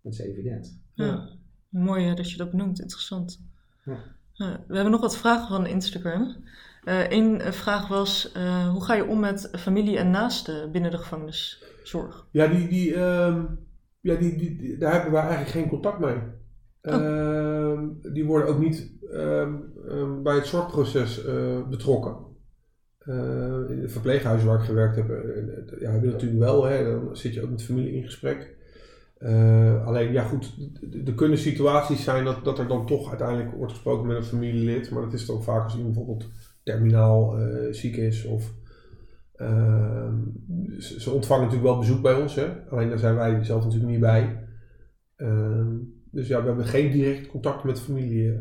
dat 0.03 0.13
is 0.13 0.19
evident. 0.19 0.83
Ja. 0.95 1.29
Mooi 1.69 2.05
hè, 2.05 2.15
dat 2.15 2.31
je 2.31 2.37
dat 2.37 2.51
benoemt, 2.51 2.81
interessant. 2.81 3.45
Ja. 3.85 3.97
Ja, 4.33 4.65
we 4.69 4.75
hebben 4.75 4.93
nog 4.93 5.01
wat 5.01 5.17
vragen 5.17 5.49
van 5.49 5.67
Instagram. 5.67 6.37
Eén 6.85 7.41
vraag 7.41 7.89
was, 7.89 8.33
eh, 8.33 8.69
hoe 8.69 8.85
ga 8.85 8.95
je 8.95 9.07
om 9.07 9.21
met 9.21 9.49
familie 9.59 9.99
en 9.99 10.11
naasten 10.11 10.73
binnen 10.73 10.91
de 10.91 10.99
gevangeniszorg? 10.99 12.27
Ja, 12.31 12.47
die, 12.47 12.69
die, 12.69 12.95
ehm, 12.95 13.45
ja 14.01 14.15
die, 14.15 14.37
die, 14.37 14.57
die- 14.57 14.77
daar 14.79 14.93
hebben 14.93 15.11
we 15.13 15.19
eigenlijk 15.19 15.51
geen 15.51 15.69
contact 15.69 15.99
mee. 15.99 16.17
Ehm, 16.81 17.89
die 18.13 18.25
worden 18.25 18.49
ook 18.49 18.59
niet 18.59 18.91
bij 20.23 20.35
het 20.35 20.47
zorgproces 20.47 21.25
eh, 21.25 21.69
betrokken. 21.69 22.17
Eh, 22.99 23.15
in 23.69 23.81
het 23.83 23.93
verpleeghuis 23.93 24.45
waar 24.45 24.59
ik 24.59 24.65
gewerkt 24.65 24.97
heb, 24.97 25.11
eh, 25.11 25.81
ja, 25.81 25.91
heb 25.91 26.03
natuurlijk 26.03 26.41
wel, 26.41 26.65
hè, 26.65 26.85
dan 26.85 27.17
zit 27.17 27.35
je 27.35 27.43
ook 27.43 27.51
met 27.51 27.63
familie 27.63 27.93
in 27.93 28.05
gesprek. 28.05 28.59
Alleen, 29.85 30.13
ja 30.13 30.23
goed, 30.23 30.57
er 31.07 31.15
kunnen 31.15 31.39
situaties 31.39 32.05
zijn 32.05 32.25
dat, 32.25 32.45
dat 32.45 32.59
er 32.59 32.69
dan 32.69 32.87
toch 32.87 33.09
uiteindelijk 33.09 33.53
wordt 33.53 33.73
gesproken 33.73 34.07
met 34.07 34.17
een 34.17 34.23
familielid, 34.23 34.91
maar 34.91 35.03
dat 35.03 35.13
is 35.13 35.27
dan 35.27 35.43
vaak 35.43 35.65
als 35.65 35.77
iemand 35.77 35.95
bijvoorbeeld 35.95 36.31
terminaal 36.63 37.39
eh, 37.39 37.73
ziek 37.73 37.97
is 37.97 38.25
of 38.25 38.53
Ehm, 39.41 40.15
ze, 40.79 41.01
ze 41.01 41.11
ontvangen 41.11 41.45
natuurlijk 41.45 41.71
wel 41.71 41.79
bezoek 41.79 42.03
bij 42.03 42.15
ons, 42.15 42.35
hè? 42.35 42.69
alleen 42.69 42.89
daar 42.89 42.99
zijn 42.99 43.15
wij 43.15 43.45
zelf 43.45 43.65
natuurlijk 43.65 43.91
niet 43.91 44.01
bij. 44.01 44.47
Ehm, 45.17 45.77
dus 46.11 46.29
ja, 46.29 46.41
we 46.41 46.47
hebben 46.47 46.65
geen 46.65 46.91
direct 46.91 47.27
contact 47.27 47.65
met, 47.65 47.81
familie, 47.81 48.33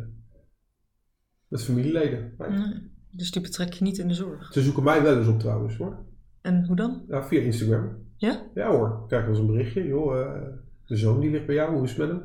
met 1.50 1.64
familieleden. 1.64 2.34
Nee. 2.38 2.50
Nee. 2.50 2.92
Dus 3.12 3.32
die 3.32 3.42
betrek 3.42 3.74
je 3.74 3.84
niet 3.84 3.98
in 3.98 4.08
de 4.08 4.14
zorg. 4.14 4.54
Ze 4.54 4.62
zoeken 4.62 4.84
mij 4.84 5.02
wel 5.02 5.18
eens 5.18 5.28
op 5.28 5.40
trouwens 5.40 5.78
hoor. 5.78 5.98
En 6.42 6.66
hoe 6.66 6.76
dan? 6.76 7.04
Ja, 7.08 7.24
via 7.24 7.40
Instagram. 7.42 7.98
Ja? 8.16 8.42
Ja 8.54 8.70
hoor, 8.72 9.04
krijg 9.08 9.22
wel 9.26 9.32
eens 9.32 9.40
een 9.40 9.48
berichtje. 9.52 9.88
Joh, 9.88 10.20
eh, 10.20 10.42
de 10.86 10.96
zoon 10.96 11.20
die 11.20 11.32
ligt 11.32 11.46
bij 11.46 11.56
jou, 11.56 11.74
hoe 11.76 11.84
is 11.84 11.90
het 11.90 12.00
met 12.00 12.08
hem? 12.10 12.20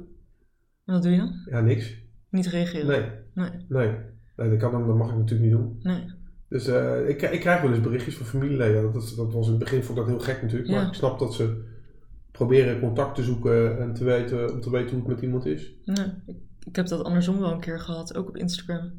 En 0.85 0.95
wat 0.95 1.03
doe 1.03 1.13
je 1.13 1.19
dan? 1.19 1.43
Ja, 1.51 1.61
niks. 1.61 2.03
Niet 2.31 2.47
reageren? 2.47 2.87
Nee, 2.87 3.11
Nee. 3.35 3.51
nee. 3.69 3.97
Nee, 4.37 4.49
dat, 4.51 4.59
kan, 4.59 4.71
dan- 4.73 4.87
dat 4.87 4.97
mag 4.97 5.11
ik 5.11 5.17
natuurlijk 5.17 5.51
niet 5.51 5.59
doen. 5.61 5.79
nee. 5.83 6.05
Dus 6.49 6.67
eh, 6.67 7.09
ik, 7.09 7.23
ik 7.23 7.41
krijg 7.41 7.61
wel 7.63 7.71
eens 7.71 7.81
berichtjes 7.81 8.17
van 8.17 8.27
familieleden. 8.27 8.83
Dat, 8.93 9.13
dat 9.17 9.33
was 9.33 9.45
in 9.47 9.51
het 9.53 9.61
begin 9.63 9.83
vond 9.83 9.99
ik 9.99 10.05
dat 10.05 10.15
heel 10.15 10.25
gek 10.25 10.43
natuurlijk. 10.43 10.71
Ja. 10.71 10.77
Maar 10.77 10.87
ik 10.87 10.95
snap 10.95 11.19
dat 11.19 11.35
ze 11.35 11.63
proberen 12.31 12.81
contact 12.81 13.15
te 13.15 13.23
zoeken 13.23 13.79
en 13.81 13.95
te 13.95 14.05
weten, 14.05 14.53
om 14.53 14.61
te 14.61 14.71
weten 14.71 14.91
hoe 14.91 14.99
het 14.99 15.09
met 15.09 15.21
iemand 15.21 15.47
is. 15.47 15.75
Nee, 15.85 16.07
ik, 16.27 16.37
ik 16.67 16.77
heb 16.77 16.87
dat 16.87 17.05
andersom 17.05 17.39
wel 17.39 17.53
een 17.53 17.61
keer 17.61 17.81
gehad, 17.81 18.17
ook 18.17 18.29
op 18.29 18.37
Instagram. 18.37 18.93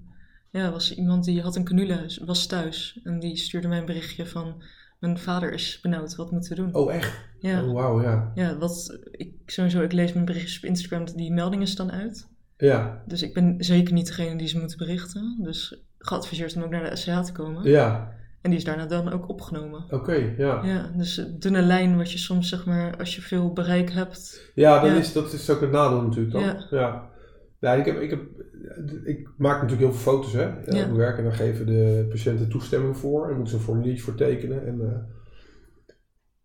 Ja, 0.56 0.66
er 0.66 0.72
was 0.72 0.96
iemand 0.96 1.24
die 1.26 1.42
had 1.42 1.56
een 1.56 1.64
canule, 1.64 2.20
was 2.26 2.46
thuis. 2.46 3.00
En 3.04 3.20
die 3.20 3.36
stuurde 3.38 3.68
mij 3.68 3.78
een 3.80 3.86
berichtje 3.86 4.26
van... 4.26 4.64
Mijn 5.00 5.18
vader 5.18 5.54
is 5.54 5.80
benauwd, 5.82 6.16
wat 6.16 6.32
moeten 6.32 6.50
we 6.50 6.56
doen? 6.56 6.74
Oh, 6.76 6.94
echt? 6.94 7.20
Ja, 7.40 7.64
Oh, 7.64 7.74
wauw, 7.74 8.02
ja. 8.02 8.32
ja 8.36 8.58
wat, 8.58 9.00
ik, 9.12 9.32
sowieso, 9.46 9.82
ik 9.82 9.92
lees 9.92 10.14
mijn 10.14 10.26
berichtjes 10.26 10.58
op 10.58 10.64
Instagram, 10.64 11.06
die 11.16 11.32
meldingen 11.32 11.68
staan 11.68 11.92
uit. 11.92 12.28
Ja, 12.58 13.04
Dus 13.08 13.22
ik 13.22 13.34
ben 13.34 13.56
zeker 13.58 13.94
niet 13.94 14.08
degene 14.08 14.38
die 14.38 14.48
ze 14.48 14.60
moeten 14.60 14.78
berichten. 14.78 15.38
Dus 15.42 15.84
geadviseerd 15.98 16.56
om 16.56 16.64
ook 16.64 16.70
naar 16.70 16.90
de 16.90 16.96
SCH 16.96 17.20
te 17.22 17.32
komen. 17.32 17.70
ja. 17.70 18.14
En 18.42 18.52
die 18.52 18.60
is 18.60 18.66
daarna 18.66 18.86
dan 18.86 19.12
ook 19.12 19.30
opgenomen. 19.30 19.84
Oké, 19.90 20.34
ja. 20.38 20.66
Ja, 20.66 20.92
dus 20.96 21.18
een 21.18 21.40
dunne 21.40 21.62
lijn 21.62 21.98
wat 21.98 22.12
je 22.12 22.18
soms, 22.18 22.50
zeg 22.50 22.66
maar, 22.66 22.98
als 22.98 23.16
je 23.16 23.22
veel 23.22 23.54
bereik 23.54 23.92
hebt. 23.92 24.52
Ja, 24.56 24.80
dan 24.80 24.90
Ja. 24.90 24.96
Is, 24.96 25.14
dat 25.14 25.34
is 25.34 25.50
ook 25.50 25.62
het 25.62 25.72
nadeel 25.72 26.02
natuurlijk 26.02 26.32
dan. 26.34 26.44
Ja. 26.44 26.66
Ja. 26.70 27.10
Ja. 27.74 27.74
ik, 27.80 27.86
heb, 27.86 28.00
ik, 28.00 28.10
heb, 28.10 28.20
ik 29.04 29.30
maak 29.38 29.62
natuurlijk 29.62 29.90
heel 29.92 30.00
veel 30.00 30.14
foto's 30.14 30.34
hè, 30.34 30.44
Ja. 30.44 30.56
mijn 30.66 30.96
werk 30.96 31.18
en 31.18 31.24
dan 31.24 31.34
geven 31.34 31.66
de 31.66 32.06
patiënten 32.10 32.50
toestemming 32.50 32.98
voor 32.98 33.24
en 33.30 33.34
moeten 33.36 33.48
ze 33.54 33.56
een 33.56 33.64
formuliertje 33.64 34.04
voor 34.04 34.16
tekenen. 34.16 34.66
En, 34.68 34.74
eh, 34.82 34.88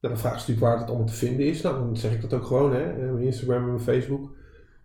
nou, 0.01 0.15
dan 0.15 0.19
vragen 0.19 0.41
ze 0.41 0.47
natuurlijk 0.51 0.67
waar 0.67 0.79
het 0.79 0.89
allemaal 0.89 1.07
te 1.07 1.13
vinden 1.27 1.47
is. 1.47 1.63
Nou, 1.63 1.75
dan 1.79 1.97
zeg 1.97 2.13
ik 2.13 2.21
dat 2.21 2.33
ook 2.35 2.45
gewoon, 2.45 2.73
hè, 2.75 2.83
eh, 2.83 2.97
mijn 3.13 3.25
Instagram 3.25 3.63
en 3.63 3.67
mijn 3.69 3.81
Facebook. 3.81 4.39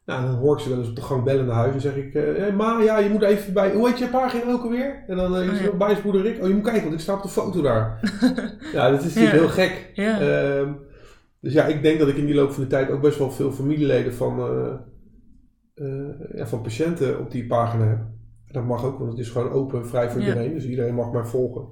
Nou, 0.06 0.26
dan 0.26 0.36
hoor 0.36 0.56
ik 0.56 0.62
ze 0.64 0.70
wel 0.70 0.78
eens 0.78 0.90
op 0.90 0.96
de 0.96 1.02
gang 1.02 1.24
bellen 1.24 1.46
naar 1.46 1.56
huis 1.56 1.74
en 1.74 1.82
zeg 1.82 1.96
ik, 1.96 2.14
eh 2.14 2.24
hey, 2.38 2.54
ma, 2.54 2.80
ja, 2.80 2.98
je 3.00 3.10
moet 3.10 3.22
even 3.22 3.54
bij, 3.54 3.74
hoe 3.74 3.88
heet 3.88 3.98
je 4.00 4.08
pagina 4.08 4.52
ook 4.52 4.64
alweer? 4.64 5.04
En 5.08 5.16
dan 5.18 5.32
uh, 5.36 5.40
Oh, 5.48 5.54
is 5.54 5.60
ja. 5.60 5.66
het 5.66 5.78
bijspoeder 5.78 6.22
Rick, 6.22 6.42
oh 6.42 6.48
je 6.48 6.54
moet 6.54 6.64
kijken, 6.64 6.82
want 6.82 6.94
ik 6.94 7.00
sta 7.00 7.14
op 7.14 7.22
de 7.22 7.28
foto 7.30 7.62
daar. 7.62 8.00
ja, 8.74 8.90
dat 8.90 9.00
is 9.04 9.06
natuurlijk 9.06 9.34
Ja. 9.36 9.40
heel 9.42 9.50
gek. 9.50 9.92
Ja, 9.94 10.20
Ehm, 10.20 10.72
dus 11.40 11.54
ja, 11.54 11.66
ik 11.66 11.82
denk 11.82 12.00
dat 12.00 12.08
ik 12.08 12.16
in 12.16 12.26
die 12.26 12.36
loop 12.36 12.52
van 12.52 12.64
de 12.64 12.70
tijd 12.70 12.90
ook 12.92 13.02
best 13.02 13.18
wel 13.18 13.32
veel 13.32 13.52
familieleden 13.52 14.14
van, 14.14 14.40
eh, 14.40 14.46
eh, 14.66 14.74
ja, 16.36 16.48
van 16.48 16.62
patiënten 16.62 17.20
op 17.20 17.32
die 17.32 17.46
pagina 17.48 17.86
heb. 17.88 18.00
Dat 18.48 18.64
mag 18.66 18.84
ook, 18.84 18.98
want 18.98 19.12
het 19.12 19.20
is 19.20 19.30
gewoon 19.30 19.50
open, 19.52 19.88
vrij 19.88 20.10
voor 20.10 20.22
Ja. 20.22 20.28
iedereen. 20.28 20.54
Dus 20.54 20.66
iedereen 20.66 20.96
mag 20.96 21.12
mij 21.12 21.24
volgen. 21.24 21.66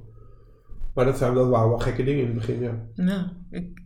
Maar 0.93 1.05
dat, 1.05 1.17
zijn, 1.17 1.33
dat 1.33 1.49
waren 1.49 1.69
wel 1.69 1.79
gekke 1.79 2.03
dingen 2.03 2.19
in 2.21 2.25
het 2.25 2.35
begin, 2.35 2.59
ja. 2.61 2.71
ja 2.93 3.31
ik, 3.51 3.81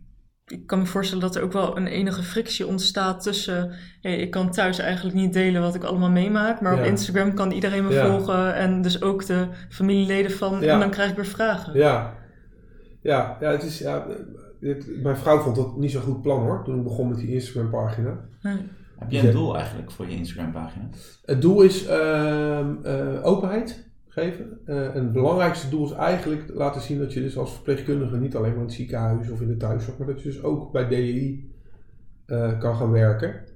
ik 0.46 0.66
kan 0.66 0.78
me 0.78 0.86
voorstellen 0.86 1.22
dat 1.24 1.36
er 1.36 1.42
ook 1.42 1.52
wel 1.52 1.76
een 1.76 1.86
enige 1.86 2.22
frictie 2.22 2.66
ontstaat 2.66 3.22
tussen... 3.22 3.70
Hey, 4.00 4.16
ik 4.18 4.30
kan 4.30 4.50
thuis 4.50 4.78
eigenlijk 4.78 5.16
niet 5.16 5.32
delen 5.32 5.62
wat 5.62 5.74
ik 5.74 5.84
allemaal 5.84 6.10
meemaak, 6.10 6.60
maar 6.60 6.74
Ja. 6.74 6.80
op 6.80 6.86
Instagram 6.86 7.34
kan 7.34 7.50
iedereen 7.50 7.84
me 7.86 7.92
Ja. 7.92 8.06
volgen. 8.10 8.54
En 8.54 8.82
dus 8.82 9.02
ook 9.02 9.26
de 9.26 9.46
familieleden 9.68 10.30
van... 10.30 10.62
En 10.62 10.78
dan 10.80 10.90
krijg 10.90 11.10
ik 11.10 11.16
weer 11.16 11.26
vragen. 11.26 11.74
Ja, 11.78 12.14
ja, 13.02 13.36
ja, 13.40 13.50
het 13.50 13.62
is, 13.62 13.78
ja 13.78 14.06
het- 14.60 15.02
mijn 15.02 15.16
vrouw 15.16 15.38
vond 15.38 15.56
dat 15.56 15.76
niet 15.76 15.90
zo'n 15.90 16.02
goed 16.02 16.22
plan 16.22 16.40
hoor, 16.42 16.64
toen 16.64 16.76
ik 16.76 16.82
begon 16.84 17.08
met 17.08 17.18
die 17.18 17.32
Instagram 17.32 17.70
pagina. 17.70 18.20
Nee. 18.42 18.56
Heb 18.98 19.10
je 19.10 19.18
een 19.18 19.32
doel 19.32 19.56
eigenlijk 19.56 19.90
voor 19.90 20.08
je 20.08 20.16
Instagram 20.16 20.52
pagina? 20.52 20.88
Het 21.24 21.42
doel 21.42 21.62
is 21.62 21.86
ehm, 21.86 22.74
eh, 22.82 23.26
openheid 23.26 23.86
geven. 24.08 24.58
Eh, 24.64 24.94
en 24.94 25.02
het 25.02 25.12
belangrijkste 25.12 25.68
doel 25.68 25.84
is 25.84 25.92
eigenlijk 25.92 26.50
laten 26.54 26.80
zien 26.80 26.98
dat 26.98 27.12
je 27.12 27.20
dus 27.20 27.38
als 27.38 27.52
verpleegkundige 27.52 28.16
niet 28.16 28.36
alleen 28.36 28.50
maar 28.50 28.58
in 28.58 28.66
het 28.66 28.74
ziekenhuis 28.74 29.30
of 29.30 29.40
in 29.40 29.48
de 29.48 29.56
thuiszorg, 29.56 29.98
maar 29.98 30.06
dat 30.06 30.22
je 30.22 30.28
dus 30.28 30.42
ook 30.42 30.72
bij 30.72 30.88
DEI 30.88 31.52
eh, 32.26 32.58
kan 32.58 32.76
gaan 32.76 32.90
werken. 32.90 33.46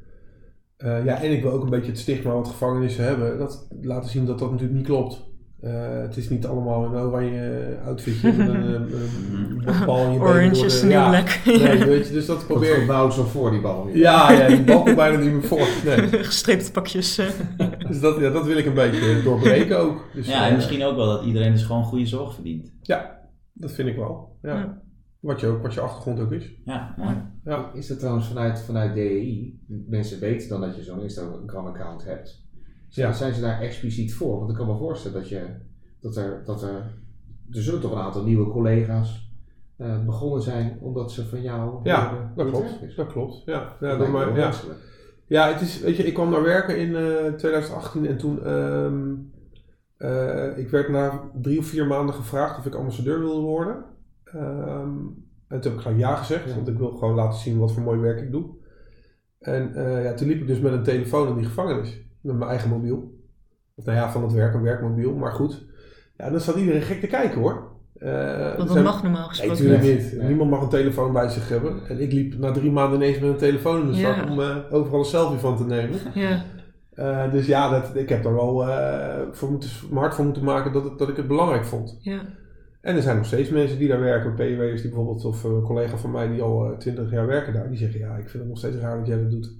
Ja, 1.04 1.22
en 1.22 1.32
ik 1.32 1.42
wil 1.42 1.50
ook 1.50 1.62
een 1.62 1.70
beetje 1.70 1.90
het 1.90 1.98
stigma 1.98 2.32
wat 2.32 2.48
gevangenissen 2.48 3.04
hebben, 3.04 3.38
dat 3.38 3.68
laten 3.80 4.10
zien 4.10 4.26
dat 4.26 4.38
dat 4.38 4.50
natuurlijk 4.50 4.78
niet 4.78 4.86
klopt. 4.86 5.31
Eh, 5.62 6.00
het 6.00 6.16
is 6.16 6.28
niet 6.28 6.46
allemaal 6.46 6.84
een 6.84 6.94
oranje 7.00 7.76
outfitje 7.84 8.32
met 8.36 8.48
een, 8.48 8.72
een, 8.72 9.62
een 9.64 9.86
bal 9.86 10.06
in 10.06 10.12
je 10.12 10.18
Orange 10.18 10.64
is 10.64 10.82
ja. 10.82 11.24
Nee, 11.44 11.84
weet 11.84 12.06
je, 12.06 12.12
dus 12.12 12.26
dat 12.26 12.46
probeer 12.46 12.74
ik. 12.74 12.80
gebouwd 12.80 13.14
zo 13.14 13.24
voor 13.24 13.50
die 13.50 13.60
bal. 13.60 13.88
Ja, 13.88 14.32
ja, 14.32 14.46
die 14.46 14.62
bal 14.64 14.82
komt 14.82 14.96
bijna 14.96 15.18
niet 15.18 15.32
meer 15.32 15.42
voor. 15.42 15.66
Nee. 15.84 16.08
Gestreepte 16.24 16.70
pakjes. 16.70 17.18
eh. 17.18 17.26
Dus 17.88 18.00
dat, 18.00 18.20
ja, 18.20 18.30
dat 18.30 18.46
wil 18.46 18.56
ik 18.56 18.66
een 18.66 18.74
beetje 18.74 19.22
doorbreken 19.22 19.78
ook. 19.78 20.04
Dus, 20.14 20.26
Ja, 20.26 20.42
en 20.44 20.48
eh, 20.50 20.54
misschien 20.54 20.84
ook 20.84 20.96
wel 20.96 21.06
dat 21.06 21.24
iedereen 21.24 21.52
dus 21.52 21.62
gewoon 21.64 21.84
goede 21.84 22.06
zorg 22.06 22.34
verdient. 22.34 22.72
Ja, 22.80 23.18
dat 23.52 23.72
vind 23.72 23.88
ik 23.88 23.96
wel. 23.96 24.38
Ja. 24.42 24.54
Ja. 24.54 24.82
Wat, 25.20 25.40
je 25.40 25.46
ook, 25.46 25.62
wat 25.62 25.74
je 25.74 25.80
achtergrond 25.80 26.20
ook 26.20 26.32
is. 26.32 26.50
Ja, 26.64 26.94
mooi. 26.96 27.16
Ja. 27.44 27.70
Is 27.74 27.86
dat 27.86 27.98
trouwens 27.98 28.26
vanuit, 28.26 28.60
vanuit 28.60 28.94
DEI? 28.94 29.60
Mensen 29.88 30.20
weten 30.20 30.48
dan 30.48 30.60
dat 30.60 30.76
je 30.76 30.82
zo'n 30.82 31.02
Instagram-account 31.02 32.04
hebt. 32.04 32.41
Zijn, 32.92 33.08
Ja. 33.08 33.12
zijn 33.14 33.34
ze 33.34 33.40
daar 33.40 33.60
expliciet 33.60 34.14
voor? 34.14 34.38
Want 34.38 34.50
ik 34.50 34.56
kan 34.56 34.66
me 34.66 34.76
voorstellen 34.76 35.20
dat, 35.20 35.28
je, 35.28 35.46
dat, 36.00 36.16
er, 36.16 36.42
dat 36.44 36.62
er... 36.62 37.00
Er 37.50 37.62
zullen 37.62 37.80
toch 37.80 37.92
een 37.92 37.98
aantal 37.98 38.24
nieuwe 38.24 38.50
collega's 38.50 39.30
eh, 39.76 40.04
begonnen 40.04 40.42
zijn 40.42 40.78
omdat 40.80 41.12
ze 41.12 41.26
van 41.28 41.42
jou 41.42 41.80
Ja, 41.82 42.32
dat 42.36 42.48
klopt. 42.50 42.82
is. 42.82 42.94
Dat 42.94 43.06
klopt. 43.12 43.42
Ja, 43.44 43.76
ja, 43.80 43.96
Dat 43.96 44.08
maar, 44.08 44.36
ja. 44.38 44.52
ja 45.26 45.52
het 45.52 45.60
is, 45.60 45.80
weet 45.80 45.96
je, 45.96 46.02
ik 46.06 46.14
kwam 46.14 46.30
naar 46.30 46.42
werken 46.42 46.78
in 46.78 46.96
eh, 46.96 47.32
2018 47.32 48.06
en 48.06 48.18
toen, 48.18 48.44
ehm, 48.44 49.14
eh, 49.96 50.58
ik 50.58 50.68
werd 50.70 50.88
na 50.88 51.30
drie 51.42 51.58
of 51.58 51.66
vier 51.66 51.86
maanden 51.86 52.14
gevraagd 52.14 52.58
of 52.58 52.66
ik 52.66 52.74
ambassadeur 52.74 53.18
wilde 53.20 53.40
worden. 53.40 53.84
Ehm, 54.24 54.96
en 55.48 55.60
toen 55.60 55.70
heb 55.70 55.72
ik 55.72 55.80
gelijk 55.80 55.98
ja 56.00 56.16
gezegd, 56.16 56.48
Ja. 56.48 56.54
want 56.54 56.68
ik 56.68 56.78
wil 56.78 56.90
gewoon 56.90 57.14
laten 57.14 57.38
zien 57.38 57.58
wat 57.58 57.72
voor 57.72 57.82
mooi 57.82 57.98
werk 58.00 58.20
ik 58.20 58.30
doe. 58.32 58.44
En 59.38 59.74
eh, 59.74 60.04
ja, 60.04 60.14
toen 60.14 60.28
liep 60.28 60.40
ik 60.40 60.46
dus 60.46 60.60
met 60.60 60.72
een 60.72 60.82
telefoon 60.82 61.28
in 61.28 61.34
die 61.34 61.44
gevangenis, 61.44 62.00
met 62.22 62.36
mijn 62.36 62.50
eigen 62.50 62.70
mobiel. 62.70 63.20
Of 63.74 63.84
nou 63.84 63.98
ja, 63.98 64.10
van 64.10 64.22
het 64.22 64.32
werk, 64.32 64.54
een 64.54 64.62
werkmobiel, 64.62 65.14
maar 65.14 65.32
goed. 65.32 65.64
Ja, 66.16 66.30
dan 66.30 66.40
staat 66.40 66.54
iedereen 66.56 66.82
gek 66.82 67.00
te 67.00 67.06
kijken 67.06 67.40
hoor. 67.40 67.70
Eh, 67.94 68.08
er 68.50 68.56
Want 68.56 68.68
dat 68.74 68.82
mag 68.82 69.02
normaal 69.02 69.20
Nee, 69.20 69.28
gesproken 69.28 69.64
natuurlijk 69.64 69.82
niet. 70.00 70.10
niet. 70.10 70.18
Nee. 70.18 70.26
Niemand 70.28 70.50
mag 70.50 70.62
een 70.62 70.68
telefoon 70.68 71.12
bij 71.12 71.28
zich 71.28 71.48
hebben. 71.48 71.86
En 71.88 72.00
ik 72.00 72.12
liep 72.12 72.38
na 72.38 72.50
drie 72.52 72.70
maanden 72.70 73.00
ineens 73.00 73.18
met 73.18 73.30
een 73.30 73.36
telefoon 73.36 73.80
in 73.80 73.86
de 73.86 73.94
zak 73.94 74.16
Ja. 74.16 74.30
om 74.30 74.40
eh, 74.40 74.56
overal 74.70 74.98
een 74.98 75.04
selfie 75.04 75.38
van 75.38 75.56
te 75.56 75.64
nemen. 75.64 75.98
Ja, 76.14 76.42
Eh, 76.94 77.30
dus 77.30 77.46
ja, 77.46 77.70
dat, 77.70 77.96
ik 77.96 78.08
heb 78.08 78.22
daar 78.22 78.34
wel 78.34 78.68
eh, 78.68 79.22
voor 79.30 79.50
moeten, 79.50 79.70
mijn 79.88 80.00
hart 80.00 80.14
voor 80.14 80.24
moeten 80.24 80.44
maken 80.44 80.72
dat, 80.72 80.84
het, 80.84 80.98
dat 80.98 81.08
ik 81.08 81.16
het 81.16 81.26
belangrijk 81.28 81.64
vond. 81.64 81.98
ja. 82.00 82.20
En 82.80 82.96
er 82.96 83.02
zijn 83.02 83.16
nog 83.16 83.26
steeds 83.26 83.50
mensen 83.50 83.78
die 83.78 83.88
daar 83.88 84.00
werken, 84.00 84.34
PW'ers 84.34 84.80
die 84.82 84.90
bijvoorbeeld, 84.90 85.24
of 85.24 85.44
eh, 85.44 85.50
een 85.50 85.62
collega 85.62 85.96
van 85.96 86.10
mij 86.10 86.28
die 86.28 86.42
al 86.42 86.74
twintig 86.78 87.10
jaar 87.10 87.26
werken 87.26 87.52
daar, 87.52 87.68
die 87.68 87.78
zeggen 87.78 88.00
ja, 88.00 88.16
ik 88.16 88.28
vind 88.28 88.32
het 88.42 88.48
nog 88.48 88.58
steeds 88.58 88.76
raar 88.76 88.98
dat 88.98 89.06
jij 89.06 89.18
dat 89.20 89.30
doet. 89.30 89.52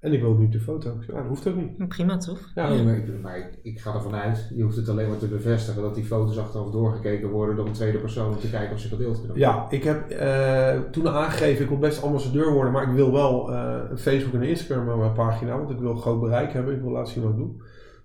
En 0.00 0.12
ik 0.12 0.20
wil 0.20 0.34
niet 0.34 0.46
op 0.46 0.52
de 0.52 0.60
foto. 0.60 0.94
Ik 1.00 1.06
ja, 1.06 1.14
dat 1.14 1.26
hoeft 1.26 1.48
ook 1.48 1.56
niet. 1.56 1.88
Prima 1.88 2.16
toch? 2.16 2.50
Ja, 2.54 2.68
Nee, 2.68 2.84
maar, 2.84 2.96
ik, 2.96 3.20
maar 3.22 3.38
ik, 3.38 3.58
ik 3.62 3.80
ga 3.80 3.94
ervan 3.94 4.14
uit, 4.14 4.50
je 4.54 4.62
hoeft 4.62 4.76
het 4.76 4.88
alleen 4.88 5.08
maar 5.08 5.18
te 5.18 5.28
bevestigen 5.28 5.82
dat 5.82 5.94
die 5.94 6.04
foto's 6.04 6.38
achteraf 6.38 6.70
doorgekeken 6.70 7.28
worden 7.28 7.56
door 7.56 7.66
een 7.66 7.72
tweede 7.72 7.98
persoon 7.98 8.32
om 8.32 8.38
te 8.38 8.50
kijken 8.50 8.74
of 8.74 8.80
ze 8.80 8.88
gedeeld 8.88 9.18
kunnen 9.18 9.36
worden. 9.36 9.48
Ja, 9.48 9.66
ik 9.70 9.84
heb 9.84 10.10
eh, 10.10 10.80
toen 10.90 11.08
aangegeven, 11.08 11.62
ik 11.62 11.68
wil 11.68 11.78
best 11.78 12.02
ambassadeur 12.02 12.52
worden, 12.52 12.72
maar 12.72 12.88
ik 12.88 12.94
wil 12.94 13.12
wel 13.12 13.52
eh, 13.52 13.90
een 13.90 13.98
Facebook 13.98 14.34
en 14.34 14.48
Instagram 14.48 14.88
op 14.88 14.98
mijn 14.98 15.12
pagina, 15.12 15.58
want 15.58 15.70
ik 15.70 15.78
wil 15.78 15.94
groot 15.94 16.20
bereik 16.20 16.52
hebben, 16.52 16.74
ik 16.74 16.80
wil 16.80 16.90
laten 16.90 17.12
zien 17.12 17.22
wat 17.22 17.32
ik 17.32 17.38
doe. 17.38 17.62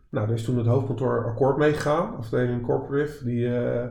Nou, 0.09 0.27
daar 0.27 0.35
is 0.35 0.43
toen 0.43 0.57
het 0.57 0.67
hoofdkantoor 0.67 1.25
akkoord 1.25 1.57
meegegaan, 1.57 2.15
afdeling 2.15 2.65
Corporate, 2.65 3.25
die, 3.25 3.47
eh, 3.47 3.83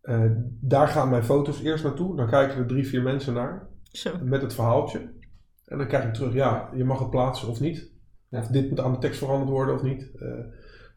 eh, 0.00 0.30
daar 0.60 0.88
gaan 0.88 1.10
mijn 1.10 1.24
foto's 1.24 1.62
eerst 1.62 1.84
naartoe, 1.84 2.16
dan 2.16 2.28
kijken 2.28 2.58
er 2.58 2.66
drie, 2.66 2.86
vier 2.86 3.02
mensen 3.02 3.34
naar, 3.34 3.68
Zo. 3.82 4.10
met 4.22 4.42
het 4.42 4.54
verhaaltje. 4.54 5.20
En 5.66 5.78
dan 5.78 5.86
krijg 5.86 6.04
ik 6.04 6.14
terug, 6.14 6.32
ja, 6.34 6.70
je 6.74 6.84
mag 6.84 6.98
het 6.98 7.10
plaatsen 7.10 7.48
of 7.48 7.60
niet. 7.60 7.90
Of 8.30 8.46
dit 8.46 8.68
moet 8.70 8.80
aan 8.80 8.92
de 8.92 8.98
tekst 8.98 9.18
veranderd 9.18 9.50
worden 9.50 9.74
of 9.74 9.82
niet. 9.82 10.10
Eh 10.14 10.28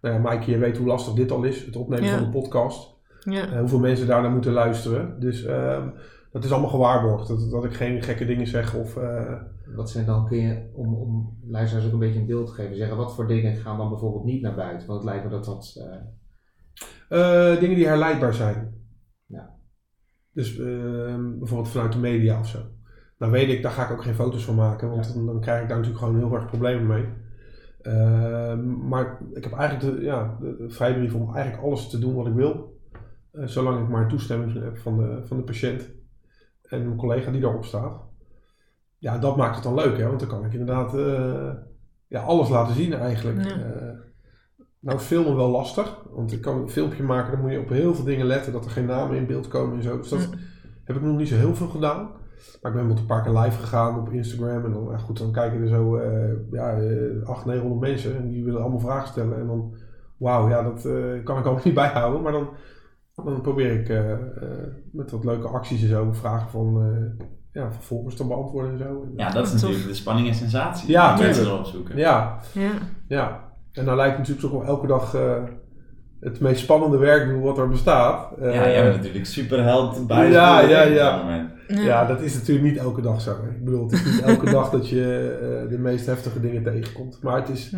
nou 0.02 0.16
ja, 0.18 0.22
Maaike, 0.22 0.52
je 0.52 0.58
weet 0.58 0.78
hoe 0.78 0.88
lastig 0.88 1.14
dit 1.14 1.32
al 1.32 1.44
is, 1.44 1.66
het 1.66 1.76
opnemen 1.76 2.06
Ja. 2.06 2.16
van 2.18 2.24
de 2.32 2.40
podcast. 2.40 2.94
Ja. 3.20 3.52
Eh, 3.52 3.60
hoeveel 3.60 3.80
mensen 3.80 4.08
daar 4.08 4.22
naar 4.22 4.32
moeten 4.32 4.52
luisteren. 4.52 5.20
Dus 5.20 5.44
ehm, 5.46 5.90
dat 6.32 6.44
is 6.44 6.52
allemaal 6.52 6.70
gewaarborgd. 6.70 7.28
Dat, 7.28 7.52
dat 7.52 7.66
ik 7.66 7.74
geen 7.74 8.02
gekke 8.04 8.26
dingen 8.26 8.48
zeg 8.48 8.76
of... 8.76 8.98
eh, 8.98 9.34
Wat 9.76 9.90
zijn 9.90 10.06
dan, 10.06 10.26
kun 10.28 10.38
je, 10.38 10.70
om, 10.74 10.94
om 10.96 11.38
luisteraars 11.48 11.86
ook 11.88 11.94
een 11.94 12.00
beetje 12.00 12.20
een 12.20 12.26
beeld 12.26 12.48
te 12.48 12.54
geven, 12.54 12.76
zeggen 12.76 12.98
wat 12.98 13.16
voor 13.16 13.28
dingen 13.28 13.56
gaan 13.56 13.78
dan 13.78 13.90
bijvoorbeeld 13.90 14.24
niet 14.26 14.42
naar 14.42 14.56
buiten? 14.56 14.88
Want 14.88 15.00
het 15.02 15.10
lijkt 15.10 15.24
me 15.24 15.30
dat 15.30 15.46
dat... 15.46 15.74
dingen 17.60 17.76
die 17.76 17.88
herleidbaar 17.88 18.34
zijn. 18.34 18.74
Ja. 19.26 19.56
Dus 20.32 20.60
ehm, 20.60 21.38
bijvoorbeeld 21.38 21.70
vanuit 21.72 21.92
de 21.94 22.00
media 22.00 22.40
of 22.40 22.48
zo. 22.48 22.60
Dan 23.18 23.30
weet 23.32 23.50
ik, 23.50 23.62
daar 23.62 23.72
ga 23.72 23.84
ik 23.86 23.92
ook 23.92 24.04
geen 24.04 24.16
foto's 24.16 24.46
van 24.46 24.56
maken. 24.56 24.90
Want 24.90 25.06
Ja. 25.08 25.14
dan, 25.14 25.26
dan 25.26 25.42
krijg 25.42 25.62
ik 25.62 25.68
daar 25.68 25.78
natuurlijk 25.78 26.06
gewoon 26.06 26.20
heel 26.20 26.36
erg 26.36 26.46
problemen 26.46 26.88
mee. 26.88 27.06
Ehm, 27.82 28.88
maar 28.88 29.18
ik 29.34 29.44
heb 29.44 29.54
eigenlijk 29.54 29.96
de, 29.98 30.04
ja, 30.04 30.38
de, 30.40 30.56
de 30.58 30.70
vrijbrief 30.70 31.14
om 31.16 31.36
eigenlijk 31.36 31.64
alles 31.64 31.90
te 31.90 32.00
doen 32.00 32.16
wat 32.16 32.28
ik 32.28 32.34
wil. 32.34 32.80
Eh, 33.32 33.46
zolang 33.48 33.82
ik 33.84 33.90
maar 33.90 34.08
toestemming 34.08 34.64
heb 34.64 34.78
van 34.78 34.98
de, 34.98 35.22
van 35.26 35.38
de 35.38 35.44
patiënt 35.44 35.90
en 36.62 36.86
mijn 36.86 36.98
collega 36.98 37.32
die 37.32 37.42
daarop 37.42 37.66
staat. 37.66 38.02
Ja, 38.98 39.18
dat 39.18 39.38
maakt 39.38 39.56
het 39.56 39.64
dan 39.64 39.74
leuk, 39.76 39.98
hè? 39.98 40.08
want 40.08 40.20
dan 40.20 40.30
kan 40.30 40.46
ik 40.46 40.52
inderdaad 40.52 40.96
eh, 40.96 41.52
ja, 42.08 42.22
alles 42.22 42.50
laten 42.50 42.76
zien 42.76 42.94
eigenlijk. 42.94 43.44
Ja. 43.44 43.56
Eh, 43.64 43.98
nou 44.80 45.00
filmen 45.00 45.36
wel 45.36 45.50
lastig, 45.50 46.04
want 46.10 46.32
ik 46.32 46.42
kan 46.42 46.62
een 46.62 46.70
filmpje 46.70 47.04
maken, 47.04 47.32
dan 47.32 47.42
moet 47.42 47.52
je 47.52 47.60
op 47.60 47.70
heel 47.70 47.96
veel 47.96 48.06
dingen 48.06 48.26
letten 48.26 48.54
dat 48.54 48.66
er 48.66 48.72
geen 48.72 48.86
namen 48.86 49.18
in 49.18 49.28
beeld 49.28 49.48
komen 49.48 49.78
en 49.78 49.84
zo. 49.84 49.98
Dus 49.98 50.10
dat 50.10 50.30
heb 50.84 50.96
ik 50.96 51.02
nog 51.02 51.18
niet 51.18 51.28
zo 51.28 51.36
heel 51.36 51.56
veel 51.56 51.68
gedaan. 51.68 52.10
Maar 52.62 52.72
ik 52.72 52.78
ben 52.78 52.88
bijvoorbeeld 52.88 53.00
een 53.00 53.06
paar 53.06 53.22
keer 53.24 53.40
live 53.40 53.60
gegaan 53.60 54.00
op 54.00 54.10
Instagram 54.12 54.66
en 54.66 54.72
dan, 54.72 54.88
ja, 54.92 54.98
goed, 54.98 55.18
dan 55.18 55.32
kijken 55.32 55.62
er 55.62 55.68
zo 55.68 55.96
eh 55.96 56.34
ja, 56.52 56.70
eh, 56.74 57.28
800, 57.28 57.46
900 57.46 57.82
mensen 57.82 58.16
en 58.18 58.30
die 58.30 58.44
willen 58.44 58.62
allemaal 58.62 58.80
vragen 58.80 59.08
stellen. 59.08 59.40
En 59.40 59.48
dan, 59.48 59.74
wauw, 60.18 60.50
ja, 60.50 60.62
dat 60.64 60.86
eh, 60.86 60.94
kan 61.24 61.38
ik 61.38 61.46
ook 61.46 61.64
niet 61.66 61.74
bijhouden. 61.74 62.22
Maar 62.22 62.32
dan 62.32 62.48
Dan 63.26 63.42
probeer 63.42 63.80
ik 63.80 63.90
eh, 63.90 64.12
eh, 64.12 64.18
met 64.92 65.12
wat 65.12 65.24
leuke 65.26 65.48
acties 65.48 65.82
en 65.82 65.88
zo 65.90 66.08
vragen 66.12 66.50
van 66.50 66.82
eh, 66.82 67.26
ja, 67.52 67.72
vervolgers 67.72 68.16
te 68.16 68.26
beantwoorden 68.28 68.72
en 68.72 68.78
zo. 68.78 69.06
Ja, 69.16 69.30
dat 69.32 69.46
is 69.46 69.52
Tof. 69.52 69.62
natuurlijk 69.62 69.88
de 69.88 69.94
spanning 69.96 70.28
en 70.28 70.34
sensatie. 70.36 70.92
Ja, 70.92 71.16
die 71.16 71.24
mensen 71.26 71.46
erop 71.46 71.66
zoeken. 71.66 71.98
Ja, 71.98 72.40
Ja. 72.54 72.72
ja. 73.08 73.44
En 73.72 73.86
dan 73.86 73.96
lijkt 73.96 74.18
het 74.18 74.28
natuurlijk 74.28 74.48
toch 74.54 74.64
wel 74.66 74.76
elke 74.76 74.88
dag 74.88 75.14
eh, 75.16 75.44
het 76.20 76.40
meest 76.40 76.62
spannende 76.62 76.98
werk 76.98 77.28
doen 77.30 77.42
wat 77.42 77.58
er 77.58 77.70
bestaat. 77.70 78.30
Ja, 78.40 78.46
Eh, 78.46 78.54
jij 78.74 78.84
bent 78.84 78.96
natuurlijk 78.96 79.26
superheld 79.26 80.08
bij 80.08 80.32
Ja, 80.32 80.62
het 80.62 80.70
ja, 80.94 81.20
op 81.20 81.24
ja. 81.68 81.76
dat 81.76 81.76
moment. 81.76 81.86
Ja, 81.88 82.06
dat 82.06 82.22
is 82.22 82.34
natuurlijk 82.34 82.68
niet 82.68 82.78
elke 82.78 83.02
dag 83.02 83.22
zo. 83.22 83.42
hè. 83.44 83.50
Ik 83.50 83.64
bedoel, 83.64 83.84
het 83.84 83.92
is 83.92 84.06
niet 84.06 84.22
elke 84.32 84.50
dag 84.52 84.70
dat 84.70 84.90
je 84.90 85.02
eh, 85.64 85.70
de 85.70 85.78
meest 85.78 86.06
heftige 86.06 86.40
dingen 86.40 86.64
tegenkomt. 86.64 87.20
Maar 87.22 87.36
het 87.36 87.50
is, 87.50 87.74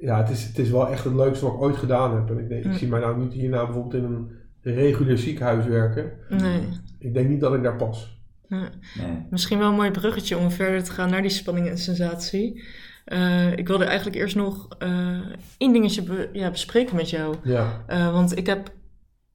ja, 0.00 0.18
het, 0.18 0.30
is, 0.30 0.44
het 0.46 0.58
is 0.58 0.70
wel 0.70 0.88
echt 0.88 1.04
het 1.04 1.14
leukste 1.14 1.44
wat 1.44 1.54
ik 1.54 1.60
ooit 1.60 1.76
gedaan 1.76 2.14
heb. 2.16 2.30
En 2.30 2.38
ik, 2.38 2.48
denk, 2.48 2.64
ik 2.64 2.72
zie 2.72 2.88
mij 2.88 3.00
nou 3.00 3.18
niet 3.18 3.32
hierna 3.32 3.64
bijvoorbeeld 3.64 3.94
in 3.94 4.04
een 4.04 4.30
regulier 4.62 5.18
ziekenhuis 5.18 5.66
werken. 5.66 6.12
Nee. 6.28 6.60
Ik 6.98 7.14
denk 7.14 7.28
niet 7.28 7.40
dat 7.40 7.54
ik 7.54 7.62
daar 7.62 7.76
pas. 7.76 8.16
Ja. 8.48 8.68
Nee. 8.98 9.26
Misschien 9.30 9.58
wel 9.58 9.68
een 9.68 9.74
mooi 9.74 9.90
bruggetje 9.90 10.36
om 10.38 10.50
verder 10.50 10.82
te 10.84 10.90
gaan 10.90 11.10
naar 11.10 11.22
die 11.22 11.30
spanning 11.30 11.68
en 11.68 11.78
sensatie. 11.78 12.62
Eh, 13.04 13.52
ik 13.56 13.66
wilde 13.68 13.84
eigenlijk 13.84 14.16
eerst 14.16 14.36
nog 14.36 14.68
eh 14.78 15.20
één 15.58 15.72
dingetje 15.72 16.02
be- 16.02 16.28
ja, 16.32 16.50
bespreken 16.50 16.96
met 16.96 17.10
jou. 17.10 17.34
Ja, 17.42 17.84
Eh, 17.86 18.12
want 18.12 18.36
ik 18.38 18.46
heb 18.46 18.70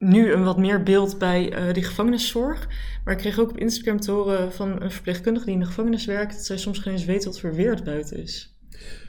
nu 0.04 0.32
een 0.32 0.44
wat 0.44 0.58
meer 0.58 0.82
beeld 0.82 1.18
bij 1.18 1.52
eh, 1.52 1.74
die 1.74 1.82
gevangeniszorg. 1.84 2.68
Maar 3.04 3.14
ik 3.14 3.20
kreeg 3.20 3.38
ook 3.38 3.50
op 3.50 3.58
Instagram 3.58 4.00
te 4.00 4.10
horen 4.10 4.52
van 4.52 4.82
een 4.82 4.90
verpleegkundige 4.90 5.44
die 5.44 5.54
in 5.54 5.60
de 5.60 5.66
gevangenis 5.66 6.04
werkt... 6.06 6.34
dat 6.34 6.44
zij 6.44 6.58
soms 6.58 6.78
geen 6.78 6.92
eens 6.92 7.04
weet 7.04 7.24
wat 7.24 7.40
voor 7.40 7.54
weer 7.54 7.70
het 7.70 7.84
buiten 7.84 8.16
is. 8.22 8.56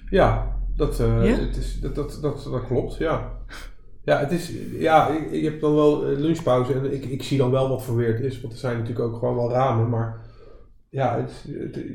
ja, 0.10 0.58
dat, 0.76 1.00
eh, 1.00 1.26
Ja? 1.26 1.40
Het 1.40 1.58
is, 1.58 1.80
dat, 1.80 1.96
dat, 1.96 2.18
dat, 2.22 2.44
dat 2.52 2.66
klopt, 2.68 2.98
ja. 2.98 3.32
Ja, 4.04 4.20
het 4.20 4.32
is, 4.32 4.52
ja 4.72 5.08
ik, 5.10 5.32
ik 5.32 5.44
heb 5.44 5.60
dan 5.62 5.76
wel 5.76 6.06
eh, 6.08 6.18
lunchpauze 6.18 6.74
en 6.74 6.94
ik, 6.94 7.06
ik 7.06 7.24
zie 7.24 7.38
dan 7.38 7.52
wel 7.52 7.70
wat 7.70 7.84
voor 7.84 7.96
weer 7.96 8.14
het 8.14 8.24
is. 8.24 8.42
Want 8.42 8.54
er 8.54 8.60
zijn 8.60 8.78
natuurlijk 8.78 9.06
ook 9.06 9.18
gewoon 9.20 9.36
wel 9.36 9.52
ramen. 9.52 9.90
Maar 9.90 10.22
ja, 10.90 11.18
het, 11.18 11.46
het- 11.74 11.86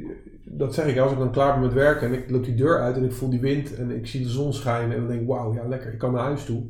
dat 0.44 0.74
zeg 0.74 0.86
ik. 0.86 0.98
Als 0.98 1.12
ik 1.12 1.18
dan 1.18 1.32
klaar 1.32 1.53
ben 1.53 1.62
met 1.62 1.72
werken 1.72 2.07
en 2.09 2.14
ik 2.14 2.30
loop 2.30 2.44
die 2.44 2.55
deur 2.55 2.80
uit 2.80 2.96
en 2.96 3.05
ik 3.05 3.12
voel 3.12 3.30
die 3.30 3.40
wind 3.40 3.74
en 3.74 3.90
ik 3.90 4.07
zie 4.07 4.22
de 4.22 4.28
zon 4.28 4.53
schijnen. 4.53 4.94
En 4.94 5.01
dan 5.01 5.09
denk 5.09 5.20
ik, 5.20 5.26
wauw, 5.26 5.55
ja 5.55 5.68
lekker, 5.68 5.92
ik 5.92 5.98
kan 5.98 6.12
naar 6.12 6.24
huis 6.24 6.44
toe. 6.44 6.62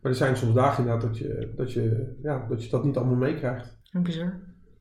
Maar 0.00 0.10
er 0.12 0.16
zijn 0.18 0.36
soms 0.36 0.54
dagen 0.54 0.82
inderdaad 0.84 1.06
dat 1.08 1.18
je 1.18 1.52
dat, 1.56 1.72
je, 1.72 2.14
ja, 2.22 2.46
dat, 2.48 2.64
je 2.64 2.70
dat 2.70 2.84
niet 2.84 2.96
allemaal 2.96 3.16
meekrijgt. 3.16 3.76
Bizar. 3.92 4.40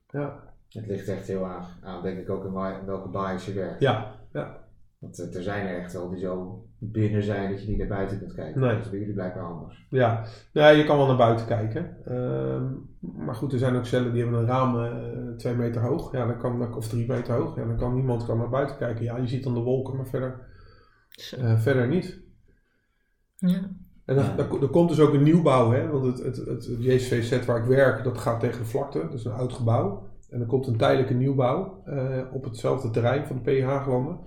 Ja, 0.10 0.44
Het 0.70 0.88
ligt 0.88 1.08
echt 1.08 1.28
heel 1.28 1.46
aan, 1.46 1.66
aan 1.84 2.04
denk 2.04 2.20
ik 2.20 2.30
ook 2.30 2.46
in 2.46 2.52
wa- 2.52 2.80
in 2.80 2.86
welke 2.86 3.10
bias 3.10 3.46
je 3.46 3.54
werkt. 3.54 3.82
ja, 3.82 4.16
ja. 4.34 4.68
Want 5.00 5.20
eh, 5.20 5.36
er 5.36 5.44
zijn 5.44 5.68
er 5.68 5.80
echt 5.80 5.94
wel 5.94 6.10
die 6.10 6.20
zo 6.20 6.64
binnen 6.78 7.24
zijn 7.24 7.52
dat 7.52 7.62
je 7.62 7.68
niet 7.70 7.78
naar 7.78 7.88
buiten 7.88 8.20
kunt 8.20 8.34
kijken. 8.34 8.62
Nee. 8.62 8.76
Dat 8.76 8.84
is 8.86 8.90
bij 8.90 9.00
jullie 9.00 9.14
blijkbaar 9.14 9.44
anders. 9.44 9.86
Ja, 9.90 10.26
nee, 10.54 10.78
je 10.78 10.84
kan 10.84 10.98
wel 10.98 11.08
naar 11.08 11.18
buiten 11.18 11.46
kijken. 11.46 11.98
Ehm, 12.06 12.66
maar 13.26 13.36
goed, 13.36 13.54
er 13.54 13.60
zijn 13.60 13.76
ook 13.76 13.86
cellen 13.86 14.12
die 14.14 14.22
hebben 14.22 14.40
een 14.40 14.48
raam 14.48 14.84
eh, 14.84 15.36
twee 15.38 15.54
meter 15.56 15.82
hoog. 15.82 16.12
Ja, 16.12 16.26
dan 16.26 16.38
kan, 16.38 16.76
of 16.76 16.88
drie 16.88 17.08
meter 17.08 17.34
hoog. 17.36 17.56
Ja, 17.56 17.66
dan 17.66 17.78
kan 17.78 17.94
niemand 17.94 18.26
kan 18.26 18.38
naar 18.38 18.50
buiten 18.50 18.78
kijken. 18.78 19.04
Ja, 19.04 19.18
je 19.18 19.28
ziet 19.28 19.44
dan 19.44 19.54
de 19.54 19.60
wolken, 19.60 19.96
maar 19.96 20.08
verder, 20.08 20.48
eh, 21.38 21.60
verder 21.60 21.88
niet. 21.88 22.20
Ja. 23.36 23.70
En 24.10 24.16
dan, 24.16 24.24
Ja. 24.26 24.36
dan- 24.36 24.62
er 24.62 24.68
komt 24.68 24.90
dus 24.90 25.00
ook 25.00 25.14
een 25.14 25.24
nieuwbouw, 25.24 25.72
hè? 25.72 25.90
want 25.90 26.06
het, 26.06 26.24
het, 26.24 26.36
het, 26.36 26.48
het 26.48 26.84
JCVZ 26.84 27.46
waar 27.46 27.58
ik 27.58 27.64
werk, 27.66 28.04
dat 28.04 28.18
gaat 28.18 28.40
tegen 28.40 28.60
de 28.60 28.66
vlakte. 28.66 29.00
Dat 29.00 29.14
is 29.14 29.26
een 29.26 29.32
oud 29.32 29.54
gebouw. 29.54 30.04
En 30.30 30.40
er 30.40 30.46
komt 30.46 30.68
een 30.68 30.78
tijdelijke 30.78 31.14
nieuwbouw 31.14 31.82
eh, 31.86 32.20
op 32.34 32.44
hetzelfde 32.44 32.90
terrein 32.90 33.26
van 33.26 33.40
de 33.44 33.52
PH 33.52 33.88
landen. 33.88 34.18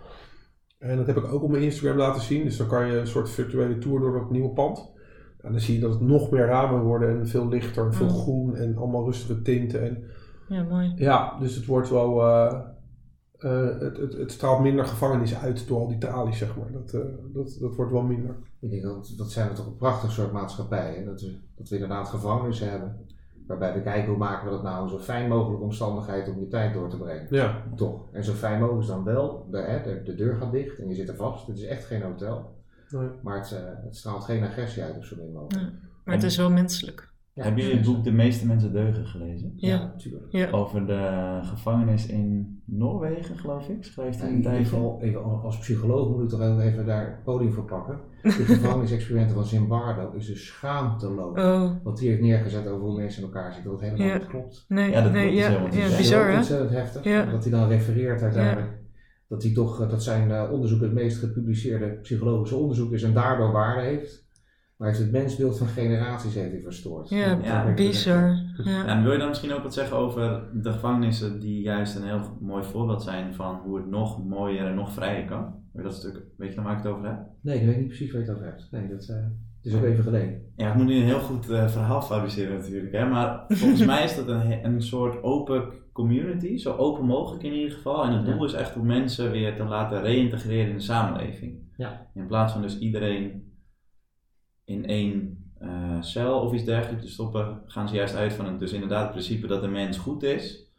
En 0.78 0.96
dat 0.96 1.06
heb 1.06 1.16
ik 1.16 1.32
ook 1.32 1.42
op 1.42 1.50
mijn 1.50 1.62
Instagram 1.62 1.96
laten 1.98 2.22
zien. 2.22 2.44
Dus 2.44 2.56
dan 2.56 2.66
kan 2.66 2.86
je 2.86 2.96
een 2.98 3.06
soort 3.06 3.30
virtuele 3.30 3.78
tour 3.78 4.00
door 4.00 4.12
dat 4.12 4.30
nieuwe 4.30 4.50
pand. 4.50 4.90
En 5.40 5.50
dan 5.52 5.60
zie 5.60 5.74
je 5.74 5.80
dat 5.80 5.90
het 5.92 6.00
nog 6.00 6.30
meer 6.30 6.46
ramen 6.46 6.80
worden 6.82 7.08
en 7.18 7.26
veel 7.28 7.48
lichter, 7.48 7.84
en 7.84 7.94
veel 7.94 8.06
Mm. 8.06 8.12
groen 8.12 8.56
en 8.56 8.76
allemaal 8.76 9.04
rustige 9.04 9.42
tinten. 9.42 9.82
En 9.82 10.04
ja, 10.48 10.62
mooi. 10.62 10.92
ja, 10.96 11.38
dus 11.40 11.54
het 11.56 11.66
wordt 11.66 11.90
wel. 11.90 12.22
eh, 12.22 12.60
eh, 13.42 13.78
het, 13.78 13.96
het, 13.96 14.12
het 14.12 14.32
straalt 14.32 14.60
minder 14.60 14.84
gevangenis 14.84 15.36
uit 15.36 15.68
door 15.68 15.78
al 15.78 15.88
die 15.88 15.98
tralies, 15.98 16.38
zeg 16.38 16.56
maar. 16.56 16.72
Dat, 16.72 16.92
eh, 16.92 17.00
dat, 17.32 17.56
dat 17.60 17.74
wordt 17.74 17.92
wel 17.92 18.02
minder. 18.02 18.34
Ik 18.60 18.70
denk 18.70 18.82
dat, 18.82 19.14
dat 19.16 19.30
zijn 19.30 19.48
we 19.48 19.54
toch 19.54 19.66
een 19.66 19.76
prachtig 19.76 20.12
soort 20.12 20.32
maatschappij. 20.32 20.94
Hè? 20.94 21.04
Dat, 21.04 21.20
we, 21.20 21.36
dat 21.56 21.68
we 21.68 21.74
inderdaad 21.74 22.08
gevangenissen 22.08 22.70
hebben. 22.70 22.96
Waarbij 23.46 23.74
we 23.74 23.82
kijken 23.82 24.08
hoe 24.08 24.18
maken 24.18 24.44
we 24.44 24.50
dat 24.50 24.62
nou 24.62 24.82
een 24.82 24.88
zo 24.88 24.98
fijn 24.98 25.28
mogelijke 25.28 25.64
omstandigheid 25.64 26.28
om 26.28 26.38
je 26.38 26.48
tijd 26.48 26.74
door 26.74 26.88
te 26.88 26.96
brengen. 26.96 27.26
Ja, 27.30 27.62
Toch. 27.76 28.12
En 28.12 28.24
zo 28.24 28.32
fijn 28.32 28.60
mogelijk 28.60 28.82
is 28.82 28.88
dan 28.88 29.04
wel, 29.04 29.46
de, 29.50 29.58
hè, 29.58 29.82
de, 29.82 30.02
de 30.02 30.14
deur 30.14 30.34
gaat 30.34 30.52
dicht 30.52 30.78
en 30.78 30.88
je 30.88 30.94
zit 30.94 31.08
er 31.08 31.16
vast. 31.16 31.46
Het 31.46 31.56
is 31.56 31.64
echt 31.64 31.84
geen 31.84 32.02
hotel. 32.02 32.54
nee. 32.90 33.08
Maar 33.22 33.38
het, 33.38 33.52
eh, 33.52 33.60
het 33.84 33.96
straalt 33.96 34.24
geen 34.24 34.44
agressie 34.44 34.82
uit 34.82 34.96
of 34.98 35.04
zo 35.04 35.16
min 35.16 35.32
mogelijk. 35.32 35.60
Ja. 35.60 35.70
Maar 36.04 36.14
het 36.14 36.24
is 36.24 36.36
wel 36.36 36.50
menselijk. 36.50 37.11
Ja, 37.34 37.42
Hebben 37.42 37.62
jullie 37.62 37.76
het 37.78 37.86
boek 37.86 38.04
De 38.04 38.12
meeste 38.12 38.46
mensen 38.46 38.72
deugen 38.72 39.06
gelezen? 39.06 39.52
Ja. 39.56 39.78
natuurlijk. 39.78 40.24
Ja. 40.32 40.50
Over 40.50 40.86
de 40.86 41.38
gevangenis 41.42 42.06
in 42.06 42.62
Noorwegen, 42.66 43.38
geloof 43.38 43.68
ik, 43.68 43.84
schreef 43.84 44.16
hij 44.18 44.22
een 44.26 44.30
in 44.30 44.36
ieder 44.36 44.52
tijdje. 44.52 44.68
geval, 44.70 44.98
even 45.02 45.22
als 45.42 45.58
psycholoog 45.58 46.08
moet 46.08 46.22
ik 46.22 46.28
toch 46.28 46.58
even 46.60 46.86
daar 46.86 47.06
het 47.06 47.22
podium 47.24 47.52
voor 47.52 47.64
pakken. 47.64 47.98
De 48.22 48.30
gevangenisexperimenten 48.30 49.34
van 49.34 49.44
Zimbardo 49.44 50.12
is 50.16 50.26
dus 50.26 50.46
schaamteloos. 50.46 51.38
Oh, 51.40 51.70
Wat 51.82 51.98
hij 52.00 52.08
heeft 52.08 52.20
neergezet 52.20 52.66
over 52.66 52.86
hoe 52.86 52.96
mensen 52.96 53.22
in 53.22 53.28
elkaar 53.28 53.52
zitten, 53.52 53.70
dat 53.70 53.80
helemaal 53.80 54.06
Ja. 54.06 54.14
niet 54.16 54.26
klopt. 54.26 54.64
nee, 54.68 54.90
Ja, 54.90 55.02
dat 55.02 55.12
nee, 55.12 55.22
klopt, 55.22 55.38
ja, 55.38 55.42
is 55.46 55.48
helemaal 55.54 55.74
niet 55.74 55.90
ja, 55.90 55.96
bizar 55.96 56.30
hè? 56.30 56.36
Ontzettend 56.36 56.70
heftig. 56.70 57.04
Ja. 57.04 57.24
Dat 57.24 57.42
hij 57.42 57.52
dan 57.52 57.68
refereert 57.68 58.22
uiteindelijk. 58.22 58.80
Dat, 59.28 59.42
hij 59.42 59.52
toch, 59.52 59.80
eh, 59.82 59.90
dat 59.90 60.02
zijn 60.02 60.30
eh, 60.30 60.48
onderzoek 60.52 60.80
het 60.80 60.92
meest 60.92 61.18
gepubliceerde 61.18 61.86
psychologische 62.02 62.56
onderzoek 62.56 62.92
is 62.92 63.02
en 63.02 63.14
daardoor 63.14 63.52
waarde 63.52 63.82
heeft. 63.82 64.21
Maar 64.82 64.90
heeft 64.90 65.02
het 65.02 65.12
mensbeeld 65.12 65.58
van 65.58 65.66
generaties 65.66 66.34
heeft 66.34 66.50
hij 66.50 66.60
verstoord. 66.60 67.08
Ja, 67.08 67.72
bizar. 67.74 68.36
Ja, 68.64 68.86
en 68.86 69.02
wil 69.02 69.12
je 69.12 69.18
dan 69.18 69.28
misschien 69.28 69.52
ook 69.52 69.62
wat 69.62 69.74
zeggen 69.74 69.96
over 69.96 70.42
de 70.52 70.72
gevangenissen 70.72 71.40
die 71.40 71.62
juist 71.62 71.96
een 71.96 72.02
heel 72.04 72.20
mooi 72.40 72.64
voorbeeld 72.64 73.02
zijn 73.02 73.34
van 73.34 73.60
hoe 73.64 73.76
het 73.76 73.86
nog 73.90 74.24
mooier 74.24 74.66
en 74.66 74.74
nog 74.74 74.92
vrijer 74.92 75.24
kan? 75.24 75.54
Dat 75.72 75.94
stuk, 75.94 76.22
weet 76.36 76.48
je 76.48 76.54
dan 76.54 76.64
waar 76.64 76.76
ik 76.78 76.82
het 76.82 76.92
over 76.92 77.06
heb? 77.06 77.18
Nee, 77.40 77.60
ik 77.60 77.66
weet 77.66 77.76
niet 77.78 77.86
precies 77.86 78.12
waar 78.12 78.20
je 78.20 78.26
het 78.26 78.36
over 78.36 78.48
hebt. 78.48 78.68
Nee, 78.70 78.88
dat 78.88 79.08
eh, 79.08 79.16
het 79.16 79.72
is 79.72 79.74
ook 79.74 79.84
even 79.84 80.04
geleden. 80.04 80.42
Ja, 80.56 80.68
ik 80.68 80.74
moet 80.74 80.86
nu 80.86 80.94
een 80.96 81.02
heel 81.02 81.20
goed 81.20 81.50
eh, 81.50 81.68
verhaal 81.68 82.02
fabriceren 82.02 82.58
natuurlijk, 82.58 82.92
hè? 82.92 83.06
maar 83.08 83.44
volgens 83.48 83.84
mij 83.84 84.04
is 84.04 84.16
dat 84.16 84.28
een, 84.28 84.64
een 84.64 84.82
soort 84.82 85.22
open 85.22 85.64
community, 85.92 86.56
zo 86.56 86.76
open 86.76 87.04
mogelijk 87.04 87.42
in 87.44 87.52
ieder 87.52 87.70
geval. 87.72 88.04
En 88.04 88.12
het 88.12 88.26
Ja. 88.26 88.32
doel 88.32 88.44
is 88.44 88.52
echt 88.52 88.76
om 88.76 88.86
mensen 88.86 89.30
weer 89.30 89.56
te 89.56 89.64
laten 89.64 90.00
reïntegreren 90.02 90.68
in 90.70 90.76
de 90.76 90.82
samenleving. 90.82 91.58
Ja. 91.76 92.06
In 92.14 92.26
plaats 92.26 92.52
van 92.52 92.62
dus 92.62 92.78
iedereen 92.78 93.50
in 94.64 94.86
één 94.86 95.42
eh, 95.58 96.02
cel 96.02 96.40
of 96.40 96.52
iets 96.52 96.64
dergelijks 96.64 97.04
te 97.04 97.10
stoppen, 97.10 97.62
gaan 97.66 97.88
ze 97.88 97.94
juist 97.94 98.14
uit 98.14 98.32
van 98.32 98.46
het, 98.46 98.58
dus 98.58 98.72
inderdaad 98.72 99.02
het 99.02 99.10
principe 99.10 99.46
dat 99.46 99.62
de 99.62 99.68
mens 99.68 99.98
goed 99.98 100.22
is. 100.22 100.70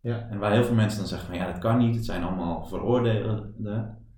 Ja. 0.00 0.28
En 0.30 0.38
waar 0.38 0.52
heel 0.52 0.64
veel 0.64 0.74
mensen 0.74 0.98
dan 0.98 1.08
zeggen 1.08 1.28
van 1.28 1.36
ja, 1.36 1.46
dat 1.52 1.58
kan 1.58 1.78
niet, 1.78 1.94
het 1.94 2.04
zijn 2.04 2.22
allemaal 2.22 2.66
veroordeelden. 2.66 3.54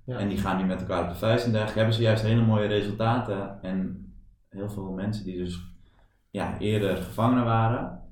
Ja. 0.05 0.19
En 0.19 0.29
die 0.29 0.39
gaan 0.39 0.57
nu 0.57 0.65
met 0.65 0.81
elkaar 0.81 1.03
op 1.03 1.09
de 1.09 1.15
vuist 1.15 1.45
en 1.45 1.51
dergelijke. 1.51 1.79
Hebben 1.79 1.97
ze 1.97 2.03
juist 2.03 2.23
hele 2.23 2.45
mooie 2.45 2.67
resultaten. 2.67 3.63
En 3.63 4.07
heel 4.49 4.71
veel 4.71 4.93
mensen 4.93 5.25
die 5.25 5.37
dus 5.37 5.63
ja, 6.31 6.59
eerder 6.59 6.97
gevangenen 6.97 7.45
waren. 7.45 8.03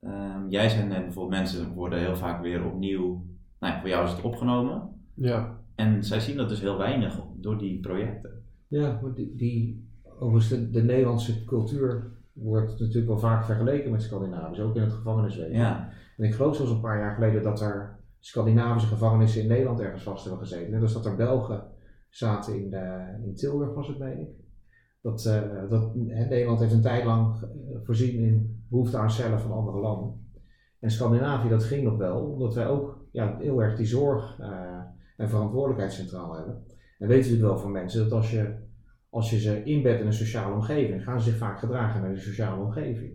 Ehm, 0.00 0.48
jij 0.48 0.68
zei 0.68 0.86
net 0.86 1.04
bijvoorbeeld, 1.04 1.40
mensen 1.40 1.72
worden 1.72 1.98
heel 1.98 2.16
vaak 2.16 2.42
weer 2.42 2.64
opnieuw, 2.64 3.26
nou 3.60 3.72
ja, 3.72 3.80
voor 3.80 3.88
jou 3.88 4.04
is 4.04 4.10
het 4.12 4.22
opgenomen. 4.22 4.88
Ja, 5.14 5.58
En 5.74 6.04
zij 6.04 6.20
zien 6.20 6.36
dat 6.36 6.48
dus 6.48 6.60
heel 6.60 6.78
weinig 6.78 7.20
door 7.36 7.58
die 7.58 7.80
projecten. 7.80 8.43
Ja, 8.68 8.98
maar 9.02 9.14
die, 9.14 9.34
die 9.36 9.88
overigens 10.18 10.48
de, 10.48 10.70
de 10.70 10.82
Nederlandse 10.82 11.44
cultuur 11.44 12.12
wordt 12.32 12.80
natuurlijk 12.80 13.06
wel 13.06 13.18
vaak 13.18 13.44
vergeleken 13.44 13.90
met 13.90 14.02
Scandinavisch, 14.02 14.60
ook 14.60 14.76
in 14.76 14.82
het 14.82 14.92
gevangeniswezen. 14.92 15.56
Ja, 15.56 15.92
En 16.16 16.24
ik 16.24 16.34
geloof 16.34 16.56
zelfs 16.56 16.70
een 16.70 16.80
paar 16.80 16.98
jaar 16.98 17.14
geleden 17.14 17.42
dat 17.42 17.60
er 17.60 17.98
Scandinavische 18.18 18.88
gevangenissen 18.88 19.42
in 19.42 19.48
Nederland 19.48 19.80
ergens 19.80 20.02
vast 20.02 20.24
hebben 20.24 20.46
gezeten. 20.46 20.72
Net 20.72 20.82
als 20.82 20.92
dat 20.92 21.06
er 21.06 21.16
Belgen 21.16 21.64
zaten 22.10 22.64
in, 22.64 22.72
eh, 22.72 23.24
in 23.24 23.34
Tilburg, 23.34 23.74
was 23.74 23.88
het, 23.88 23.98
meen 23.98 24.18
ik. 24.18 24.28
Dat, 25.00 25.24
eh, 25.24 25.42
dat, 25.68 25.94
Nederland 25.94 26.60
heeft 26.60 26.72
een 26.72 26.80
tijd 26.80 27.04
lang 27.04 27.42
eh, 27.42 27.48
voorzien 27.82 28.18
in 28.18 28.64
behoefte 28.68 28.96
aan 28.96 29.10
cellen 29.10 29.40
van 29.40 29.52
andere 29.52 29.78
landen. 29.78 30.28
En 30.80 30.90
Scandinavië, 30.90 31.48
dat 31.48 31.64
ging 31.64 31.84
nog 31.84 31.96
wel, 31.96 32.20
omdat 32.20 32.54
wij 32.54 32.66
ook 32.66 32.98
ja, 33.10 33.36
heel 33.38 33.62
erg 33.62 33.76
die 33.76 33.86
zorg 33.86 34.38
en 35.16 35.28
verantwoordelijkheid 35.28 35.92
centraal 35.92 36.34
hebben. 36.34 36.62
En 36.98 37.08
weten 37.08 37.22
natuurlijk 37.22 37.52
wel 37.52 37.58
van 37.58 37.72
mensen 37.72 38.02
dat 38.02 38.12
als 38.12 38.30
je, 38.30 38.54
als 39.08 39.30
je 39.30 39.38
ze 39.38 39.62
inbedt 39.64 40.00
in 40.00 40.06
een 40.06 40.12
sociale 40.12 40.54
omgeving, 40.54 41.04
gaan 41.04 41.20
ze 41.20 41.30
zich 41.30 41.38
vaak 41.38 41.58
gedragen 41.58 42.00
naar 42.00 42.12
die 42.12 42.22
sociale 42.22 42.62
omgeving. 42.62 43.12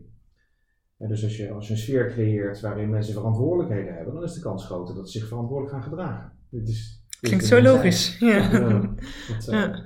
En 0.98 1.08
dus 1.08 1.24
als 1.24 1.38
je, 1.38 1.52
als 1.52 1.68
je 1.68 1.74
een 1.74 1.80
sfeer 1.80 2.08
creëert 2.08 2.60
waarin 2.60 2.90
mensen 2.90 3.14
verantwoordelijkheden 3.14 3.96
hebben, 3.96 4.14
dan 4.14 4.24
is 4.24 4.34
de 4.34 4.42
kans 4.42 4.66
groter 4.66 4.96
dat 4.96 5.10
ze 5.10 5.20
zich 5.20 5.28
verantwoordelijk 5.28 5.74
gaan 5.74 5.84
gedragen. 5.84 6.32
Dit 6.50 6.68
is, 6.68 7.04
dit 7.10 7.20
Klinkt 7.20 7.50
de 7.50 7.56
zo 7.56 7.62
logisch. 7.62 8.18
Ja. 8.20 8.52
Ja, 8.52 8.60
dat, 9.30 9.48
eh, 9.48 9.54
Ja. 9.54 9.84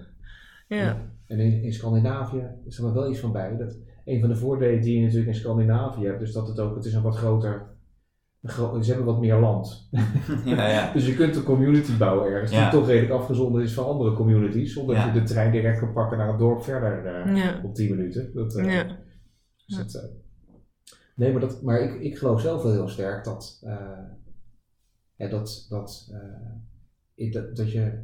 Ja. 0.68 1.12
En 1.28 1.40
in, 1.40 1.64
in 1.64 1.74
Scandinavië 1.74 2.48
is 2.66 2.78
er 2.78 2.94
wel 2.94 3.10
iets 3.10 3.20
van 3.20 3.32
bij. 3.32 3.58
Dat 3.58 3.78
een 4.06 4.20
van 4.20 4.30
de 4.30 4.36
voordelen 4.36 4.82
die 4.82 4.96
je 4.96 5.02
natuurlijk 5.02 5.28
in 5.28 5.36
Scandinavië 5.36 6.06
hebt, 6.06 6.22
is 6.22 6.32
dat 6.32 6.48
het 6.48 6.60
ook, 6.60 6.76
het 6.76 6.86
is 6.86 6.94
een 6.94 7.02
wat 7.02 7.16
groter, 7.16 7.73
ze 8.44 8.84
hebben 8.86 9.06
wat 9.06 9.20
meer 9.20 9.40
land. 9.40 9.90
ja, 10.46 10.68
ja. 10.70 10.94
Dus 10.94 11.06
je 11.08 11.16
kunt 11.16 11.36
een 11.36 11.44
community 11.44 11.98
bouwen 11.98 12.32
ergens 12.32 12.52
Ja. 12.52 12.70
die 12.70 12.80
toch 12.80 12.88
redelijk 12.88 13.14
afgezonderd 13.14 13.64
is 13.66 13.74
van 13.74 13.86
andere 13.86 14.14
communities, 14.14 14.74
zonder 14.74 14.96
Ja. 14.96 15.06
dat 15.06 15.14
je 15.14 15.20
de 15.20 15.26
trein 15.28 15.52
direct 15.52 15.80
kan 15.80 15.94
pakken 15.94 16.18
naar 16.18 16.30
een 16.30 16.38
dorp 16.38 16.64
verder 16.64 17.06
eh, 17.06 17.36
Ja. 17.38 17.62
op 17.64 17.76
10 17.76 17.90
minuten. 17.96 18.32
Dat, 18.34 18.56
eh, 18.56 18.74
Ja. 18.74 18.84
Dus 19.66 19.76
Ja. 19.76 19.78
het, 19.78 19.96
eh, 19.96 20.04
nee, 21.16 21.32
maar, 21.32 21.42
dat, 21.42 21.62
maar 21.62 21.80
ik, 21.82 22.02
ik 22.02 22.18
geloof 22.18 22.42
zelf 22.42 22.64
wel 22.64 22.72
heel 22.72 22.88
sterk 22.88 23.24
dat, 23.24 23.62
eh, 23.66 24.00
ja, 25.16 25.28
dat, 25.28 25.66
dat, 25.70 26.10
eh, 26.12 26.52
ik- 27.16 27.34
dat, 27.34 27.56
dat 27.56 27.72
je 27.72 28.04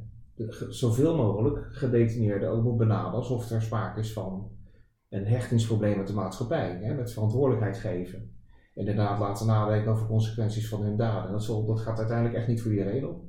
zoveel 0.69 1.15
mogelijk 1.15 1.65
gedetineerden 1.71 2.49
ook 2.49 2.63
moet 2.63 2.77
benaderen 2.77 3.13
alsof 3.13 3.49
er 3.51 3.61
sprake 3.61 3.99
is 3.99 4.13
van 4.13 4.51
een 5.09 5.25
hechtingsprobleem 5.25 5.97
met 5.97 6.07
de 6.07 6.13
maatschappij. 6.13 6.79
Hè, 6.81 6.93
met 6.93 7.13
verantwoordelijkheid 7.13 7.77
geven. 7.77 8.33
En 8.79 8.87
inderdaad 8.87 9.19
laten 9.19 9.47
nadenken 9.47 9.91
over 9.91 10.07
consequenties 10.07 10.69
van 10.69 10.81
hun 10.81 10.95
daden. 10.95 11.31
Dat, 11.31 11.43
zal, 11.43 11.65
dat 11.65 11.79
gaat 11.79 11.97
uiteindelijk 11.97 12.37
echt 12.37 12.47
niet 12.47 12.61
voor 12.61 12.71
iedereen 12.71 13.07
op. 13.07 13.21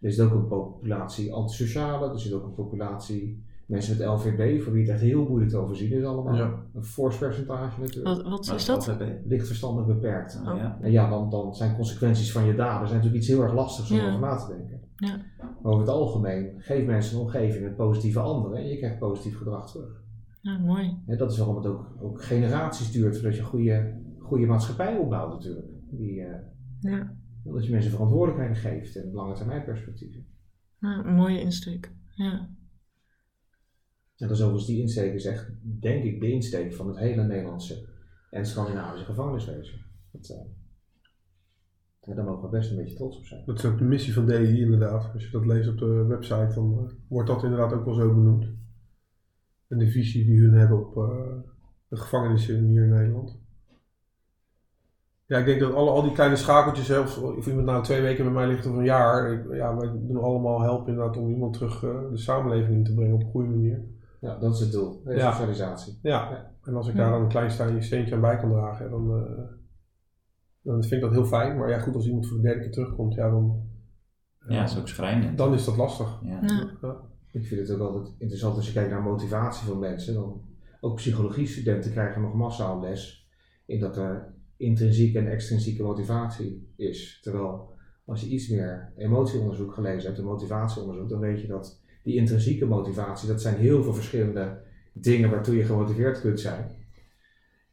Er 0.00 0.12
zit 0.12 0.26
ook 0.26 0.32
een 0.32 0.46
populatie 0.48 1.32
antisociale, 1.32 2.10
er 2.10 2.20
zit 2.20 2.32
ook 2.32 2.44
een 2.44 2.54
populatie 2.54 3.44
mensen 3.66 3.98
met 3.98 4.06
LVB, 4.06 4.62
voor 4.62 4.72
wie 4.72 4.82
het 4.82 4.90
echt 4.90 5.00
heel 5.00 5.24
moeilijk 5.28 5.50
te 5.50 5.56
overzien 5.56 5.92
is 5.92 6.04
allemaal. 6.04 6.34
Ja. 6.34 6.54
Een 6.74 6.84
fors 6.84 7.16
percentage 7.18 7.80
natuurlijk. 7.80 8.06
Wat, 8.06 8.22
wat 8.22 8.54
is 8.54 8.66
dat? 8.66 8.86
LVB. 8.86 9.26
Licht 9.26 9.46
verstandig 9.46 9.86
beperkt. 9.86 10.40
Oh. 10.46 10.56
Ja. 10.56 10.78
En 10.80 10.90
ja, 10.90 11.08
dan, 11.08 11.30
dan 11.30 11.54
zijn 11.54 11.76
consequenties 11.76 12.32
van 12.32 12.44
je 12.44 12.54
daden 12.54 12.88
zijn 12.88 12.98
natuurlijk 12.98 13.24
iets 13.24 13.28
heel 13.28 13.42
erg 13.42 13.54
lastigs 13.54 13.90
om 13.90 13.96
Ja. 13.96 14.06
over 14.08 14.20
na 14.20 14.36
te 14.36 14.56
denken. 14.56 14.80
Ja. 14.96 15.16
Maar 15.38 15.72
over 15.72 15.80
het 15.80 15.94
algemeen, 15.94 16.52
geef 16.58 16.86
mensen 16.86 17.16
een 17.16 17.22
omgeving 17.22 17.64
met 17.64 17.76
positieve 17.76 18.20
anderen 18.20 18.58
en 18.58 18.68
je 18.68 18.78
krijgt 18.78 18.98
positief 18.98 19.38
gedrag 19.38 19.70
terug. 19.70 20.02
Ja, 20.40 20.58
mooi. 20.58 20.96
Hè, 21.06 21.16
dat 21.16 21.30
is 21.32 21.38
waarom 21.38 21.56
het 21.56 21.66
ook, 21.66 21.86
ook 22.00 22.22
generaties 22.22 22.92
duurt 22.92 23.14
voordat 23.14 23.36
je 23.36 23.42
goede, 23.42 23.94
goede 24.30 24.46
maatschappij 24.46 24.96
opbouwt 24.96 25.32
natuurlijk. 25.32 25.68
Die, 25.90 26.20
eh, 26.20 26.38
Ja. 26.80 27.16
dat 27.44 27.64
je 27.64 27.70
mensen 27.70 27.90
verantwoordelijkheden 27.90 28.56
geeft 28.56 28.96
en 28.96 29.12
lange 29.12 29.34
termijn 29.34 29.64
perspectieven. 29.64 30.26
Ja, 30.80 31.04
een 31.04 31.14
mooie 31.14 31.40
insteek. 31.40 31.92
Ja. 32.14 32.38
En 34.16 34.26
dat 34.28 34.30
is 34.30 34.40
overigens 34.40 34.66
die 34.66 34.80
insteek 34.80 35.14
is 35.14 35.24
echt, 35.24 35.50
denk 35.80 36.04
ik, 36.04 36.20
de 36.20 36.30
insteek 36.32 36.74
van 36.74 36.88
het 36.88 36.98
hele 36.98 37.22
Nederlandse 37.26 37.88
en 38.30 38.46
Scandinavische 38.46 39.06
gevangeniswezen. 39.06 39.80
Dat, 40.12 40.28
eh, 40.30 40.46
ja, 42.00 42.14
daar 42.14 42.24
mogen 42.24 42.42
we 42.42 42.48
best 42.58 42.70
een 42.70 42.76
beetje 42.76 42.96
trots 42.96 43.18
op 43.18 43.24
zijn. 43.24 43.42
Dat 43.46 43.58
is 43.58 43.64
ook 43.64 43.78
de 43.78 43.84
missie 43.84 44.12
van 44.12 44.26
DI 44.26 44.60
inderdaad. 44.60 45.12
Als 45.12 45.24
je 45.24 45.30
dat 45.30 45.46
leest 45.46 45.68
op 45.68 45.78
de 45.78 46.04
website, 46.08 46.54
dan 46.54 46.78
eh, 46.78 46.92
wordt 47.08 47.28
dat 47.28 47.42
inderdaad 47.42 47.72
ook 47.72 47.84
wel 47.84 47.94
zo 47.94 48.14
benoemd. 48.14 48.46
En 49.68 49.78
de 49.78 49.90
visie 49.90 50.24
die 50.24 50.40
hun 50.40 50.54
hebben 50.54 50.78
op 50.86 50.96
eh, 50.96 51.38
de 51.88 51.96
gevangenissen 51.96 52.64
hier 52.64 52.82
in 52.82 52.88
Nederland. 52.88 53.38
Ja, 55.30 55.38
ik 55.38 55.44
denk 55.44 55.60
dat 55.60 55.74
alle, 55.74 55.90
al 55.90 56.02
die 56.02 56.12
kleine 56.12 56.36
schakeltjes, 56.36 56.88
hè, 56.88 56.98
of, 56.98 57.18
of 57.22 57.46
iemand 57.46 57.66
nou 57.66 57.82
twee 57.82 58.00
weken 58.00 58.24
bij 58.24 58.32
mij 58.32 58.46
ligt 58.46 58.66
of 58.66 58.76
een 58.76 58.84
jaar, 58.84 59.32
ik, 59.32 59.54
ja, 59.54 59.76
wij 59.76 59.90
doen 59.92 60.16
allemaal 60.22 60.60
helpen 60.60 60.88
inderdaad 60.92 61.16
om 61.16 61.28
iemand 61.30 61.52
terug 61.52 61.82
eh, 61.84 62.10
de 62.10 62.16
samenleving 62.18 62.76
in 62.76 62.84
te 62.84 62.94
brengen 62.94 63.14
op 63.14 63.20
een 63.22 63.30
goede 63.30 63.48
manier. 63.48 63.84
Ja, 64.20 64.38
dat 64.38 64.54
is 64.54 64.60
het 64.60 64.72
doel. 64.72 65.02
Ja. 65.04 65.10
Resocialisatie. 65.12 65.98
Ja, 66.02 66.30
Ja. 66.30 66.50
en 66.64 66.74
als 66.74 66.88
ik 66.88 66.96
daar 66.96 67.10
dan 67.10 67.22
een 67.22 67.28
klein 67.28 67.50
steentje, 67.50 67.82
steentje 67.82 68.14
aan 68.14 68.20
bij 68.20 68.36
kan 68.36 68.50
dragen, 68.50 68.90
dan, 68.90 69.10
eh, 69.16 69.42
dan 70.62 70.80
vind 70.82 70.92
ik 70.92 71.00
dat 71.00 71.10
heel 71.12 71.24
fijn. 71.24 71.58
Maar 71.58 71.68
ja, 71.70 71.78
goed, 71.78 71.94
als 71.94 72.06
iemand 72.06 72.26
voor 72.26 72.36
de 72.36 72.42
derde 72.42 72.60
keer 72.60 72.70
terugkomt, 72.72 73.14
ja, 73.14 73.30
dan, 73.30 73.68
Ja, 74.48 74.60
dat 74.60 74.70
is 74.70 74.78
ook 74.78 74.88
schrijnend. 74.88 75.38
dan 75.38 75.54
is 75.54 75.64
dat 75.64 75.76
lastig. 75.76 76.18
Ja. 76.22 76.38
Ja. 76.42 76.70
Ja. 76.82 76.96
Ik 77.32 77.46
vind 77.46 77.68
het 77.68 77.80
ook 77.80 77.88
altijd 77.94 78.14
interessant 78.18 78.56
als 78.56 78.66
je 78.66 78.72
kijkt 78.72 78.90
naar 78.90 79.02
motivatie 79.02 79.68
van 79.68 79.78
mensen. 79.78 80.14
Dan, 80.14 80.40
ook 80.80 80.94
psychologie-studenten 80.96 81.90
krijgen 81.90 82.22
nog 82.22 82.34
massaal 82.34 82.80
les 82.80 83.28
in 83.66 83.80
dat 83.80 83.96
er 83.96 84.34
intrinsieke 84.60 85.18
en 85.18 85.30
extrinsieke 85.30 85.82
motivatie 85.82 86.72
is. 86.76 87.18
Terwijl 87.22 87.68
als 88.04 88.20
je 88.20 88.28
iets 88.28 88.48
meer 88.48 88.92
emotieonderzoek 88.96 89.74
gelezen 89.74 90.06
hebt 90.06 90.18
en 90.18 90.24
motivatieonderzoek, 90.24 91.08
dan 91.08 91.20
weet 91.20 91.40
je 91.40 91.46
dat 91.46 91.80
die 92.02 92.16
intrinsieke 92.16 92.66
motivatie, 92.66 93.28
dat 93.28 93.40
zijn 93.40 93.56
heel 93.56 93.82
veel 93.82 93.94
verschillende 93.94 94.62
dingen 94.92 95.30
waartoe 95.30 95.56
je 95.56 95.64
gemotiveerd 95.64 96.20
kunt 96.20 96.40
zijn. 96.40 96.78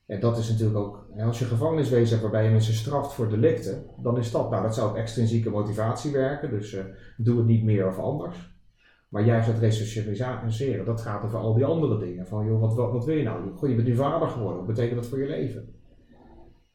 En 0.06 0.20
dat 0.20 0.38
is 0.38 0.50
natuurlijk 0.50 0.78
ook, 0.78 1.08
als 1.20 1.40
je 1.40 1.46
gevangeniswezen 1.46 2.10
hebt 2.10 2.22
waarbij 2.22 2.44
je 2.44 2.50
mensen 2.50 2.74
straft 2.74 3.14
voor 3.14 3.30
delicten, 3.30 3.86
dan 4.02 4.18
is 4.18 4.32
dat, 4.32 4.50
nou 4.50 4.64
dat 4.64 4.76
zou 4.76 4.90
op 4.90 4.96
extrinsieke 4.96 5.50
motivatie 5.50 6.12
werken, 6.12 6.50
dus 6.50 6.74
eh, 6.74 6.84
doe 7.18 7.38
het 7.38 7.46
niet 7.46 7.64
meer 7.64 7.88
of 7.88 8.00
anders. 8.00 8.56
Maar 9.10 9.26
juist 9.26 9.48
het 9.48 9.60
resocialiseren, 9.60 10.86
dat 10.86 11.02
gaat 11.02 11.24
over 11.24 11.40
al 11.40 11.54
die 11.54 11.66
andere 11.66 12.00
dingen. 12.00 12.28
Van 12.28 12.46
joh, 12.46 12.60
wat, 12.60 12.76
wat, 12.76 12.92
wat 12.92 13.06
wil 13.06 13.16
je 13.16 13.24
nou? 13.24 13.56
Goh, 13.56 13.70
je 13.70 13.76
bent 13.76 13.88
nu 13.88 13.96
vader 13.96 14.28
geworden, 14.28 14.58
wat 14.58 14.68
betekent 14.68 14.96
dat 14.96 15.08
voor 15.08 15.20
je 15.20 15.28
leven? 15.28 15.76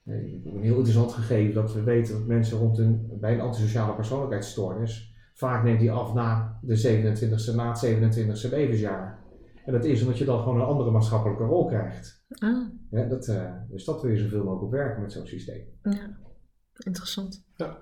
Nee, 0.04 0.42
Een 0.44 0.62
heel 0.62 0.74
interessant 0.76 1.12
gegeven 1.12 1.54
dat 1.54 1.72
we 1.74 1.82
weten 1.82 2.14
dat 2.14 2.26
mensen 2.26 2.58
rond 2.58 2.78
een, 2.78 3.08
bij 3.20 3.34
een 3.34 3.40
antisociale 3.40 3.94
persoonlijkheidsstoornis, 3.94 5.14
vaak 5.34 5.64
neemt 5.64 5.80
die 5.80 5.90
af 5.92 6.14
na 6.14 6.58
de 6.62 6.76
27e, 6.76 7.54
na 7.54 7.68
het 7.72 7.86
27e 7.86 8.50
levensjaar. 8.50 9.20
En 9.64 9.72
dat 9.72 9.84
is 9.84 10.00
omdat 10.02 10.18
je 10.18 10.24
dan 10.24 10.38
gewoon 10.38 10.60
een 10.60 10.66
andere 10.66 10.90
maatschappelijke 10.90 11.44
rol 11.44 11.66
krijgt. 11.66 12.24
Ah, 12.38 12.66
Ja, 12.90 13.04
dat, 13.04 13.28
eh, 13.28 13.52
dus 13.70 13.84
dat 13.84 14.02
wil 14.02 14.10
je 14.10 14.18
zoveel 14.18 14.38
mogelijk 14.38 14.62
op 14.62 14.70
werken 14.70 15.02
met 15.02 15.12
zo'n 15.12 15.26
systeem. 15.26 15.64
ja. 15.82 16.16
Interessant. 16.86 17.44
Ja. 17.56 17.76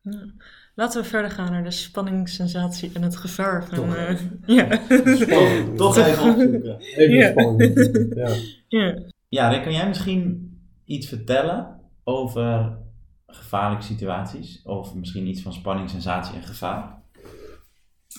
Ja. 0.00 0.32
Laten 0.74 1.02
we 1.02 1.08
verder 1.08 1.30
gaan 1.30 1.50
naar 1.52 1.64
de 1.64 1.70
spanning, 1.70 2.28
sensatie 2.28 2.90
en 2.94 3.02
het 3.02 3.16
gevaar 3.16 3.64
van. 3.64 3.74
Toch 3.76 3.94
eh, 3.96 4.08
even. 4.10 4.42
ja. 4.46 4.80
Spannend. 5.16 5.76
Toch 5.76 5.96
even 5.96 6.28
opzoeken. 6.30 6.78
Even 6.80 7.14
Ja. 7.16 7.30
spannend. 7.30 7.90
Ja. 8.14 8.28
ja. 8.68 8.98
Ja, 9.28 9.48
Rick, 9.48 9.62
kan 9.62 9.72
jij 9.72 9.88
misschien 9.88 10.51
iets 10.92 11.08
vertellen 11.08 11.80
over 12.04 12.78
gevaarlijke 13.26 13.84
situaties? 13.84 14.62
Of 14.64 14.94
misschien 14.94 15.26
iets 15.26 15.42
van 15.42 15.52
spanning, 15.52 15.90
sensatie 15.90 16.36
en 16.36 16.42
gevaar? 16.42 17.00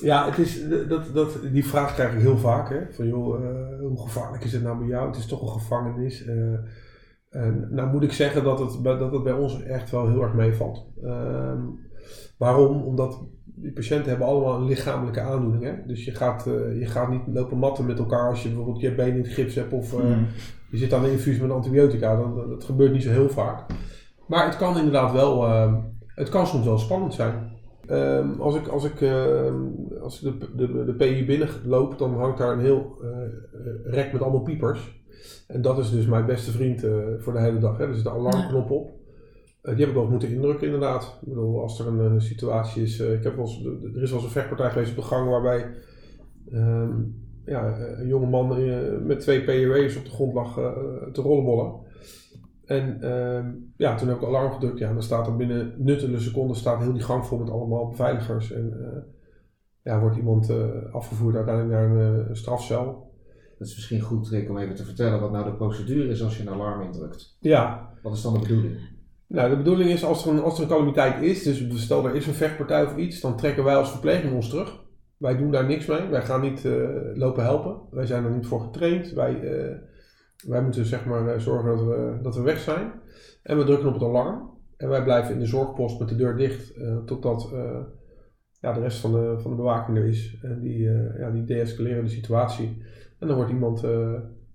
Ja, 0.02 0.26
het 0.26 0.38
is, 0.38 0.68
dat, 0.90 1.14
dat, 1.14 1.40
die 1.52 1.66
vraag 1.66 1.94
krijg 1.94 2.14
ik 2.14 2.20
heel 2.20 2.38
vaak. 2.38 2.70
Hè? 2.70 2.80
Van 2.94 3.08
joh, 3.08 3.46
eh, 3.46 3.80
hoe 3.80 4.02
gevaarlijk 4.02 4.44
is 4.44 4.54
het 4.54 4.64
nou 4.64 4.78
bij 4.78 4.88
jou? 4.88 5.08
Het 5.08 5.16
is 5.18 5.26
toch 5.26 5.42
een 5.42 5.62
gevangenis. 5.62 6.26
eh. 6.26 6.54
en, 7.30 7.68
nou 7.72 7.92
moet 7.92 8.04
ik 8.04 8.12
zeggen 8.12 8.44
dat 8.44 8.60
het, 8.60 8.82
bij- 8.82 8.98
dat 8.98 9.12
het 9.12 9.24
bij 9.24 9.34
ons 9.34 9.62
echt 9.64 9.92
wel 9.92 10.08
heel 10.08 10.22
erg 10.22 10.34
meevalt. 10.34 10.88
Ehm, 11.04 11.62
waarom? 12.38 12.82
Omdat 12.82 13.24
die 13.46 13.74
patiënten 13.74 14.10
hebben 14.10 14.28
allemaal 14.28 14.56
een 14.60 14.66
lichamelijke 14.66 15.22
aandoening. 15.22 15.64
Hè? 15.64 15.74
Dus 15.88 16.06
je 16.06 16.12
gaat, 16.16 16.48
eh, 16.48 16.80
je 16.80 16.86
gaat 16.86 17.10
niet 17.10 17.22
lopen 17.28 17.58
matten 17.58 17.86
met 17.86 18.00
elkaar 18.00 18.30
als 18.30 18.42
je 18.44 18.48
bijvoorbeeld 18.48 18.82
je 18.82 18.96
been 18.96 19.16
in 19.16 19.18
het 19.24 19.28
gips 19.34 19.56
hebt 19.56 19.74
of 19.74 19.94
eh, 19.94 20.00
Mm. 20.06 20.28
Je 20.74 20.80
zit 20.80 20.94
aan 20.94 21.04
een 21.04 21.12
infuus 21.12 21.40
met 21.40 21.52
antibiotica. 21.52 22.16
Dan, 22.16 22.50
dat, 22.50 22.64
gebeurt 22.64 22.92
niet 22.92 23.04
zo 23.04 23.10
heel 23.10 23.30
vaak. 23.30 23.66
Maar 24.28 24.46
het 24.46 24.58
kan 24.58 24.78
inderdaad 24.78 25.12
wel, 25.12 25.46
ehm, 25.46 25.76
het 26.08 26.30
kan 26.30 26.48
soms 26.48 26.66
wel 26.66 26.78
spannend 26.78 27.14
zijn. 27.14 27.52
Ehm, 27.86 28.40
als 28.40 28.56
ik, 28.56 28.68
als 28.68 28.84
ik 28.86 29.02
ehm, 29.02 29.56
als 30.02 30.20
de, 30.20 30.38
de, 30.56 30.86
de 30.86 30.94
PI 30.94 31.26
binnenloop, 31.26 31.98
dan 31.98 32.18
hangt 32.18 32.38
daar 32.38 32.54
een 32.54 32.60
heel 32.60 32.98
eh, 33.02 33.94
rek 33.94 34.12
met 34.12 34.22
allemaal 34.22 34.42
piepers. 34.42 35.02
En 35.48 35.62
dat 35.62 35.78
is 35.78 35.92
dus 35.92 36.06
mijn 36.06 36.26
beste 36.26 36.52
vriend 36.52 36.84
eh, 36.84 36.98
voor 37.18 37.34
de 37.34 37.40
hele 37.40 37.60
dag. 37.60 37.78
Hè. 37.78 37.88
Er 37.88 37.96
zit 37.96 38.06
een 38.06 38.12
alarmknop 38.12 38.72
op. 38.72 38.92
Eh, 39.62 39.72
die 39.76 39.80
heb 39.80 39.90
ik 39.90 40.02
wel 40.02 40.10
moeten 40.10 40.30
indrukken, 40.30 40.66
inderdaad. 40.66 41.18
Ik 41.22 41.28
bedoel, 41.28 41.62
als 41.62 41.80
er 41.80 41.88
een 41.88 42.22
situatie 42.22 42.84
is. 42.84 43.00
ik 43.00 43.24
heb 43.24 43.38
er 43.38 43.44
is 43.44 43.60
wel 43.62 44.02
eens 44.02 44.12
een 44.12 44.30
vechtpartij 44.30 44.70
geweest 44.70 44.90
op 44.90 44.96
de 44.96 45.02
gang 45.02 45.30
waarbij 45.30 45.76
ja, 47.46 47.78
een 47.80 48.08
jonge 48.08 48.30
man 48.30 48.58
eh, 48.58 48.98
met 49.02 49.20
twee 49.20 49.44
PUW's 49.44 49.98
op 49.98 50.06
de 50.06 50.11
grond 50.11 50.34
lag 50.34 50.57
eh, 50.57 50.72
te 51.11 51.22
rollenbollen. 51.22 51.82
En 52.65 53.02
ehm, 53.02 53.52
ja, 53.78 53.95
toen 53.95 54.07
heb 54.07 54.18
ik 54.18 54.24
alarm 54.24 54.52
gedrukt. 54.52 54.80
Ja, 54.80 54.88
en 54.88 54.94
dan 54.94 55.03
staat 55.03 55.28
er 55.28 55.36
binnen 55.36 55.74
nuttele 55.78 56.20
seconden 56.20 56.56
staat 56.56 56.82
heel 56.82 56.94
die 56.94 57.02
gang 57.02 57.26
vol 57.26 57.38
met 57.38 57.49
allemaal 57.49 57.88
beveiligers. 57.88 58.52
En 58.52 58.74
eh, 58.82 59.02
ja, 59.84 59.99
wordt 59.99 60.18
iemand 60.18 60.49
eh, 60.49 60.57
afgevoerd 60.91 61.36
uiteindelijk 61.36 61.76
naar 61.76 61.90
een, 61.90 62.28
eh, 62.28 62.34
strafcel. 62.36 63.11
Dat 63.57 63.68
is 63.68 63.76
misschien 63.76 64.02
goed, 64.02 64.30
Rick, 64.30 64.49
om 64.49 64.57
even 64.57 64.76
te 64.76 64.86
vertellen 64.86 65.20
wat 65.20 65.32
nou 65.32 65.45
de 65.45 65.56
procedure 65.56 66.10
is 66.10 66.24
als 66.24 66.38
je 66.38 66.44
een 66.44 66.53
alarm 66.53 66.82
indrukt. 66.82 67.38
Ja, 67.40 67.94
Wat 68.02 68.14
is 68.14 68.22
dan 68.22 68.34
de 68.34 68.40
bedoeling? 68.40 68.78
nou 69.28 69.49
de 69.49 69.57
bedoeling 69.57 69.90
is 69.90 70.03
als 70.03 70.26
er, 70.26 70.32
een, 70.32 70.41
als 70.41 70.57
er 70.57 70.64
een 70.64 70.70
calamiteit 70.70 71.22
is, 71.22 71.44
dus 71.44 71.82
stel 71.82 72.07
er 72.07 72.15
is 72.15 72.28
een 72.28 72.34
vechtpartij 72.34 72.86
of 72.86 72.95
iets, 72.98 73.22
dan 73.22 73.38
trekken 73.38 73.64
wij 73.64 73.76
als 73.76 73.91
verpleging 73.91 74.34
ons 74.34 74.49
terug. 74.49 74.82
Wij 75.24 75.38
doen 75.38 75.52
daar 75.52 75.66
niks 75.66 75.86
mee. 75.86 76.08
Wij 76.08 76.22
gaan 76.22 76.41
niet 76.41 76.66
eh, 76.66 76.74
lopen 77.14 77.44
helpen. 77.44 77.78
Wij 77.91 78.06
zijn 78.06 78.24
er 78.24 78.32
niet 78.32 78.48
voor 78.48 78.62
getraind. 78.62 79.12
Wij, 79.12 79.41
eh, 79.41 79.76
wij 80.48 80.62
moeten 80.64 80.86
zeg 80.86 81.06
maar 81.06 81.28
eh, 81.28 81.40
zorgen 81.40 81.70
dat 81.70 81.86
we, 81.86 82.20
dat 82.22 82.36
we 82.36 82.41
weg 82.41 82.60
zijn. 82.60 82.91
En 83.44 83.58
we 83.58 83.64
drukken 83.64 83.88
op 83.88 83.94
het 83.94 84.04
alarm. 84.04 84.50
En 84.78 84.90
wij 84.90 85.04
blijven 85.04 85.34
in 85.34 85.40
de 85.40 85.45
zorgpost 85.45 86.00
met 86.00 86.10
de 86.10 86.16
deur 86.16 86.36
dicht 86.36 86.74
totdat 87.06 87.52
ja, 88.60 88.74
de 88.74 88.80
rest 88.80 89.00
van 89.00 89.12
de, 89.12 89.36
van 89.38 89.52
de 89.52 89.58
bewaking 89.58 89.98
er 89.98 90.06
is. 90.06 90.38
En 90.41 90.60
die, 90.60 90.82
ja, 91.18 91.32
die 91.32 91.44
deescaleren 91.44 92.04
de 92.04 92.10
situatie. 92.10 92.84
En 93.20 93.28
dan 93.28 93.36
wordt 93.36 93.52
iemand, 93.52 93.82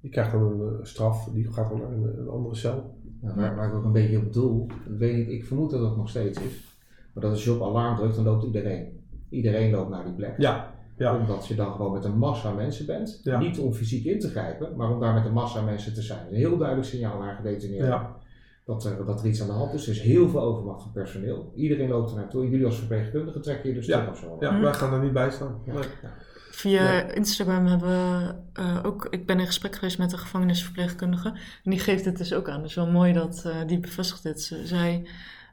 die 0.01 0.11
krijgt 0.11 0.33
dan 0.33 0.61
een 0.61 0.87
straf. 0.87 1.29
Die 1.33 1.53
gaat 1.53 1.69
dan 1.69 1.79
naar 1.79 1.93
een, 1.93 2.29
andere 2.29 2.55
cel. 2.55 2.97
Nou, 3.21 3.37
waar, 3.37 3.57
waar 3.57 3.75
ook 3.75 3.85
een 3.85 3.93
beetje 3.93 4.19
op 4.19 4.33
doel, 4.33 4.71
ik, 4.71 4.99
weet 4.99 5.17
niet, 5.17 5.29
ik 5.29 5.45
vermoed 5.45 5.71
dat 5.71 5.81
het 5.81 5.97
nog 5.97 6.09
steeds 6.09 6.41
is. 6.41 6.79
Maar 7.15 7.23
dat 7.23 7.33
als 7.33 7.45
je 7.45 7.53
op 7.53 7.63
alarm 7.63 7.97
drukt, 7.97 8.15
dan 8.15 8.25
loopt 8.25 8.45
iedereen. 8.45 8.98
Iedereen 9.31 9.71
loopt 9.71 9.91
naar 9.91 10.05
die 10.05 10.13
plek. 10.15 10.35
Ja, 10.39 10.75
ja. 10.97 11.17
Omdat 11.17 11.47
je 11.47 11.55
dan 11.55 11.73
gewoon 11.73 11.93
met 11.93 12.05
een 12.05 12.19
massa 12.19 12.53
mensen 12.53 12.87
bent. 12.87 13.21
Ja. 13.23 13.39
Niet 13.39 13.59
om 13.59 13.73
fysiek 13.73 14.05
in 14.05 14.19
te 14.21 14.29
grijpen, 14.29 14.77
maar 14.77 14.91
om 14.91 15.01
daar 15.01 15.15
met 15.15 15.25
een 15.25 15.33
massa 15.33 15.61
mensen 15.63 15.95
te 15.95 16.03
zijn. 16.03 16.27
Een 16.29 16.35
heel 16.35 16.57
duidelijk 16.57 16.89
signaal 16.89 17.19
naar 17.19 17.35
gedetineerden. 17.37 17.89
Ja. 17.89 18.17
Dat, 18.65 18.85
er, 18.85 19.05
dat 19.07 19.21
er 19.21 19.27
iets 19.27 19.41
aan 19.41 19.47
de 19.47 19.53
hand 19.53 19.73
is. 19.75 19.85
Er 19.87 19.93
is 19.93 20.01
heel 20.01 20.29
veel 20.29 20.41
overmacht 20.41 20.83
van 20.83 20.93
personeel. 20.93 21.53
Iedereen 21.55 21.89
loopt 21.89 22.11
er 22.11 22.17
naartoe. 22.17 22.49
Jullie 22.49 22.67
als 22.67 22.79
verpleegkundige 22.79 23.41
trekken 23.41 23.69
je 23.69 23.75
dus 23.75 23.87
Ja. 23.87 23.99
terug 23.99 24.11
of 24.13 24.19
zo. 24.19 24.37
Ja, 24.41 24.61
wij 24.61 24.73
gaan 24.75 24.93
er 24.93 25.03
niet 25.03 25.13
bij 25.13 25.31
staan. 25.31 25.61
Ja. 25.67 25.73
Nee. 25.73 25.83
Ja. 26.03 26.13
Via 26.51 26.83
Ja. 26.93 27.13
Instagram 27.13 27.67
hebben 27.67 27.89
we 27.89 28.35
eh, 28.53 28.79
ook... 28.83 29.07
Ik 29.11 29.27
ben 29.27 29.41
in 29.41 29.47
gesprek 29.47 29.75
geweest 29.75 29.99
met 29.99 30.13
een 30.13 30.19
gevangenisverpleegkundige. 30.19 31.29
En 31.65 31.71
die 31.71 31.79
geeft 31.79 32.05
het 32.05 32.17
dus 32.17 32.35
ook 32.35 32.49
aan. 32.49 32.63
Dus 32.63 32.75
wel 32.75 32.91
mooi 32.91 33.13
dat 33.13 33.43
eh, 33.47 33.57
die 33.67 33.81
bevestigt 33.81 34.23
dit. 34.23 34.43
Ze 34.43 35.03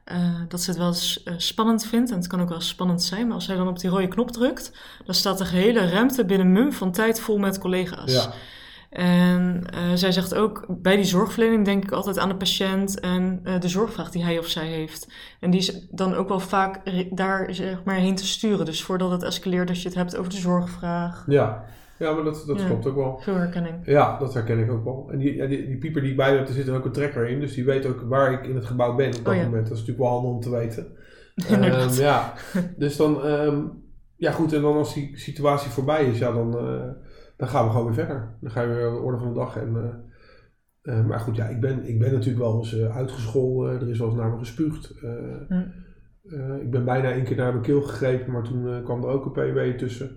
eh, 0.06 0.40
dat 0.48 0.60
ze 0.60 0.70
het 0.70 0.78
wel 0.78 0.88
eens 0.88 1.22
eh, 1.22 1.34
spannend 1.36 1.86
vindt. 1.86 2.10
En 2.10 2.16
het 2.16 2.26
kan 2.26 2.40
ook 2.40 2.48
wel 2.48 2.60
spannend 2.60 3.02
zijn. 3.02 3.26
Maar 3.26 3.34
als 3.34 3.46
hij 3.46 3.56
dan 3.56 3.68
op 3.68 3.78
die 3.78 3.90
rode 3.90 4.08
knop 4.08 4.30
drukt... 4.30 4.72
dan 5.04 5.14
staat 5.14 5.38
de 5.38 5.44
gehele 5.44 5.88
ruimte 5.88 6.24
binnen 6.24 6.52
mum 6.52 6.72
van 6.72 6.92
tijd 6.92 7.20
vol 7.20 7.38
met 7.38 7.58
collega's. 7.58 8.12
Ja, 8.12 8.32
En 8.90 9.66
eh, 9.70 9.80
zij 9.94 10.12
zegt 10.12 10.34
ook, 10.34 10.66
bij 10.68 10.96
die 10.96 11.04
zorgverlening 11.04 11.64
denk 11.64 11.84
ik 11.84 11.90
altijd 11.90 12.18
aan 12.18 12.28
de 12.28 12.36
patiënt 12.36 13.00
en 13.00 13.42
de 13.60 13.68
zorgvraag 13.68 14.10
die 14.10 14.24
hij 14.24 14.38
of 14.38 14.46
zij 14.46 14.66
heeft. 14.66 15.08
En 15.40 15.50
die 15.50 15.60
is 15.60 15.86
dan 15.90 16.14
ook 16.14 16.28
wel 16.28 16.40
vaak 16.40 16.80
daar 17.10 17.54
zeg 17.54 17.84
maar 17.84 17.96
heen 17.96 18.16
te 18.16 18.26
sturen. 18.26 18.66
Dus 18.66 18.82
voordat 18.82 19.10
het 19.10 19.22
escaleert, 19.22 19.68
als 19.68 19.82
je 19.82 19.88
het 19.88 19.96
hebt 19.96 20.16
over 20.16 20.30
de 20.30 20.36
zorgvraag. 20.36 21.24
ja. 21.26 21.64
Ja 21.98 22.12
maar 22.12 22.24
dat, 22.24 22.44
dat 22.46 22.60
Ja. 22.60 22.66
klopt 22.66 22.86
ook 22.86 22.94
wel. 22.96 23.18
Veel 23.18 23.34
herkenning. 23.34 23.74
Ja, 23.84 24.18
dat 24.18 24.34
herken 24.34 24.58
ik 24.58 24.70
ook 24.70 24.84
wel. 24.84 25.08
En 25.12 25.18
die, 25.18 25.46
die, 25.46 25.66
die 25.66 25.78
pieper 25.78 26.00
die 26.00 26.10
ik 26.10 26.16
bij 26.16 26.30
me 26.32 26.38
heb, 26.38 26.48
er 26.48 26.54
zit 26.54 26.68
er 26.68 26.74
ook 26.76 26.84
een 26.84 26.92
trekker 26.92 27.28
in. 27.28 27.40
Dus 27.40 27.54
die 27.54 27.64
weet 27.64 27.86
ook 27.86 28.00
waar 28.00 28.32
ik 28.32 28.44
in 28.46 28.54
het 28.54 28.64
gebouw 28.64 28.94
ben 28.94 29.06
op 29.06 29.24
dat 29.24 29.34
Oh 29.34 29.34
ja. 29.34 29.44
moment. 29.44 29.68
Dat 29.68 29.76
is 29.76 29.84
natuurlijk 29.86 29.98
wel 29.98 30.08
handig 30.08 30.30
om 30.30 30.40
te 30.40 30.50
weten. 30.50 30.86
Ehm, 31.50 32.00
ja, 32.00 32.32
dus 32.76 32.96
dan, 32.96 33.22
ehm, 33.24 33.60
ja 34.16 34.30
goed, 34.30 34.52
en 34.52 34.62
dan 34.62 34.76
als 34.76 34.94
die 34.94 35.18
situatie 35.18 35.70
voorbij 35.70 36.04
is, 36.04 36.18
ja, 36.18 36.32
dan, 36.32 36.58
eh, 36.58 36.88
dan 37.36 37.48
gaan 37.48 37.64
we 37.64 37.70
gewoon 37.70 37.86
weer 37.86 37.94
verder. 37.94 38.36
Dan 38.40 38.50
ga 38.50 38.60
je 38.62 38.68
weer 38.68 38.90
de 38.90 38.96
orde 38.96 39.18
van 39.18 39.28
de 39.28 39.34
dag. 39.34 39.56
En, 39.56 39.76
eh, 40.82 40.98
eh, 40.98 41.06
maar 41.06 41.20
goed, 41.20 41.36
ja, 41.36 41.46
ik 41.46 41.60
ben, 41.60 41.88
ik 41.88 41.98
ben 41.98 42.12
natuurlijk 42.12 42.38
wel 42.38 42.56
eens 42.58 42.76
uitgescholden. 42.80 43.80
Er 43.80 43.88
is 43.90 43.98
wel 43.98 44.08
eens 44.08 44.16
naar 44.16 44.30
me 44.30 44.38
gespuugd. 44.38 44.94
Hm. 45.48 45.62
ik 46.60 46.70
ben 46.70 46.84
bijna 46.84 47.10
één 47.12 47.24
keer 47.24 47.36
naar 47.36 47.50
mijn 47.52 47.64
keel 47.64 47.82
gegrepen, 47.82 48.32
maar 48.32 48.42
toen 48.42 48.82
kwam 48.84 49.02
er 49.02 49.08
ook 49.08 49.24
een 49.36 49.52
PW 49.52 49.78
tussen. 49.78 50.16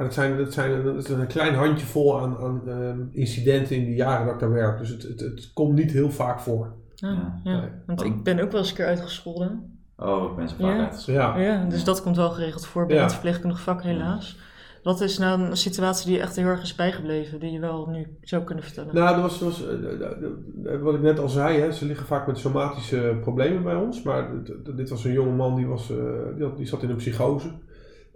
Maar 0.00 0.08
dat 0.08 0.18
zijn, 0.18 0.36
dat 0.36 0.52
zijn 0.52 0.84
dat 0.84 0.96
is 0.96 1.08
een 1.08 1.26
klein 1.26 1.54
handjevol 1.54 2.20
aan, 2.20 2.36
aan 2.38 2.62
ehm, 2.68 3.00
incidenten 3.10 3.76
in 3.76 3.84
die 3.84 3.94
jaren 3.94 4.24
dat 4.26 4.34
ik 4.34 4.40
daar 4.40 4.50
werk. 4.52 4.78
Dus 4.78 4.88
het, 4.88 5.02
het, 5.02 5.20
het 5.20 5.50
komt 5.54 5.74
niet 5.74 5.90
heel 5.92 6.10
vaak 6.10 6.40
voor. 6.40 6.72
Ja, 6.94 7.08
Ja. 7.08 7.40
ja. 7.44 7.60
Nee. 7.60 7.68
Want 7.86 8.02
ik 8.04 8.22
ben 8.22 8.40
ook 8.40 8.50
wel 8.50 8.60
eens 8.60 8.70
een 8.70 8.76
keer 8.76 8.86
uitgescholden. 8.86 9.78
Oh, 9.96 10.30
ik 10.30 10.36
ben 10.36 10.48
zo 10.48 10.54
vaak 10.58 10.74
Ja. 10.76 10.82
uitgescholden. 10.84 11.22
Ja. 11.24 11.38
Ja, 11.38 11.64
dus 11.64 11.84
dat 11.84 12.02
komt 12.02 12.16
wel 12.16 12.30
geregeld 12.30 12.66
voor 12.66 12.86
bij 12.86 12.96
Ja. 12.96 13.02
het 13.02 13.12
verpleegkundig 13.12 13.60
vak 13.60 13.82
helaas. 13.82 14.38
Wat 14.82 15.00
is 15.00 15.18
nou 15.18 15.40
een 15.42 15.56
situatie 15.56 16.06
die 16.06 16.16
je 16.16 16.22
echt 16.22 16.36
heel 16.36 16.46
erg 16.46 16.62
is 16.62 16.74
bijgebleven, 16.74 17.40
die 17.40 17.52
je 17.52 17.60
wel 17.60 17.86
nu 17.86 18.06
zou 18.20 18.44
kunnen 18.44 18.64
vertellen? 18.64 18.94
Nou, 18.94 19.14
dat 19.14 19.22
was, 19.22 19.38
dat 19.38 19.48
was 19.48 19.66
eh, 19.66 19.72
eh, 19.74 20.74
eh, 20.74 20.80
wat 20.82 20.94
ik 20.94 21.00
net 21.02 21.18
al 21.18 21.28
zei, 21.28 21.60
hè, 21.60 21.72
ze 21.72 21.86
liggen 21.86 22.06
vaak 22.06 22.26
met 22.26 22.38
somatische 22.38 23.16
problemen 23.20 23.62
bij 23.62 23.74
ons. 23.74 24.02
Maar 24.02 24.30
dit 24.76 24.88
was 24.90 25.04
een 25.04 25.12
jonge 25.12 25.34
man 25.34 25.56
die, 25.56 25.66
was, 25.66 25.90
eh, 25.90 25.96
die, 26.36 26.44
had- 26.44 26.56
die 26.56 26.66
zat 26.66 26.82
in 26.82 26.90
een 26.90 26.96
psychose. 26.96 27.48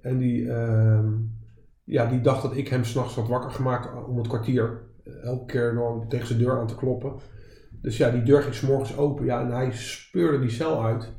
En 0.02 0.18
die, 0.18 0.50
ehm, 0.52 1.06
ja, 1.84 2.06
die 2.06 2.20
dacht 2.20 2.42
dat 2.42 2.56
ik 2.56 2.68
hem 2.68 2.84
s'nachts 2.84 3.14
had 3.14 3.28
wakker 3.28 3.50
gemaakt 3.50 3.88
om 4.08 4.16
het 4.18 4.28
kwartier. 4.28 4.80
eh, 5.04 5.24
Elke 5.24 5.44
keer 5.46 5.80
tegen 6.08 6.26
zijn 6.26 6.38
deur 6.38 6.58
aan 6.58 6.66
te 6.66 6.76
kloppen. 6.76 7.12
Dus 7.82 7.96
ja, 7.96 8.10
die 8.10 8.22
deur 8.22 8.42
ging 8.42 8.54
's 8.54 8.60
morgens 8.60 8.96
open. 8.96 9.24
Ja, 9.24 9.40
en 9.40 9.50
hij 9.50 9.72
speurde 9.72 10.40
die 10.40 10.50
cel 10.50 10.84
uit 10.84 11.12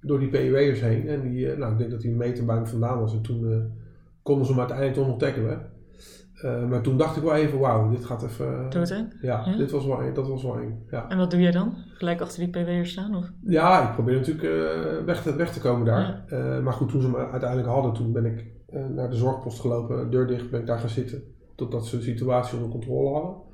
door 0.00 0.18
die 0.18 0.28
PUW'ers 0.28 0.80
heen. 0.80 1.08
En 1.08 1.20
die, 1.22 1.50
eh, 1.50 1.58
nou, 1.58 1.72
ik 1.72 1.78
denk 1.78 1.90
dat 1.90 2.02
hij 2.02 2.10
een 2.10 2.16
meter 2.16 2.44
bij 2.44 2.54
hem 2.54 2.66
vandaan 2.66 3.00
was. 3.00 3.12
En 3.12 3.22
toen 3.22 3.52
eh, 3.52 3.58
konden 4.22 4.44
ze 4.46 4.50
hem 4.50 4.60
uiteindelijk 4.60 4.98
toch 4.98 5.06
nog 5.08 5.18
tackelen. 5.18 5.70
Eh, 6.42 6.64
maar 6.64 6.80
toen 6.80 6.96
dacht 6.96 7.16
ik 7.16 7.22
wel 7.22 7.34
even, 7.34 7.58
wauw, 7.58 7.90
dit 7.90 8.04
gaat 8.04 8.22
even... 8.22 8.68
Ja, 9.20 9.44
Ja? 9.44 9.56
Dit 9.56 9.70
was 9.70 9.86
wel 9.86 10.12
dat 10.14 10.28
was 10.28 10.42
wel 10.42 10.58
eng. 10.58 10.82
Ja. 10.90 11.08
En 11.08 11.18
wat 11.18 11.30
doe 11.30 11.40
jij 11.40 11.50
dan? 11.50 11.74
Gelijk 11.94 12.20
achter 12.20 12.38
die 12.38 12.48
PW'er 12.48 12.86
staan? 12.86 13.14
Of? 13.16 13.30
ja, 13.42 13.88
ik 13.88 13.94
probeer 13.94 14.14
natuurlijk 14.14 14.46
eh, 14.48 15.04
weg, 15.04 15.22
te, 15.22 15.36
weg 15.36 15.52
te 15.52 15.60
komen 15.60 15.86
daar. 15.86 16.24
Eh, 16.26 16.60
maar 16.60 16.72
goed, 16.72 16.88
toen 16.88 17.00
ze 17.00 17.08
me 17.10 17.28
uiteindelijk 17.28 17.68
hadden, 17.70 17.92
toen 17.92 18.12
ben 18.12 18.24
ik 18.24 18.38
eh, 18.38 18.44
naar 18.72 19.10
de 19.10 19.16
zorgpost 19.16 19.60
gelopen, 19.60 20.10
deur 20.10 20.26
dicht, 20.26 20.50
ben 20.50 20.60
ik 20.60 20.66
daar 20.66 20.78
gaan 20.78 20.88
zitten. 20.88 21.22
Totdat 21.56 21.86
ze 21.86 21.96
de 21.96 22.02
situatie 22.02 22.56
onder 22.56 22.70
controle 22.70 23.12
hadden. 23.12 23.48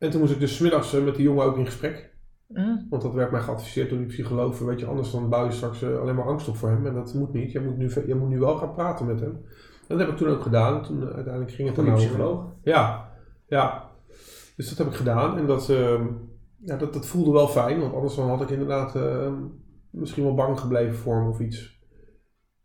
En 0.00 0.10
toen 0.10 0.20
moest 0.20 0.32
ik 0.32 0.40
dus 0.40 0.56
's 0.56 0.58
middags 0.58 0.94
eh, 0.94 1.04
met 1.04 1.14
die 1.14 1.24
jongen 1.24 1.44
ook 1.44 1.56
in 1.56 1.66
gesprek. 1.66 2.10
Mm. 2.46 2.86
Want 2.90 3.02
dat 3.02 3.14
werd 3.14 3.30
mij 3.30 3.40
geadviseerd 3.40 3.88
door 3.88 3.98
die 3.98 4.06
psycholoog. 4.06 4.58
Weet 4.58 4.80
je, 4.80 4.86
anders 4.86 5.10
dan 5.10 5.28
bouw 5.28 5.44
je 5.44 5.52
straks 5.52 5.82
eh, 5.82 5.98
alleen 5.98 6.14
maar 6.14 6.28
angst 6.28 6.48
op 6.48 6.56
voor 6.56 6.68
hem. 6.68 6.86
En 6.86 6.94
dat 6.94 7.14
moet 7.14 7.32
niet. 7.32 7.52
Je 7.52 7.60
moet 7.60 7.76
nu, 7.76 8.14
moet 8.14 8.28
nu 8.28 8.38
wel 8.38 8.56
gaan 8.56 8.74
praten 8.74 9.06
met 9.06 9.20
hem. 9.20 9.30
En 9.30 9.96
dat 9.96 9.98
heb 9.98 10.08
ik 10.08 10.16
toen 10.16 10.28
ook 10.28 10.42
gedaan. 10.42 10.82
Toen 10.82 11.02
eh, 11.02 11.14
uiteindelijk 11.14 11.52
ging 11.52 11.68
het 11.68 11.76
Goede 11.76 11.90
dan 11.90 12.00
psycholoog. 12.00 12.44
Ja, 12.62 13.12
ja. 13.46 13.90
Dus 14.56 14.68
dat 14.68 14.78
heb 14.78 14.86
ik 14.86 14.94
gedaan. 14.94 15.38
En 15.38 15.46
dat, 15.46 15.68
ehm, 15.68 16.06
ja, 16.64 16.76
dat, 16.76 16.92
dat 16.92 17.06
voelde 17.06 17.32
wel 17.32 17.48
fijn. 17.48 17.80
Want 17.80 17.94
anders 17.94 18.14
dan 18.14 18.28
had 18.28 18.40
ik 18.40 18.50
inderdaad 18.50 18.96
ehm, 18.96 19.34
misschien 19.90 20.24
wel 20.24 20.34
bang 20.34 20.60
gebleven 20.60 20.96
voor 20.96 21.16
hem 21.16 21.28
of 21.28 21.40
iets. 21.40 21.79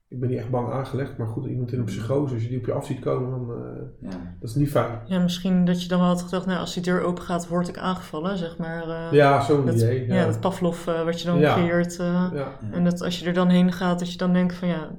Ik 0.07 0.19
ben 0.19 0.29
niet 0.29 0.37
echt 0.37 0.49
bang 0.49 0.71
aangelegd. 0.71 1.17
Maar 1.17 1.27
goed, 1.27 1.45
iemand 1.45 1.71
in 1.71 1.79
een 1.79 1.85
psychose, 1.85 2.33
als 2.33 2.43
je 2.43 2.49
die 2.49 2.57
op 2.57 2.65
je 2.65 2.71
af 2.73 2.85
ziet 2.85 2.99
komen, 2.99 3.29
dan 3.29 3.51
eh, 3.63 4.09
Ja. 4.11 4.35
dat 4.39 4.49
is 4.49 4.55
niet 4.55 4.69
fijn. 4.69 4.99
Ja, 5.05 5.19
misschien 5.19 5.65
dat 5.65 5.81
je 5.81 5.87
dan 5.87 5.99
wel 5.99 6.07
had 6.07 6.21
gedacht, 6.21 6.45
nou, 6.45 6.59
als 6.59 6.73
die 6.73 6.83
deur 6.83 7.01
open 7.01 7.23
gaat, 7.23 7.47
word 7.47 7.67
ik 7.67 7.77
aangevallen, 7.77 8.37
zeg 8.37 8.57
maar. 8.57 8.89
eh, 8.89 9.11
Ja, 9.11 9.41
zo'n 9.41 9.67
idee. 9.73 10.07
ja. 10.07 10.13
Ja. 10.15 10.25
dat 10.25 10.39
Pavlov 10.39 10.87
eh, 10.87 11.03
wat 11.03 11.19
je 11.21 11.27
dan 11.27 11.39
Ja. 11.39 11.53
creëert. 11.53 11.99
eh. 11.99 12.31
En 12.71 12.83
dat 12.83 13.01
als 13.01 13.19
je 13.19 13.25
er 13.25 13.33
dan 13.33 13.49
heen 13.49 13.71
gaat, 13.71 13.99
dat 13.99 14.11
je 14.11 14.17
dan 14.17 14.33
denkt 14.33 14.53
van 14.55 14.67
ja, 14.67 14.91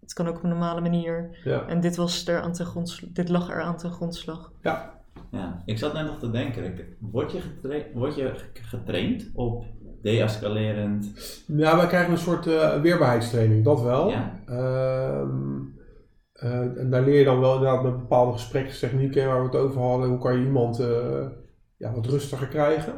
het 0.00 0.12
kan 0.12 0.28
ook 0.28 0.36
op 0.36 0.42
een 0.42 0.48
normale 0.48 0.80
manier. 0.80 1.38
ja. 1.44 1.66
En 1.66 1.80
dit, 1.80 1.96
was 1.96 2.26
er 2.26 2.40
aan 2.40 2.52
ten 2.52 2.66
grondslag, 2.66 3.10
dit 3.12 3.28
lag 3.28 3.50
er 3.50 3.60
aan 3.62 3.76
ten 3.76 3.90
grondslag. 3.90 4.52
ja. 4.62 4.92
Ja, 5.30 5.62
ik 5.64 5.78
zat 5.78 5.92
net 5.92 6.06
nog 6.06 6.18
te 6.18 6.30
denken, 6.30 6.64
ik- 6.64 6.86
word 6.98 7.32
je, 7.32 7.40
getra- 7.40 7.84
word 7.94 8.14
je 8.14 8.32
ge- 8.34 8.62
getraind 8.62 9.30
op 9.34 9.64
deescalerend? 10.04 11.06
Ja, 11.46 11.76
wij 11.76 11.86
krijgen 11.86 12.12
een 12.12 12.18
soort 12.18 12.46
eh, 12.46 12.80
weerbaarheidstraining, 12.80 13.64
dat 13.64 13.82
wel. 13.82 14.08
Ja. 14.10 14.32
Ehm, 14.46 15.60
eh, 16.32 16.80
en 16.80 16.90
daar 16.90 17.02
leer 17.02 17.18
je 17.18 17.24
dan 17.24 17.40
wel 17.40 17.54
inderdaad 17.54 17.82
met 17.82 17.98
bepaalde 17.98 18.32
gesprekstechnieken 18.32 19.26
waar 19.26 19.38
we 19.38 19.44
het 19.46 19.56
over 19.56 19.80
hadden. 19.80 20.08
Hoe 20.08 20.18
kan 20.18 20.38
je 20.38 20.44
iemand 20.44 20.80
eh, 20.80 21.26
ja, 21.76 21.92
wat 21.94 22.06
rustiger 22.06 22.46
krijgen? 22.48 22.92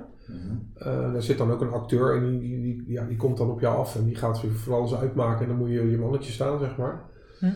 Eh, 0.75 1.13
daar 1.13 1.23
zit 1.23 1.39
dan 1.39 1.51
ook 1.53 1.61
een 1.61 1.73
acteur 1.73 2.17
en 2.17 2.31
die, 2.31 2.41
die, 2.41 2.61
die- 2.61 2.93
ja, 2.93 3.05
die 3.05 3.17
komt 3.17 3.37
dan 3.37 3.51
op 3.51 3.61
jou 3.61 3.77
af 3.77 3.97
en 3.97 4.05
die 4.05 4.15
gaat 4.17 4.41
weer 4.43 4.53
van 4.53 4.75
alles 4.75 4.95
uitmaken 4.95 5.43
en 5.43 5.49
dan 5.49 5.57
moet 5.59 5.71
je 5.71 5.91
je 5.91 5.99
mannetje 5.99 6.33
staan, 6.33 6.59
zeg 6.59 6.77
maar. 6.77 7.03
Hm. 7.39 7.47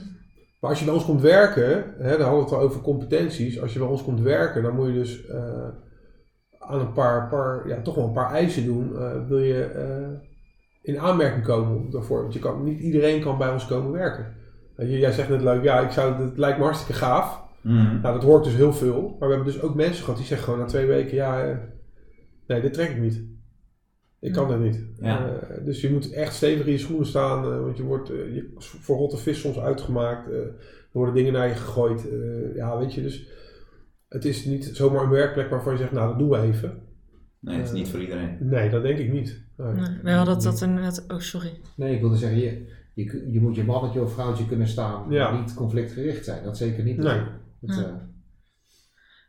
Maar 0.60 0.70
als 0.70 0.78
je 0.78 0.85
bij 0.85 0.94
ons 0.94 1.05
komt 1.05 1.20
werken, 1.20 1.85
hè, 1.98 2.10
dan 2.10 2.20
hadden 2.20 2.39
we 2.39 2.44
het 2.44 2.52
al 2.52 2.60
over 2.60 2.81
competenties. 2.81 3.60
Als 3.60 3.72
je 3.72 3.78
bij 3.78 3.89
ons 3.89 4.02
komt 4.05 4.20
werken, 4.20 4.62
dan 4.62 4.74
moet 4.74 4.86
je 4.86 4.93
dus 4.93 5.27
eh, 5.27 5.68
aan 6.61 6.81
een 6.81 6.93
paar, 6.93 7.28
paar, 7.28 7.69
ja, 7.69 7.82
toch 7.82 7.95
wel 7.95 8.05
een 8.07 8.12
paar 8.12 8.32
eisen 8.32 8.65
doen. 8.65 8.97
Eh, 8.99 9.27
wil 9.28 9.39
je 9.39 9.65
eh, 9.65 10.09
in 10.82 10.99
aanmerking 11.01 11.45
komen 11.45 11.91
daarvoor? 11.91 12.20
Want 12.23 12.32
je 12.35 12.39
kan, 12.39 12.65
niet 12.65 12.81
iedereen 12.81 13.20
kan 13.23 13.39
bij 13.39 13.53
ons 13.53 13.66
komen 13.66 13.93
werken. 13.93 14.35
Je, 14.77 14.99
jij 14.99 15.12
zegt 15.12 15.28
net 15.28 15.43
leuk, 15.43 15.62
ja, 15.62 15.81
ik 15.81 15.91
zou, 15.91 16.23
het 16.23 16.39
lijkt 16.39 16.59
me 16.59 16.65
hartstikke 16.65 17.01
gaaf. 17.01 17.43
Mhm. 17.61 18.01
Nou, 18.01 18.15
dat 18.15 18.23
hoort 18.23 18.45
dus 18.45 18.55
heel 18.55 18.73
veel. 18.73 19.16
Maar 19.19 19.28
we 19.28 19.35
hebben 19.35 19.53
dus 19.53 19.62
ook 19.62 19.74
mensen 19.74 20.03
gehad 20.05 20.16
die 20.19 20.27
zeggen 20.27 20.47
gewoon 20.47 20.61
na 20.61 20.66
twee 20.70 20.87
weken, 20.87 21.15
ja, 21.15 21.45
eh, 21.45 21.57
nee, 22.47 22.61
dit 22.61 22.73
trek 22.73 22.91
ik 22.91 23.01
niet. 23.01 23.23
Ik 24.20 24.32
kan 24.32 24.49
dat 24.49 24.59
niet. 24.59 24.85
Ja. 25.01 25.27
Eh, 25.27 25.65
dus 25.65 25.81
je 25.81 25.91
moet 25.93 26.12
echt 26.12 26.35
stevig 26.35 26.66
in 26.66 26.73
je 26.73 26.78
schoenen 26.78 27.07
staan, 27.07 27.45
eh, 27.45 27.61
want 27.61 27.77
je 27.77 27.82
wordt 27.82 28.11
eh, 28.11 28.35
je, 28.35 28.53
voor 28.59 28.97
rotte 28.97 29.16
vis 29.16 29.41
soms 29.41 29.59
uitgemaakt. 29.59 30.31
eh, 30.31 30.37
er 30.39 30.97
worden 30.99 31.15
dingen 31.15 31.32
naar 31.32 31.49
je 31.49 31.55
gegooid. 31.55 32.09
eh, 32.11 32.55
ja, 32.57 32.78
weet 32.78 32.95
je, 32.95 33.03
dus 33.03 33.28
het 34.11 34.24
is 34.24 34.45
niet 34.45 34.70
zomaar 34.73 35.03
een 35.03 35.11
werkplek 35.11 35.51
waarvan 35.51 35.73
je 35.73 35.78
zegt, 35.78 35.93
nou, 35.93 36.09
dat 36.09 36.19
doen 36.19 36.28
we 36.28 36.39
even. 36.41 36.78
Nee, 37.41 37.57
het 37.57 37.66
is 37.66 37.73
niet 37.73 37.89
voor 37.89 38.01
iedereen. 38.01 38.37
Nee, 38.41 38.70
dat 38.70 38.82
denk 38.82 38.99
ik 38.99 39.12
niet. 39.12 39.45
Nee. 39.57 39.73
Nee, 39.73 39.99
wij 40.03 40.15
hadden 40.15 40.35
dat, 40.43 40.59
dat 40.59 40.69
net. 40.69 41.05
Oh, 41.09 41.19
sorry. 41.19 41.61
Nee, 41.77 41.95
ik 41.95 42.01
wilde 42.01 42.16
zeggen, 42.16 42.39
je, 42.39 42.73
je, 42.95 43.31
je 43.32 43.41
moet 43.41 43.55
je 43.57 43.65
mannetje 43.65 44.03
of 44.03 44.12
vrouwtje 44.12 44.47
kunnen 44.47 44.69
staan, 44.69 45.11
Ja. 45.11 45.41
niet 45.41 45.55
conflictgericht 45.55 46.24
zijn. 46.24 46.45
Dat 46.45 46.57
zeker 46.57 46.85
niet. 46.85 46.97
Nee. 46.97 47.19
Het, 47.61 47.77
Ja. 47.77 47.82
eh, 47.85 47.93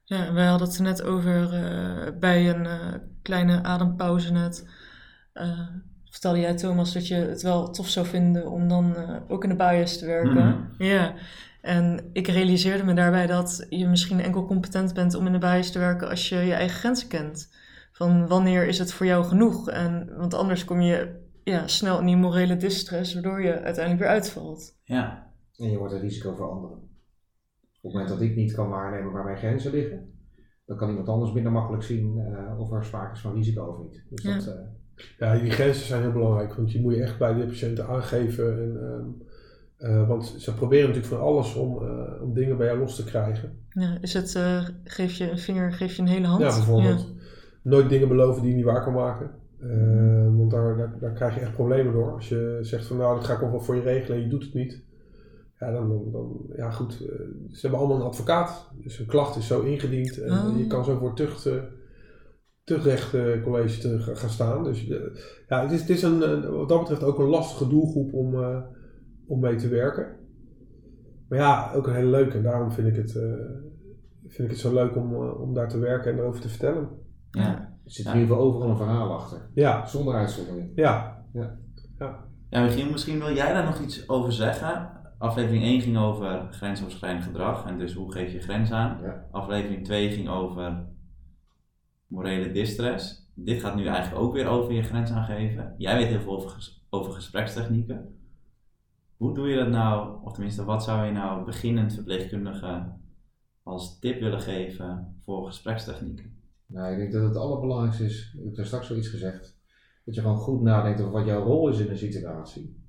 Ja, 0.03 0.33
wij 0.33 0.45
hadden 0.45 0.67
het 0.67 0.77
er 0.77 0.83
net 0.83 1.03
over 1.03 1.53
eh, 1.53 2.19
bij 2.19 2.49
een 2.49 2.65
eh, 2.65 2.93
kleine 3.21 3.63
adempauze 3.63 4.31
net. 4.31 4.69
Eh, 5.33 5.59
vertelde 6.09 6.39
jij 6.39 6.55
Thomas 6.55 6.93
dat 6.93 7.07
je 7.07 7.15
het 7.15 7.41
wel 7.41 7.71
tof 7.71 7.87
zou 7.87 8.05
vinden 8.05 8.51
om 8.51 8.67
dan 8.67 8.95
eh, 8.95 9.15
ook 9.27 9.43
in 9.43 9.49
de 9.49 9.55
bias 9.55 9.97
te 9.97 10.05
werken. 10.05 10.33
Mhm. 10.47 10.83
Ja, 10.83 11.13
en 11.61 12.09
ik 12.13 12.27
realiseerde 12.27 12.83
me 12.83 12.93
daarbij 12.93 13.27
dat 13.27 13.65
je 13.69 13.87
misschien 13.87 14.19
enkel 14.19 14.45
competent 14.45 14.93
bent 14.93 15.15
om 15.15 15.25
in 15.25 15.31
de 15.31 15.37
bias 15.37 15.71
te 15.71 15.79
werken 15.79 16.09
als 16.09 16.29
je 16.29 16.35
je 16.35 16.53
eigen 16.53 16.77
grenzen 16.79 17.07
kent. 17.07 17.49
Van 17.91 18.27
wanneer 18.27 18.67
is 18.67 18.79
het 18.79 18.93
voor 18.93 19.05
jou 19.05 19.23
genoeg? 19.23 19.69
En, 19.69 20.13
want 20.17 20.33
anders 20.33 20.65
kom 20.65 20.81
je 20.81 21.19
ja, 21.43 21.67
snel 21.67 21.99
in 21.99 22.05
die 22.05 22.15
morele 22.15 22.57
distress, 22.57 23.13
waardoor 23.13 23.41
je 23.41 23.59
uiteindelijk 23.59 23.99
weer 24.03 24.13
uitvalt. 24.13 24.77
Ja, 24.83 25.31
en 25.57 25.69
je 25.71 25.77
wordt 25.77 25.93
een 25.93 25.99
risico 25.99 26.35
voor 26.35 26.49
anderen. 26.51 26.77
Op 26.77 26.87
het 27.81 27.91
moment 27.93 28.09
dat 28.09 28.21
ik 28.21 28.35
niet 28.35 28.53
kan 28.53 28.69
waarnemen 28.69 29.11
waar 29.11 29.23
mijn 29.23 29.37
grenzen 29.37 29.71
liggen, 29.71 30.13
dan 30.65 30.77
kan 30.77 30.89
iemand 30.89 31.07
anders 31.07 31.31
minder 31.31 31.51
makkelijk 31.51 31.83
zien 31.83 32.17
eh, 32.17 32.59
of 32.59 32.71
er 32.71 32.83
sprake 32.83 33.13
is 33.13 33.21
van 33.21 33.33
risico 33.33 33.65
of 33.65 33.79
niet. 33.83 34.03
Dus 34.09 34.23
Ja. 34.23 34.35
dat, 34.35 34.47
eh, 34.47 34.53
Ja, 35.17 35.37
die 35.37 35.51
grenzen 35.51 35.85
zijn 35.85 36.01
heel 36.01 36.11
belangrijk, 36.11 36.53
want 36.53 36.71
je 36.71 36.81
moet 36.81 36.95
je 36.95 37.01
echt 37.03 37.17
bij 37.17 37.33
de 37.33 37.45
patiënten 37.45 37.87
aangeven. 37.87 38.61
En, 38.61 38.77
ehm, 38.81 39.30
eh, 39.81 40.07
want 40.07 40.35
ze 40.37 40.53
proberen 40.53 40.87
natuurlijk 40.87 41.13
van 41.13 41.21
alles 41.27 41.55
om, 41.55 41.83
eh, 41.87 42.21
om 42.23 42.33
dingen 42.33 42.57
bij 42.57 42.67
jou 42.67 42.79
los 42.79 42.95
te 42.95 43.03
krijgen. 43.03 43.57
Ja, 43.69 43.97
is 44.01 44.13
het, 44.13 44.35
eh, 44.35 44.67
geef 44.83 45.13
je 45.13 45.31
een 45.31 45.37
vinger, 45.39 45.73
geef 45.73 45.95
je 45.95 46.01
een 46.01 46.07
hele 46.07 46.27
hand? 46.27 46.41
Ja, 46.41 46.47
bijvoorbeeld. 46.47 47.07
Nooit 47.63 47.89
dingen 47.89 48.07
beloven 48.07 48.41
die 48.41 48.49
je 48.51 48.55
niet 48.55 48.65
waar 48.65 48.83
kan 48.83 48.93
maken. 48.93 49.29
Eh, 49.59 50.35
want 50.37 50.51
daar, 50.51 50.77
daar, 50.77 50.95
daar 50.99 51.13
krijg 51.13 51.35
je 51.35 51.41
echt 51.41 51.53
problemen 51.53 51.93
door. 51.93 52.13
Als 52.13 52.29
je 52.29 52.57
zegt 52.61 52.85
van 52.85 52.97
nou, 52.97 53.15
dat 53.15 53.25
ga 53.25 53.33
ik 53.33 53.39
wel 53.39 53.59
voor 53.61 53.75
je 53.75 53.81
regelen 53.81 54.17
en 54.17 54.23
je 54.23 54.29
doet 54.29 54.43
het 54.43 54.53
niet. 54.53 54.83
Ja, 55.59 55.71
dan, 55.71 55.89
dan, 55.89 56.11
dan- 56.11 56.45
ja 56.55 56.69
goed, 56.71 56.93
ze 57.51 57.59
hebben 57.61 57.79
allemaal 57.79 57.97
een 57.97 58.05
advocaat. 58.07 58.69
Dus 58.83 58.99
een 58.99 59.05
klacht 59.05 59.35
is 59.35 59.47
zo 59.47 59.61
ingediend 59.61 60.21
en 60.21 60.31
Oh. 60.31 60.57
je 60.57 60.67
kan 60.67 60.85
zo 60.85 60.97
voor 60.97 61.15
tucht, 61.15 61.49
tuchtrechtcollege 62.63 63.79
te 63.81 63.99
ga- 63.99 64.15
gaan 64.15 64.29
staan. 64.29 64.63
Dus 64.63 64.81
ja, 65.47 65.61
het 65.61 65.71
is, 65.71 65.79
het 65.79 65.89
is 65.89 66.01
een, 66.03 66.19
wat 66.51 66.69
dat 66.69 66.79
betreft 66.79 67.03
ook 67.03 67.19
een 67.19 67.25
lastige 67.29 67.67
doelgroep 67.67 68.13
om, 68.13 68.35
om 69.31 69.39
mee 69.39 69.55
te 69.55 69.67
werken. 69.67 70.15
Maar 71.29 71.39
ja, 71.39 71.71
ook 71.75 71.87
een 71.87 71.93
hele 71.95 72.09
leuke. 72.09 72.37
En 72.37 72.43
daarom 72.43 72.71
vind 72.71 72.87
ik 72.87 72.95
het, 72.95 73.15
eh, 73.15 73.23
vind 74.27 74.39
ik 74.43 74.49
het 74.49 74.59
zo 74.59 74.73
leuk 74.73 74.95
om, 74.95 75.13
eh, 75.13 75.41
om 75.41 75.53
daar 75.53 75.69
te 75.69 75.79
werken 75.79 76.11
en 76.11 76.17
erover 76.17 76.41
te 76.41 76.49
vertellen. 76.49 76.89
Ja. 77.31 77.59
Er 77.85 77.91
zit 77.91 78.05
Ja. 78.05 78.13
in 78.13 78.19
ieder 78.19 78.35
geval 78.35 78.49
overal 78.49 78.69
een 78.69 78.77
verhaal 78.77 79.13
achter. 79.13 79.49
Ja, 79.53 79.85
Zonder 79.85 80.13
uitzondering. 80.15 80.71
ja. 80.75 81.19
Ja, 82.49 82.61
Michiel, 82.63 82.91
misschien 82.91 83.19
wil 83.19 83.33
jij 83.33 83.53
daar 83.53 83.63
nog 83.65 83.79
iets 83.81 84.09
over 84.09 84.31
zeggen. 84.33 84.89
Aflevering 85.17 85.63
1 85.63 85.81
ging 85.81 85.97
over 85.97 86.47
grensoverschrijdend 86.51 87.23
gedrag 87.23 87.65
en 87.67 87.77
dus 87.77 87.93
hoe 87.93 88.11
geef 88.11 88.31
je 88.33 88.39
grens 88.39 88.71
aan. 88.71 89.01
Ja. 89.01 89.25
Aflevering 89.31 89.85
2 89.85 90.09
ging 90.09 90.29
over 90.29 90.85
morele 92.07 92.51
distress. 92.51 93.31
Dit 93.35 93.59
gaat 93.61 93.75
nu 93.75 93.85
eigenlijk 93.85 94.23
ook 94.23 94.33
weer 94.33 94.47
over 94.47 94.73
je 94.73 94.83
grens 94.83 95.11
aangeven. 95.11 95.73
Jij 95.77 95.95
weet 95.97 96.07
heel 96.07 96.19
veel 96.21 96.31
over, 96.35 96.49
ges- 96.49 96.85
over 96.89 97.11
gesprekstechnieken. 97.13 98.15
Hoe 99.21 99.33
doe 99.33 99.47
je 99.47 99.55
dat 99.55 99.69
nou, 99.69 100.23
of 100.23 100.33
tenminste, 100.33 100.63
wat 100.63 100.83
zou 100.83 101.05
je 101.05 101.11
nou 101.11 101.45
beginnend 101.45 101.93
verpleegkundige 101.93 102.91
als 103.63 103.99
tip 103.99 104.19
willen 104.19 104.41
geven 104.41 105.15
voor 105.19 105.45
gesprekstechnieken? 105.45 106.37
Nou, 106.65 106.91
ik 106.91 106.97
denk 106.97 107.11
dat 107.11 107.23
het 107.23 107.35
allerbelangrijkste 107.35 108.03
is, 108.03 108.33
ik 108.37 108.43
heb 108.43 108.55
daar 108.55 108.65
straks 108.65 108.89
al 108.89 108.95
iets 108.95 109.07
gezegd, 109.07 109.59
dat 110.05 110.15
je 110.15 110.21
gewoon 110.21 110.37
goed 110.37 110.61
nadenkt 110.61 111.01
over 111.01 111.13
wat 111.13 111.25
jouw 111.25 111.43
rol 111.43 111.69
is 111.69 111.79
in 111.79 111.89
een 111.89 111.97
situatie. 111.97 112.83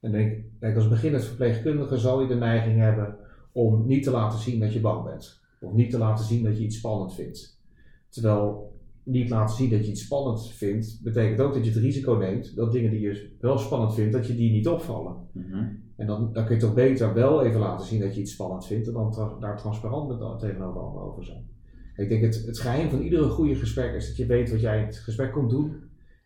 En 0.00 0.12
denk, 0.12 0.44
kijk, 0.60 0.76
als 0.76 0.88
beginnend 0.88 1.24
verpleegkundige 1.24 1.96
zal 1.96 2.20
je 2.20 2.28
de 2.28 2.34
neiging 2.34 2.78
hebben 2.80 3.16
om 3.52 3.86
niet 3.86 4.02
te 4.02 4.10
laten 4.10 4.38
zien 4.38 4.60
dat 4.60 4.72
je 4.72 4.80
bang 4.80 5.04
bent. 5.04 5.40
Of 5.60 5.72
niet 5.72 5.90
te 5.90 5.98
laten 5.98 6.24
zien 6.24 6.44
dat 6.44 6.58
je 6.58 6.64
iets 6.64 6.76
spannend 6.76 7.14
vindt. 7.14 7.60
Terwijl 8.08 8.71
niet 9.04 9.30
laten 9.30 9.56
zien 9.56 9.70
dat 9.70 9.84
je 9.84 9.90
iets 9.90 10.04
spannend 10.04 10.52
vindt, 10.52 11.00
betekent 11.02 11.40
ook 11.40 11.54
dat 11.54 11.64
je 11.64 11.70
het 11.70 11.80
risico 11.80 12.14
neemt 12.14 12.56
dat 12.56 12.72
dingen 12.72 12.90
die 12.90 13.00
je 13.00 13.36
wel 13.40 13.58
spannend 13.58 13.94
vindt, 13.94 14.12
dat 14.12 14.26
je 14.26 14.34
die 14.34 14.52
niet 14.52 14.68
opvallen. 14.68 15.16
Mhm. 15.32 15.64
En 15.96 16.06
dan, 16.06 16.32
dan 16.32 16.44
kun 16.44 16.54
je 16.54 16.60
toch 16.60 16.74
beter 16.74 17.14
wel 17.14 17.42
even 17.42 17.60
laten 17.60 17.86
zien 17.86 18.00
dat 18.00 18.14
je 18.14 18.20
iets 18.20 18.32
spannend 18.32 18.66
vindt 18.66 18.86
en 18.86 18.92
dan 18.92 19.10
tra- 19.10 19.38
daar 19.40 19.56
transparant 19.56 20.08
met 20.08 20.18
dan 20.18 20.38
tegenover 20.38 20.80
anderen 20.80 21.08
over 21.08 21.24
zijn. 21.24 21.50
Ik 21.96 22.08
denk 22.08 22.22
het, 22.22 22.46
het 22.46 22.58
geheim 22.58 22.90
van 22.90 23.00
iedere 23.00 23.28
goede 23.28 23.54
gesprek 23.54 23.94
is 23.94 24.06
dat 24.06 24.16
je 24.16 24.26
weet 24.26 24.50
wat 24.50 24.60
jij 24.60 24.78
in 24.78 24.86
het 24.86 24.96
gesprek 24.96 25.32
komt 25.32 25.50
doen. 25.50 25.70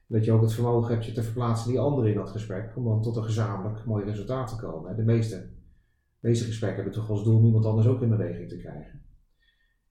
En 0.09 0.17
dat 0.17 0.25
je 0.25 0.33
ook 0.33 0.43
het 0.43 0.53
vermogen 0.53 0.93
hebt 0.93 1.07
je 1.07 1.13
te 1.13 1.23
verplaatsen 1.23 1.71
die 1.71 1.81
anderen 1.81 2.11
in 2.11 2.17
dat 2.17 2.31
gesprek, 2.31 2.73
om 2.77 2.85
dan 2.85 3.03
tot 3.03 3.17
een 3.17 3.25
gezamenlijk 3.25 3.85
mooi 3.85 4.05
resultaat 4.05 4.49
te 4.49 4.57
komen. 4.57 4.97
De 4.97 5.03
meeste, 5.03 5.37
de 6.21 6.29
meeste 6.29 6.45
gesprekken 6.45 6.83
hebben 6.83 7.01
toch 7.01 7.11
als 7.11 7.25
doel 7.25 7.39
om 7.39 7.47
iemand 7.47 7.65
anders 7.65 7.87
ook 7.87 8.03
in 8.03 8.09
beweging 8.09 8.49
te 8.49 8.57
krijgen. 8.57 9.01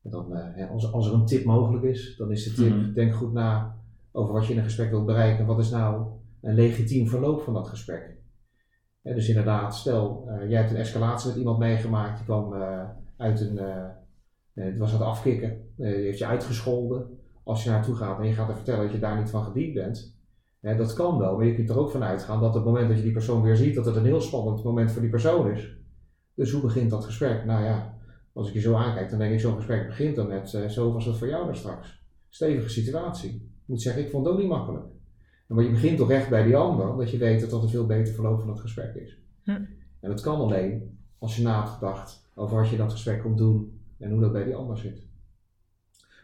En 0.05 0.11
dan, 0.11 0.35
eh, 0.35 0.71
als, 0.71 0.91
als 0.93 1.07
er 1.07 1.13
een 1.13 1.25
tip 1.25 1.45
mogelijk 1.45 1.83
is, 1.83 2.15
dan 2.17 2.31
is 2.31 2.43
de 2.43 2.53
tip, 2.63 2.75
Mhm. 2.75 2.93
denk 2.93 3.13
goed 3.13 3.33
na 3.33 3.75
over 4.11 4.33
wat 4.33 4.45
je 4.45 4.51
in 4.53 4.57
een 4.59 4.65
gesprek 4.65 4.89
wilt 4.89 5.05
bereiken. 5.05 5.45
Wat 5.45 5.59
is 5.59 5.69
nou 5.69 6.05
een 6.41 6.53
legitiem 6.55 7.07
verloop 7.07 7.41
van 7.41 7.53
dat 7.53 7.67
gesprek? 7.67 8.13
Dus 9.01 9.27
inderdaad, 9.29 9.75
stel, 9.75 10.25
eh, 10.27 10.49
jij 10.49 10.59
hebt 10.59 10.71
een 10.71 10.77
escalatie 10.77 11.29
met 11.29 11.37
iemand 11.37 11.57
meegemaakt, 11.59 12.15
die 12.15 12.25
kwam 12.25 12.53
eh, 12.53 12.83
uit 13.17 13.41
een, 13.41 13.59
het 14.53 14.77
was 14.77 14.93
aan 14.93 14.99
het 14.99 15.07
afkicken, 15.07 15.49
eh, 15.77 15.95
die 15.95 16.03
heeft 16.03 16.17
je 16.17 16.25
uitgescholden. 16.25 17.19
Als 17.43 17.63
je 17.63 17.69
naartoe 17.69 17.95
gaat 17.95 18.19
en 18.19 18.27
je 18.27 18.33
gaat 18.33 18.49
er 18.49 18.55
vertellen 18.55 18.81
dat 18.83 18.91
je 18.91 18.99
daar 18.99 19.17
niet 19.17 19.29
van 19.29 19.43
gediend 19.43 19.73
bent, 19.73 20.13
dat 20.61 20.93
kan 20.93 21.17
wel, 21.17 21.35
maar 21.37 21.45
je 21.45 21.55
kunt 21.55 21.69
er 21.69 21.79
ook 21.79 21.91
van 21.91 22.03
uitgaan 22.03 22.39
dat 22.39 22.49
op 22.49 22.55
het 22.55 22.65
moment 22.65 22.87
dat 22.87 22.97
je 22.97 23.03
die 23.03 23.11
persoon 23.11 23.41
weer 23.41 23.55
ziet, 23.55 23.75
dat 23.75 23.85
het 23.85 23.95
een 23.95 24.05
heel 24.05 24.21
spannend 24.21 24.63
moment 24.63 24.91
voor 24.91 25.01
die 25.01 25.09
persoon 25.09 25.51
is. 25.51 25.77
Dus 26.35 26.51
hoe 26.51 26.61
begint 26.61 26.89
dat 26.89 27.05
gesprek? 27.05 27.45
Nou 27.45 27.63
ja, 27.63 27.94
als 28.35 28.47
ik 28.47 28.53
je 28.53 28.59
zo 28.59 28.73
aankijk, 28.75 29.09
dan 29.09 29.19
denk 29.19 29.33
ik, 29.33 29.39
zo'n 29.39 29.55
gesprek 29.55 29.87
begint 29.87 30.15
dan 30.15 30.27
met, 30.27 30.53
eh, 30.53 30.67
zo 30.67 30.93
was 30.93 31.05
het 31.05 31.17
voor 31.17 31.27
jou 31.27 31.45
daar 31.45 31.55
straks. 31.55 32.03
Stevige 32.29 32.69
situatie. 32.69 33.29
Ik 33.31 33.65
moet 33.65 33.81
zeggen, 33.81 34.03
ik 34.03 34.09
vond 34.09 34.25
het 34.25 34.33
ook 34.33 34.39
niet 34.41 34.49
makkelijk. 34.49 34.85
Maar 35.47 35.63
je 35.63 35.69
begint 35.71 35.97
toch 35.97 36.11
echt 36.11 36.29
bij 36.29 36.43
die 36.43 36.55
ander, 36.55 36.91
omdat 36.91 37.11
je 37.11 37.17
weet 37.17 37.41
dat 37.41 37.49
dat 37.49 37.63
een 37.63 37.69
veel 37.69 37.85
beter 37.85 38.13
verloop 38.13 38.39
van 38.39 38.49
het 38.49 38.59
gesprek 38.59 38.95
is. 38.95 39.17
Hm. 39.43 39.51
En 39.99 40.09
dat 40.09 40.21
kan 40.21 40.39
alleen 40.39 40.97
als 41.19 41.35
je 41.35 41.43
na 41.43 41.57
hebt 41.57 41.69
gedacht 41.73 42.29
over 42.35 42.57
wat 42.57 42.65
je 42.65 42.71
in 42.71 42.77
dat 42.77 42.91
gesprek 42.91 43.21
komt 43.21 43.37
doen 43.37 43.79
en 43.99 44.11
hoe 44.11 44.21
dat 44.21 44.31
bij 44.31 44.43
die 44.43 44.55
ander 44.55 44.77
zit. 44.77 45.07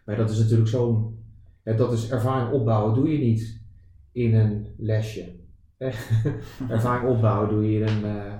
Maar 0.05 0.15
dat 0.15 0.29
is 0.29 0.37
natuurlijk 0.39 0.69
zo'n, 0.69 1.23
ja, 1.63 1.73
dat 1.73 1.91
is 1.93 2.09
ervaring 2.09 2.51
opbouwen 2.51 2.95
doe 2.95 3.09
je 3.11 3.17
niet 3.17 3.61
in 4.11 4.35
een 4.35 4.67
lesje. 4.77 5.39
ervaring 6.69 7.09
opbouwen 7.09 7.49
doe 7.49 7.71
je 7.71 7.79
in 7.79 7.87
een, 7.87 8.03
eh, 8.03 8.33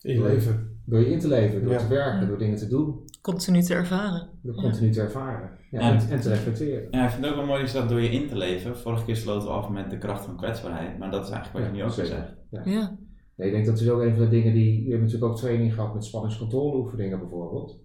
In 0.00 0.14
je 0.14 0.22
leven. 0.22 0.80
door 0.84 1.00
je 1.00 1.10
in 1.10 1.18
te 1.18 1.28
leven, 1.28 1.62
door 1.62 1.72
Ja. 1.72 1.78
te 1.78 1.88
werken, 1.88 2.28
door 2.28 2.38
dingen 2.38 2.56
te 2.58 2.68
doen, 2.68 3.01
Continu 3.22 3.62
te 3.62 3.74
ervaren. 3.74 4.28
door 4.42 4.54
Ja. 4.54 4.62
continu 4.62 4.90
te 4.90 5.00
ervaren 5.00 5.50
ja, 5.70 5.80
en, 5.80 6.08
en 6.10 6.20
te 6.20 6.28
respecteren. 6.28 6.88
Ja, 6.90 7.04
ik 7.04 7.10
vind 7.10 7.24
het 7.24 7.32
ook 7.32 7.38
wel 7.38 7.46
mooi 7.46 7.72
dat 7.72 7.88
door 7.88 8.00
je 8.00 8.10
in 8.10 8.28
te 8.28 8.36
leven. 8.36 8.76
Vorige 8.76 9.04
keer 9.04 9.16
sloten 9.16 9.48
we 9.48 9.54
af 9.54 9.68
met 9.68 9.90
de 9.90 9.98
kracht 9.98 10.24
van 10.24 10.36
kwetsbaarheid, 10.36 10.98
maar 10.98 11.10
dat 11.10 11.24
is 11.24 11.30
eigenlijk 11.30 11.64
wat 11.64 11.74
je 11.74 11.82
nu 11.82 11.88
ook 11.88 11.96
weer 11.96 12.06
zegt. 12.06 12.34
Ja. 12.50 12.98
Ja, 13.36 13.44
ik 13.44 13.52
denk 13.52 13.66
dat 13.66 13.80
is 13.80 13.88
ook 13.88 14.00
een 14.00 14.14
van 14.14 14.24
de 14.24 14.28
dingen 14.28 14.52
die. 14.52 14.84
Je 14.84 14.90
hebt 14.90 15.02
natuurlijk 15.02 15.32
ook 15.32 15.38
training 15.38 15.74
gehad 15.74 15.94
met 15.94 16.04
spanningscontroleoefeningen 16.04 17.18
bijvoorbeeld. 17.18 17.80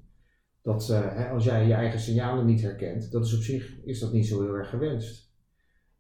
Dat 0.62 0.90
eh, 0.90 1.16
hè, 1.16 1.30
als 1.30 1.44
jij 1.44 1.68
je 1.68 1.74
eigen 1.74 2.00
signalen 2.00 2.46
niet 2.46 2.62
herkent, 2.62 3.12
dat 3.12 3.26
is 3.26 3.36
op 3.36 3.42
zich 3.42 3.84
is 3.84 4.00
dat 4.00 4.12
niet 4.14 4.28
zo 4.28 4.42
heel 4.42 4.54
erg 4.54 4.70
gewenst. 4.70 5.36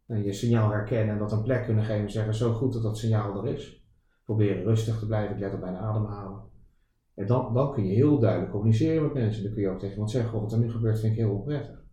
En 0.07 0.23
je 0.23 0.33
signaal 0.33 0.69
herkennen 0.69 1.13
en 1.13 1.19
dat 1.19 1.31
een 1.31 1.43
plek 1.43 1.65
kunnen 1.65 1.83
geven 1.83 2.03
en 2.03 2.11
zeggen: 2.11 2.33
zo 2.33 2.53
goed 2.53 2.73
dat 2.73 2.83
dat 2.83 2.97
signaal 2.97 3.45
er 3.45 3.53
is. 3.53 3.85
Proberen 4.23 4.63
rustig 4.63 4.99
te 4.99 5.05
blijven, 5.05 5.35
ik 5.35 5.41
let 5.41 5.53
op 5.53 5.59
mijn 5.59 5.75
ademhalen. 5.75 6.41
En 7.17 7.27
dan, 7.27 7.53
dan 7.53 7.73
kun 7.73 7.85
je 7.87 7.93
heel 7.93 8.19
duidelijk 8.19 8.51
communiceren 8.51 9.03
met 9.03 9.13
mensen. 9.13 9.43
Dan 9.43 9.53
kun 9.53 9.61
je 9.61 9.69
ook 9.69 9.79
tegen 9.79 9.93
iemand 9.93 10.11
zeggen: 10.11 10.31
"Goh, 10.31 10.41
wat 10.41 10.51
er 10.51 10.59
nu 10.59 10.71
gebeurt 10.71 10.99
vind 10.99 11.11
ik 11.11 11.17
heel 11.19 11.31
onprettig. 11.31 11.83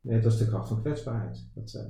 Nee, 0.00 0.20
dat 0.20 0.32
is 0.32 0.38
de 0.38 0.46
kracht 0.46 0.68
van 0.68 0.80
kwetsbaarheid. 0.80 1.48
Dat, 1.54 1.74
eh, 1.74 1.86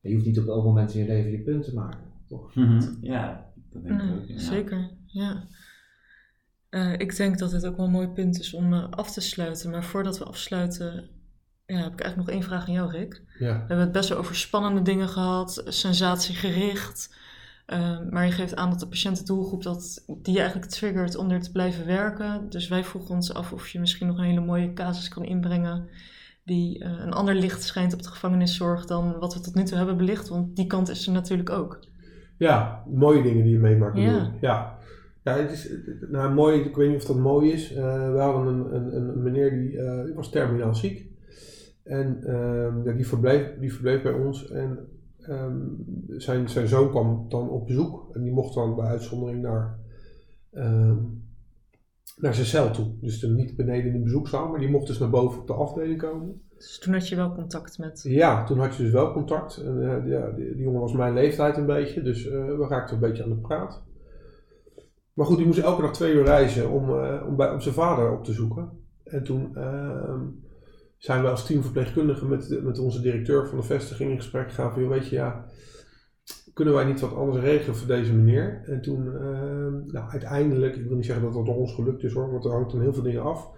je 0.00 0.12
hoeft 0.14 0.26
niet 0.26 0.38
op 0.38 0.46
elk 0.46 0.64
moment 0.64 0.94
in 0.94 1.00
je 1.00 1.06
leven 1.06 1.30
je 1.30 1.42
punt 1.42 1.64
te 1.64 1.74
maken, 1.74 2.00
toch? 2.26 2.52
Ja, 3.00 3.52
dat 3.70 3.82
denk 3.82 4.00
ik 4.00 4.08
Ja, 4.08 4.14
ook. 4.14 4.24
ja. 4.26 4.38
Zeker, 4.38 4.90
ja. 5.06 5.44
Eh, 6.68 6.92
ik 6.92 7.16
denk 7.16 7.38
dat 7.38 7.50
dit 7.50 7.66
ook 7.66 7.76
wel 7.76 7.86
een 7.86 7.92
mooi 7.92 8.08
punt 8.08 8.38
is 8.38 8.54
om 8.54 8.72
eh, 8.72 8.90
af 8.90 9.12
te 9.12 9.20
sluiten. 9.20 9.70
Maar 9.70 9.84
voordat 9.84 10.18
we 10.18 10.24
afsluiten, 10.24 10.92
ja, 11.66 11.82
heb 11.82 11.92
ik 11.92 12.00
eigenlijk 12.00 12.16
nog 12.16 12.28
één 12.28 12.42
vraag 12.42 12.66
aan 12.66 12.74
jou, 12.74 12.90
Rick. 12.90 13.22
Ja. 13.38 13.52
We 13.52 13.58
hebben 13.58 13.78
het 13.78 13.92
best 13.92 14.08
wel 14.08 14.18
over 14.18 14.36
spannende 14.36 14.82
dingen 14.82 15.08
gehad, 15.08 15.62
sensatiegericht. 15.66 17.14
Eh, 17.66 17.98
maar 18.10 18.24
je 18.24 18.32
geeft 18.32 18.56
aan 18.56 18.70
dat 18.70 18.80
de 18.80 18.88
patiëntendoelgroep 18.88 19.62
dat 19.62 20.04
die 20.06 20.32
je 20.32 20.40
eigenlijk 20.40 20.70
triggert 20.70 21.16
om 21.16 21.30
er 21.30 21.40
te 21.40 21.52
blijven 21.52 21.86
werken. 21.86 22.46
Dus 22.48 22.68
wij 22.68 22.84
vroegen 22.84 23.14
ons 23.14 23.34
af 23.34 23.52
of 23.52 23.68
je 23.68 23.80
misschien 23.80 24.06
nog 24.06 24.18
een 24.18 24.24
hele 24.24 24.40
mooie 24.40 24.72
casus 24.72 25.08
kan 25.08 25.24
inbrengen 25.24 25.88
die 26.44 26.78
eh, 26.78 26.90
een 26.90 27.12
ander 27.12 27.34
licht 27.34 27.62
schijnt 27.62 27.92
op 27.94 28.02
de 28.02 28.08
gevangeniszorg 28.08 28.86
dan 28.86 29.18
wat 29.18 29.34
we 29.34 29.40
tot 29.40 29.54
nu 29.54 29.62
toe 29.62 29.76
hebben 29.76 29.96
belicht. 29.96 30.28
Want 30.28 30.56
die 30.56 30.66
kant 30.66 30.88
is 30.88 31.06
er 31.06 31.12
natuurlijk 31.12 31.50
ook. 31.50 31.78
Ja, 32.36 32.82
mooie 32.90 33.22
dingen 33.22 33.42
die 33.42 33.52
je 33.52 33.58
meemaakt. 33.58 33.96
Ja. 33.96 34.32
ja. 34.40 34.78
Ja, 35.22 35.36
het 35.36 35.50
is, 35.50 35.72
nou, 36.08 36.34
mooi, 36.34 36.60
ik 36.60 36.76
weet 36.76 36.88
niet 36.88 37.00
of 37.00 37.06
dat 37.06 37.16
mooi 37.16 37.52
is. 37.52 37.74
Eh, 37.74 38.12
we 38.12 38.18
hadden 38.18 38.46
een, 38.46 38.74
een, 38.74 38.96
een 38.96 39.22
meneer 39.22 39.50
die, 39.50 39.78
eh, 39.78 40.04
die 40.04 40.14
was 40.14 40.30
terminaal 40.30 40.74
ziek. 40.74 41.06
En 41.82 42.22
ehm, 42.24 42.96
die, 42.96 43.06
verbleef, 43.06 43.58
die 43.60 43.72
verbleef 43.72 44.02
bij 44.02 44.12
ons. 44.12 44.50
En 44.50 44.78
ehm, 45.28 45.60
zijn, 46.08 46.48
zijn 46.48 46.68
zoon 46.68 46.90
kwam 46.90 47.26
dan 47.28 47.50
op 47.50 47.66
bezoek. 47.66 48.08
En 48.12 48.22
die 48.22 48.32
mocht 48.32 48.54
dan 48.54 48.74
bij 48.74 48.86
uitzondering 48.86 49.42
naar, 49.42 49.78
ehm, 50.52 50.96
naar 52.16 52.34
zijn 52.34 52.46
cel 52.46 52.70
toe. 52.70 52.86
Dus 53.00 53.20
dan 53.20 53.34
niet 53.34 53.56
beneden 53.56 53.86
in 53.86 53.92
de 53.92 54.04
bezoekzaal, 54.04 54.48
maar 54.48 54.60
die 54.60 54.70
mocht 54.70 54.86
dus 54.86 54.98
naar 54.98 55.10
boven 55.10 55.40
op 55.40 55.46
de 55.46 55.52
afdeling 55.52 55.98
komen. 55.98 56.40
Dus 56.56 56.78
toen 56.78 56.92
had 56.92 57.08
je 57.08 57.16
wel 57.16 57.34
contact 57.34 57.78
met. 57.78 58.04
Ja, 58.08 58.44
toen 58.44 58.58
had 58.58 58.74
je 58.74 58.82
dus 58.82 58.92
wel 58.92 59.12
contact. 59.12 59.56
En, 59.56 59.82
eh, 59.82 60.10
ja, 60.10 60.30
die, 60.30 60.54
die 60.54 60.62
jongen 60.62 60.80
was 60.80 60.92
mijn 60.92 61.14
leeftijd 61.14 61.56
een 61.56 61.66
beetje, 61.66 62.02
dus 62.02 62.26
eh, 62.26 62.44
we 62.44 62.66
raakten 62.68 62.94
een 62.94 63.00
beetje 63.00 63.22
aan 63.22 63.28
de 63.28 63.36
praat. 63.36 63.82
Maar 65.12 65.26
goed, 65.26 65.36
die 65.36 65.46
moest 65.46 65.58
elke 65.58 65.82
dag 65.82 65.92
twee 65.92 66.14
uur 66.14 66.24
reizen 66.24 66.70
om, 66.70 66.98
eh, 66.98 67.26
om, 67.26 67.36
bij, 67.36 67.52
om 67.52 67.60
zijn 67.60 67.74
vader 67.74 68.12
op 68.12 68.24
te 68.24 68.32
zoeken. 68.32 68.70
En 69.04 69.24
toen 69.24 69.56
ehm, 69.56 70.24
zijn 70.98 71.22
we 71.22 71.28
als 71.28 71.46
teamverpleegkundigen 71.46 72.28
met, 72.28 72.48
de- 72.48 72.62
met 72.62 72.78
onze 72.78 73.00
directeur 73.00 73.46
van 73.48 73.58
de 73.58 73.64
vestiging 73.64 74.10
in 74.10 74.16
gesprek 74.16 74.48
gegaan 74.48 74.72
van, 74.72 74.88
weet 74.88 75.08
je, 75.08 75.16
ja, 75.16 75.44
kunnen 76.54 76.74
wij 76.74 76.84
niet 76.84 77.00
wat 77.00 77.14
anders 77.14 77.44
regelen 77.44 77.76
voor 77.76 77.86
deze 77.86 78.14
meneer? 78.14 78.62
En 78.66 78.80
toen, 78.80 79.14
ehm, 79.16 79.72
nou, 79.86 80.10
uiteindelijk, 80.10 80.76
ik 80.76 80.86
wil 80.86 80.96
niet 80.96 81.04
zeggen 81.06 81.24
dat 81.24 81.34
dat 81.34 81.46
door 81.46 81.56
ons 81.56 81.74
gelukt 81.74 82.02
is 82.02 82.12
hoor, 82.12 82.30
want 82.32 82.44
er 82.44 82.50
hangt 82.50 82.70
dan 82.72 82.80
heel 82.80 82.94
veel 82.94 83.02
dingen 83.02 83.22
af. 83.22 83.48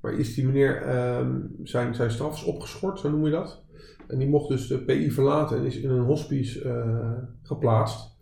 Maar 0.00 0.12
is 0.12 0.34
die 0.34 0.46
meneer, 0.46 0.82
ehm, 0.82 1.40
zijn, 1.62 1.94
zijn 1.94 2.10
straf 2.10 2.34
is 2.34 2.44
opgeschort, 2.44 2.98
zo 3.00 3.10
noem 3.10 3.24
je 3.24 3.30
dat. 3.30 3.62
En 4.06 4.18
die 4.18 4.28
mocht 4.28 4.48
dus 4.48 4.66
de 4.66 4.78
PI 4.84 5.10
verlaten 5.10 5.58
en 5.58 5.64
is 5.64 5.80
in 5.80 5.90
een 5.90 6.04
hospice 6.04 6.62
eh, 6.68 7.12
geplaatst. 7.42 8.12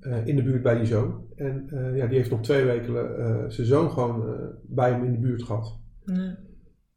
eh, 0.00 0.26
in 0.26 0.36
de 0.36 0.42
buurt 0.42 0.62
bij 0.62 0.76
die 0.76 0.86
zoon. 0.86 1.24
En 1.36 1.64
eh, 1.70 1.96
ja, 1.96 2.06
die 2.06 2.16
heeft 2.16 2.30
nog 2.30 2.40
twee 2.40 2.64
weken 2.64 2.92
zijn 3.52 3.66
zoon 3.66 3.90
gewoon 3.90 4.24
bij 4.62 4.90
hem 4.90 5.04
in 5.04 5.12
de 5.12 5.18
buurt 5.18 5.42
gehad. 5.42 5.76
Nee. 6.04 6.30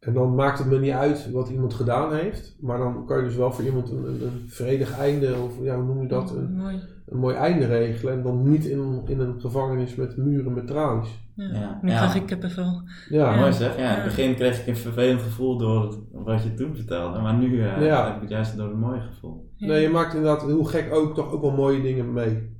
En 0.01 0.13
dan 0.13 0.35
maakt 0.35 0.59
het 0.59 0.67
me 0.67 0.79
niet 0.79 0.91
uit 0.91 1.31
wat 1.31 1.49
iemand 1.49 1.73
gedaan 1.73 2.13
heeft. 2.13 2.55
Maar 2.59 2.77
dan 2.77 3.05
kan 3.05 3.17
je 3.17 3.23
dus 3.23 3.35
wel 3.35 3.51
voor 3.51 3.63
iemand 3.65 3.91
een, 3.91 4.05
een, 4.05 4.21
een 4.23 4.43
vredig 4.49 4.97
einde, 4.97 5.35
of 5.43 5.53
ja, 5.61 5.75
hoe 5.75 5.85
noem 5.85 6.01
je 6.01 6.07
dat? 6.07 6.35
Een, 6.35 6.55
Mooi. 6.55 6.79
een 7.05 7.17
mooi 7.19 7.35
einde 7.35 7.65
regelen. 7.65 8.13
En 8.13 8.23
dan 8.23 8.49
niet 8.49 8.65
in, 8.65 9.01
in 9.05 9.19
een 9.19 9.41
gevangenis 9.41 9.95
met 9.95 10.17
muren 10.17 10.53
met 10.53 10.67
tralies. 10.67 11.19
Ja. 11.35 11.45
Ja. 11.53 11.79
Nu 11.81 11.89
Ja. 11.89 11.97
krijg 11.97 12.15
ik 12.15 12.25
kippenvel. 12.25 12.81
Ja, 13.09 13.33
Ja. 13.33 13.39
Mooi 13.39 13.53
zeg. 13.53 13.77
Ja, 13.77 13.89
in 13.89 13.95
het 13.95 14.03
begin 14.03 14.35
kreeg 14.35 14.59
ik 14.61 14.67
een 14.67 14.75
vervelend 14.77 15.21
gevoel 15.21 15.57
door 15.57 15.81
het- 15.85 15.99
wat 16.11 16.43
je 16.43 16.53
toen 16.53 16.75
vertelde. 16.75 17.19
Maar 17.19 17.33
nu 17.37 17.61
eh, 17.61 17.85
Ja. 17.85 18.05
heb 18.05 18.15
ik 18.15 18.21
het 18.21 18.29
juist 18.29 18.57
door 18.57 18.69
een 18.69 18.79
mooi 18.79 18.99
gevoel. 18.99 19.49
Nee, 19.57 19.81
je 19.81 19.89
maakt 19.89 20.13
inderdaad, 20.13 20.41
hoe 20.51 20.67
gek 20.69 20.93
ook, 20.93 21.15
toch 21.15 21.31
ook 21.31 21.41
wel 21.41 21.51
mooie 21.55 21.81
dingen 21.81 22.13
mee. 22.13 22.59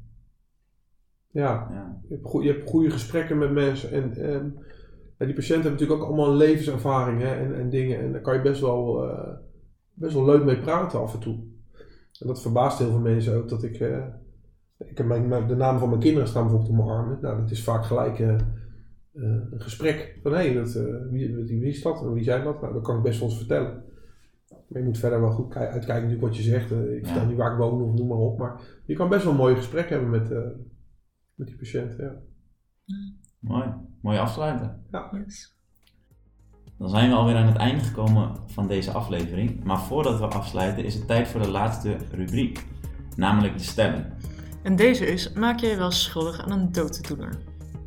Ja, 1.32 1.68
Ja. 1.72 2.00
je 2.08 2.14
hebt, 2.16 2.26
goe- 2.28 2.44
je 2.44 2.52
hebt 2.52 2.70
goede 2.70 2.90
gesprekken 2.90 3.38
met 3.38 3.52
mensen. 3.52 3.92
En, 3.92 4.14
ehm, 4.14 4.46
die 5.26 5.36
patiënten 5.36 5.64
hebben 5.64 5.72
natuurlijk 5.72 6.02
ook 6.02 6.08
allemaal 6.08 6.36
levenservaring 6.36 7.22
hè, 7.22 7.28
en, 7.36 7.56
en 7.56 7.70
dingen. 7.70 8.00
En 8.00 8.12
daar 8.12 8.22
kan 8.22 8.34
je 8.36 8.42
best 8.42 8.62
wel, 8.62 9.10
eh, 9.10 9.34
best 9.94 10.14
wel 10.14 10.26
leuk 10.26 10.44
mee 10.44 10.60
praten 10.60 11.00
af 11.00 11.14
en 11.14 11.20
toe. 11.20 11.36
En 12.20 12.28
dat 12.28 12.42
verbaast 12.42 12.80
heel 12.80 12.90
veel 12.90 13.00
mensen 13.00 13.36
ook. 13.38 13.50
Dat 13.50 13.64
ik, 13.64 13.76
eh, 13.80 14.06
ik 14.78 14.98
heb 14.98 15.08
mijn, 15.08 15.28
mijn- 15.28 15.48
de 15.48 15.56
namen 15.56 15.80
van 15.80 15.90
mijn 15.90 16.02
kinderen 16.02 16.28
staan 16.28 16.42
bijvoorbeeld 16.44 16.72
op 16.72 16.78
mijn 16.86 16.90
armen. 16.98 17.18
Nou, 17.22 17.40
dat 17.42 17.52
is 17.52 17.64
vaak 17.64 17.86
gelijk 17.86 18.20
eh, 18.20 18.36
een 19.14 19.62
gesprek. 19.62 20.20
Van 20.24 20.32
hé, 20.32 20.38
hey, 20.38 20.54
dat, 20.54 20.74
wie, 21.10 21.36
wie, 21.36 21.46
wie 21.60 21.64
is 21.70 21.82
dat 21.82 22.02
en 22.02 22.14
wie 22.14 22.24
zijn 22.24 22.44
dat? 22.44 22.62
Nou, 22.62 22.74
dat 22.74 22.84
kan 22.84 22.98
ik 22.98 23.04
best 23.04 23.20
wel 23.20 23.30
eens 23.30 23.38
vertellen. 23.38 23.84
Maar 24.68 24.82
je 24.82 24.88
moet 24.88 24.98
verder 24.98 25.22
wel 25.22 25.32
goed 25.32 25.50
ki- 25.54 25.60
uitkijken 25.60 25.94
natuurlijk 25.94 26.22
wat 26.22 26.36
je 26.38 26.42
zegt. 26.44 26.72
Ik 26.72 27.06
vertel 27.06 27.22
Ja. 27.22 27.28
niet 27.28 27.38
waar 27.38 27.52
ik 27.52 27.58
woon 27.58 27.82
of 27.82 27.94
noem 27.94 28.08
maar 28.08 28.18
op. 28.18 28.38
Maar 28.40 28.62
je 28.86 28.96
kan 28.96 29.10
best 29.10 29.24
wel 29.24 29.32
een 29.32 29.38
mooi 29.40 29.56
gesprek 29.56 29.90
hebben 29.90 30.10
met, 30.10 30.30
met 31.36 31.48
die 31.48 31.56
patiënten. 31.58 32.04
Ja. 32.04 32.22
Mooi. 33.40 33.66
Mooi 34.02 34.18
afsluiten. 34.18 34.84
Yes. 35.12 35.56
Dan 36.78 36.90
zijn 36.90 37.10
we 37.10 37.16
alweer 37.16 37.36
aan 37.36 37.46
het 37.46 37.56
einde 37.56 37.84
gekomen 37.84 38.36
van 38.48 38.68
deze 38.68 38.92
aflevering. 38.92 39.64
Maar 39.64 39.80
voordat 39.80 40.20
we 40.20 40.26
afsluiten 40.26 40.86
is 40.86 40.94
het 40.94 41.08
tijd 41.08 41.28
voor 41.28 41.42
de 41.42 41.52
laatste 41.52 41.98
rubriek. 42.12 42.66
Namelijk 43.16 43.58
de 43.58 43.64
stelling. 43.64 44.06
En 44.64 44.76
deze 44.76 45.06
is, 45.06 45.34
maak 45.34 45.60
jij 45.60 45.70
je 45.70 45.76
wel 45.76 45.92
schuldig 45.92 46.42
aan 46.42 46.52
een 46.52 46.72
dooddoener? 46.72 47.38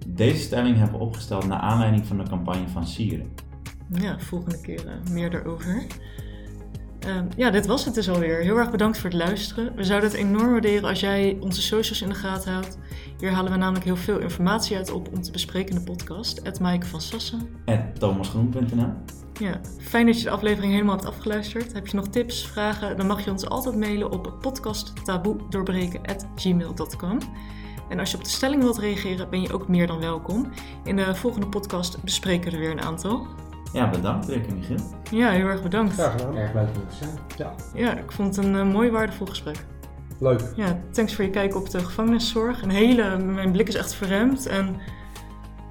Deze 0.06 0.42
stelling 0.42 0.76
hebben 0.76 0.98
we 0.98 1.04
opgesteld 1.04 1.46
naar 1.46 1.58
aanleiding 1.58 2.06
van 2.06 2.16
de 2.16 2.28
campagne 2.28 2.68
van 2.68 2.86
Sieren. 2.86 3.32
Ja, 3.88 4.18
volgende 4.18 4.60
keer 4.60 4.86
eh, 4.86 5.10
meer 5.10 5.30
daarover. 5.30 5.86
Ehm, 7.06 7.24
ja, 7.36 7.50
dit 7.50 7.66
was 7.66 7.84
het 7.84 7.94
dus 7.94 8.10
alweer. 8.10 8.38
Heel 8.38 8.56
erg 8.56 8.70
bedankt 8.70 8.98
voor 8.98 9.10
het 9.10 9.18
luisteren. 9.18 9.76
We 9.76 9.84
zouden 9.84 10.10
het 10.10 10.18
enorm 10.18 10.50
waarderen 10.50 10.88
als 10.88 11.00
jij 11.00 11.36
onze 11.40 11.62
socials 11.62 12.02
in 12.02 12.08
de 12.08 12.14
gaten 12.14 12.52
houdt. 12.52 12.78
Hier 13.18 13.30
halen 13.30 13.52
we 13.52 13.58
namelijk 13.58 13.84
heel 13.84 13.96
veel 13.96 14.18
informatie 14.18 14.76
uit 14.76 14.92
op 14.92 15.08
om 15.12 15.22
te 15.22 15.30
bespreken 15.30 15.74
in 15.74 15.78
de 15.84 15.90
podcast. 15.92 16.40
Het 16.42 16.60
Maaike 16.60 16.86
van 16.86 17.00
Sassen. 17.00 17.48
At 17.64 18.00
thomasgroen.nl 18.00 18.92
Ja, 19.38 19.60
fijn 19.80 20.06
dat 20.06 20.18
je 20.18 20.24
de 20.24 20.30
aflevering 20.30 20.72
helemaal 20.72 20.94
hebt 20.94 21.08
afgeluisterd. 21.08 21.72
Heb 21.72 21.86
je 21.86 21.96
nog 21.96 22.08
tips, 22.08 22.46
vragen, 22.46 22.96
dan 22.96 23.06
mag 23.06 23.24
je 23.24 23.30
ons 23.30 23.48
altijd 23.48 23.76
mailen 23.76 24.10
op 24.10 24.34
podcasttaboedoorbbreken.gmail.com. 24.40 27.18
En 27.88 27.98
als 27.98 28.10
je 28.10 28.16
op 28.16 28.24
de 28.24 28.30
stelling 28.30 28.62
wilt 28.62 28.78
reageren, 28.78 29.30
ben 29.30 29.42
je 29.42 29.52
ook 29.52 29.68
meer 29.68 29.86
dan 29.86 30.00
welkom. 30.00 30.50
In 30.84 30.96
de 30.96 31.14
volgende 31.14 31.48
podcast 31.48 32.02
bespreken 32.02 32.50
we 32.50 32.56
er 32.56 32.62
weer 32.62 32.70
een 32.70 32.80
aantal. 32.80 33.26
Ja, 33.74 33.90
bedankt 33.90 34.28
Rick 34.28 34.46
en 34.46 34.56
Michiel. 34.56 34.78
Ja, 35.10 35.30
heel 35.30 35.46
erg 35.46 35.62
bedankt. 35.62 35.92
Graag 35.92 36.12
gedaan. 36.12 36.36
Erg 36.36 36.54
leuk 36.54 36.66
om 36.66 36.88
te 36.88 36.94
zijn. 36.94 37.10
Ja, 37.74 37.96
ik 37.98 38.12
vond 38.12 38.36
het 38.36 38.44
een 38.44 38.56
eh, 38.56 38.72
mooi 38.72 38.90
waardevol 38.90 39.26
gesprek. 39.26 39.64
Leuk. 40.18 40.52
Ja, 40.56 40.80
thanks 40.90 41.14
voor 41.14 41.24
je 41.24 41.30
kijk 41.30 41.56
op 41.56 41.70
de 41.70 41.78
gevangeniszorg. 41.78 42.62
Een 42.62 42.70
hele, 42.70 43.18
mijn 43.18 43.52
blik 43.52 43.68
is 43.68 43.74
echt 43.74 43.94
verremd. 43.94 44.46
En 44.46 44.76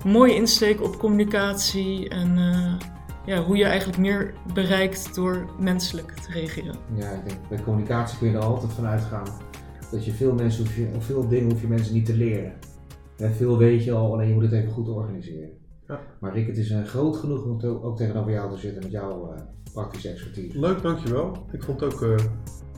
mooie 0.06 0.36
insteek 0.36 0.82
op 0.82 0.98
communicatie 0.98 2.10
en 2.10 2.38
eh, 2.38 2.74
ja, 3.26 3.44
hoe 3.44 3.58
je 3.58 3.66
eigenlijk 3.66 4.00
meer 4.00 4.34
bereikt 4.54 5.16
door 5.16 5.46
menselijk 5.60 6.12
te 6.12 6.32
reageren. 6.32 6.76
Ja, 6.94 7.10
ik 7.10 7.28
denk, 7.28 7.40
bij 7.50 7.62
communicatie 7.64 8.18
kun 8.18 8.28
je 8.28 8.36
er 8.36 8.44
altijd 8.44 8.74
van 8.74 8.86
uitgaan 8.86 9.28
dat 9.92 10.06
je 10.06 10.14
veel, 10.14 10.34
mensen 10.34 10.66
hoef 10.66 10.76
je, 10.76 10.88
of 10.96 11.06
veel 11.06 11.28
dingen 11.28 11.52
hoef 11.52 11.62
je 11.62 11.68
mensen 11.68 11.94
niet 11.94 12.06
te 12.06 12.16
leren. 12.16 12.54
Ja, 13.18 13.30
veel 13.30 13.58
weet 13.58 13.84
je 13.84 13.92
al, 13.92 14.14
alleen 14.14 14.28
je 14.28 14.34
moet 14.34 14.44
het 14.44 14.52
even 14.52 14.72
goed 14.72 14.90
organiseren. 14.90 15.50
Ja. 15.94 16.00
Maar 16.20 16.34
Rick, 16.34 16.48
het 16.48 16.58
is 16.58 16.70
eh, 16.72 16.84
groot 16.84 17.16
genoeg 17.18 17.44
om 17.46 17.60
te- 17.60 17.84
ook 17.84 17.98
tegenover 17.98 18.32
jou 18.32 18.52
te 18.54 18.58
zitten 18.60 18.82
met 18.84 18.92
jouw 18.92 19.34
eh, 19.34 19.42
praktische 19.74 20.10
expertise. 20.10 20.60
Leuk, 20.60 20.82
dankjewel. 20.82 21.38
Ik 21.52 21.64
vond 21.64 21.80
het 21.82 21.94
ook 21.94 22.02
eh, 22.02 22.26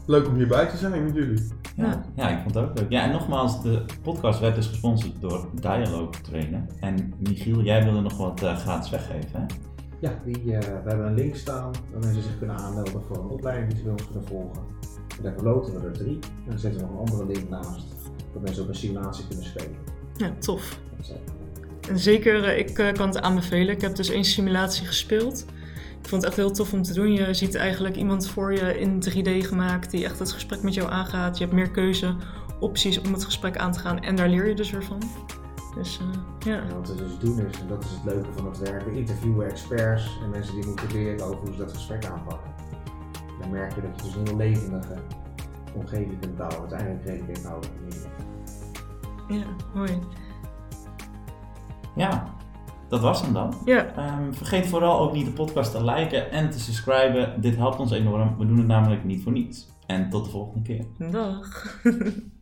leuk 0.05 0.27
om 0.27 0.35
hierbij 0.35 0.67
te 0.67 0.77
zijn 0.77 1.03
met 1.03 1.13
jullie. 1.15 1.47
Ja, 1.75 2.05
ja, 2.15 2.29
ik 2.29 2.41
vond 2.41 2.55
het 2.55 2.63
ook 2.69 2.79
leuk. 2.79 2.89
Ja, 2.91 3.03
en 3.03 3.11
nogmaals, 3.11 3.61
de 3.63 3.85
podcast 4.01 4.39
werd 4.39 4.55
dus 4.55 4.67
gesponsord 4.67 5.21
door 5.21 5.47
Dialogue 5.61 6.21
Trainen. 6.21 6.67
En 6.79 7.13
Michiel, 7.19 7.61
jij 7.61 7.83
wilde 7.83 8.01
nog 8.01 8.17
wat 8.17 8.43
eh, 8.43 8.57
gratis 8.57 8.89
weggeven, 8.89 9.39
hè? 9.39 9.45
Ja, 9.99 10.19
die, 10.25 10.35
eh, 10.55 10.59
we 10.83 10.89
hebben 10.89 11.05
een 11.07 11.13
link 11.13 11.35
staan 11.35 11.71
waar 11.91 11.99
mensen 11.99 12.21
zich 12.23 12.37
kunnen 12.37 12.57
aanmelden 12.57 13.01
voor 13.03 13.17
een 13.17 13.29
opleiding 13.29 13.67
die 13.69 13.77
ze 13.77 13.83
bij 13.83 13.91
ons 13.91 14.05
kunnen 14.05 14.27
volgen. 14.27 14.61
En 15.17 15.23
daar 15.23 15.33
verloten 15.33 15.73
we 15.81 15.87
er 15.87 15.93
drie. 15.93 16.19
En 16.19 16.49
dan 16.49 16.59
zetten 16.59 16.81
we 16.81 16.87
nog 16.87 16.93
een 16.95 17.07
andere 17.11 17.25
link 17.33 17.49
naast, 17.49 17.85
dat 18.33 18.41
mensen 18.41 18.63
ook 18.63 18.69
een 18.69 18.75
simulatie 18.75 19.27
kunnen 19.27 19.45
spelen. 19.45 19.75
Ja, 20.17 20.31
tof. 20.39 20.79
Zeker, 21.93 22.43
eh, 22.43 22.57
ik 22.57 22.79
eh, 22.79 22.93
kan 22.93 23.07
het 23.07 23.21
aanbevelen. 23.21 23.75
Ik 23.75 23.81
heb 23.81 23.95
dus 23.95 24.09
één 24.09 24.25
simulatie 24.25 24.85
gespeeld. 24.85 25.45
Ik 26.01 26.11
vond 26.11 26.21
het 26.21 26.31
echt 26.31 26.35
heel 26.35 26.51
tof 26.51 26.73
om 26.73 26.81
te 26.81 26.93
doen. 26.93 27.13
Je 27.13 27.33
ziet 27.33 27.55
eigenlijk 27.55 27.95
iemand 27.95 28.27
voor 28.27 28.53
je 28.53 28.79
in 28.79 28.99
3D 28.99 29.45
gemaakt 29.47 29.91
die 29.91 30.05
echt 30.05 30.19
het 30.19 30.31
gesprek 30.31 30.61
met 30.61 30.73
jou 30.73 30.91
aangaat. 30.91 31.37
Je 31.37 31.43
hebt 31.43 31.55
meer 31.55 31.71
keuze, 31.71 32.15
opties 32.59 33.01
om 33.01 33.13
het 33.13 33.25
gesprek 33.25 33.57
aan 33.57 33.71
te 33.71 33.79
gaan 33.79 33.99
en 33.99 34.15
daar 34.15 34.29
leer 34.29 34.47
je 34.47 34.55
dus 34.55 34.71
weer 34.71 34.83
van. 34.83 35.01
Dus 35.75 35.99
eh, 35.99 36.51
ja. 36.51 36.61
En 36.61 36.75
wat 36.75 36.87
we 36.87 36.95
dus 36.95 37.17
doen 37.19 37.39
is, 37.39 37.59
en 37.59 37.67
dat 37.67 37.83
is 37.83 37.89
het 37.89 38.03
leuke 38.03 38.31
van 38.35 38.45
het 38.45 38.57
werk, 38.57 38.85
we 38.85 38.97
interviewen 38.97 39.49
experts 39.49 40.19
en 40.23 40.29
mensen 40.29 40.55
die 40.55 40.65
moeten 40.65 40.91
leren 40.91 41.25
over 41.25 41.37
hoe 41.37 41.51
ze 41.51 41.57
dat 41.57 41.73
gesprek 41.73 42.05
aanpakken. 42.05 42.53
Dan 43.39 43.51
merk 43.51 43.75
je 43.75 43.81
dat 43.81 43.91
je 43.95 44.01
dus 44.01 44.15
een 44.15 44.27
heel 44.27 44.35
levendige 44.35 44.95
omgeving 45.73 46.19
kunt 46.19 46.37
bouwen. 46.37 46.59
Uiteindelijk 46.59 47.29
ik 47.29 47.37
inhoud. 47.37 47.69
Ja, 49.27 49.45
mooi. 49.73 49.99
Ja, 51.95 52.23
dat 52.89 53.01
was 53.01 53.21
hem 53.21 53.33
dan. 53.33 53.53
Ja, 53.65 53.85
Ehm, 53.95 54.33
vergeet 54.33 54.67
vooral 54.67 54.99
ook 54.99 55.13
niet 55.13 55.25
de 55.25 55.31
podcast 55.31 55.71
te 55.71 55.83
liken 55.83 56.31
en 56.31 56.49
te 56.49 56.59
subscriben. 56.59 57.41
Dit 57.41 57.55
helpt 57.55 57.79
ons 57.79 57.91
enorm. 57.91 58.35
We 58.37 58.45
doen 58.47 58.57
het 58.57 58.67
namelijk 58.67 59.03
niet 59.03 59.23
voor 59.23 59.31
niets. 59.31 59.67
En 59.87 60.09
tot 60.09 60.23
de 60.25 60.31
volgende 60.31 60.61
keer. 60.61 60.85
dag. 61.11 61.63